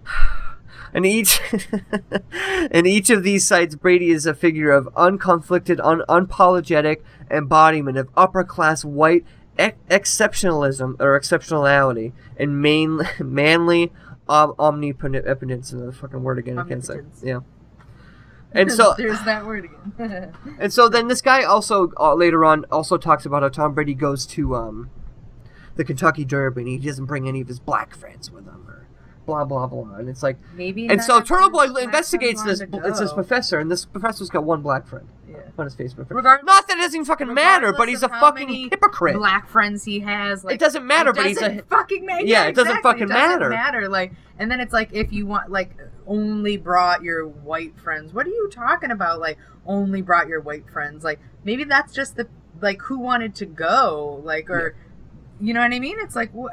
And 0.96 1.04
each 1.04 1.40
in 2.70 2.86
each 2.86 3.10
of 3.10 3.24
these 3.24 3.44
sites, 3.44 3.74
Brady 3.74 4.10
is 4.10 4.26
a 4.26 4.32
figure 4.32 4.70
of 4.70 4.88
unconflicted, 4.94 5.80
un- 5.82 6.04
unapologetic 6.08 7.02
embodiment 7.28 7.98
of 7.98 8.10
upper 8.16 8.44
class 8.44 8.84
white 8.84 9.24
ex- 9.58 9.78
exceptionalism 9.88 11.00
or 11.00 11.18
exceptionality 11.18 12.12
and 12.36 12.60
main, 12.60 13.00
manly 13.18 13.92
um, 14.28 14.54
omnipotence. 14.58 15.72
Another 15.72 15.92
fucking 15.92 16.22
word 16.22 16.38
again. 16.38 16.58
I 16.58 16.64
can't 16.64 16.84
say. 16.84 17.00
Yeah. 17.22 17.40
And 18.56 18.70
so 18.70 18.94
there's 18.96 19.20
that 19.24 19.44
word 19.44 19.64
again. 19.64 20.32
and 20.60 20.72
so 20.72 20.88
then 20.88 21.08
this 21.08 21.20
guy 21.20 21.42
also 21.42 21.90
uh, 21.98 22.14
later 22.14 22.44
on 22.44 22.64
also 22.70 22.96
talks 22.96 23.26
about 23.26 23.42
how 23.42 23.48
Tom 23.48 23.74
Brady 23.74 23.94
goes 23.94 24.24
to 24.26 24.54
um, 24.54 24.90
the 25.74 25.84
Kentucky 25.84 26.24
Derby 26.24 26.60
and 26.60 26.68
he 26.70 26.78
doesn't 26.78 27.06
bring 27.06 27.26
any 27.26 27.40
of 27.40 27.48
his 27.48 27.58
black 27.58 27.96
friends 27.96 28.30
with 28.30 28.44
him 28.44 28.64
or 28.68 28.86
blah 29.26 29.44
blah 29.44 29.66
blah. 29.66 29.96
And 29.96 30.08
it's 30.08 30.22
like 30.22 30.38
Maybe 30.54 30.86
and 30.86 31.02
so 31.02 31.20
Turtle 31.20 31.50
Boy 31.50 31.64
investigates 31.82 32.44
this. 32.44 32.60
It's 32.60 33.00
this 33.00 33.12
professor, 33.12 33.58
and 33.58 33.70
this 33.72 33.84
professor's 33.84 34.30
got 34.30 34.44
one 34.44 34.62
black 34.62 34.86
friend. 34.86 35.08
On 35.58 35.66
his 35.66 35.74
Facebook. 35.76 36.06
Regardless- 36.10 36.46
Not 36.46 36.66
that 36.68 36.78
it 36.78 36.82
doesn't 36.82 37.04
fucking 37.04 37.32
matter, 37.32 37.72
but 37.72 37.88
he's 37.88 38.02
a 38.02 38.06
Regardless 38.06 38.08
of 38.08 38.10
how 38.10 38.20
fucking 38.20 38.46
many 38.48 38.68
hypocrite. 38.68 39.16
Black 39.16 39.48
friends 39.48 39.84
he 39.84 40.00
has. 40.00 40.44
Like, 40.44 40.54
It 40.54 40.60
doesn't 40.60 40.86
matter, 40.86 41.10
it 41.10 41.16
but 41.16 41.26
he's 41.26 41.40
a- 41.42 41.62
fucking 41.62 42.04
matter. 42.06 42.24
Yeah, 42.26 42.44
it 42.44 42.54
doesn't 42.54 42.82
fucking 42.82 43.08
matter. 43.08 43.48
matter. 43.48 43.88
Like, 43.88 44.12
and 44.38 44.50
then 44.50 44.60
it's 44.60 44.72
like 44.72 44.90
if 44.92 45.12
you 45.12 45.26
want, 45.26 45.50
like, 45.50 45.76
only 46.06 46.56
brought 46.56 47.02
your 47.02 47.26
white 47.26 47.78
friends. 47.78 48.12
What 48.12 48.26
are 48.26 48.30
you 48.30 48.48
talking 48.52 48.90
about? 48.90 49.20
Like, 49.20 49.38
only 49.66 50.02
brought 50.02 50.28
your 50.28 50.40
white 50.40 50.68
friends. 50.70 51.04
Like, 51.04 51.18
maybe 51.44 51.64
that's 51.64 51.92
just 51.94 52.16
the 52.16 52.28
like 52.60 52.80
who 52.82 52.98
wanted 52.98 53.34
to 53.36 53.46
go. 53.46 54.20
Like, 54.24 54.48
or 54.50 54.76
you 55.40 55.52
know 55.54 55.60
what 55.60 55.72
I 55.72 55.80
mean? 55.80 55.96
It's 56.00 56.14
like. 56.16 56.30
wh- 56.32 56.52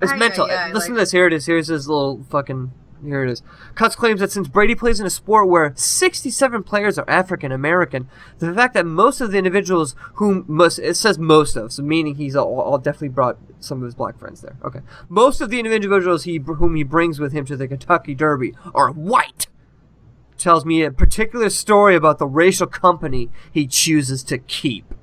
It's 0.00 0.12
Ay, 0.12 0.16
mental. 0.16 0.46
ay, 0.46 0.54
ay, 0.68 0.72
Listen 0.72 0.92
like- 0.92 0.98
to 0.98 1.02
this. 1.02 1.10
Here 1.12 1.26
it 1.26 1.32
is. 1.32 1.46
Here's 1.46 1.66
his 1.68 1.88
little 1.88 2.22
fucking 2.30 2.70
Here 3.04 3.24
it 3.24 3.30
is. 3.30 3.42
Cuts 3.74 3.94
claims 3.94 4.20
that 4.20 4.32
since 4.32 4.48
Brady 4.48 4.74
plays 4.74 4.98
in 4.98 5.06
a 5.06 5.10
sport 5.10 5.48
where 5.48 5.72
67 5.76 6.62
players 6.64 6.98
are 6.98 7.08
African 7.08 7.52
American, 7.52 8.08
the 8.38 8.52
fact 8.52 8.74
that 8.74 8.86
most 8.86 9.20
of 9.20 9.30
the 9.30 9.38
individuals 9.38 9.94
whom 10.14 10.46
it 10.60 10.96
says 10.96 11.18
most 11.18 11.56
of, 11.56 11.72
so 11.72 11.82
meaning 11.82 12.16
he's 12.16 12.34
all, 12.34 12.60
all 12.60 12.78
definitely 12.78 13.08
brought 13.08 13.38
some 13.60 13.78
of 13.78 13.84
his 13.84 13.94
black 13.94 14.18
friends 14.18 14.40
there. 14.40 14.56
Okay, 14.64 14.80
most 15.08 15.40
of 15.40 15.50
the 15.50 15.60
individuals 15.60 16.24
he 16.24 16.38
whom 16.38 16.74
he 16.74 16.82
brings 16.82 17.20
with 17.20 17.32
him 17.32 17.44
to 17.46 17.56
the 17.56 17.68
Kentucky 17.68 18.14
Derby 18.14 18.54
are 18.74 18.90
white. 18.90 19.46
Tells 20.36 20.64
me 20.64 20.82
a 20.82 20.92
particular 20.92 21.50
story 21.50 21.96
about 21.96 22.18
the 22.18 22.26
racial 22.26 22.68
company 22.68 23.28
he 23.52 23.66
chooses 23.66 24.22
to 24.24 24.38
keep. 24.38 24.94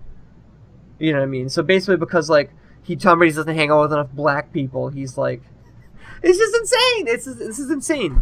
You 0.97 1.11
know 1.11 1.19
what 1.19 1.25
I 1.25 1.27
mean? 1.27 1.49
So 1.49 1.61
basically, 1.61 1.97
because 1.97 2.29
like 2.29 2.51
he 2.81 2.95
Tom 2.95 3.19
Brady 3.19 3.33
doesn't 3.33 3.55
hang 3.55 3.71
out 3.71 3.81
with 3.81 3.93
enough 3.93 4.11
black 4.11 4.53
people, 4.53 4.89
he's 4.89 5.17
like, 5.17 5.41
it's 6.25 6.37
just 6.37 6.55
insane. 6.55 7.07
It's 7.07 7.25
this 7.25 7.59
is 7.59 7.69
insane. 7.71 8.21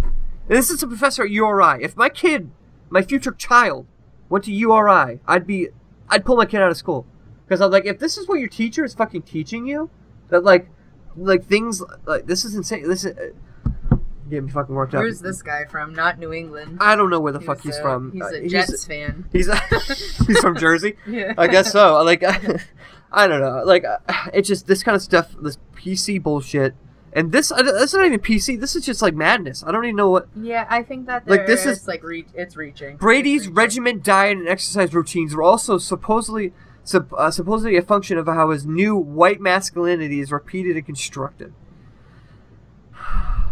And 0.50 0.58
this 0.58 0.70
is 0.70 0.84
a 0.84 0.88
professor 0.88 1.24
at 1.24 1.30
URI. 1.32 1.84
If 1.84 1.96
my 1.98 2.10
kid, 2.10 2.52
my 2.90 3.02
future 3.02 3.32
child, 3.32 3.88
went 4.30 4.44
to 4.46 4.52
URI, 4.52 5.20
I'd 5.28 5.48
be, 5.48 5.70
I'd 6.10 6.26
pull 6.26 6.36
my 6.36 6.46
kid 6.46 6.62
out 6.62 6.70
of 6.70 6.78
school 6.78 7.06
because 7.46 7.62
I'm 7.62 7.72
like, 7.72 7.86
if 7.86 7.98
this 8.00 8.18
is 8.18 8.28
what 8.28 8.40
your 8.40 8.50
teacher 8.50 8.84
is 8.84 8.94
fucking 8.94 9.22
teaching 9.24 9.66
you, 9.66 9.90
that 10.30 10.44
like, 10.44 10.70
like 11.16 11.46
things 11.46 11.82
like 12.06 12.28
this 12.28 12.44
is 12.46 12.56
insane. 12.56 12.88
This 12.88 13.06
is. 13.06 13.18
Uh, 13.18 13.98
get 14.30 14.44
me 14.44 14.50
fucking 14.52 14.74
worked 14.74 14.96
up. 14.96 15.00
Where's 15.02 15.22
this 15.22 15.42
guy 15.42 15.66
from? 15.66 15.94
Not 15.94 16.18
New 16.18 16.34
England. 16.34 16.78
I 16.82 16.96
don't 16.96 17.10
know 17.10 17.20
where 17.20 17.34
the 17.34 17.42
fuck 17.42 17.58
He's 17.58 17.76
he's 17.76 17.78
a- 17.78 17.82
from. 17.82 18.12
he's 18.14 18.22
Uh, 18.24 18.32
a 18.34 18.48
Jets 18.48 18.86
fan. 18.86 19.26
He's 19.32 19.48
he's 20.28 20.40
from 20.40 20.58
Jersey. 20.58 20.96
Yeah. 21.06 21.34
I 21.38 21.48
guess 21.48 21.72
so. 21.72 22.02
Like 22.04 22.24
I 23.12 23.28
don't 23.28 23.42
know. 23.42 23.64
Like 23.64 23.86
uh, 23.86 23.98
it's 24.34 24.48
just 24.48 24.66
this 24.68 24.82
kind 24.84 24.96
of 24.96 25.02
stuff, 25.02 25.36
this 25.42 25.58
PC 25.76 26.22
bullshit, 26.24 26.74
and 27.16 27.32
this 27.32 27.52
uh, 27.52 27.62
this 27.62 27.92
is 27.92 27.94
not 27.94 28.06
even 28.06 28.20
PC. 28.20 28.60
This 28.60 28.76
is 28.76 28.86
just 28.86 29.02
like 29.02 29.14
madness. 29.14 29.64
I 29.64 29.72
don't 29.72 29.86
even 29.86 29.96
know 29.96 30.10
what 30.10 30.28
Yeah, 30.36 30.66
I 30.70 30.84
think 30.84 31.06
that 31.08 31.28
Like, 31.28 31.46
this 31.46 31.66
is 31.66 31.88
like 31.88 32.04
re- 32.04 32.26
it's 32.34 32.56
reaching. 32.58 32.98
Brady's 32.98 33.48
regiment 33.48 34.04
diet 34.04 34.38
and 34.38 34.48
exercise 34.48 34.94
routines 34.94 35.36
were 35.36 35.44
also 35.44 35.78
supposedly 35.78 36.54
sup, 36.84 37.14
uh, 37.14 37.32
supposedly 37.32 37.78
a 37.78 37.82
function 37.82 38.18
of 38.18 38.26
how 38.28 38.50
his 38.50 38.66
new 38.66 38.96
white 38.96 39.40
masculinity 39.40 40.20
is 40.20 40.32
repeated 40.32 40.76
and 40.76 40.86
constructed. 40.86 41.54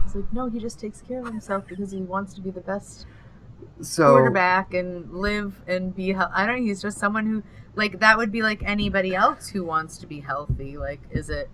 It's 0.05 0.15
like 0.15 0.33
no, 0.33 0.49
he 0.49 0.59
just 0.59 0.79
takes 0.79 1.01
care 1.01 1.21
of 1.21 1.27
himself 1.27 1.67
because 1.67 1.91
he 1.91 2.01
wants 2.01 2.33
to 2.33 2.41
be 2.41 2.51
the 2.51 2.61
best 2.61 3.05
So 3.81 4.11
quarterback 4.11 4.73
and 4.73 5.13
live 5.13 5.61
and 5.67 5.95
be. 5.95 6.13
Hel- 6.13 6.31
I 6.33 6.45
don't 6.45 6.57
know. 6.57 6.63
He's 6.63 6.81
just 6.81 6.97
someone 6.97 7.25
who 7.27 7.43
like 7.75 7.99
that 7.99 8.17
would 8.17 8.31
be 8.31 8.41
like 8.41 8.61
anybody 8.63 9.15
else 9.15 9.49
who 9.49 9.63
wants 9.63 9.97
to 9.99 10.07
be 10.07 10.19
healthy. 10.21 10.77
Like, 10.77 11.01
is 11.11 11.29
it? 11.29 11.49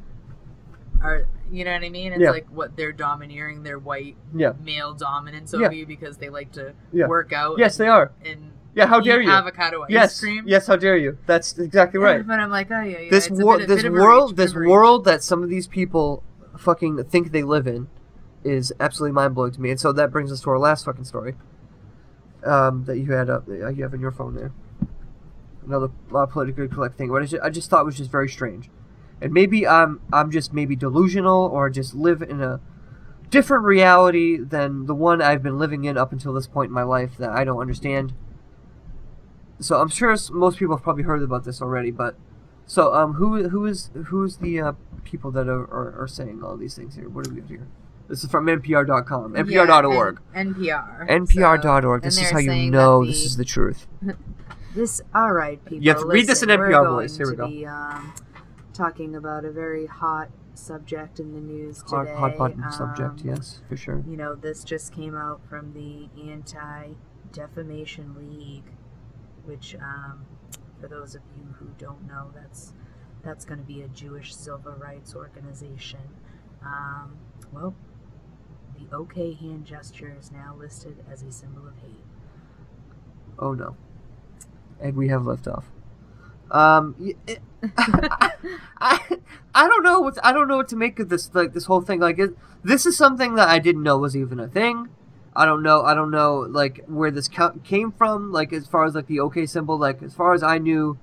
Are 1.01 1.27
you 1.51 1.63
know 1.63 1.71
what 1.73 1.83
I 1.83 1.89
mean? 1.89 2.13
It's 2.13 2.21
Yeah. 2.21 2.31
like 2.31 2.47
what 2.49 2.75
they're 2.75 2.91
domineering 2.91 3.63
their 3.63 3.79
white 3.79 4.15
Yeah. 4.35 4.53
male 4.63 4.93
dominance 4.93 5.53
Yeah. 5.57 5.69
you 5.71 5.85
because 5.85 6.17
they 6.17 6.29
like 6.29 6.51
to 6.53 6.73
work 6.93 7.31
out. 7.33 7.57
Yes, 7.59 7.79
and- 7.79 7.85
they 7.85 7.89
are. 7.89 8.11
And 8.25 8.51
Yeah, 8.73 8.87
how 8.87 8.99
dare 8.99 9.21
you? 9.21 9.29
Avocado 9.31 9.83
ice 9.83 9.89
yes, 9.89 10.19
cream. 10.19 10.43
yes, 10.47 10.67
how 10.67 10.75
dare 10.75 10.97
you? 10.97 11.17
That's 11.25 11.57
exactly 11.57 11.99
right. 11.99 12.25
But 12.25 12.39
I'm 12.39 12.49
like, 12.49 12.69
oh 12.71 12.81
yeah, 12.81 12.99
yeah. 12.99 13.09
this 13.09 13.29
wor- 13.29 13.57
bit, 13.59 13.67
this 13.67 13.83
world, 13.83 14.31
reach, 14.31 14.37
this 14.37 14.51
bit 14.51 14.55
of 14.55 14.57
a 14.57 14.59
reach. 14.61 14.69
world 14.69 15.05
that 15.05 15.23
some 15.23 15.41
of 15.43 15.49
these 15.49 15.67
people 15.67 16.23
fucking 16.57 17.03
think 17.05 17.31
they 17.31 17.43
live 17.43 17.67
in, 17.67 17.87
is 18.43 18.71
absolutely 18.79 19.13
mind 19.13 19.35
blowing 19.35 19.51
to 19.51 19.61
me. 19.61 19.69
And 19.71 19.79
so 19.79 19.91
that 19.91 20.11
brings 20.11 20.31
us 20.31 20.41
to 20.41 20.49
our 20.51 20.59
last 20.59 20.85
fucking 20.85 21.03
story. 21.05 21.35
Um, 22.45 22.83
that 22.85 22.97
you 22.99 23.11
had 23.11 23.29
up, 23.29 23.45
that 23.47 23.75
you 23.75 23.83
have 23.83 23.93
in 23.93 23.99
your 23.99 24.11
phone 24.11 24.35
there. 24.35 24.51
Another 25.65 25.89
uh, 26.15 26.25
politically 26.27 26.67
correct 26.67 26.95
thing. 26.95 27.11
What 27.11 27.21
I 27.21 27.25
just, 27.25 27.43
I 27.43 27.49
just 27.49 27.69
thought 27.69 27.83
was 27.85 27.97
just 27.97 28.09
very 28.11 28.29
strange, 28.29 28.69
and 29.21 29.31
maybe 29.33 29.67
I'm 29.67 30.01
I'm 30.13 30.31
just 30.31 30.53
maybe 30.53 30.75
delusional 30.75 31.45
or 31.45 31.69
just 31.69 31.93
live 31.95 32.21
in 32.21 32.41
a 32.41 32.59
different 33.29 33.63
reality 33.65 34.37
than 34.37 34.85
the 34.85 34.95
one 34.95 35.21
I've 35.21 35.43
been 35.43 35.57
living 35.59 35.83
in 35.85 35.97
up 35.97 36.11
until 36.11 36.33
this 36.33 36.47
point 36.47 36.69
in 36.69 36.73
my 36.73 36.83
life 36.83 37.17
that 37.17 37.29
I 37.31 37.43
don't 37.43 37.59
understand. 37.59 38.13
So 39.59 39.81
I'm 39.81 39.89
sure 39.89 40.15
most 40.31 40.59
people 40.59 40.75
have 40.75 40.83
probably 40.83 41.03
heard 41.03 41.21
about 41.23 41.43
this 41.43 41.61
already, 41.61 41.91
but 41.91 42.15
so 42.65 42.93
um, 42.93 43.13
who 43.13 43.49
who 43.49 43.65
is 43.65 43.89
who's 44.07 44.37
the 44.37 44.61
uh, 44.61 44.71
people 45.03 45.31
that 45.31 45.47
are, 45.47 45.63
are, 45.63 46.01
are 46.03 46.07
saying 46.07 46.43
all 46.43 46.55
these 46.57 46.75
things 46.75 46.95
here? 46.95 47.09
What 47.09 47.25
do 47.25 47.31
we 47.33 47.39
have 47.41 47.49
here? 47.49 47.67
This 48.07 48.23
is 48.23 48.29
from 48.31 48.45
NPR.com, 48.45 49.35
Yeah, 49.35 49.41
NPR.org. 49.41 50.21
N- 50.33 50.53
NPR. 50.53 51.09
NPR.org. 51.09 52.03
So- 52.03 52.05
This 52.05 52.21
is 52.21 52.31
how 52.31 52.37
you 52.37 52.71
know 52.71 53.01
that 53.01 53.07
this 53.07 53.25
is 53.25 53.37
the 53.37 53.45
truth. 53.45 53.87
This, 54.75 55.01
all 55.15 55.31
right, 55.33 55.63
people. 55.65 55.83
You 55.83 55.89
have 55.91 56.01
to 56.01 56.05
read 56.05 56.27
this 56.27 56.43
in 56.43 56.49
NPR 56.49 56.87
voice. 56.87 57.17
Here 57.17 57.27
we 57.27 57.35
go. 57.35 57.47
Be, 57.47 57.65
um, 57.65 58.13
talking 58.77 59.15
about 59.15 59.43
a 59.43 59.51
very 59.51 59.87
hot 59.87 60.29
subject 60.53 61.19
in 61.19 61.33
the 61.33 61.39
news 61.39 61.81
Hot, 61.87 62.03
today. 62.03 62.15
hot 62.15 62.37
button 62.37 62.71
subject, 62.71 63.21
Um, 63.21 63.27
yes, 63.27 63.61
for 63.67 63.75
sure. 63.75 64.03
You 64.07 64.17
know, 64.17 64.35
this 64.35 64.63
just 64.63 64.93
came 64.93 65.15
out 65.15 65.41
from 65.49 65.73
the 65.73 66.09
Anti 66.29 66.93
Defamation 67.31 68.15
League, 68.17 68.71
which, 69.45 69.75
um, 69.75 70.25
for 70.79 70.87
those 70.87 71.15
of 71.15 71.21
you 71.35 71.43
who 71.59 71.67
don't 71.77 72.07
know, 72.07 72.31
that's 72.33 72.73
that's 73.23 73.43
going 73.45 73.59
to 73.59 73.65
be 73.65 73.81
a 73.81 73.87
Jewish 73.89 74.33
civil 74.35 74.73
rights 74.73 75.15
organization. 75.15 75.99
Um, 76.63 77.17
well, 77.51 77.75
the 78.77 78.95
OK 78.95 79.33
hand 79.33 79.65
gesture 79.65 80.15
is 80.19 80.31
now 80.31 80.55
listed 80.57 81.03
as 81.11 81.23
a 81.23 81.31
symbol 81.31 81.67
of 81.67 81.75
hate. 81.79 82.05
Oh 83.39 83.53
no. 83.53 83.75
And 84.79 84.95
we 84.95 85.07
have 85.07 85.25
left 85.25 85.47
off. 85.47 85.65
Um, 86.51 86.95
it, 87.25 87.39
I, 87.77 88.99
I 89.53 89.67
don't 89.67 89.83
know 89.83 89.99
what 89.99 90.17
I 90.23 90.31
don't 90.31 90.47
know 90.47 90.57
what 90.57 90.67
to 90.69 90.75
make 90.75 90.99
of 90.99 91.09
this 91.09 91.33
like 91.33 91.53
this 91.53 91.65
whole 91.65 91.81
thing. 91.81 91.99
Like 91.99 92.19
it, 92.19 92.31
this 92.63 92.85
is 92.85 92.97
something 92.97 93.35
that 93.35 93.49
I 93.49 93.59
didn't 93.59 93.83
know 93.83 93.97
was 93.97 94.15
even 94.15 94.39
a 94.39 94.47
thing. 94.47 94.89
I 95.35 95.45
don't 95.45 95.61
know. 95.63 95.83
I 95.83 95.93
don't 95.93 96.11
know 96.11 96.39
like 96.49 96.83
where 96.87 97.11
this 97.11 97.27
ca- 97.27 97.53
came 97.63 97.91
from. 97.91 98.31
Like 98.31 98.53
as 98.53 98.67
far 98.67 98.85
as 98.85 98.95
like 98.95 99.07
the 99.07 99.19
OK 99.19 99.45
symbol. 99.45 99.77
Like 99.77 100.01
as 100.01 100.13
far 100.13 100.33
as 100.33 100.43
I 100.43 100.57
knew, 100.57 100.97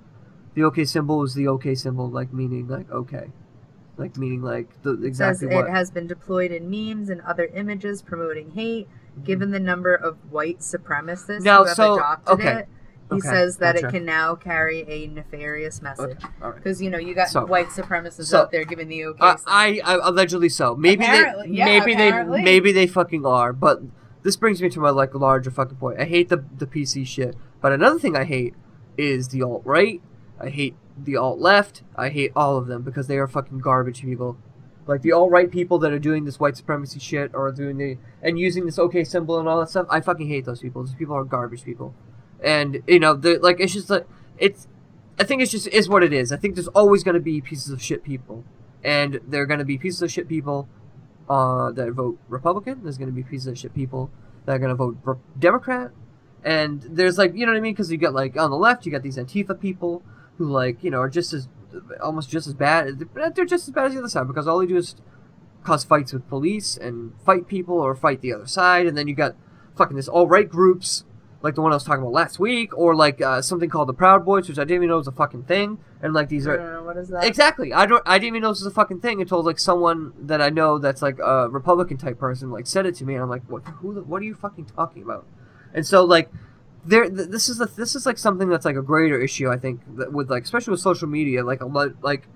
the 0.55 0.63
OK 0.65 0.85
symbol 0.85 1.19
was 1.19 1.35
the 1.35 1.49
OK 1.49 1.75
symbol. 1.75 2.09
Like 2.09 2.33
meaning 2.33 2.67
like 2.69 2.91
okay, 2.91 3.27
like 3.97 4.17
meaning 4.17 4.43
like 4.43 4.83
the 4.83 5.01
exactly 5.03 5.49
says 5.49 5.55
what. 5.55 5.67
it 5.67 5.71
has 5.71 5.91
been 5.91 6.07
deployed 6.07 6.51
in 6.53 6.71
memes 6.71 7.11
and 7.11 7.21
other 7.23 7.47
images 7.47 8.03
promoting 8.03 8.53
hate. 8.53 8.89
Given 9.23 9.53
the 9.53 9.61
number 9.61 9.95
of 9.95 10.17
white 10.33 10.59
supremacists 10.59 11.43
Now, 11.43 11.59
who 11.61 11.67
have 11.67 11.77
so- 11.77 11.95
adopted 11.95 12.33
okay. 12.35 12.53
it, 12.61 12.69
he 13.11 13.17
Okay, 13.17 13.29
says 13.29 13.59
that 13.59 13.75
gotcha. 13.75 13.89
it 13.89 13.91
can 13.91 14.05
now 14.05 14.35
carry 14.35 14.81
a 14.89 15.07
nefarious 15.09 15.83
message. 15.83 16.17
Because 16.55 16.81
you 16.81 16.89
know 16.91 16.99
you 16.99 17.15
got 17.15 17.29
So- 17.29 17.45
white 17.47 17.69
supremacists 17.69 18.27
so- 18.27 18.41
out 18.43 18.51
there 18.51 18.65
giving 18.65 18.89
the 18.89 19.05
okay. 19.07 19.19
Uh. 19.21 19.37
I, 19.47 19.81
I 19.85 20.09
allegedly 20.09 20.49
so. 20.49 20.75
Maybe 20.75 21.05
Apparently, 21.05 21.49
they 21.49 21.55
yeah, 21.55 21.65
maybe 21.67 21.93
apparently. 21.93 22.39
they 22.39 22.45
maybe 22.45 22.73
they 22.73 22.87
fucking 22.87 23.27
are. 23.27 23.53
But 23.53 23.83
this 24.23 24.37
brings 24.37 24.63
me 24.63 24.71
to 24.71 24.81
my 24.81 24.91
like 24.91 25.15
larger 25.15 25.51
fucking 25.51 25.77
point. 25.77 26.01
I 26.01 26.05
hate 26.05 26.29
the 26.31 26.45
the 26.57 26.67
PC 26.67 27.07
shit. 27.07 27.37
But 27.61 27.73
another 27.73 27.99
thing 27.99 28.17
I 28.17 28.25
hate 28.25 28.55
is 28.97 29.29
the 29.29 29.43
alt 29.43 29.63
right. 29.65 30.01
I 30.41 30.49
hate 30.49 30.75
the 30.97 31.17
alt 31.17 31.39
left. 31.41 31.83
I 31.97 32.09
hate 32.09 32.33
all 32.35 32.57
of 32.57 32.67
them 32.69 32.83
because 32.83 33.07
they 33.07 33.19
are 33.19 33.27
fucking 33.29 33.59
garbage 33.59 34.01
people. 34.03 34.37
Like 34.87 35.03
the 35.03 35.13
alt 35.13 35.31
right 35.31 35.51
people 35.51 35.79
that 35.79 35.93
are 35.93 35.99
doing 35.99 36.25
this 36.25 36.39
white 36.39 36.57
supremacy 36.57 37.01
shit 37.01 37.31
or 37.35 37.51
doing 37.53 37.77
the 37.79 37.99
and 38.23 38.39
using 38.39 38.65
this 38.67 38.79
OK 38.79 39.05
symbol 39.05 39.39
and 39.39 39.49
all 39.49 39.61
that 39.61 39.71
stuff. 39.71 39.87
I 39.91 40.01
fucking 40.01 40.29
hate 40.29 40.45
those 40.45 40.61
people. 40.61 40.83
Those 40.85 40.95
people 40.95 41.15
are 41.17 41.25
garbage 41.25 41.65
people. 41.65 41.95
And 42.43 42.82
you 42.87 42.99
know, 42.99 43.14
the 43.14 43.39
like 43.39 43.61
it's 43.61 43.72
just 43.72 43.91
like 43.91 44.07
it's 44.39 44.66
I 45.18 45.24
think 45.24 45.43
it's 45.43 45.51
just 45.51 45.68
is 45.68 45.89
what 45.89 46.03
it 46.03 46.12
is. 46.12 46.32
I 46.32 46.37
think 46.37 46.55
there's 46.55 46.68
always 46.68 47.05
going 47.05 47.14
to 47.14 47.20
be 47.20 47.41
pieces 47.41 47.70
of 47.70 47.80
shit 47.80 48.03
people, 48.03 48.45
and 48.82 49.20
there 49.26 49.43
are 49.43 49.47
going 49.47 49.59
to 49.59 49.64
be 49.64 49.78
pieces 49.78 50.03
of 50.03 50.11
shit 50.11 50.28
people 50.28 50.68
uh, 51.28 51.70
that 51.72 51.93
vote 51.93 52.18
Republican. 52.28 52.82
There's 52.82 52.99
going 52.99 53.09
to 53.09 53.14
be 53.14 53.22
pieces 53.22 53.47
of 53.47 53.59
shit 53.59 53.74
people 53.74 54.11
that 54.45 54.57
are 54.57 54.59
going 54.59 54.70
to 54.70 54.74
vote 54.74 54.99
Re- 55.05 55.16
Democrat, 55.39 55.93
and 56.43 56.82
there's 56.82 57.16
like 57.16 57.35
you 57.35 57.47
know 57.47 57.53
what 57.53 57.59
I 57.59 57.61
mean 57.61 57.74
because 57.74 57.93
you 57.93 57.99
got 57.99 58.12
like 58.12 58.37
on 58.37 58.51
the 58.51 58.57
left 58.57 58.85
you 58.85 58.93
got 58.93 59.03
these 59.03 59.16
Antifa 59.16 59.59
people 59.59 60.03
who 60.39 60.47
like 60.47 60.82
you 60.82 60.91
know 60.91 60.99
are 60.99 61.09
just 61.09 61.32
as 61.32 61.49
almost 62.03 62.28
just 62.28 62.47
as 62.47 62.55
bad. 62.55 63.07
They're 63.35 63.45
just 63.45 63.68
as 63.68 63.74
bad 63.74 63.87
as 63.87 63.93
the 63.93 64.01
other 64.01 64.09
side 64.09 64.26
because 64.26 64.49
all 64.49 64.59
they 64.59 64.66
do 64.66 64.76
is 64.76 64.97
cause 65.62 65.85
fights 65.85 66.12
with 66.12 66.28
police 66.28 66.76
and 66.76 67.12
fight 67.24 67.49
people 67.49 67.80
or 67.80 67.95
fight 67.95 68.20
the 68.20 68.32
other 68.32 68.47
side, 68.47 68.87
and 68.87 68.99
then 68.99 69.07
you 69.07 69.14
got 69.14 69.37
fucking 69.76 69.97
this 69.97 70.09
all 70.09 70.26
right 70.26 70.49
groups 70.49 71.05
like 71.45 71.55
the 71.55 71.61
one 71.61 71.73
I 71.73 71.77
was 71.77 71.85
talking 71.85 72.01
about 72.01 72.15
last 72.15 72.39
week, 72.39 72.77
or 72.77 72.97
like 72.97 73.21
uh, 73.21 73.43
something 73.43 73.69
called 73.69 73.91
the 73.91 73.93
Proud 73.95 74.25
Boys, 74.25 74.49
which 74.49 74.59
I 74.59 74.63
didn't 74.63 74.77
even 74.77 74.89
know 74.89 74.97
was 74.97 75.07
a 75.07 75.13
fucking 75.13 75.43
thing, 75.43 75.79
and 76.01 76.15
like 76.15 76.31
these 76.31 76.47
are 76.47 76.83
what 76.83 76.97
is 76.97 77.09
that? 77.09 77.25
exactly. 77.25 77.71
I 77.75 77.85
don't. 77.85 78.03
I 78.07 78.17
didn't 78.17 78.29
even 78.29 78.43
know 78.43 78.49
this 78.49 78.61
was 78.61 78.73
a 78.73 78.75
fucking 78.75 79.01
thing 79.01 79.21
until 79.21 79.43
like 79.43 79.59
someone 79.59 80.15
that 80.19 80.41
I 80.41 80.49
know 80.49 80.79
that's 80.79 81.03
like 81.03 81.19
a 81.19 81.51
Republican 81.51 81.99
type 81.99 82.19
person 82.19 82.51
like 82.51 82.67
said 82.67 82.87
it 82.87 82.95
to 82.97 83.05
me, 83.05 83.13
and 83.13 83.23
I'm 83.23 83.29
like, 83.29 83.43
what? 83.47 83.63
Who? 83.67 84.01
What 84.01 84.23
are 84.23 84.25
you 84.25 84.35
fucking 84.35 84.65
talking 84.75 85.03
about? 85.03 85.27
And 85.75 85.87
so 85.87 86.03
like, 86.03 86.31
there. 86.83 87.11
Th- 87.11 87.29
this 87.29 87.51
is 87.51 87.61
a, 87.61 87.67
this 87.67 87.95
is 87.95 88.07
like 88.07 88.17
something 88.17 88.49
that's 88.49 88.65
like 88.65 88.77
a 88.77 88.83
greater 88.83 89.21
issue. 89.21 89.51
I 89.51 89.59
think 89.59 89.83
that 89.99 90.15
with 90.15 90.31
like 90.31 90.45
especially 90.45 90.71
with 90.71 90.81
social 90.81 91.09
media, 91.09 91.45
like 91.45 91.61
a 91.61 91.67
lot 91.67 92.03
like. 92.03 92.27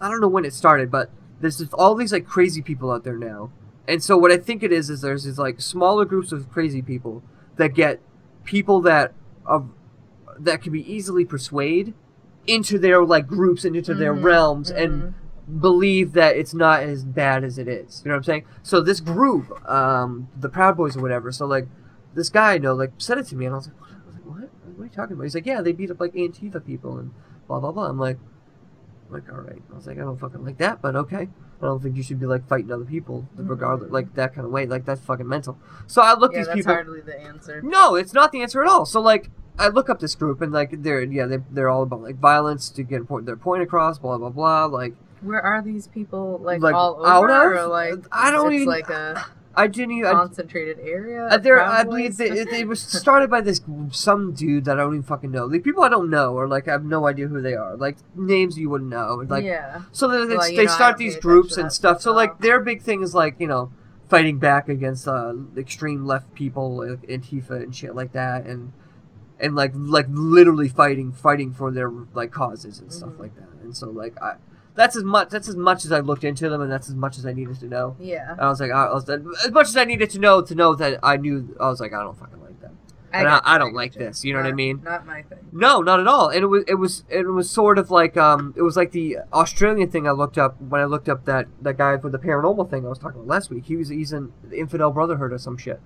I 0.00 0.08
don't 0.08 0.20
know 0.20 0.28
when 0.28 0.44
it 0.44 0.52
started, 0.52 0.90
but 0.90 1.10
there's 1.40 1.58
just 1.58 1.72
all 1.74 1.96
these 1.96 2.12
like 2.12 2.26
crazy 2.26 2.62
people 2.62 2.92
out 2.92 3.02
there 3.02 3.16
now, 3.16 3.50
and 3.88 4.02
so 4.02 4.16
what 4.16 4.30
I 4.30 4.36
think 4.36 4.62
it 4.62 4.72
is 4.72 4.88
is 4.88 5.00
there's 5.00 5.24
these 5.24 5.38
like 5.38 5.60
smaller 5.60 6.04
groups 6.04 6.30
of 6.30 6.50
crazy 6.50 6.82
people 6.82 7.22
that 7.56 7.74
get 7.74 8.00
people 8.44 8.80
that 8.82 9.12
of 9.46 9.68
that 10.38 10.62
can 10.62 10.72
be 10.72 10.92
easily 10.92 11.24
persuaded 11.24 11.94
into 12.46 12.78
their 12.78 13.04
like 13.04 13.26
groups 13.26 13.64
and 13.64 13.76
into 13.76 13.94
their 13.94 14.14
Mhm, 14.14 14.22
realms 14.22 14.70
and 14.70 15.14
believe 15.60 16.12
that 16.12 16.36
it's 16.36 16.54
not 16.54 16.82
as 16.82 17.04
bad 17.04 17.44
as 17.44 17.58
it 17.58 17.68
is. 17.68 18.02
You 18.04 18.08
know 18.08 18.14
what 18.14 18.18
I'm 18.18 18.24
saying? 18.24 18.44
So 18.62 18.80
this 18.80 19.00
group, 19.00 19.50
um, 19.68 20.28
the 20.38 20.48
Proud 20.48 20.76
Boys 20.76 20.96
or 20.96 21.00
whatever. 21.00 21.30
So 21.32 21.46
like, 21.46 21.68
this 22.14 22.28
guy, 22.28 22.54
I 22.54 22.58
know, 22.58 22.74
like 22.74 22.92
said 22.98 23.18
it 23.18 23.26
to 23.28 23.36
me, 23.36 23.46
and 23.46 23.54
I 23.54 23.58
was 23.58 23.68
like, 23.68 23.80
what? 23.80 23.90
I 23.90 24.06
was 24.06 24.14
like, 24.14 24.24
what? 24.24 24.50
What 24.76 24.82
are 24.82 24.84
you 24.86 24.90
talking 24.90 25.12
about? 25.14 25.22
He's 25.24 25.34
like, 25.34 25.46
yeah, 25.46 25.60
they 25.62 25.72
beat 25.72 25.90
up 25.90 26.00
like 26.00 26.14
Antifa 26.14 26.64
people 26.64 26.98
and 26.98 27.12
blah 27.46 27.60
blah 27.60 27.72
blah. 27.72 27.86
I'm 27.86 27.98
like, 27.98 28.18
I'm 29.08 29.14
like, 29.14 29.30
all 29.32 29.40
right. 29.40 29.62
I 29.72 29.74
was 29.74 29.86
like, 29.86 29.98
I 29.98 30.00
don't 30.00 30.18
fucking 30.18 30.44
like 30.44 30.58
that, 30.58 30.82
but 30.82 30.96
okay. 30.96 31.28
I 31.60 31.66
don't 31.66 31.82
think 31.82 31.96
you 31.96 32.02
should 32.02 32.20
be 32.20 32.26
like 32.26 32.46
fighting 32.48 32.70
other 32.72 32.84
people, 32.84 33.26
mm-hmm. 33.36 33.48
regardless, 33.48 33.90
like 33.90 34.14
that 34.14 34.34
kind 34.34 34.44
of 34.44 34.52
way. 34.52 34.66
Like 34.66 34.84
that's 34.84 35.00
fucking 35.00 35.28
mental. 35.28 35.58
So 35.86 36.02
I 36.02 36.14
look 36.14 36.32
yeah, 36.32 36.40
these 36.40 36.46
people. 36.48 36.56
that's 36.56 36.66
people. 36.66 36.74
hardly 36.74 37.00
the 37.00 37.20
answer. 37.20 37.62
No, 37.62 37.94
it's 37.94 38.12
not 38.12 38.32
the 38.32 38.42
answer 38.42 38.62
at 38.62 38.68
all. 38.68 38.84
So 38.84 39.00
like, 39.00 39.30
I 39.58 39.68
look 39.68 39.88
up 39.88 40.00
this 40.00 40.14
group 40.14 40.42
and 40.42 40.52
like 40.52 40.82
they're 40.82 41.02
yeah 41.02 41.26
they 41.26 41.38
they're 41.50 41.68
all 41.68 41.82
about 41.84 42.02
like 42.02 42.16
violence 42.16 42.68
to 42.70 42.82
get 42.82 43.06
point, 43.06 43.26
their 43.26 43.36
point 43.36 43.62
across, 43.62 43.98
blah 43.98 44.18
blah 44.18 44.30
blah. 44.30 44.66
Like 44.66 44.94
Where 45.22 45.40
are 45.42 45.62
these 45.62 45.86
people 45.86 46.40
like, 46.42 46.60
Like, 46.60 46.74
all 46.74 47.04
out 47.06 47.24
over? 47.24 47.54
of? 47.54 47.64
Or 47.64 47.66
like 47.68 48.04
I 48.12 48.30
don't 48.30 48.52
it's 48.52 48.62
even- 48.62 48.68
like 48.68 48.90
a 48.90 49.26
I 49.56 49.66
didn't 49.66 49.92
even. 49.98 50.10
I, 50.10 50.12
concentrated 50.12 50.78
area. 50.80 51.26
Uh, 51.26 51.38
there, 51.38 51.60
I 51.60 51.84
believe 51.84 52.16
they, 52.16 52.30
it, 52.30 52.48
it 52.48 52.66
was 52.68 52.80
started 52.80 53.30
by 53.30 53.40
this 53.40 53.60
some 53.90 54.32
dude 54.32 54.64
that 54.66 54.78
I 54.78 54.82
don't 54.82 54.94
even 54.94 55.02
fucking 55.02 55.30
know. 55.30 55.46
Like 55.46 55.62
people 55.64 55.82
I 55.82 55.88
don't 55.88 56.10
know, 56.10 56.34
or 56.34 56.46
like 56.48 56.68
I 56.68 56.72
have 56.72 56.84
no 56.84 57.06
idea 57.06 57.28
who 57.28 57.40
they 57.40 57.54
are. 57.54 57.76
Like 57.76 57.96
names 58.14 58.58
you 58.58 58.68
wouldn't 58.70 58.90
know. 58.90 59.24
Like 59.28 59.44
Yeah. 59.44 59.82
So 59.92 60.08
they, 60.08 60.26
they, 60.26 60.36
Well, 60.36 60.50
you 60.50 60.56
they 60.56 60.64
know, 60.66 60.72
start 60.72 60.96
these 60.98 61.16
groups 61.16 61.56
and 61.56 61.72
stuff. 61.72 62.00
So 62.00 62.12
like 62.12 62.38
their 62.38 62.60
big 62.60 62.82
thing 62.82 63.02
is 63.02 63.14
like 63.14 63.36
you 63.38 63.46
know 63.46 63.72
fighting 64.08 64.38
back 64.38 64.68
against 64.68 65.08
uh, 65.08 65.34
extreme 65.56 66.04
left 66.04 66.34
people, 66.34 66.76
like 66.76 67.02
Antifa 67.08 67.62
and 67.62 67.74
shit 67.74 67.94
like 67.94 68.12
that, 68.12 68.44
and 68.46 68.72
and 69.40 69.54
like 69.54 69.72
like 69.74 70.06
literally 70.10 70.68
fighting 70.68 71.12
fighting 71.12 71.52
for 71.52 71.70
their 71.70 71.90
like 72.12 72.30
causes 72.30 72.78
and 72.80 72.92
stuff 72.92 73.10
Mm-hmm. 73.10 73.22
like 73.22 73.34
that. 73.36 73.48
And 73.62 73.76
so 73.76 73.90
like 73.90 74.20
I. 74.22 74.34
That's 74.74 74.96
as 74.96 75.04
much. 75.04 75.28
That's 75.30 75.48
as 75.48 75.56
much 75.56 75.84
as 75.84 75.92
I 75.92 76.00
looked 76.00 76.24
into 76.24 76.48
them, 76.48 76.60
and 76.60 76.70
that's 76.70 76.88
as 76.88 76.94
much 76.94 77.18
as 77.18 77.26
I 77.26 77.32
needed 77.32 77.60
to 77.60 77.66
know. 77.66 77.96
Yeah. 78.00 78.32
And 78.32 78.40
I 78.40 78.48
was 78.48 78.60
like, 78.60 78.72
I 78.72 78.92
was 78.92 79.08
as 79.08 79.50
much 79.52 79.68
as 79.68 79.76
I 79.76 79.84
needed 79.84 80.10
to 80.10 80.18
know 80.18 80.42
to 80.42 80.54
know 80.54 80.74
that 80.74 80.98
I 81.02 81.16
knew. 81.16 81.56
I 81.60 81.68
was 81.68 81.80
like, 81.80 81.92
I 81.92 82.02
don't 82.02 82.18
fucking 82.18 82.40
like 82.40 82.60
that. 82.60 82.72
I 83.12 83.18
and 83.20 83.28
I, 83.28 83.40
I 83.44 83.58
don't 83.58 83.74
like 83.74 83.92
this. 83.92 84.24
You 84.24 84.32
know 84.32 84.40
what 84.40 84.48
I 84.48 84.52
mean? 84.52 84.82
Not 84.82 85.06
my 85.06 85.22
thing. 85.22 85.38
No, 85.52 85.80
not 85.80 86.00
at 86.00 86.08
all. 86.08 86.28
And 86.28 86.42
it 86.42 86.46
was 86.46 86.64
it 86.66 86.74
was 86.74 87.04
it 87.08 87.22
was 87.22 87.48
sort 87.48 87.78
of 87.78 87.92
like 87.92 88.16
um 88.16 88.52
it 88.56 88.62
was 88.62 88.76
like 88.76 88.90
the 88.90 89.18
Australian 89.32 89.90
thing 89.90 90.08
I 90.08 90.10
looked 90.10 90.38
up 90.38 90.60
when 90.60 90.80
I 90.80 90.84
looked 90.84 91.08
up 91.08 91.24
that 91.26 91.46
that 91.62 91.78
guy 91.78 91.96
for 91.98 92.10
the 92.10 92.18
paranormal 92.18 92.68
thing 92.68 92.84
I 92.84 92.88
was 92.88 92.98
talking 92.98 93.20
about 93.20 93.28
last 93.28 93.50
week. 93.50 93.66
He 93.66 93.76
was 93.76 93.88
he's 93.88 94.12
in 94.12 94.32
the 94.42 94.58
Infidel 94.58 94.90
Brotherhood 94.90 95.32
or 95.32 95.38
some 95.38 95.56
shit. 95.56 95.80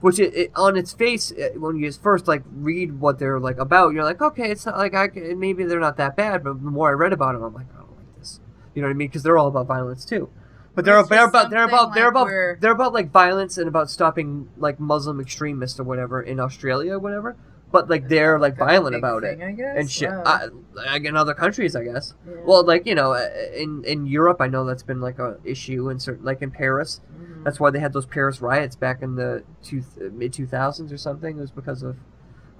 Which 0.00 0.18
it, 0.18 0.34
it 0.34 0.50
on 0.56 0.78
its 0.78 0.94
face 0.94 1.30
it, 1.30 1.60
when 1.60 1.76
you 1.76 1.92
first 1.92 2.26
like 2.26 2.42
read 2.50 3.00
what 3.00 3.18
they're 3.18 3.38
like 3.38 3.58
about, 3.58 3.92
you're 3.92 4.04
like, 4.04 4.22
okay, 4.22 4.50
it's 4.50 4.64
not 4.64 4.78
like 4.78 4.94
I 4.94 5.10
maybe 5.34 5.64
they're 5.64 5.78
not 5.78 5.98
that 5.98 6.16
bad. 6.16 6.42
But 6.42 6.64
the 6.64 6.70
more 6.70 6.88
I 6.88 6.92
read 6.92 7.12
about 7.12 7.34
it, 7.34 7.42
I'm 7.42 7.52
like, 7.52 7.66
I 7.74 7.80
don't 7.80 7.96
like 7.98 8.18
this. 8.18 8.40
You 8.74 8.82
know 8.82 8.88
what 8.88 8.94
I 8.94 8.96
mean? 8.96 9.08
Because 9.08 9.22
they're 9.22 9.38
all 9.38 9.48
about 9.48 9.66
violence 9.66 10.04
too. 10.04 10.28
But 10.74 10.84
they're, 10.84 11.02
they're 11.02 11.26
about 11.26 11.50
they're 11.50 11.64
about 11.64 11.94
they're 11.94 12.04
like 12.04 12.10
about 12.12 12.26
where- 12.26 12.58
they're 12.60 12.70
about 12.72 12.92
like 12.92 13.10
violence 13.10 13.58
and 13.58 13.66
about 13.68 13.90
stopping 13.90 14.48
like 14.56 14.78
Muslim 14.78 15.20
extremists 15.20 15.80
or 15.80 15.84
whatever 15.84 16.22
in 16.22 16.38
Australia 16.40 16.94
or 16.94 16.98
whatever. 17.00 17.36
But 17.72 17.88
like 17.88 18.08
they're 18.08 18.38
like 18.38 18.56
violent 18.56 18.96
about 18.96 19.22
thing, 19.22 19.40
it 19.40 19.44
I 19.46 19.52
guess. 19.52 19.76
and 19.78 19.90
shit. 19.90 20.10
Wow. 20.10 20.22
I, 20.26 20.48
like 20.74 21.04
in 21.04 21.16
other 21.16 21.34
countries, 21.34 21.76
I 21.76 21.84
guess. 21.84 22.14
Well, 22.44 22.64
like 22.64 22.84
you 22.86 22.94
know, 22.96 23.12
uh, 23.12 23.28
in 23.54 23.84
in 23.84 24.06
Europe, 24.06 24.38
I 24.40 24.46
know 24.48 24.64
that's 24.64 24.82
been 24.82 25.00
like 25.00 25.18
a 25.20 25.38
issue 25.44 25.88
in 25.88 26.00
certain 26.00 26.24
like 26.24 26.42
in 26.42 26.50
Paris. 26.50 27.00
Mm-hmm. 27.12 27.44
That's 27.44 27.58
why 27.60 27.70
they 27.70 27.78
had 27.80 27.92
those 27.92 28.06
Paris 28.06 28.40
riots 28.40 28.74
back 28.76 29.02
in 29.02 29.14
the 29.16 29.44
two, 29.62 29.82
mid 30.12 30.32
two 30.32 30.46
thousands 30.46 30.92
or 30.92 30.98
something. 30.98 31.38
It 31.38 31.40
was 31.40 31.50
because 31.52 31.82
of, 31.82 31.96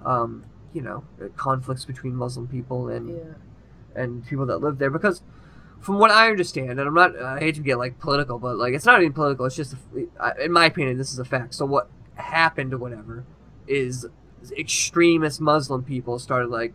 um, 0.05 0.45
you 0.73 0.81
know, 0.81 1.03
uh, 1.21 1.27
conflicts 1.35 1.85
between 1.85 2.15
Muslim 2.15 2.47
people 2.47 2.87
and 2.89 3.09
Yeah. 3.09 3.23
and 4.01 4.25
people 4.25 4.45
that 4.47 4.57
live 4.59 4.77
there 4.79 4.89
because 4.89 5.21
from 5.81 5.97
what 5.97 6.11
I 6.11 6.29
understand, 6.29 6.71
and 6.71 6.81
I'm 6.81 6.93
not, 6.93 7.19
I 7.19 7.39
hate 7.39 7.55
to 7.55 7.61
get 7.61 7.77
like 7.77 7.99
political, 7.99 8.39
but 8.39 8.57
like 8.57 8.73
it's 8.73 8.85
not 8.85 9.01
even 9.01 9.13
political. 9.13 9.45
It's 9.45 9.55
just, 9.55 9.75
a, 10.19 10.43
in 10.45 10.51
my 10.51 10.65
opinion, 10.65 10.97
this 10.97 11.11
is 11.11 11.19
a 11.19 11.25
fact. 11.25 11.53
So 11.55 11.65
what 11.65 11.89
happened 12.15 12.73
or 12.73 12.77
whatever 12.77 13.25
is 13.67 14.05
extremist 14.57 15.39
Muslim 15.41 15.83
people 15.83 16.19
started 16.19 16.49
like 16.49 16.73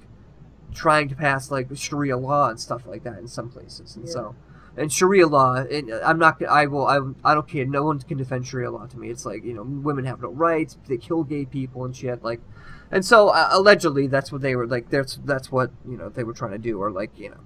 trying 0.75 1.09
to 1.09 1.15
pass 1.15 1.51
like 1.51 1.69
Sharia 1.75 2.17
law 2.17 2.49
and 2.51 2.61
stuff 2.61 2.87
like 2.87 3.05
that 3.05 3.19
in 3.19 3.29
some 3.29 3.49
places, 3.51 3.97
and 3.97 4.07
Yeah. 4.07 4.13
so. 4.13 4.35
And 4.79 4.93
Sharia 4.93 5.27
law, 5.27 5.55
and 5.55 5.91
I'm 6.05 6.19
not. 6.19 6.43
I 6.45 6.67
will. 6.67 6.87
I, 6.87 7.01
I 7.25 7.33
don't 7.33 7.49
care. 7.49 7.65
No 7.65 7.83
one 7.85 7.99
can 8.01 8.19
defend 8.19 8.47
Sharia 8.47 8.71
law 8.71 8.85
to 8.85 8.99
me. 8.99 9.09
It's 9.09 9.25
like 9.25 9.43
you 9.43 9.55
know, 9.55 9.63
women 9.63 10.05
have 10.05 10.21
no 10.21 10.29
rights. 10.29 10.77
They 10.87 10.99
kill 10.99 11.25
gay 11.25 11.47
people 11.47 11.87
and 11.87 11.97
shit. 11.97 12.23
Like, 12.23 12.43
and 12.91 13.03
so 13.03 13.31
uh, 13.31 13.49
allegedly, 13.53 14.07
that's 14.07 14.31
what 14.31 14.43
they 14.43 14.55
were 14.55 14.67
like. 14.67 14.91
That's 14.91 15.19
that's 15.25 15.51
what 15.51 15.71
you 15.89 15.97
know 15.97 16.11
they 16.11 16.25
were 16.25 16.35
trying 16.35 16.51
to 16.53 16.59
do, 16.59 16.79
or 16.79 16.91
like 16.91 17.19
you 17.19 17.31
know, 17.31 17.41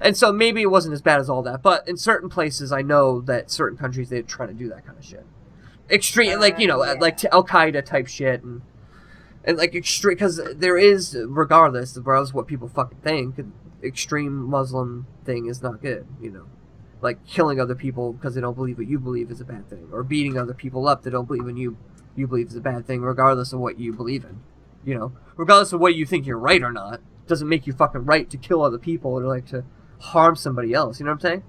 and 0.00 0.16
so 0.16 0.32
maybe 0.32 0.62
it 0.62 0.70
wasn't 0.70 0.94
as 0.94 1.02
bad 1.02 1.20
as 1.20 1.28
all 1.28 1.42
that, 1.42 1.62
but 1.62 1.86
in 1.88 1.96
certain 1.96 2.28
places, 2.28 2.72
I 2.72 2.82
know 2.82 3.20
that 3.22 3.50
certain 3.50 3.76
countries 3.78 4.08
they're 4.08 4.22
trying 4.22 4.48
to 4.48 4.54
do 4.54 4.68
that 4.70 4.86
kind 4.86 4.98
of 4.98 5.04
shit. 5.04 5.26
Extreme, 5.90 6.38
like 6.40 6.58
you 6.58 6.66
know, 6.66 6.82
Uh, 6.82 6.94
yeah. 6.94 7.00
like 7.00 7.24
Al 7.26 7.44
Qaeda 7.44 7.84
type 7.84 8.06
shit, 8.06 8.42
and 8.42 8.62
and 9.44 9.58
like 9.58 9.74
extreme 9.74 10.14
because 10.14 10.40
there 10.54 10.78
is, 10.78 11.16
regardless, 11.26 11.96
regardless 11.96 12.30
of 12.30 12.34
what 12.36 12.46
people 12.46 12.68
fucking 12.68 12.98
think, 12.98 13.34
extreme 13.82 14.44
Muslim 14.44 15.06
thing 15.24 15.46
is 15.46 15.62
not 15.62 15.82
good. 15.82 16.06
You 16.20 16.30
know, 16.30 16.44
like 17.00 17.24
killing 17.26 17.60
other 17.60 17.74
people 17.74 18.12
because 18.12 18.34
they 18.34 18.40
don't 18.40 18.54
believe 18.54 18.78
what 18.78 18.86
you 18.86 18.98
believe 18.98 19.30
is 19.30 19.40
a 19.40 19.44
bad 19.44 19.68
thing, 19.68 19.88
or 19.92 20.02
beating 20.04 20.38
other 20.38 20.54
people 20.54 20.86
up 20.86 21.02
that 21.02 21.10
don't 21.10 21.26
believe 21.26 21.48
in 21.48 21.56
you 21.56 21.76
you 22.14 22.26
believe 22.26 22.48
is 22.48 22.56
a 22.56 22.60
bad 22.60 22.86
thing, 22.86 23.00
regardless 23.02 23.52
of 23.52 23.58
what 23.60 23.78
you 23.78 23.92
believe 23.92 24.24
in. 24.24 24.40
You 24.84 24.94
know, 24.98 25.12
regardless 25.36 25.72
of 25.72 25.80
what 25.80 25.94
you 25.94 26.06
think 26.06 26.24
you're 26.26 26.38
right 26.38 26.62
or 26.62 26.72
not, 26.72 27.00
doesn't 27.26 27.48
make 27.48 27.66
you 27.66 27.72
fucking 27.72 28.04
right 28.06 28.30
to 28.30 28.36
kill 28.36 28.62
other 28.62 28.78
people 28.78 29.12
or 29.12 29.26
like 29.26 29.46
to 29.46 29.64
harm 30.00 30.36
somebody 30.36 30.74
else. 30.74 30.98
You 31.00 31.06
know 31.06 31.12
what 31.12 31.24
I'm 31.24 31.30
saying? 31.30 31.42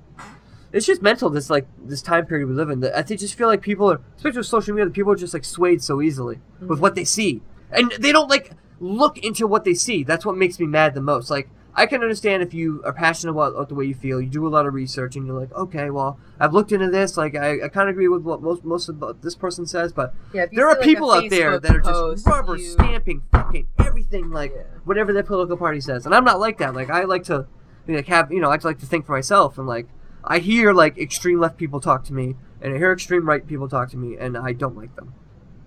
It's 0.73 0.85
just 0.85 1.01
mental. 1.01 1.29
This 1.29 1.49
like 1.49 1.67
this 1.83 2.01
time 2.01 2.25
period 2.25 2.47
we 2.47 2.53
live 2.53 2.69
in. 2.69 2.79
That 2.79 2.97
I 2.97 3.01
think 3.01 3.19
just 3.19 3.35
feel 3.35 3.47
like 3.47 3.61
people 3.61 3.91
are, 3.91 3.99
especially 4.15 4.37
with 4.39 4.47
social 4.47 4.73
media, 4.73 4.89
people 4.89 5.11
are 5.11 5.17
just 5.17 5.33
like 5.33 5.43
swayed 5.43 5.83
so 5.83 6.01
easily 6.01 6.39
with 6.61 6.79
what 6.79 6.95
they 6.95 7.03
see, 7.03 7.41
and 7.71 7.91
they 7.99 8.11
don't 8.13 8.29
like 8.29 8.51
look 8.79 9.17
into 9.17 9.47
what 9.47 9.65
they 9.65 9.73
see. 9.73 10.03
That's 10.03 10.25
what 10.25 10.37
makes 10.37 10.59
me 10.59 10.65
mad 10.67 10.93
the 10.93 11.01
most. 11.01 11.29
Like 11.29 11.49
I 11.75 11.85
can 11.87 12.01
understand 12.01 12.41
if 12.41 12.53
you 12.53 12.81
are 12.85 12.93
passionate 12.93 13.33
about, 13.33 13.53
about 13.53 13.67
the 13.69 13.75
way 13.75 13.83
you 13.83 13.93
feel, 13.93 14.21
you 14.21 14.29
do 14.29 14.47
a 14.47 14.49
lot 14.49 14.65
of 14.65 14.73
research, 14.73 15.17
and 15.17 15.27
you're 15.27 15.37
like, 15.37 15.51
okay, 15.53 15.89
well, 15.89 16.17
I've 16.39 16.53
looked 16.53 16.71
into 16.71 16.89
this. 16.89 17.17
Like 17.17 17.35
I, 17.35 17.65
I 17.65 17.67
kind 17.67 17.89
of 17.89 17.93
agree 17.93 18.07
with 18.07 18.21
what 18.23 18.41
most 18.41 18.63
most 18.63 18.87
of 18.87 19.01
what 19.01 19.21
this 19.21 19.35
person 19.35 19.65
says, 19.65 19.91
but 19.91 20.13
Yeah, 20.33 20.45
there 20.53 20.69
are 20.69 20.75
like, 20.75 20.83
people 20.85 21.11
out 21.11 21.29
there 21.29 21.59
that 21.59 21.69
are 21.69 21.81
just 21.81 22.25
rubber 22.25 22.55
you- 22.55 22.63
stamping 22.63 23.23
fucking 23.33 23.67
everything 23.79 24.29
like 24.31 24.53
whatever 24.85 25.11
their 25.11 25.23
political 25.23 25.57
party 25.57 25.81
says, 25.81 26.05
and 26.05 26.15
I'm 26.15 26.23
not 26.23 26.39
like 26.39 26.59
that. 26.59 26.73
Like 26.73 26.89
I 26.89 27.03
like 27.03 27.23
to 27.25 27.45
know, 27.87 28.01
have 28.07 28.31
you 28.31 28.39
know 28.39 28.49
I 28.51 28.57
like 28.63 28.79
to 28.79 28.85
think 28.85 29.05
for 29.05 29.13
myself, 29.13 29.57
and 29.57 29.67
like 29.67 29.87
I 30.23 30.39
hear 30.39 30.73
like 30.73 30.97
extreme 30.97 31.39
left 31.39 31.57
people 31.57 31.79
talk 31.79 32.03
to 32.05 32.13
me, 32.13 32.35
and 32.61 32.73
I 32.73 32.77
hear 32.77 32.91
extreme 32.93 33.27
right 33.27 33.45
people 33.45 33.67
talk 33.67 33.89
to 33.89 33.97
me, 33.97 34.17
and 34.17 34.37
I 34.37 34.53
don't 34.53 34.75
like 34.75 34.95
them. 34.95 35.13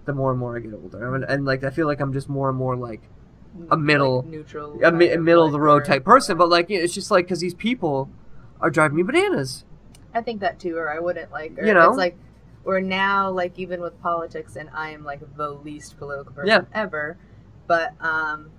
The 0.04 0.12
more 0.12 0.30
and 0.30 0.38
more 0.38 0.56
I 0.56 0.60
get 0.60 0.74
older, 0.74 1.14
and, 1.14 1.24
and 1.24 1.44
like 1.44 1.64
I 1.64 1.70
feel 1.70 1.86
like 1.86 2.00
I'm 2.00 2.12
just 2.12 2.28
more 2.28 2.48
and 2.48 2.58
more 2.58 2.76
like 2.76 3.02
a 3.70 3.76
middle, 3.76 4.22
neutral 4.28 4.82
a, 4.84 4.90
mi- 4.90 5.10
a 5.12 5.18
middle 5.18 5.46
of 5.46 5.52
the 5.52 5.60
road 5.60 5.84
type 5.84 6.04
person. 6.04 6.36
But 6.36 6.48
like 6.48 6.70
it's 6.70 6.92
just 6.94 7.10
like 7.10 7.24
because 7.26 7.40
these 7.40 7.54
people 7.54 8.10
are 8.60 8.70
driving 8.70 8.96
me 8.96 9.02
bananas. 9.02 9.64
I 10.12 10.20
think 10.22 10.40
that 10.40 10.58
too, 10.60 10.76
or 10.76 10.90
I 10.90 10.98
wouldn't 11.00 11.32
like. 11.32 11.58
Or 11.58 11.64
You 11.66 11.74
know? 11.74 11.88
it's 11.88 11.96
like, 11.98 12.16
or 12.64 12.80
now, 12.80 13.30
like 13.30 13.58
even 13.58 13.80
with 13.80 14.00
politics, 14.02 14.56
and 14.56 14.70
I 14.72 14.90
am 14.90 15.04
like 15.04 15.20
the 15.36 15.50
least 15.50 15.98
political 15.98 16.32
person 16.32 16.48
Yeah. 16.48 16.60
ever, 16.72 17.16
but 17.66 17.94
um, 18.00 18.50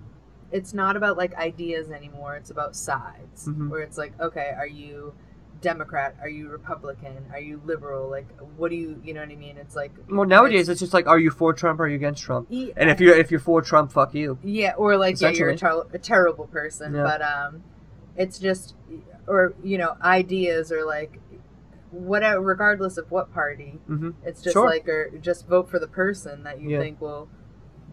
it's 0.52 0.72
not 0.72 0.96
about 0.96 1.16
like 1.16 1.34
ideas 1.36 1.90
anymore. 1.90 2.36
It's 2.36 2.50
about 2.50 2.76
sides. 2.76 3.46
Mhm. 3.48 3.68
Where 3.70 3.80
it's 3.80 3.98
like, 3.98 4.18
okay, 4.20 4.52
are 4.56 4.66
you 4.66 5.14
Democrat? 5.60 6.14
Are 6.20 6.28
you 6.28 6.48
Republican? 6.48 7.24
Are 7.32 7.40
you 7.40 7.60
liberal? 7.64 8.08
Like, 8.10 8.26
what 8.56 8.70
do 8.70 8.76
you, 8.76 9.00
you 9.02 9.14
know 9.14 9.20
what 9.20 9.30
I 9.30 9.36
mean? 9.36 9.56
It's 9.56 9.74
like, 9.74 9.90
Well, 10.08 10.26
nowadays 10.26 10.68
it's 10.68 10.80
just 10.80 10.92
like, 10.94 11.06
are 11.06 11.18
you 11.18 11.30
for 11.30 11.52
Trump 11.52 11.80
or 11.80 11.84
are 11.84 11.88
you 11.88 11.96
against 11.96 12.22
Trump? 12.22 12.46
Yeah. 12.50 12.72
And 12.76 12.90
if 12.90 13.00
you're 13.00 13.16
if 13.16 13.30
you're 13.30 13.40
for 13.40 13.62
Trump, 13.62 13.90
fuck 13.92 14.14
you. 14.14 14.38
Yeah, 14.44 14.74
or 14.76 14.96
like 14.96 15.20
yeah, 15.20 15.30
you're 15.30 15.48
a, 15.50 15.56
ter- 15.56 15.86
a 15.92 15.98
terrible 15.98 16.46
person. 16.46 16.94
Yeah. 16.94 17.02
But 17.04 17.22
um, 17.22 17.62
it's 18.16 18.38
just, 18.38 18.74
or 19.26 19.54
you 19.64 19.78
know, 19.78 19.96
ideas 20.02 20.70
or 20.70 20.84
like, 20.84 21.18
whatever. 21.90 22.40
Regardless 22.40 22.98
of 22.98 23.10
what 23.10 23.32
party, 23.32 23.80
Mhm. 23.88 24.14
it's 24.24 24.42
just 24.42 24.52
Sure. 24.54 24.66
like, 24.68 24.88
or 24.88 25.10
just 25.20 25.48
vote 25.48 25.68
for 25.68 25.78
the 25.78 25.88
person 25.88 26.42
that 26.44 26.60
you 26.60 26.70
Yeah. 26.70 26.80
think 26.80 27.00
will 27.00 27.28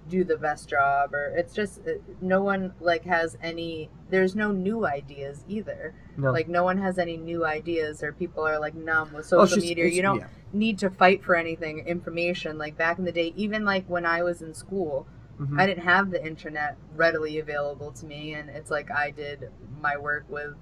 do 0.09 0.23
the 0.23 0.37
best 0.37 0.69
job. 0.69 1.13
Or 1.13 1.33
it's 1.35 1.53
just 1.53 1.81
no 2.21 2.41
one 2.41 2.73
like 2.79 3.05
has 3.05 3.37
any. 3.41 3.89
There's 4.09 4.35
no 4.35 4.51
new 4.51 4.85
ideas 4.85 5.43
either. 5.47 5.95
No. 6.17 6.31
Like 6.31 6.47
no 6.47 6.63
one 6.63 6.77
has 6.79 6.97
any 6.99 7.17
new 7.17 7.45
ideas, 7.45 8.03
or 8.03 8.11
people 8.13 8.45
are 8.47 8.59
like 8.59 8.75
numb 8.75 9.13
with 9.13 9.25
Oh, 9.27 9.45
social 9.45 9.55
just- 9.57 9.67
media. 9.67 9.87
You 9.87 10.01
don't 10.01 10.19
yeah. 10.19 10.27
need 10.51 10.77
to 10.79 10.89
fight 10.89 11.23
for 11.23 11.35
anything. 11.35 11.79
Information 11.87 12.57
like 12.57 12.77
back 12.77 12.97
in 12.99 13.05
the 13.05 13.11
day, 13.11 13.33
even 13.35 13.65
like 13.65 13.85
when 13.87 14.05
I 14.05 14.23
was 14.23 14.41
in 14.41 14.53
school. 14.53 15.07
Mhm. 15.39 15.59
I 15.59 15.65
didn't 15.65 15.83
have 15.83 16.11
the 16.11 16.23
internet 16.23 16.77
readily 16.95 17.39
available 17.39 17.91
to 17.93 18.05
me, 18.05 18.33
and 18.35 18.51
it's 18.51 18.69
like 18.69 18.91
I 18.91 19.09
did 19.09 19.49
my 19.81 19.97
work 19.97 20.25
with, 20.29 20.53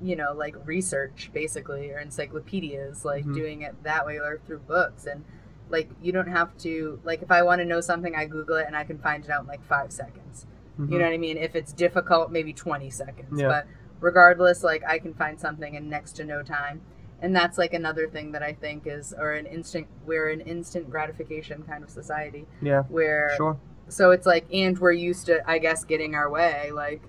you 0.00 0.16
know, 0.16 0.32
like 0.32 0.56
research 0.66 1.30
basically, 1.34 1.90
or 1.90 1.98
encyclopedias, 1.98 3.04
like 3.04 3.26
Mhm. 3.26 3.34
doing 3.34 3.62
it 3.62 3.82
that 3.82 4.06
way 4.06 4.18
or 4.18 4.38
through 4.46 4.60
books. 4.60 5.06
And 5.06 5.24
like, 5.70 5.90
you 6.02 6.12
don't 6.12 6.28
have 6.28 6.56
to, 6.58 7.00
like, 7.04 7.22
if 7.22 7.30
I 7.30 7.42
want 7.42 7.60
to 7.60 7.64
know 7.64 7.80
something, 7.80 8.14
I 8.14 8.26
Google 8.26 8.56
it 8.56 8.66
and 8.66 8.76
I 8.76 8.84
can 8.84 8.98
find 8.98 9.24
it 9.24 9.30
out 9.30 9.42
in 9.42 9.46
like 9.48 9.64
five 9.64 9.92
seconds. 9.92 10.46
Mhm. 10.78 10.92
You 10.92 10.98
know 10.98 11.04
what 11.04 11.12
I 11.14 11.18
mean? 11.18 11.36
If 11.36 11.54
it's 11.54 11.72
difficult, 11.72 12.30
maybe 12.30 12.52
20 12.52 12.90
seconds. 12.90 13.40
Yeah. 13.40 13.48
But 13.48 13.66
regardless, 14.00 14.62
like 14.62 14.82
I 14.86 14.98
can 14.98 15.14
find 15.14 15.38
something 15.40 15.74
in 15.74 15.88
next 15.88 16.12
to 16.12 16.24
no 16.24 16.42
time. 16.42 16.80
And 17.20 17.34
that's 17.34 17.58
like 17.58 17.74
another 17.74 18.06
thing 18.08 18.30
that 18.32 18.42
I 18.44 18.52
think 18.52 18.84
is, 18.86 19.12
or 19.12 19.32
an 19.32 19.46
instant, 19.46 19.88
we're 20.06 20.28
an 20.30 20.40
instant 20.40 20.88
gratification 20.88 21.64
kind 21.64 21.82
of 21.82 21.90
society. 21.90 22.46
Yeah, 22.62 22.82
Where, 22.84 23.34
sure. 23.36 23.58
So 23.88 24.12
it's 24.12 24.26
like, 24.26 24.46
and 24.52 24.78
we're 24.78 24.92
used 24.92 25.26
to, 25.26 25.48
I 25.50 25.58
guess, 25.58 25.84
getting 25.84 26.14
our 26.14 26.30
way, 26.30 26.70
like, 26.72 27.02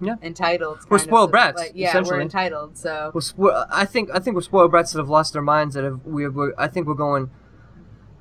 Yeah. 0.00 0.16
entitled. 0.22 0.78
We're 0.90 0.98
kind 0.98 1.00
of 1.00 1.00
spoiled 1.08 1.30
brats, 1.30 1.60
Like, 1.60 1.72
yeah, 1.74 1.98
we're 2.04 2.20
entitled. 2.20 2.76
So 2.76 3.10
We're 3.36 3.66
I 3.70 3.84
think 3.86 4.10
I 4.12 4.18
think 4.18 4.36
we're 4.36 4.42
spoiled 4.42 4.70
brats 4.70 4.92
that 4.92 4.98
have 4.98 5.08
lost 5.08 5.32
their 5.32 5.42
minds. 5.42 5.74
That 5.74 5.84
have 5.84 6.04
we're 6.04 6.52
I 6.58 6.68
think 6.68 6.86
we're 6.86 6.94
going. 6.94 7.30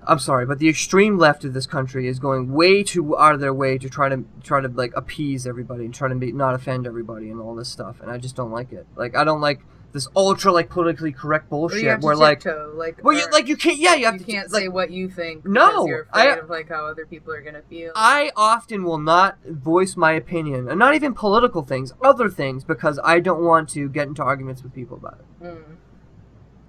I'm 0.08 0.20
sorry, 0.20 0.46
but 0.46 0.60
the 0.60 0.70
extreme 0.70 1.18
left 1.18 1.44
of 1.44 1.54
this 1.54 1.68
country 1.68 2.08
is 2.08 2.18
going 2.20 2.52
way 2.54 2.82
too 2.84 3.18
out 3.18 3.34
of 3.34 3.40
their 3.40 3.54
way 3.54 3.78
to 3.78 3.90
try 3.90 4.10
to 4.10 4.24
try 4.44 4.62
to 4.62 4.68
like 4.70 4.94
appease 4.96 5.46
everybody 5.46 5.86
and 5.86 5.94
try 5.94 6.08
to 6.08 6.16
be, 6.16 6.32
not 6.32 6.56
offend 6.56 6.88
everybody 6.88 7.30
and 7.30 7.42
all 7.42 7.56
this 7.56 7.70
stuff. 7.70 8.00
And 8.02 8.10
I 8.10 8.18
just 8.18 8.36
don't 8.36 8.52
like 8.52 8.72
it. 8.72 8.88
Like 8.96 9.16
I 9.16 9.24
don't 9.24 9.42
like 9.42 9.62
this 9.94 10.08
ultra 10.16 10.52
like 10.52 10.70
politically 10.70 11.12
correct 11.12 11.50
bullshit 11.50 11.82
you 11.82 11.90
have 11.90 12.02
to 12.02 12.06
where 12.06 12.16
like 12.16 12.46
like, 12.74 13.04
well 13.04 13.18
you 13.18 13.26
like 13.32 13.48
you 13.48 13.56
can't 13.56 13.80
yeah 13.80 13.96
you 13.96 14.06
have 14.06 14.16
you 14.16 14.20
to 14.20 14.32
can't 14.32 14.52
like, 14.52 14.64
say 14.64 14.68
what 14.68 14.92
you 14.92 15.10
think. 15.10 15.46
No, 15.46 15.88
you're 15.88 16.04
afraid 16.04 16.30
I- 16.30 16.36
of 16.36 16.50
like 16.50 16.70
how 16.70 16.86
other 16.86 17.06
people 17.06 17.34
are 17.34 17.42
gonna 17.42 17.64
feel. 17.70 17.92
I 17.96 18.32
often 18.36 18.84
will 18.84 19.00
not 19.00 19.38
voice 19.46 19.96
my 19.96 20.12
opinion, 20.14 20.68
and 20.70 20.80
not 20.80 20.96
even 20.96 21.14
political 21.14 21.64
things, 21.64 21.94
other 22.04 22.30
things, 22.30 22.64
because 22.64 23.00
I 23.04 23.20
don't 23.20 23.44
want 23.44 23.70
to 23.70 23.90
get 23.90 24.08
into 24.08 24.24
arguments 24.24 24.62
with 24.64 24.74
people 24.74 24.98
about 24.98 25.20
it. 25.20 25.46
Mm. 25.46 25.64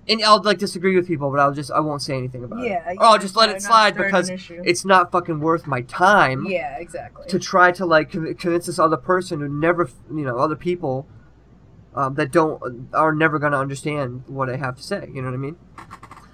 And 0.08 0.22
I'll 0.24 0.42
like 0.42 0.58
disagree 0.58 0.96
with 0.96 1.06
people, 1.06 1.30
but 1.30 1.38
I'll 1.38 1.52
just 1.52 1.70
I 1.70 1.80
won't 1.80 2.00
say 2.02 2.16
anything 2.16 2.42
about 2.44 2.64
it. 2.64 2.68
Yeah, 2.70 2.94
Or 2.98 3.04
I'll 3.04 3.18
just 3.18 3.36
let 3.36 3.50
it 3.50 3.60
slide 3.62 3.94
because 3.96 4.30
it's 4.48 4.84
not 4.84 5.12
fucking 5.12 5.40
worth 5.40 5.66
my 5.66 5.82
time. 5.82 6.46
Yeah, 6.46 6.78
exactly. 6.78 7.26
To 7.28 7.38
try 7.38 7.72
to 7.72 7.84
like 7.84 8.12
con- 8.12 8.34
convince 8.34 8.66
this 8.66 8.78
other 8.78 8.96
person 8.96 9.40
who 9.40 9.48
never, 9.48 9.88
you 10.10 10.24
know, 10.24 10.38
other 10.38 10.56
people 10.56 11.06
um, 11.94 12.14
that 12.14 12.30
don't 12.32 12.88
are 12.94 13.12
never 13.14 13.38
gonna 13.38 13.58
understand 13.58 14.22
what 14.26 14.48
I 14.48 14.56
have 14.56 14.76
to 14.76 14.82
say. 14.82 15.10
You 15.12 15.20
know 15.20 15.28
what 15.28 15.34
I 15.34 15.38
mean? 15.38 15.56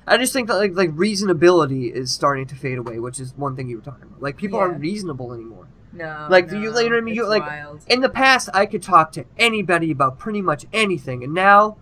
I 0.07 0.19
just 0.19 0.33
think 0.33 0.49
that 0.49 0.57
like 0.57 0.75
like 0.75 0.91
reasonability 0.91 1.91
is 1.91 2.13
starting 2.13 2.47
to 2.47 2.55
fade 2.55 2.79
away, 2.79 2.99
which 3.01 3.19
is 3.19 3.35
one 3.37 3.57
thing 3.57 3.69
you 3.69 3.77
were 3.79 3.83
talking 3.83 4.05
about. 4.05 4.23
Like 4.23 4.37
people 4.37 4.59
Yeah. 4.59 4.67
aren't 4.67 4.81
reasonable 4.81 5.33
anymore. 5.33 5.67
No, 5.93 6.27
Like 6.29 6.51
no, 6.51 6.61
you, 6.61 6.71
like, 6.71 6.85
you 6.85 6.91
know 6.91 6.97
what 6.97 7.03
I 7.03 7.05
mean? 7.05 7.15
You 7.15 7.29
like 7.29 7.43
wild. 7.43 7.81
in 7.87 8.01
the 8.01 8.09
past, 8.09 8.49
I 8.53 8.67
could 8.67 8.83
talk 8.83 9.13
to 9.13 9.25
anybody 9.39 9.93
about 9.93 10.19
pretty 10.19 10.43
much 10.43 10.67
anything, 10.73 11.23
and 11.23 11.33
now 11.33 11.77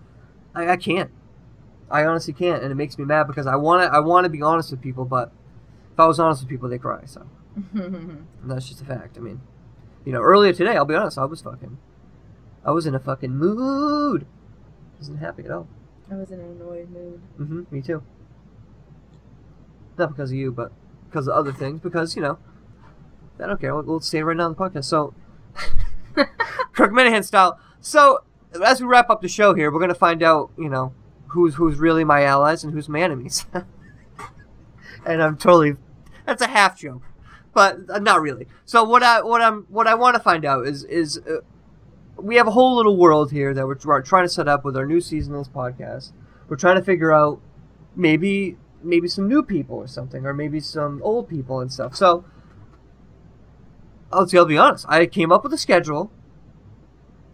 I, 0.54 0.68
I 0.72 0.76
can't. 0.76 1.10
I 1.92 2.04
honestly 2.06 2.32
can't, 2.32 2.62
and 2.62 2.72
it 2.72 2.74
makes 2.74 2.98
me 2.98 3.04
mad 3.04 3.26
because 3.28 3.46
I 3.46 3.54
want 3.56 3.82
to. 3.82 3.94
I 3.94 4.00
want 4.00 4.24
to 4.24 4.28
be 4.30 4.42
honest 4.42 4.70
with 4.70 4.80
people, 4.80 5.04
but 5.04 5.30
if 5.92 6.00
I 6.00 6.06
was 6.06 6.18
honest 6.18 6.42
with 6.42 6.48
people, 6.48 6.68
they 6.68 6.78
cry. 6.78 7.02
So 7.04 7.26
that's 8.44 8.68
just 8.68 8.80
a 8.80 8.84
fact. 8.84 9.16
I 9.18 9.20
mean, 9.20 9.40
you 10.04 10.12
know, 10.12 10.20
earlier 10.20 10.52
today, 10.52 10.76
I'll 10.76 10.84
be 10.86 10.94
honest, 10.94 11.18
I 11.18 11.26
was 11.26 11.42
fucking, 11.42 11.76
I 12.64 12.70
was 12.72 12.86
in 12.86 12.94
a 12.94 12.98
fucking 12.98 13.36
mood. 13.36 14.22
I 14.24 14.98
Wasn't 14.98 15.18
happy 15.20 15.44
at 15.44 15.50
all. 15.50 15.68
I 16.10 16.16
was 16.16 16.30
in 16.30 16.40
an 16.40 16.46
annoyed 16.60 16.90
mood. 16.90 17.20
hmm 17.36 17.62
me 17.70 17.82
too. 17.82 18.02
Not 19.98 20.10
because 20.10 20.30
of 20.30 20.36
you, 20.36 20.50
but 20.50 20.72
because 21.08 21.28
of 21.28 21.34
other 21.34 21.52
things. 21.52 21.80
Because 21.80 22.16
you 22.16 22.22
know, 22.22 22.38
I 23.38 23.46
don't 23.46 23.60
care. 23.60 23.74
We'll, 23.74 23.84
we'll 23.84 24.00
say 24.00 24.18
it 24.18 24.22
right 24.24 24.36
now 24.36 24.46
on 24.46 24.54
the 24.54 24.58
podcast. 24.58 24.84
So, 24.84 25.14
Kirk 26.72 26.90
Minihane 26.92 27.24
style. 27.24 27.58
So, 27.80 28.24
as 28.64 28.80
we 28.80 28.86
wrap 28.86 29.10
up 29.10 29.20
the 29.20 29.28
show 29.28 29.54
here, 29.54 29.70
we're 29.70 29.80
gonna 29.80 29.94
find 29.94 30.22
out, 30.22 30.50
you 30.56 30.68
know, 30.68 30.94
who's 31.32 31.56
who's 31.56 31.78
really 31.78 32.04
my 32.04 32.22
allies 32.22 32.64
and 32.64 32.72
who's 32.72 32.88
my 32.88 33.00
enemies. 33.00 33.46
and 35.06 35.22
I'm 35.22 35.36
totally, 35.36 35.76
that's 36.26 36.42
a 36.42 36.48
half 36.48 36.78
joke, 36.78 37.02
but 37.52 38.02
not 38.02 38.20
really. 38.20 38.46
So 38.64 38.84
what 38.84 39.02
I 39.02 39.22
what 39.22 39.42
I'm 39.42 39.66
what 39.68 39.86
I 39.86 39.94
want 39.94 40.16
to 40.16 40.22
find 40.22 40.44
out 40.44 40.66
is 40.66 40.84
is. 40.84 41.18
Uh, 41.18 41.40
we 42.16 42.36
have 42.36 42.46
a 42.46 42.52
whole 42.52 42.76
little 42.76 42.96
world 42.96 43.32
here 43.32 43.52
that 43.54 43.66
we're, 43.66 44.02
trying 44.02 44.24
to 44.24 44.28
set 44.28 44.46
up 44.46 44.64
with 44.64 44.76
our 44.76 44.86
new 44.86 45.00
season 45.00 45.34
of 45.34 45.40
this 45.40 45.48
podcast. 45.48 46.12
We're 46.46 46.56
trying 46.56 46.76
to 46.76 46.82
figure 46.82 47.12
out 47.12 47.40
maybe 47.96 48.58
maybe 48.84 49.08
some 49.08 49.28
new 49.28 49.42
people 49.42 49.76
or 49.76 49.86
something, 49.86 50.26
or 50.26 50.34
maybe 50.34 50.60
some 50.60 51.00
old 51.02 51.28
people 51.28 51.60
and 51.60 51.72
stuff. 51.72 51.96
So 51.96 52.24
I'll, 54.12 54.28
I'll 54.34 54.44
be 54.44 54.58
honest. 54.58 54.84
I 54.88 55.06
came 55.06 55.32
up 55.32 55.42
with 55.42 55.52
a 55.52 55.58
schedule 55.58 56.10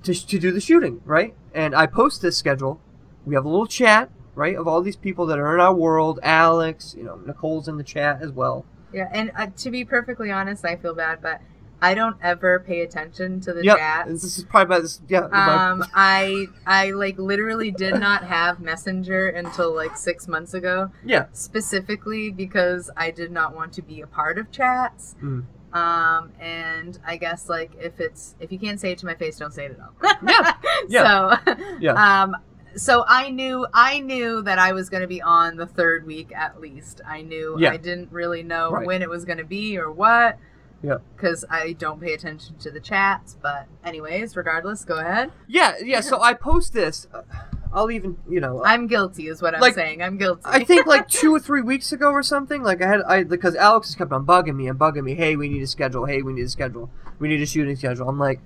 to, 0.03 0.15
to 0.15 0.39
do 0.39 0.53
the 0.53 0.61
shooting, 0.61 1.01
right? 1.05 1.35
And 1.55 1.75
I 1.75 1.87
post 1.87 2.23
this 2.23 2.37
schedule. 2.37 2.81
We 3.29 3.35
have 3.35 3.45
a 3.45 3.49
little 3.49 3.67
chat, 3.67 4.11
right, 4.35 4.57
of 4.57 4.67
all 4.67 4.81
these 4.81 4.97
people 4.97 5.27
that 5.27 5.39
are 5.39 5.55
in 5.55 5.61
our 5.61 5.75
world. 5.75 6.19
Alex, 6.23 6.95
you 6.97 7.05
know, 7.05 7.17
Nicole's 7.17 7.69
in 7.69 7.77
the 7.77 7.85
chat 7.85 8.23
as 8.23 8.31
well. 8.33 8.65
Yeah, 8.93 9.09
and 9.13 9.31
uh, 9.37 9.49
to 9.59 9.71
be 9.71 9.85
perfectly 9.85 10.31
honest, 10.31 10.65
I 10.65 10.77
feel 10.77 10.95
bad, 10.95 11.21
but 11.21 11.43
I 11.83 11.93
don't 11.95 12.17
ever 12.23 12.59
pay 12.59 12.81
attention 12.81 13.41
to 13.43 13.53
the 13.53 13.63
Yep, 13.63 13.77
chats. 13.77 14.11
this 14.23 14.39
is 14.39 14.45
probably 14.45 14.75
about 14.77 14.83
this. 14.83 15.01
Yeah, 15.09 15.21
Um, 15.31 15.85
I 15.95 16.47
I 16.67 16.91
like 16.93 17.19
literally 17.19 17.71
did 17.71 18.01
not 18.01 18.25
have 18.25 18.61
Messenger 18.61 19.29
until 19.29 19.75
like 19.77 19.97
six 19.97 20.27
months 20.27 20.55
ago. 20.55 20.91
Yeah. 21.05 21.27
Specifically 21.33 22.31
because 22.31 22.91
I 22.97 23.11
did 23.11 23.31
not 23.31 23.55
want 23.55 23.75
to 23.75 23.83
be 23.83 24.01
a 24.01 24.07
part 24.07 24.39
of 24.39 24.51
chats. 24.51 25.15
Mm. 25.23 25.45
Um, 25.73 26.33
and 26.41 26.99
I 27.07 27.19
guess 27.19 27.49
like 27.51 27.73
if 27.79 28.01
it's 28.01 28.35
if 28.41 28.51
you 28.51 28.59
can't 28.59 28.81
say 28.81 28.93
it 28.93 28.99
to 28.99 29.07
my 29.07 29.15
face, 29.15 29.37
don't 29.39 29.53
say 29.53 29.67
it 29.67 29.73
at 29.73 29.81
all. 29.81 29.93
yeah. 30.27 30.53
Yeah. 30.89 31.37
So, 31.45 31.55
Yeah. 31.79 31.93
Um, 32.23 32.37
so 32.77 33.05
I 33.07 33.31
knew 33.31 33.67
I 33.73 34.01
knew 34.01 34.43
that 34.43 34.59
I 34.59 34.73
was 34.73 34.89
going 34.89 35.01
to 35.03 35.07
be 35.09 35.21
on 35.23 35.57
the 35.57 35.67
third 35.67 36.07
week 36.07 36.33
at 36.35 36.61
least. 36.61 37.01
I 37.07 37.23
knew 37.23 37.57
Yeah. 37.59 37.71
I 37.73 37.77
didn't 37.77 38.11
really 38.13 38.43
know 38.43 38.71
Right. 38.71 38.87
when 38.87 39.03
it 39.03 39.09
was 39.11 39.25
going 39.25 39.39
to 39.39 39.45
be 39.45 39.79
or 39.79 39.91
what 39.91 40.39
Yeah. 40.83 40.99
because 41.17 41.45
I 41.51 41.73
don't 41.73 42.01
pay 42.01 42.15
attention 42.15 42.57
to 42.59 42.71
the 42.71 42.81
chats. 42.81 43.37
But 43.41 43.67
anyways, 43.85 44.37
regardless, 44.37 44.85
go 44.85 44.97
ahead. 44.99 45.33
Yeah, 45.47 45.75
yeah. 45.83 46.01
So 46.01 46.21
I 46.21 46.35
post 46.35 46.73
this. 46.73 47.07
uh, 47.13 47.23
I'll 47.71 47.91
even, 47.91 48.17
you 48.27 48.41
know, 48.41 48.63
I'm 48.65 48.87
guilty, 48.87 49.29
is 49.29 49.43
what 49.43 49.55
I'm 49.55 49.61
Like, 49.61 49.75
saying. 49.75 50.03
I'm 50.03 50.17
guilty. 50.17 50.41
I 50.47 50.65
think 50.65 50.87
like 50.87 51.07
two 51.21 51.35
or 51.35 51.39
three 51.39 51.61
weeks 51.61 51.93
ago 51.93 52.11
or 52.11 52.23
something. 52.23 52.63
Like 52.63 52.81
I 52.83 52.87
had, 52.89 53.03
I 53.03 53.25
because 53.25 53.55
Alex 53.57 53.89
has 53.89 53.95
kept 53.95 54.11
on 54.11 54.25
bugging 54.25 54.57
me 54.57 54.69
and 54.69 54.79
bugging 54.79 55.05
me. 55.05 55.15
Hey, 55.15 55.37
we 55.37 55.49
need 55.51 55.63
a 55.63 55.67
schedule. 55.67 56.07
Hey, 56.07 56.23
we 56.23 56.33
need 56.33 56.43
a 56.47 56.49
schedule. 56.49 56.91
We 57.19 57.29
need 57.29 57.43
a 57.43 57.47
shooting 57.47 57.77
schedule. 57.77 58.09
I'm 58.09 58.19
like, 58.19 58.41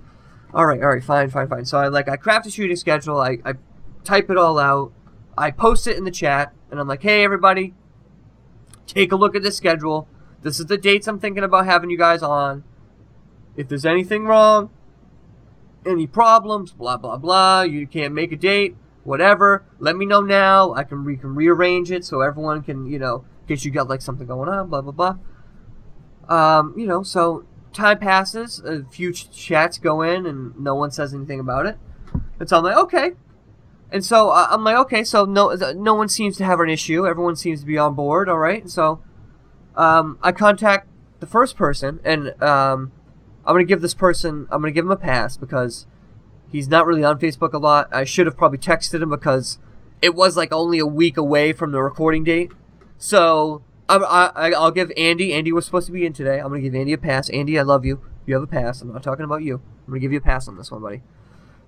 all 0.53 0.65
right, 0.65 0.81
all 0.83 0.89
right, 0.89 1.03
fine, 1.03 1.29
fine, 1.29 1.47
fine. 1.47 1.63
So 1.65 1.77
I 1.77 1.87
like 1.87 2.09
I 2.09 2.17
craft 2.17 2.47
a 2.47 2.51
shooting 2.51 2.75
schedule. 2.75 3.17
I, 3.21 3.37
I 3.45 3.53
type 4.03 4.29
it 4.29 4.37
all 4.37 4.59
out. 4.59 4.91
I 5.37 5.51
post 5.51 5.87
it 5.87 5.97
in 5.97 6.03
the 6.03 6.11
chat, 6.11 6.53
and 6.69 6.79
I'm 6.79 6.87
like, 6.87 7.01
hey, 7.01 7.23
everybody, 7.23 7.73
take 8.85 9.11
a 9.11 9.15
look 9.15 9.35
at 9.35 9.43
the 9.43 9.51
schedule. 9.51 10.07
This 10.41 10.59
is 10.59 10.67
the 10.67 10.77
dates 10.77 11.07
I'm 11.07 11.19
thinking 11.19 11.43
about 11.43 11.65
having 11.65 11.89
you 11.89 11.97
guys 11.97 12.21
on. 12.21 12.63
If 13.55 13.67
there's 13.67 13.85
anything 13.85 14.25
wrong, 14.25 14.69
any 15.85 16.07
problems, 16.07 16.71
blah 16.71 16.97
blah 16.97 17.17
blah. 17.17 17.61
You 17.61 17.87
can't 17.87 18.13
make 18.13 18.31
a 18.31 18.35
date, 18.35 18.75
whatever. 19.03 19.63
Let 19.79 19.95
me 19.95 20.05
know 20.05 20.21
now. 20.21 20.73
I 20.73 20.83
can 20.83 21.05
we 21.05 21.17
can 21.17 21.35
rearrange 21.35 21.91
it 21.91 22.03
so 22.05 22.21
everyone 22.21 22.63
can 22.63 22.85
you 22.85 22.99
know 22.99 23.25
case 23.47 23.65
you 23.65 23.71
got 23.71 23.87
like 23.87 24.01
something 24.01 24.27
going 24.27 24.49
on, 24.49 24.69
blah 24.69 24.81
blah 24.81 24.91
blah. 24.91 25.17
Um, 26.27 26.73
you 26.77 26.87
know, 26.87 27.03
so 27.03 27.45
time 27.73 27.99
passes, 27.99 28.59
a 28.59 28.83
few 28.85 29.11
ch- 29.11 29.29
chats 29.31 29.77
go 29.77 30.01
in, 30.01 30.25
and 30.25 30.57
no 30.57 30.75
one 30.75 30.91
says 30.91 31.13
anything 31.13 31.39
about 31.39 31.65
it. 31.65 31.77
And 32.39 32.47
so 32.47 32.57
I'm 32.57 32.63
like, 32.63 32.77
okay. 32.77 33.11
And 33.93 34.03
so 34.03 34.29
uh, 34.31 34.47
I'm 34.49 34.63
like, 34.63 34.75
okay, 34.77 35.03
so 35.03 35.23
no, 35.23 35.53
no 35.75 35.93
one 35.93 36.09
seems 36.09 36.35
to 36.37 36.43
have 36.43 36.59
an 36.59 36.67
issue. 36.69 37.05
Everyone 37.07 37.35
seems 37.35 37.59
to 37.61 37.65
be 37.67 37.77
on 37.77 37.93
board. 37.93 38.27
All 38.27 38.39
right. 38.39 38.67
So, 38.67 39.01
um, 39.75 40.17
I 40.23 40.31
contact 40.31 40.87
the 41.19 41.27
first 41.27 41.55
person, 41.55 41.99
and 42.03 42.29
um, 42.41 42.91
I'm 43.45 43.53
gonna 43.53 43.63
give 43.65 43.81
this 43.81 43.93
person, 43.93 44.47
I'm 44.51 44.61
gonna 44.61 44.71
give 44.71 44.85
him 44.85 44.91
a 44.91 44.95
pass 44.97 45.37
because 45.37 45.85
he's 46.51 46.67
not 46.67 46.87
really 46.87 47.03
on 47.03 47.19
Facebook 47.19 47.53
a 47.53 47.59
lot. 47.59 47.87
I 47.91 48.03
should 48.03 48.25
have 48.25 48.35
probably 48.35 48.57
texted 48.57 49.01
him 49.01 49.11
because 49.11 49.59
it 50.01 50.15
was 50.15 50.35
like 50.35 50.51
only 50.51 50.79
a 50.79 50.87
week 50.87 51.15
away 51.15 51.53
from 51.53 51.71
the 51.71 51.81
recording 51.81 52.23
date. 52.23 52.51
So 52.97 53.61
I'm, 53.87 54.03
I, 54.05 54.31
I- 54.35 54.51
I'll 54.53 54.71
give 54.71 54.91
Andy. 54.97 55.33
Andy 55.33 55.51
was 55.51 55.65
supposed 55.65 55.85
to 55.85 55.93
be 55.93 56.03
in 56.05 56.13
today. 56.13 56.39
I'm 56.39 56.49
gonna 56.49 56.61
give 56.61 56.73
Andy 56.75 56.93
a 56.93 56.97
pass. 56.97 57.29
Andy, 57.29 57.59
I 57.59 57.61
love 57.61 57.85
you. 57.85 58.01
You 58.25 58.33
have 58.33 58.43
a 58.43 58.47
pass. 58.47 58.81
I'm 58.81 58.91
not 58.91 59.03
talking 59.03 59.25
about 59.25 59.43
you. 59.43 59.61
I'm 59.85 59.93
gonna 59.93 59.99
give 59.99 60.11
you 60.11 60.17
a 60.17 60.21
pass 60.21 60.47
on 60.47 60.57
this 60.57 60.71
one, 60.71 60.81
buddy. 60.81 61.03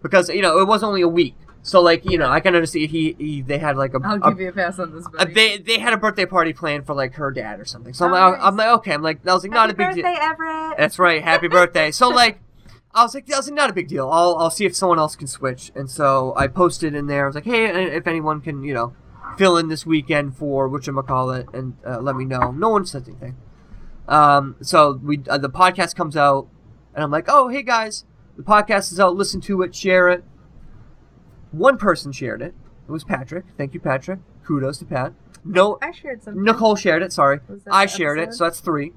Because 0.02 0.30
you 0.30 0.41
know 0.41 0.60
it 0.60 0.65
was 0.68 0.81
only 0.84 1.02
a 1.02 1.07
week. 1.07 1.35
So 1.68 1.82
like 1.82 2.06
you 2.06 2.20
know 2.20 2.30
I 2.30 2.42
can 2.42 2.54
understand 2.56 2.92
he, 2.92 3.16
he 3.18 3.42
they 3.42 3.58
had 3.58 3.76
like 3.76 3.96
a, 3.96 4.00
I'll 4.04 4.18
a- 4.24 4.30
give 4.30 4.40
you 4.40 4.50
a 4.50 4.52
pass 4.52 4.78
on 4.78 4.94
this. 4.94 5.04
uh, 5.08 5.10
Buddy. 5.10 5.34
they 5.34 5.58
they 5.58 5.80
had 5.80 5.94
a 5.94 5.98
birthday 5.98 6.28
party 6.28 6.54
planned 6.54 6.86
for 6.86 6.94
like 6.94 7.16
her 7.16 7.32
dad 7.32 7.60
or 7.60 7.66
something. 7.66 7.92
So 7.92 8.06
I'm, 8.06 8.12
Oh, 8.12 8.14
like, 8.14 8.38
nice. 8.38 8.48
I'm 8.48 8.56
like 8.56 8.68
okay. 8.80 8.94
I'm 8.94 9.02
like 9.02 9.24
that 9.24 9.34
was 9.34 9.42
like 9.44 9.52
not 9.52 9.72
a 9.72 9.74
big 9.74 9.96
deal. 9.96 10.04
birthday, 10.04 10.20
Everett. 10.22 10.78
That's 10.78 11.00
right. 11.00 11.24
Happy 11.24 11.48
birthday. 11.48 11.90
So 11.90 12.08
like, 12.22 12.40
I 12.94 13.02
was 13.02 13.16
like, 13.16 13.26
that 13.26 13.38
was 13.38 13.48
like, 13.48 13.56
not 13.56 13.72
a 13.72 13.74
big 13.74 13.88
deal. 13.88 14.08
I'll 14.12 14.36
I'll 14.36 14.52
see 14.52 14.66
if 14.66 14.76
someone 14.76 15.00
else 15.00 15.16
can 15.16 15.26
switch. 15.28 15.72
And 15.74 15.90
so 15.90 16.34
I 16.38 16.46
posted 16.48 16.94
in 16.94 17.08
there. 17.08 17.24
I 17.24 17.28
was 17.30 17.36
like, 17.36 17.46
hey, 17.46 17.66
if 17.96 18.06
anyone 18.06 18.42
can, 18.42 18.62
you 18.64 18.76
know, 18.76 18.94
fill 19.36 19.58
in 19.58 19.68
this 19.68 19.88
weekend 19.88 20.38
for 20.38 20.68
what 20.70 20.84
call 21.08 21.32
it, 21.32 21.48
and 21.52 21.78
uh, 21.84 22.00
let 22.00 22.16
me 22.16 22.26
know. 22.26 22.52
No 22.52 22.70
one 22.70 22.86
said 22.86 23.08
anything. 23.08 23.38
Um, 24.08 24.56
so 24.62 25.00
we 25.04 25.24
uh, 25.28 25.40
the 25.40 25.50
podcast 25.50 25.96
comes 25.96 26.16
out, 26.16 26.48
and 26.94 27.04
I'm 27.04 27.10
like, 27.10 27.26
oh, 27.28 27.48
hey 27.48 27.64
guys, 27.64 28.06
the 28.38 28.44
podcast 28.44 28.92
is 28.92 29.00
out. 29.00 29.16
Listen 29.16 29.42
to 29.42 29.64
it, 29.64 29.74
share 29.76 30.10
it. 30.10 30.24
One 31.57 31.77
person 31.77 32.11
shared 32.11 32.41
it. 32.41 32.53
It 32.88 32.91
was 32.91 33.03
Patrick. 33.03 33.45
Thank 33.57 33.73
you, 33.73 33.80
Patrick. 33.80 34.19
Kudos 34.45 34.77
to 34.80 34.86
Pat. 34.86 35.14
No, 35.44 35.77
I 35.82 35.91
shared 35.91 36.23
something. 36.23 36.44
Nicole 36.44 36.76
shared 36.76 37.03
it. 37.03 37.14
Sorry, 37.14 37.40
I 37.69 37.86
shared 37.86 38.19
it. 38.19 38.34
So 38.34 38.44
that's 38.44 38.60
three. 38.60 38.94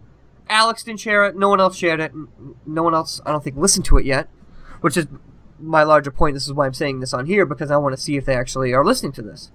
Alex 0.49 0.83
didn't 0.83 1.01
share 1.01 1.27
it. 1.27 1.37
No 1.37 1.49
one 1.51 1.61
else 1.61 1.77
shared 1.77 2.01
it. 2.01 2.13
No 2.67 2.83
one 2.83 2.95
else, 2.95 3.21
I 3.27 3.33
don't 3.33 3.45
think, 3.45 3.57
listened 3.57 3.85
to 3.87 3.99
it 3.99 4.07
yet, 4.07 4.29
which 4.81 4.97
is 4.97 5.07
my 5.61 5.83
larger 5.83 6.11
point. 6.11 6.35
This 6.35 6.47
is 6.47 6.53
why 6.53 6.67
I'm 6.67 6.75
saying 6.75 7.01
this 7.01 7.13
on 7.13 7.27
here 7.27 7.45
because 7.45 7.71
I 7.71 7.77
want 7.77 7.95
to 7.95 8.01
see 8.01 8.17
if 8.17 8.25
they 8.25 8.35
actually 8.35 8.73
are 8.73 8.85
listening 8.85 9.13
to 9.13 9.23
this. 9.23 9.51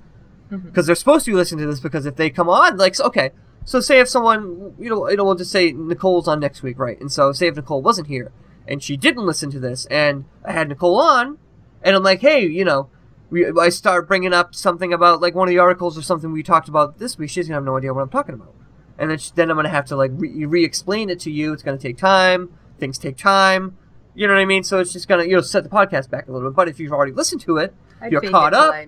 Mm-hmm. 0.52 0.68
Because 0.68 0.86
they're 0.86 0.96
supposed 0.96 1.26
to 1.26 1.32
be 1.32 1.36
listening 1.36 1.66
to 1.66 1.72
this. 1.72 1.80
Because 1.80 2.06
if 2.06 2.16
they 2.16 2.30
come 2.30 2.48
on, 2.48 2.78
like, 2.78 3.00
okay, 3.00 3.32
so 3.66 3.80
say 3.80 4.00
if 4.00 4.08
someone, 4.10 4.76
you 4.78 4.90
know, 4.90 5.10
you 5.10 5.18
know, 5.18 5.24
we'll 5.24 5.36
just 5.36 5.52
say 5.52 5.72
Nicole's 5.72 6.28
on 6.28 6.40
next 6.40 6.62
week, 6.62 6.78
right? 6.78 7.00
And 7.00 7.12
so 7.12 7.32
say 7.32 7.48
if 7.48 7.56
Nicole 7.56 7.82
wasn't 7.82 8.08
here 8.08 8.32
and 8.68 8.84
she 8.84 8.98
didn't 8.98 9.26
listen 9.26 9.50
to 9.52 9.60
this, 9.60 9.88
and 9.88 10.26
I 10.46 10.52
had 10.52 10.70
Nicole 10.70 11.02
on, 11.02 11.40
and 11.82 11.96
I'm 11.96 12.04
like, 12.04 12.22
hey, 12.22 12.46
you 12.46 12.64
know, 12.64 12.90
we, 13.34 13.52
I 13.60 13.70
start 13.70 14.08
bringing 14.08 14.32
up 14.32 14.54
something 14.54 14.94
about 14.94 15.20
like 15.20 15.34
one 15.34 15.48
of 15.48 15.52
the 15.52 15.58
articles 15.58 15.98
or 15.98 16.04
something 16.04 16.32
we 16.32 16.44
talked 16.44 16.70
about 16.70 17.00
this 17.00 17.18
week. 17.18 17.32
She's 17.32 17.48
gonna 17.48 17.56
have 17.56 17.64
no 17.64 17.76
idea 17.76 17.92
what 17.92 18.02
I'm 18.02 18.10
talking 18.10 18.36
about, 18.36 18.54
and 19.00 19.10
then 19.10 19.18
she, 19.18 19.32
then 19.34 19.50
I'm 19.50 19.58
gonna 19.58 19.70
have 19.70 19.86
to 19.86 19.96
like 19.96 20.12
re- 20.14 20.46
re-explain 20.46 21.10
it 21.10 21.20
to 21.22 21.32
you. 21.32 21.52
It's 21.52 21.64
gonna 21.64 21.80
take 21.80 21.98
time. 21.98 22.54
Things 22.78 23.00
take 23.00 23.18
time. 23.18 23.76
You 24.14 24.28
know 24.28 24.36
what 24.36 24.40
I 24.42 24.46
mean? 24.46 24.64
So 24.64 24.80
it's 24.80 24.94
just 24.94 25.08
gonna 25.08 25.24
you 25.24 25.32
know 25.36 25.42
set 25.42 25.64
the 25.64 25.70
podcast 25.70 26.12
back 26.12 26.28
a 26.28 26.32
little 26.32 26.48
bit. 26.50 26.56
But 26.56 26.70
if 26.70 26.80
you've 26.80 26.94
already 26.94 27.12
listened 27.12 27.42
to 27.42 27.58
it, 27.58 27.74
I'd 28.00 28.12
you're 28.12 28.22
caught 28.22 28.54
up. 28.54 28.72
I. 28.72 28.88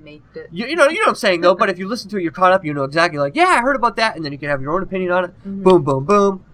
You, 0.51 0.67
you 0.67 0.75
know 0.75 0.87
you 0.89 0.99
know 0.99 1.05
what 1.05 1.09
I'm 1.09 1.15
saying 1.15 1.41
though. 1.41 1.55
But 1.55 1.71
if 1.71 1.79
you 1.79 1.87
listen 1.87 2.11
to 2.11 2.17
it, 2.17 2.21
you're 2.21 2.31
caught 2.31 2.51
up. 2.51 2.63
You 2.63 2.75
know 2.75 2.83
exactly 2.83 3.17
like 3.17 3.35
yeah, 3.35 3.47
I 3.47 3.61
heard 3.61 3.75
about 3.75 3.95
that, 3.95 4.15
and 4.15 4.23
then 4.23 4.31
you 4.31 4.37
can 4.37 4.49
have 4.49 4.61
your 4.61 4.73
own 4.73 4.83
opinion 4.83 5.11
on 5.11 5.25
it. 5.25 5.31
Mhm. 5.43 5.63
Boom, 5.63 5.83
boom, 5.83 6.05
boom. 6.05 6.45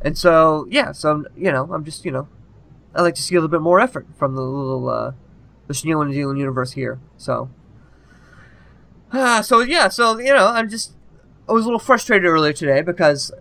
And 0.00 0.16
so 0.16 0.66
yeah, 0.70 0.92
so 0.92 1.10
I'm, 1.10 1.26
you 1.36 1.52
know 1.52 1.68
I'm 1.70 1.84
just 1.84 2.06
you 2.06 2.10
know 2.12 2.28
I 2.94 3.02
like 3.02 3.14
to 3.16 3.22
see 3.22 3.34
a 3.34 3.38
little 3.38 3.50
bit 3.50 3.60
more 3.60 3.78
effort 3.78 4.06
from 4.16 4.34
the 4.36 4.40
little 4.40 4.88
uh, 4.88 5.12
the 5.66 5.74
Snealing 5.74 6.08
and 6.08 6.14
Dealing 6.14 6.36
universe 6.36 6.72
here. 6.72 7.00
So 7.16 7.50
ah, 9.12 9.40
so 9.40 9.60
yeah, 9.60 9.88
so 9.88 10.18
you 10.18 10.32
know 10.32 10.48
I'm 10.48 10.68
just 10.68 10.94
I 11.48 11.52
was 11.52 11.64
a 11.64 11.68
little 11.68 11.78
frustrated 11.78 12.26
earlier 12.26 12.52
today 12.52 12.82
because 12.82 13.32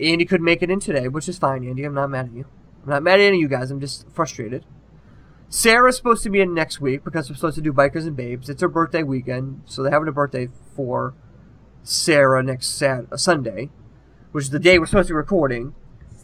Andy 0.00 0.24
couldn't 0.24 0.44
make 0.44 0.62
it 0.62 0.70
in 0.70 0.80
today, 0.80 1.08
which 1.08 1.28
is 1.28 1.38
fine, 1.38 1.66
Andy. 1.66 1.84
I'm 1.84 1.94
not 1.94 2.10
mad 2.10 2.26
at 2.26 2.32
you. 2.32 2.46
I'm 2.84 2.90
not 2.90 3.02
mad 3.02 3.20
at 3.20 3.26
any 3.26 3.36
of 3.36 3.40
you 3.40 3.48
guys. 3.48 3.70
I'm 3.70 3.80
just 3.80 4.06
frustrated. 4.10 4.64
Sarah's 5.48 5.96
supposed 5.96 6.22
to 6.24 6.30
be 6.30 6.40
in 6.40 6.52
next 6.52 6.80
week 6.80 7.02
because 7.02 7.28
we're 7.28 7.36
supposed 7.36 7.56
to 7.56 7.62
do 7.62 7.72
Bikers 7.72 8.06
and 8.06 8.14
Babes. 8.14 8.50
It's 8.50 8.60
her 8.60 8.68
birthday 8.68 9.02
weekend, 9.02 9.62
so 9.64 9.82
they're 9.82 9.92
having 9.92 10.08
a 10.08 10.12
birthday 10.12 10.48
for 10.76 11.14
Sarah 11.82 12.42
next 12.42 12.68
Sat- 12.68 13.18
Sunday, 13.18 13.70
which 14.32 14.44
is 14.44 14.50
the 14.50 14.58
day 14.58 14.78
we're 14.78 14.86
supposed 14.86 15.08
to 15.08 15.14
be 15.14 15.16
recording. 15.16 15.74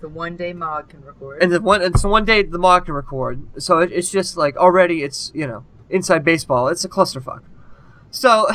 It's 0.05 0.13
the 0.13 0.19
one 0.19 0.37
day 0.37 0.53
Mog 0.53 0.91
can 0.91 1.03
record. 1.03 1.43
And 1.43 1.51
the 1.51 1.63
one, 1.63 1.81
and 1.81 1.99
so 1.99 2.11
one 2.11 2.27
day 2.27 2.43
the 2.43 2.59
mod 2.59 2.85
can 2.85 2.95
record. 2.95 3.63
So 3.63 3.79
it, 3.79 3.91
it's 3.91 4.11
just 4.11 4.37
like 4.37 4.55
already 4.57 5.03
it's 5.03 5.33
you 5.35 5.47
know 5.47 5.65
inside 5.89 6.25
baseball. 6.25 6.69
It's 6.69 6.85
a 6.85 6.91
clusterfuck. 6.91 7.43
So, 8.11 8.49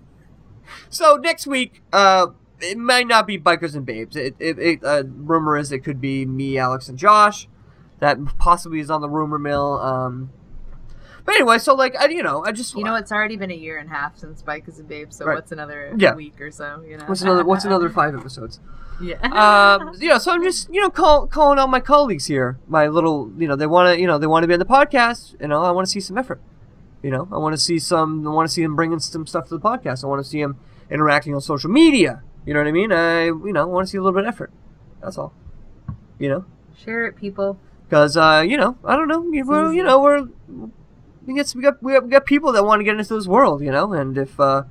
so 0.88 1.16
next 1.16 1.48
week, 1.48 1.82
uh, 1.92 2.28
it 2.60 2.78
might 2.78 3.08
not 3.08 3.26
be 3.26 3.36
bikers 3.36 3.74
and 3.74 3.84
babes. 3.84 4.14
It, 4.14 4.36
it, 4.38 4.58
it 4.60 4.84
uh, 4.84 5.02
rumor 5.06 5.56
is 5.56 5.72
it 5.72 5.80
could 5.80 6.00
be 6.00 6.24
me, 6.24 6.56
Alex, 6.56 6.88
and 6.88 6.96
Josh. 6.96 7.48
That 7.98 8.18
possibly 8.38 8.78
is 8.78 8.90
on 8.90 9.00
the 9.00 9.08
rumor 9.08 9.40
mill. 9.40 9.80
Um, 9.80 10.30
but 11.24 11.34
anyway, 11.34 11.58
so 11.58 11.74
like 11.74 11.94
I, 11.96 12.06
you 12.08 12.22
know, 12.22 12.44
I 12.44 12.52
just 12.52 12.74
you 12.76 12.84
know, 12.84 12.94
it's 12.96 13.12
already 13.12 13.36
been 13.36 13.50
a 13.50 13.54
year 13.54 13.78
and 13.78 13.88
a 13.88 13.92
half 13.92 14.16
since 14.18 14.42
Bikers 14.42 14.78
and 14.78 14.88
Babes, 14.88 15.16
so 15.16 15.24
Right. 15.26 15.34
what's 15.34 15.52
another 15.52 15.94
Yeah. 15.96 16.14
week 16.14 16.40
or 16.40 16.50
so? 16.50 16.82
You 16.86 16.96
know, 16.98 17.04
what's 17.06 17.22
another 17.22 17.44
what's 17.44 17.64
another 17.64 17.88
five 18.00 18.14
episodes? 18.14 18.60
Yeah. 19.00 19.16
um, 19.32 19.94
you 20.00 20.08
know, 20.08 20.18
so 20.18 20.30
I'm 20.32 20.42
just 20.42 20.68
you 20.72 20.80
know 20.80 20.90
call, 20.90 21.26
calling 21.26 21.58
out 21.58 21.70
my 21.70 21.80
colleagues 21.80 22.26
here. 22.26 22.58
My 22.68 22.86
little, 22.88 23.30
you 23.38 23.48
know, 23.48 23.56
they 23.56 23.66
want 23.66 23.94
to, 23.94 24.00
you 24.00 24.06
know, 24.06 24.18
they 24.18 24.26
want 24.26 24.42
to 24.44 24.46
be 24.48 24.52
on 24.54 24.58
the 24.60 24.66
podcast. 24.66 25.40
You 25.40 25.48
know, 25.48 25.62
I 25.62 25.70
want 25.70 25.86
to 25.86 25.90
see 25.90 26.00
some 26.00 26.18
effort. 26.18 26.40
You 27.02 27.10
know, 27.10 27.26
I 27.32 27.38
want 27.38 27.54
to 27.54 27.58
see 27.58 27.78
some. 27.78 28.26
I 28.26 28.30
want 28.30 28.46
to 28.48 28.52
see 28.52 28.62
them 28.62 28.76
bringing 28.76 28.98
some 28.98 29.26
stuff 29.26 29.48
to 29.48 29.56
the 29.56 29.60
podcast. 29.60 30.04
I 30.04 30.06
want 30.06 30.22
to 30.22 30.28
see 30.28 30.42
them 30.42 30.56
interacting 30.90 31.34
on 31.34 31.40
social 31.40 31.70
media. 31.70 32.22
You 32.44 32.52
know 32.54 32.60
what 32.60 32.66
I 32.68 32.72
mean? 32.72 32.92
I, 32.92 33.24
you 33.26 33.52
know, 33.52 33.66
want 33.66 33.86
to 33.86 33.90
see 33.90 33.96
a 33.96 34.02
little 34.02 34.14
bit 34.18 34.26
of 34.26 34.34
effort. 34.34 34.50
That's 35.02 35.16
all. 35.16 35.32
You 36.18 36.28
know, 36.28 36.44
Share 36.76 37.06
it, 37.06 37.16
people. 37.16 37.58
because 37.88 38.18
uh, 38.18 38.44
you 38.46 38.58
know, 38.58 38.76
I 38.84 38.96
don't 38.96 39.08
know. 39.08 39.22
you- 39.32 39.72
you 39.72 39.82
know, 39.82 39.98
we're 40.02 40.28
we 41.26 41.34
got 41.34 41.54
we 41.54 41.62
got 41.62 41.82
we 41.82 41.92
got, 41.92 42.04
we 42.04 42.10
got 42.10 42.26
people 42.26 42.52
that 42.52 42.64
want 42.64 42.80
to 42.80 42.84
get 42.84 42.98
into 42.98 43.14
this 43.14 43.26
world. 43.26 43.62
You 43.62 43.70
know, 43.70 43.92
and 43.92 44.16
if 44.16 44.38
uh, 44.38 44.64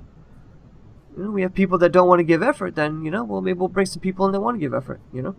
you 1.17 1.23
know, 1.25 1.31
we 1.31 1.41
have 1.41 1.53
people 1.53 1.77
that 1.79 1.91
don't 1.91 2.07
want 2.07 2.19
to 2.19 2.23
give 2.23 2.41
effort, 2.41 2.75
then 2.75 3.03
you 3.03 3.11
know, 3.11 3.23
well, 3.23 3.41
maybe 3.41 3.59
we'll 3.59 3.67
bring 3.67 3.85
some 3.85 4.01
people 4.01 4.25
in 4.25 4.31
that 4.31 4.39
want 4.39 4.55
to 4.55 4.59
give 4.59 4.73
effort. 4.73 4.99
You 5.13 5.21
know. 5.21 5.35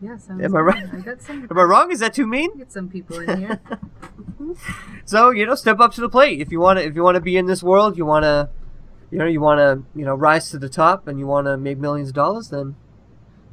Yeah, 0.00 0.16
sounds 0.16 0.44
Am 0.44 0.54
I 0.54 0.60
right? 0.60 1.20
Some. 1.20 1.48
Am 1.50 1.58
I 1.58 1.62
wrong? 1.62 1.90
Is 1.90 1.98
that 2.00 2.14
too 2.14 2.26
mean? 2.26 2.56
Get 2.56 2.72
some 2.72 2.88
people 2.88 3.18
in 3.18 3.38
here. 3.38 3.60
So 5.04 5.30
you 5.30 5.44
know, 5.44 5.54
step 5.56 5.80
up 5.80 5.92
to 5.94 6.00
the 6.00 6.08
plate. 6.08 6.40
If 6.40 6.52
you 6.52 6.60
want 6.60 6.78
to, 6.78 6.84
if 6.84 6.94
you 6.94 7.02
want 7.02 7.16
to 7.16 7.20
be 7.20 7.36
in 7.36 7.46
this 7.46 7.62
world, 7.62 7.98
you 7.98 8.06
want 8.06 8.22
to, 8.22 8.48
you 9.10 9.18
know, 9.18 9.26
you 9.26 9.40
want 9.40 9.58
to, 9.58 9.98
you 9.98 10.06
know, 10.06 10.14
rise 10.14 10.50
to 10.50 10.58
the 10.58 10.68
top, 10.68 11.08
and 11.08 11.18
you 11.18 11.26
want 11.26 11.46
to 11.46 11.56
make 11.56 11.76
millions 11.76 12.10
of 12.10 12.14
dollars, 12.14 12.48
then 12.48 12.76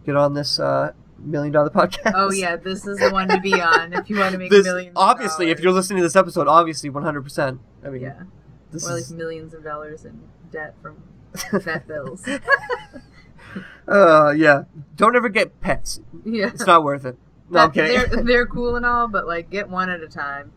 get 0.05 0.15
on 0.15 0.35
this 0.35 0.59
uh, 0.59 0.93
million 1.17 1.51
dollar 1.53 1.69
podcast. 1.69 2.11
oh 2.15 2.31
yeah, 2.31 2.55
this 2.55 2.85
is 2.85 2.97
the 2.99 3.09
one 3.09 3.27
to 3.29 3.39
be 3.39 3.53
on 3.61 3.93
if 3.93 4.09
you 4.09 4.17
want 4.19 4.33
to 4.33 4.37
make 4.37 4.49
This 4.51 4.65
millions. 4.65 4.93
obviously, 4.95 5.49
if 5.51 5.59
you're 5.59 5.71
listening 5.71 5.97
to 5.97 6.03
this 6.03 6.15
episode, 6.15 6.47
obviously, 6.47 6.89
one 6.89 7.03
hundred 7.03 7.23
percent. 7.23 7.59
I 7.83 7.89
mean, 7.89 8.01
Yeah. 8.01 8.23
this 8.71 8.87
or 8.87 8.93
like 8.93 9.01
is, 9.01 9.11
millions 9.13 9.53
of 9.53 9.63
dollars 9.63 10.05
in 10.05 10.19
debt 10.51 10.75
from 10.81 11.03
vet 11.51 11.87
bills. 11.87 12.25
uh, 13.87 14.33
yeah. 14.35 14.63
Don't 14.95 15.15
ever 15.15 15.29
get 15.29 15.59
pets. 15.61 15.99
Yeah. 16.23 16.47
it's 16.47 16.65
not 16.65 16.83
worth 16.83 17.05
it. 17.05 17.17
No, 17.47 17.59
I'm 17.59 17.71
kidding. 17.71 17.91
They're 18.11 18.23
they're 18.23 18.45
cool 18.47 18.75
and 18.75 18.83
all, 18.87 19.07
but 19.07 19.27
like 19.27 19.51
get 19.51 19.69
one 19.69 19.87
at 19.91 20.01
a 20.01 20.07
time. 20.07 20.51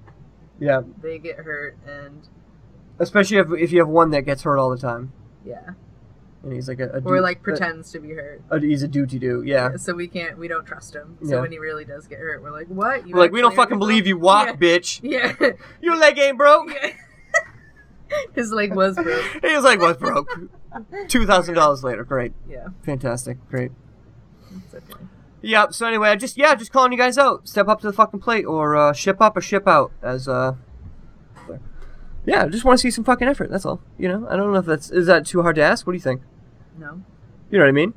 yeah, 0.58 0.80
They 1.02 1.18
get 1.18 1.36
hurt 1.36 1.76
and 1.86 2.26
especially 2.98 3.36
if 3.36 3.48
if 3.52 3.72
you 3.72 3.80
have 3.80 3.88
one 3.88 4.08
that 4.12 4.22
gets 4.22 4.40
hurt 4.44 4.56
all 4.58 4.70
the 4.70 4.78
time, 4.78 5.12
yeah, 5.44 5.72
and 6.42 6.52
he's 6.52 6.68
like 6.68 6.80
a, 6.80 6.88
a 6.90 7.00
or 7.04 7.20
like 7.20 7.38
a- 7.38 7.42
pretends 7.42 7.90
to 7.92 7.98
be 8.00 8.10
hurt. 8.10 8.42
a- 8.50 8.60
he's 8.60 8.82
a 8.82 8.88
duty 8.88 9.18
do. 9.18 9.42
Yeah. 9.44 9.76
So 9.76 9.94
we 9.94 10.06
can't, 10.08 10.38
we 10.38 10.46
don't 10.48 10.64
trust 10.64 10.94
him. 10.94 11.18
So 11.22 11.34
Yeah. 11.36 11.40
when 11.40 11.50
he 11.52 11.58
really 11.58 11.84
does 11.84 12.06
get 12.06 12.18
hurt, 12.20 12.42
we're 12.42 12.52
like, 12.52 12.68
what? 12.68 13.06
You 13.06 13.14
We're 13.14 13.20
like, 13.22 13.32
we 13.32 13.40
don't 13.40 13.54
fucking 13.56 13.78
believe 13.78 14.06
you 14.06 14.16
yourself?" 14.18 14.46
walk, 14.48 14.60
bitch. 14.60 15.00
Yeah. 15.08 15.34
Your 15.82 15.96
leg 15.96 16.18
ain't 16.18 16.38
broke. 16.38 16.70
His 18.34 18.52
leg 18.52 18.74
was 18.74 18.96
broke. 18.96 19.42
His 19.42 19.64
leg 19.64 19.80
was 19.80 19.96
broke. 19.98 20.30
Two 21.08 21.26
thousand 21.26 21.54
dollars 21.54 21.84
later. 21.84 22.04
Great. 22.04 22.32
Yeah. 22.48 22.68
Fantastic. 22.82 23.36
Great. 23.50 23.70
Okay. 24.72 24.94
Yep. 25.42 25.74
So 25.74 25.86
anyway, 25.86 26.08
I 26.08 26.16
just 26.16 26.38
yeah, 26.38 26.54
just 26.54 26.72
calling 26.72 26.90
you 26.92 26.98
guys 26.98 27.18
out. 27.18 27.46
Step 27.46 27.68
up 27.68 27.80
to 27.82 27.86
the 27.86 27.92
fucking 27.92 28.20
plate, 28.20 28.44
or 28.44 28.76
uh, 28.76 28.92
ship 28.94 29.20
up 29.20 29.36
or 29.36 29.40
ship 29.42 29.68
out. 29.68 29.92
As 30.02 30.26
uh, 30.26 30.54
yeah, 32.28 32.44
I 32.44 32.48
just 32.48 32.64
want 32.64 32.78
to 32.78 32.82
see 32.82 32.90
some 32.90 33.04
fucking 33.04 33.26
effort. 33.26 33.50
That's 33.50 33.64
all. 33.64 33.80
You 33.96 34.08
know, 34.08 34.26
I 34.28 34.36
don't 34.36 34.52
know 34.52 34.58
if 34.58 34.66
that's 34.66 34.90
is 34.90 35.06
that 35.06 35.24
too 35.24 35.42
hard 35.42 35.56
to 35.56 35.62
ask. 35.62 35.86
What 35.86 35.92
do 35.92 35.96
you 35.96 36.02
think? 36.02 36.20
No. 36.78 37.02
You 37.50 37.58
know 37.58 37.64
what 37.64 37.70
I 37.70 37.72
mean? 37.72 37.94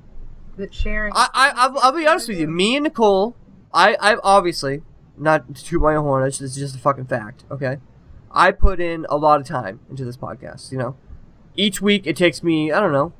That 0.56 0.74
sharing. 0.74 1.12
I, 1.14 1.28
I 1.34 1.52
I'll, 1.56 1.78
I'll 1.80 1.92
be 1.92 2.08
honest 2.08 2.30
with 2.30 2.40
you. 2.40 2.48
Me 2.48 2.78
and 2.78 2.86
Nicole, 2.86 3.36
I 3.74 3.96
I 3.96 4.16
obviously 4.24 4.84
not 5.18 5.54
to 5.54 5.64
toot 5.66 5.82
my 5.82 5.96
own 5.96 6.06
horn. 6.06 6.26
It's 6.26 6.38
just, 6.38 6.56
it's 6.56 6.60
just 6.60 6.76
a 6.76 6.80
fucking 6.80 7.06
fact. 7.06 7.44
Okay, 7.52 7.78
I 8.32 8.52
put 8.52 8.80
in 8.80 9.06
a 9.10 9.18
lot 9.18 9.42
of 9.42 9.48
time 9.48 9.82
into 9.90 10.06
this 10.06 10.16
podcast. 10.16 10.72
You 10.72 10.78
know, 10.78 10.96
each 11.58 11.82
week 11.82 12.08
it 12.08 12.16
takes 12.16 12.42
me 12.42 12.72
I 12.72 12.80
don't 12.80 12.94
know. 12.94 13.12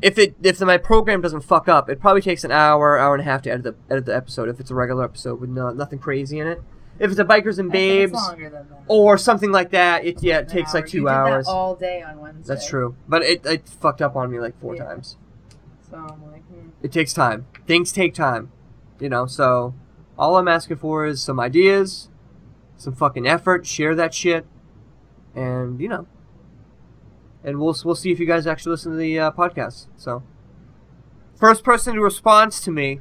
If 0.00 0.18
it 0.18 0.36
if 0.40 0.60
my 0.60 0.76
program 0.76 1.20
doesn't 1.20 1.40
fuck 1.40 1.68
up, 1.68 1.90
it 1.90 1.98
probably 1.98 2.22
takes 2.22 2.44
an 2.44 2.52
hour, 2.52 2.96
hour 2.96 3.14
and 3.14 3.22
a 3.22 3.24
half 3.24 3.42
to 3.42 3.50
edit 3.50 3.64
the 3.64 3.74
edit 3.90 4.06
the 4.06 4.14
episode. 4.14 4.48
If 4.48 4.60
it's 4.60 4.70
a 4.70 4.74
regular 4.76 5.02
episode 5.02 5.40
with 5.40 5.50
no, 5.50 5.70
nothing 5.70 5.98
crazy 5.98 6.38
in 6.38 6.46
it. 6.46 6.62
If 6.98 7.10
it's 7.10 7.20
a 7.20 7.24
bikers 7.24 7.58
and 7.58 7.70
I 7.70 7.72
think 7.72 8.02
it's 8.02 8.12
babes 8.12 8.12
longer 8.14 8.50
than 8.50 8.68
that. 8.68 8.82
or 8.88 9.16
something 9.18 9.52
like 9.52 9.70
that, 9.70 10.04
it 10.04 10.22
yeah 10.22 10.38
it 10.38 10.48
takes 10.48 10.74
hour. 10.74 10.80
like 10.82 10.92
You 10.92 11.00
two 11.00 11.06
did 11.06 11.08
that 11.08 11.26
hours. 11.26 11.48
all 11.48 11.74
day 11.76 12.02
on 12.02 12.18
Wednesday. 12.20 12.54
That's 12.54 12.68
true, 12.68 12.96
but 13.08 13.22
it 13.22 13.44
it 13.46 13.68
fucked 13.68 14.02
up 14.02 14.16
on 14.16 14.30
me 14.30 14.40
like 14.40 14.58
four 14.60 14.74
Yeah. 14.74 14.84
times. 14.84 15.16
So 15.90 15.96
I'm 15.96 16.30
like, 16.32 16.44
hmm. 16.48 16.68
It 16.82 16.92
takes 16.92 17.12
time. 17.12 17.46
Things 17.66 17.92
take 17.92 18.14
time. 18.14 18.50
You 19.00 19.08
know, 19.08 19.26
so 19.26 19.74
all 20.18 20.36
I'm 20.36 20.48
asking 20.48 20.78
for 20.78 21.06
is 21.06 21.22
some 21.22 21.38
ideas, 21.38 22.08
some 22.76 22.94
fucking 22.94 23.26
effort, 23.28 23.64
share 23.66 23.94
that 23.94 24.12
shit, 24.12 24.44
and 25.36 25.80
you 25.80 25.88
know, 25.88 26.06
and 27.44 27.58
we'll 27.60 27.76
we'll 27.84 27.94
see 27.94 28.10
if 28.10 28.18
you 28.18 28.26
guys 28.26 28.46
actually 28.46 28.70
listen 28.70 28.92
to 28.92 28.98
the 28.98 29.18
uh, 29.18 29.30
podcast. 29.30 29.86
So, 29.96 30.22
first 31.38 31.64
person 31.64 31.94
who 31.94 32.02
responds 32.02 32.60
to 32.62 32.70
me 32.70 33.00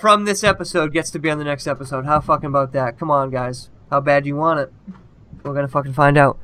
from 0.00 0.24
this 0.24 0.44
episode 0.44 0.92
gets 0.92 1.10
to 1.12 1.18
be 1.18 1.30
on 1.30 1.38
the 1.38 1.44
next 1.44 1.66
episode. 1.66 2.04
How 2.04 2.20
fucking 2.20 2.46
about 2.48 2.72
that? 2.72 2.98
Come 2.98 3.10
on, 3.10 3.30
guys. 3.30 3.70
How 3.90 4.00
bad 4.00 4.24
do 4.24 4.28
you 4.28 4.36
want 4.36 4.60
it? 4.60 4.72
We're 5.42 5.54
gonna 5.54 5.68
fucking 5.68 5.92
find 5.92 6.16
out. 6.16 6.38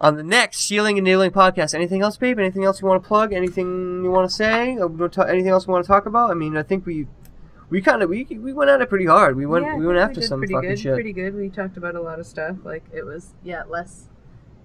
On 0.00 0.16
the 0.16 0.22
next 0.22 0.60
Shielding 0.60 0.98
and 0.98 1.04
Kneeling 1.04 1.30
podcast. 1.30 1.74
Anything 1.74 2.02
else, 2.02 2.18
babe? 2.18 2.38
Anything 2.38 2.64
else 2.64 2.82
you 2.82 2.86
want 2.88 3.02
to 3.02 3.06
plug? 3.08 3.32
Anything 3.32 4.02
you 4.04 4.10
want 4.10 4.28
to 4.28 4.34
say? 4.34 4.76
Ta- 5.10 5.22
Anything 5.22 5.48
else 5.50 5.66
we 5.66 5.72
want 5.72 5.84
to 5.84 5.88
talk 5.88 6.04
about? 6.04 6.30
I 6.30 6.34
mean, 6.34 6.56
I 6.56 6.62
think 6.62 6.84
we 6.84 7.06
we 7.70 7.80
kind 7.80 8.02
of 8.02 8.10
we, 8.10 8.24
we 8.24 8.52
went 8.52 8.68
at 8.70 8.80
it 8.82 8.88
pretty 8.90 9.06
hard. 9.06 9.36
We 9.36 9.46
went 9.46 9.64
Yeah, 9.64 9.76
we 9.76 9.86
went 9.86 9.98
after 9.98 10.20
did 10.20 10.28
some 10.28 10.40
pretty 10.40 10.52
fucking 10.54 10.68
good, 10.70 10.78
shit. 10.78 10.94
Pretty 10.94 11.12
good. 11.14 11.34
We 11.34 11.48
talked 11.48 11.76
about 11.78 11.94
a 11.94 12.02
lot 12.02 12.20
of 12.20 12.26
stuff. 12.26 12.56
Like 12.62 12.84
it 12.92 13.04
was, 13.06 13.32
yeah, 13.42 13.62
less 13.68 14.08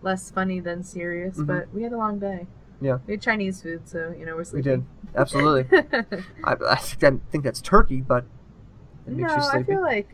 less 0.01 0.29
funny 0.31 0.59
than 0.59 0.83
serious, 0.83 1.37
Mhm. 1.37 1.47
but 1.47 1.73
we 1.73 1.83
had 1.83 1.93
a 1.93 1.97
long 1.97 2.19
day. 2.19 2.47
Yeah. 2.81 2.97
We 3.05 3.13
had 3.13 3.21
Chinese 3.21 3.61
food, 3.61 3.87
so 3.87 4.13
you 4.17 4.25
know 4.25 4.35
we're 4.35 4.43
sleeping. 4.43 4.71
We 4.71 4.77
did 4.77 4.85
absolutely. 5.15 5.77
I, 6.43 6.55
I 6.67 6.75
think, 6.75 7.43
that's 7.43 7.61
turkey, 7.61 8.01
but 8.01 8.25
it 9.05 9.13
makes 9.13 9.29
no, 9.29 9.35
you 9.35 9.59
I 9.59 9.63
feel 9.63 9.81
like 9.81 10.09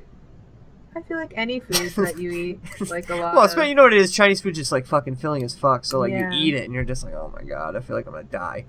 I 0.95 1.01
feel 1.01 1.17
like 1.17 1.33
any 1.35 1.59
food 1.61 1.91
that 2.05 2.19
you 2.19 2.31
eat, 2.31 2.59
like 2.89 3.09
a 3.09 3.15
lot. 3.15 3.35
well, 3.35 3.45
of, 3.45 3.67
you 3.67 3.75
know 3.75 3.83
what 3.83 3.93
it 3.93 3.99
is. 3.99 4.11
Chinese 4.11 4.41
food 4.41 4.55
just 4.55 4.71
like 4.71 4.85
fucking 4.85 5.15
filling 5.15 5.43
as 5.43 5.55
fuck. 5.55 5.85
So 5.85 5.99
like 5.99 6.11
Yeah. 6.11 6.29
you 6.31 6.37
eat 6.47 6.55
it 6.55 6.65
and 6.65 6.73
you're 6.73 6.83
just 6.83 7.03
like, 7.05 7.13
oh 7.13 7.31
my 7.33 7.43
god, 7.43 7.75
I 7.75 7.79
feel 7.79 7.95
like 7.95 8.05
I'm 8.05 8.13
gonna 8.13 8.25
die. 8.25 8.65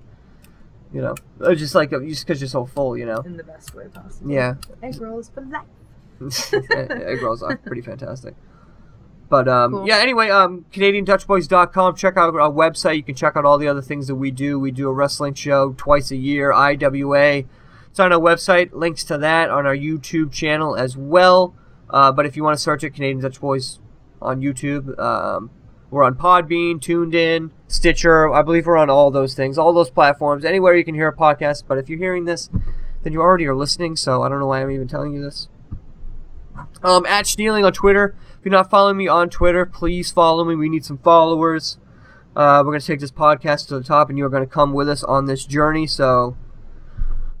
You 0.93 1.01
know, 1.01 1.15
Or 1.41 1.53
just 1.53 1.75
like 1.75 1.91
just 1.91 2.25
because 2.25 2.41
you're 2.41 2.47
so 2.47 2.65
full. 2.65 2.97
You 2.97 3.05
know. 3.05 3.17
in 3.19 3.37
the 3.37 3.43
best 3.43 3.75
way 3.75 3.87
possible. 3.87 4.31
Yeah. 4.31 4.55
Egg 4.81 4.99
rolls 5.01 5.29
for 5.29 5.41
life. 5.41 5.65
Egg 6.53 7.21
rolls 7.21 7.43
are 7.43 7.57
pretty 7.57 7.81
fantastic. 7.81 8.35
But 9.29 9.47
um, 9.47 9.71
Cool. 9.71 9.87
yeah, 9.87 9.97
anyway, 9.97 10.29
um, 10.29 10.65
CanadianDutchBoys.com. 10.73 11.95
Check 11.95 12.17
out 12.17 12.35
our 12.35 12.51
website. 12.51 12.95
You 12.97 13.03
can 13.03 13.15
check 13.15 13.37
out 13.37 13.45
all 13.45 13.57
the 13.59 13.67
other 13.67 13.81
things 13.81 14.07
that 14.07 14.15
we 14.15 14.31
do. 14.31 14.59
We 14.59 14.71
do 14.71 14.89
a 14.89 14.93
wrestling 14.93 15.35
show 15.35 15.73
twice 15.77 16.09
a 16.11 16.15
year, 16.15 16.51
IWA. 16.51 17.43
It's 17.89 17.99
on 17.99 18.11
our 18.11 18.19
website. 18.19 18.73
Links 18.73 19.03
to 19.05 19.17
that 19.19 19.49
on 19.51 19.65
our 19.67 19.75
YouTube 19.75 20.31
channel 20.31 20.75
as 20.75 20.97
well. 20.97 21.55
Uh, 21.89 22.11
but 22.11 22.25
if 22.25 22.35
you 22.35 22.43
want 22.43 22.57
to 22.57 22.61
search 22.61 22.83
it, 22.83 22.91
Canadian 22.91 23.21
Dutch 23.21 23.39
Boys 23.39 23.79
on 24.21 24.41
YouTube. 24.41 24.97
Um, 24.99 25.51
we're 25.91 26.03
on 26.03 26.15
Podbean, 26.15 26.79
Tuned 26.81 27.15
In, 27.15 27.51
Stitcher. 27.67 28.31
I 28.31 28.41
believe 28.43 28.65
we're 28.67 28.77
on 28.77 28.89
all 28.91 29.09
those 29.11 29.33
things, 29.33 29.57
all 29.57 29.73
those 29.73 29.89
platforms, 29.89 30.45
anywhere 30.45 30.75
you 30.75 30.83
can 30.83 30.93
hear 30.95 31.07
a 31.07 31.15
podcast. 31.15 31.63
But 31.67 31.77
if 31.79 31.89
you're 31.89 31.97
hearing 31.97 32.25
this, 32.25 32.49
then 33.03 33.13
you 33.13 33.21
already 33.21 33.45
are 33.47 33.55
listening. 33.55 33.95
So 33.95 34.21
I 34.23 34.29
don't 34.29 34.39
know 34.39 34.47
why 34.47 34.61
I'm 34.61 34.69
even 34.71 34.87
telling 34.87 35.13
you 35.13 35.21
this. 35.21 35.49
Um, 36.83 37.05
at 37.05 37.25
Stealing 37.25 37.65
on 37.65 37.73
Twitter. 37.73 38.15
You're 38.49 38.57
not 38.57 38.71
following 38.71 38.97
me 38.97 39.07
on 39.07 39.29
Twitter, 39.29 39.63
please 39.63 40.09
follow 40.09 40.43
me. 40.43 40.55
We 40.55 40.69
need 40.69 40.83
some 40.83 40.97
followers. 40.97 41.77
Uh, 42.35 42.63
we're 42.65 42.71
going 42.71 42.79
to 42.79 42.87
take 42.87 42.99
this 42.99 43.11
podcast 43.11 43.67
to 43.67 43.77
the 43.77 43.83
top, 43.83 44.09
and 44.09 44.17
you're 44.17 44.27
going 44.27 44.41
to 44.41 44.49
come 44.49 44.73
with 44.73 44.89
us 44.89 45.03
on 45.03 45.25
this 45.25 45.45
journey. 45.45 45.85
So 45.85 46.35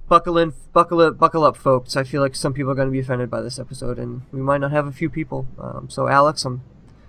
buckle 0.07 0.37
in, 0.37 0.53
buckle 0.71 1.01
up, 1.01 1.17
buckle 1.17 1.43
up, 1.43 1.57
folks. 1.57 1.95
I 1.95 2.03
feel 2.03 2.21
like 2.21 2.35
some 2.35 2.53
people 2.53 2.71
are 2.71 2.75
going 2.75 2.89
to 2.89 2.91
be 2.91 2.99
offended 2.99 3.31
by 3.31 3.41
this 3.41 3.57
episode, 3.57 3.97
and 3.97 4.21
we 4.31 4.39
might 4.39 4.59
not 4.59 4.69
have 4.69 4.85
a 4.85 4.91
few 4.91 5.09
people. 5.09 5.47
Um, 5.57 5.89
so 5.89 6.07
Alex, 6.07 6.45
I'm, 6.45 6.61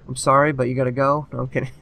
I'm 0.09 0.17
sorry, 0.17 0.53
but 0.53 0.67
you 0.67 0.75
got 0.75 0.85
to 0.85 0.93
go. 0.93 1.27
No, 1.31 1.41
I'm 1.41 1.49
kidding. 1.49 1.73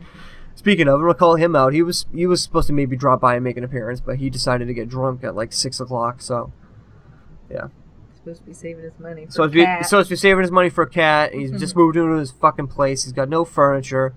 Speaking 0.54 0.88
of, 0.88 0.96
I'm 0.96 1.00
gonna 1.00 1.14
call 1.14 1.36
him 1.36 1.56
out. 1.56 1.72
He 1.72 1.80
was 1.80 2.04
he 2.12 2.26
was 2.26 2.42
supposed 2.42 2.66
to 2.66 2.74
maybe 2.74 2.96
drop 2.96 3.22
by 3.22 3.36
and 3.36 3.42
make 3.42 3.56
an 3.56 3.64
appearance, 3.64 4.02
but 4.02 4.16
he 4.16 4.28
decided 4.28 4.68
to 4.68 4.74
get 4.74 4.90
drunk 4.90 5.24
at 5.24 5.34
like 5.34 5.54
six 5.54 5.80
o'clock. 5.80 6.20
So, 6.20 6.52
yeah. 7.50 7.68
Supposed 8.22 8.40
to 8.40 8.46
be 8.46 8.54
saving 8.54 8.84
his 8.84 8.98
money. 8.98 9.26
For 9.26 9.32
So 9.32 9.48
be, 9.48 9.64
cat. 9.64 9.86
so 9.86 9.98
it's 9.98 10.08
be 10.08 10.16
saving 10.16 10.42
his 10.42 10.50
money 10.50 10.70
for 10.70 10.82
a 10.82 10.88
cat. 10.88 11.34
He's 11.34 11.50
just 11.52 11.76
moved 11.76 11.96
into 11.96 12.16
his 12.16 12.30
fucking 12.30 12.68
place. 12.68 13.04
He's 13.04 13.12
got 13.12 13.28
no 13.28 13.44
furniture. 13.44 14.14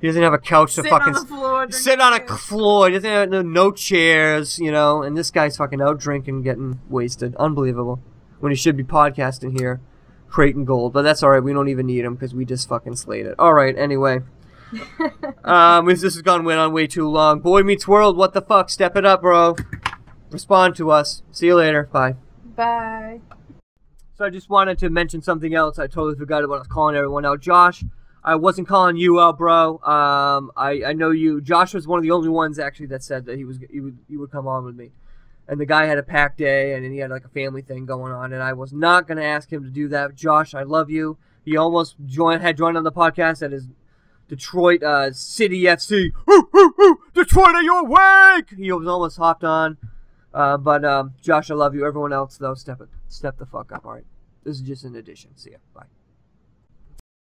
He 0.00 0.08
doesn't 0.08 0.22
have 0.22 0.32
a 0.32 0.38
couch 0.38 0.74
to 0.74 0.82
fucking 0.82 1.14
floor 1.26 1.70
sit 1.70 2.00
on 2.00 2.12
a 2.12 2.26
floor. 2.26 2.88
He 2.88 2.94
doesn't 2.94 3.08
have 3.08 3.28
no, 3.28 3.40
no 3.42 3.70
chairs, 3.70 4.58
you 4.58 4.72
know. 4.72 5.02
And 5.02 5.16
this 5.16 5.30
guy's 5.30 5.56
fucking 5.56 5.80
out 5.80 6.00
drinking, 6.00 6.42
getting 6.42 6.80
wasted. 6.88 7.36
Unbelievable. 7.36 8.00
When 8.40 8.50
he 8.50 8.56
should 8.56 8.76
be 8.76 8.82
podcasting 8.82 9.56
here, 9.56 9.80
Creighton 10.28 10.64
Gold. 10.64 10.92
But 10.92 11.02
that's 11.02 11.22
all 11.22 11.30
right. 11.30 11.42
We 11.42 11.52
don't 11.52 11.68
even 11.68 11.86
need 11.86 12.04
him 12.04 12.14
because 12.14 12.34
we 12.34 12.44
just 12.44 12.68
fucking 12.68 12.96
slayed 12.96 13.26
it. 13.26 13.36
All 13.38 13.54
right. 13.54 13.76
Anyway. 13.78 14.22
um, 15.44 15.86
this 15.86 16.00
this 16.00 16.14
has 16.14 16.22
gone 16.22 16.44
went 16.44 16.58
on 16.58 16.72
way 16.72 16.86
too 16.86 17.08
long. 17.08 17.40
Boy 17.40 17.62
meets 17.62 17.86
world. 17.86 18.16
What 18.16 18.32
the 18.32 18.42
fuck? 18.42 18.70
Step 18.70 18.96
it 18.96 19.04
up, 19.04 19.20
bro. 19.20 19.54
Respond 20.30 20.74
to 20.76 20.90
us. 20.90 21.22
See 21.30 21.46
you 21.46 21.56
later. 21.56 21.88
Bye. 21.92 22.16
Bye. 22.56 23.20
So 24.22 24.26
I 24.26 24.30
just 24.30 24.48
wanted 24.48 24.78
to 24.78 24.88
mention 24.88 25.20
something 25.20 25.52
else. 25.52 25.80
I 25.80 25.88
totally 25.88 26.14
forgot 26.14 26.44
about 26.44 26.68
calling 26.68 26.94
everyone 26.94 27.26
out. 27.26 27.40
Josh, 27.40 27.82
I 28.22 28.36
wasn't 28.36 28.68
calling 28.68 28.96
you 28.96 29.18
out, 29.18 29.36
bro. 29.36 29.80
Um, 29.82 30.52
I, 30.56 30.84
I 30.86 30.92
know 30.92 31.10
you. 31.10 31.40
Josh 31.40 31.74
was 31.74 31.88
one 31.88 31.98
of 31.98 32.04
the 32.04 32.12
only 32.12 32.28
ones 32.28 32.60
actually 32.60 32.86
that 32.86 33.02
said 33.02 33.26
that 33.26 33.36
he 33.36 33.44
was 33.44 33.58
he 33.68 33.80
would 33.80 33.98
he 34.08 34.16
would 34.16 34.30
come 34.30 34.46
on 34.46 34.64
with 34.64 34.76
me. 34.76 34.92
And 35.48 35.58
the 35.58 35.66
guy 35.66 35.86
had 35.86 35.98
a 35.98 36.04
packed 36.04 36.38
day, 36.38 36.74
and 36.74 36.84
he 36.84 36.98
had 36.98 37.10
like 37.10 37.24
a 37.24 37.30
family 37.30 37.62
thing 37.62 37.84
going 37.84 38.12
on, 38.12 38.32
and 38.32 38.40
I 38.40 38.52
was 38.52 38.72
not 38.72 39.08
gonna 39.08 39.24
ask 39.24 39.52
him 39.52 39.64
to 39.64 39.70
do 39.70 39.88
that. 39.88 40.14
Josh, 40.14 40.54
I 40.54 40.62
love 40.62 40.88
you. 40.88 41.18
He 41.44 41.56
almost 41.56 41.96
joined 42.06 42.42
had 42.42 42.56
joined 42.56 42.76
on 42.76 42.84
the 42.84 42.92
podcast 42.92 43.42
at 43.42 43.50
his 43.50 43.66
Detroit 44.28 44.84
uh, 44.84 45.12
City 45.12 45.62
FC. 45.64 46.10
Woo, 46.28 46.48
woo, 46.52 46.74
woo, 46.78 46.98
Detroit, 47.12 47.56
are 47.56 47.62
you 47.62 47.76
awake? 47.76 48.50
He 48.56 48.70
was 48.70 48.86
almost 48.86 49.16
hopped 49.16 49.42
on. 49.42 49.78
Uh, 50.32 50.58
but 50.58 50.84
um, 50.84 51.14
Josh, 51.20 51.50
I 51.50 51.54
love 51.54 51.74
you. 51.74 51.84
Everyone 51.84 52.12
else, 52.12 52.36
though, 52.36 52.54
step 52.54 52.80
it, 52.80 52.88
step 53.08 53.38
the 53.38 53.46
fuck 53.46 53.72
up. 53.72 53.84
All 53.84 53.94
right. 53.94 54.04
This 54.44 54.56
is 54.56 54.62
just 54.62 54.84
an 54.84 54.96
addition. 54.96 55.36
See 55.36 55.52
ya. 55.52 55.58
Bye. 55.74 56.01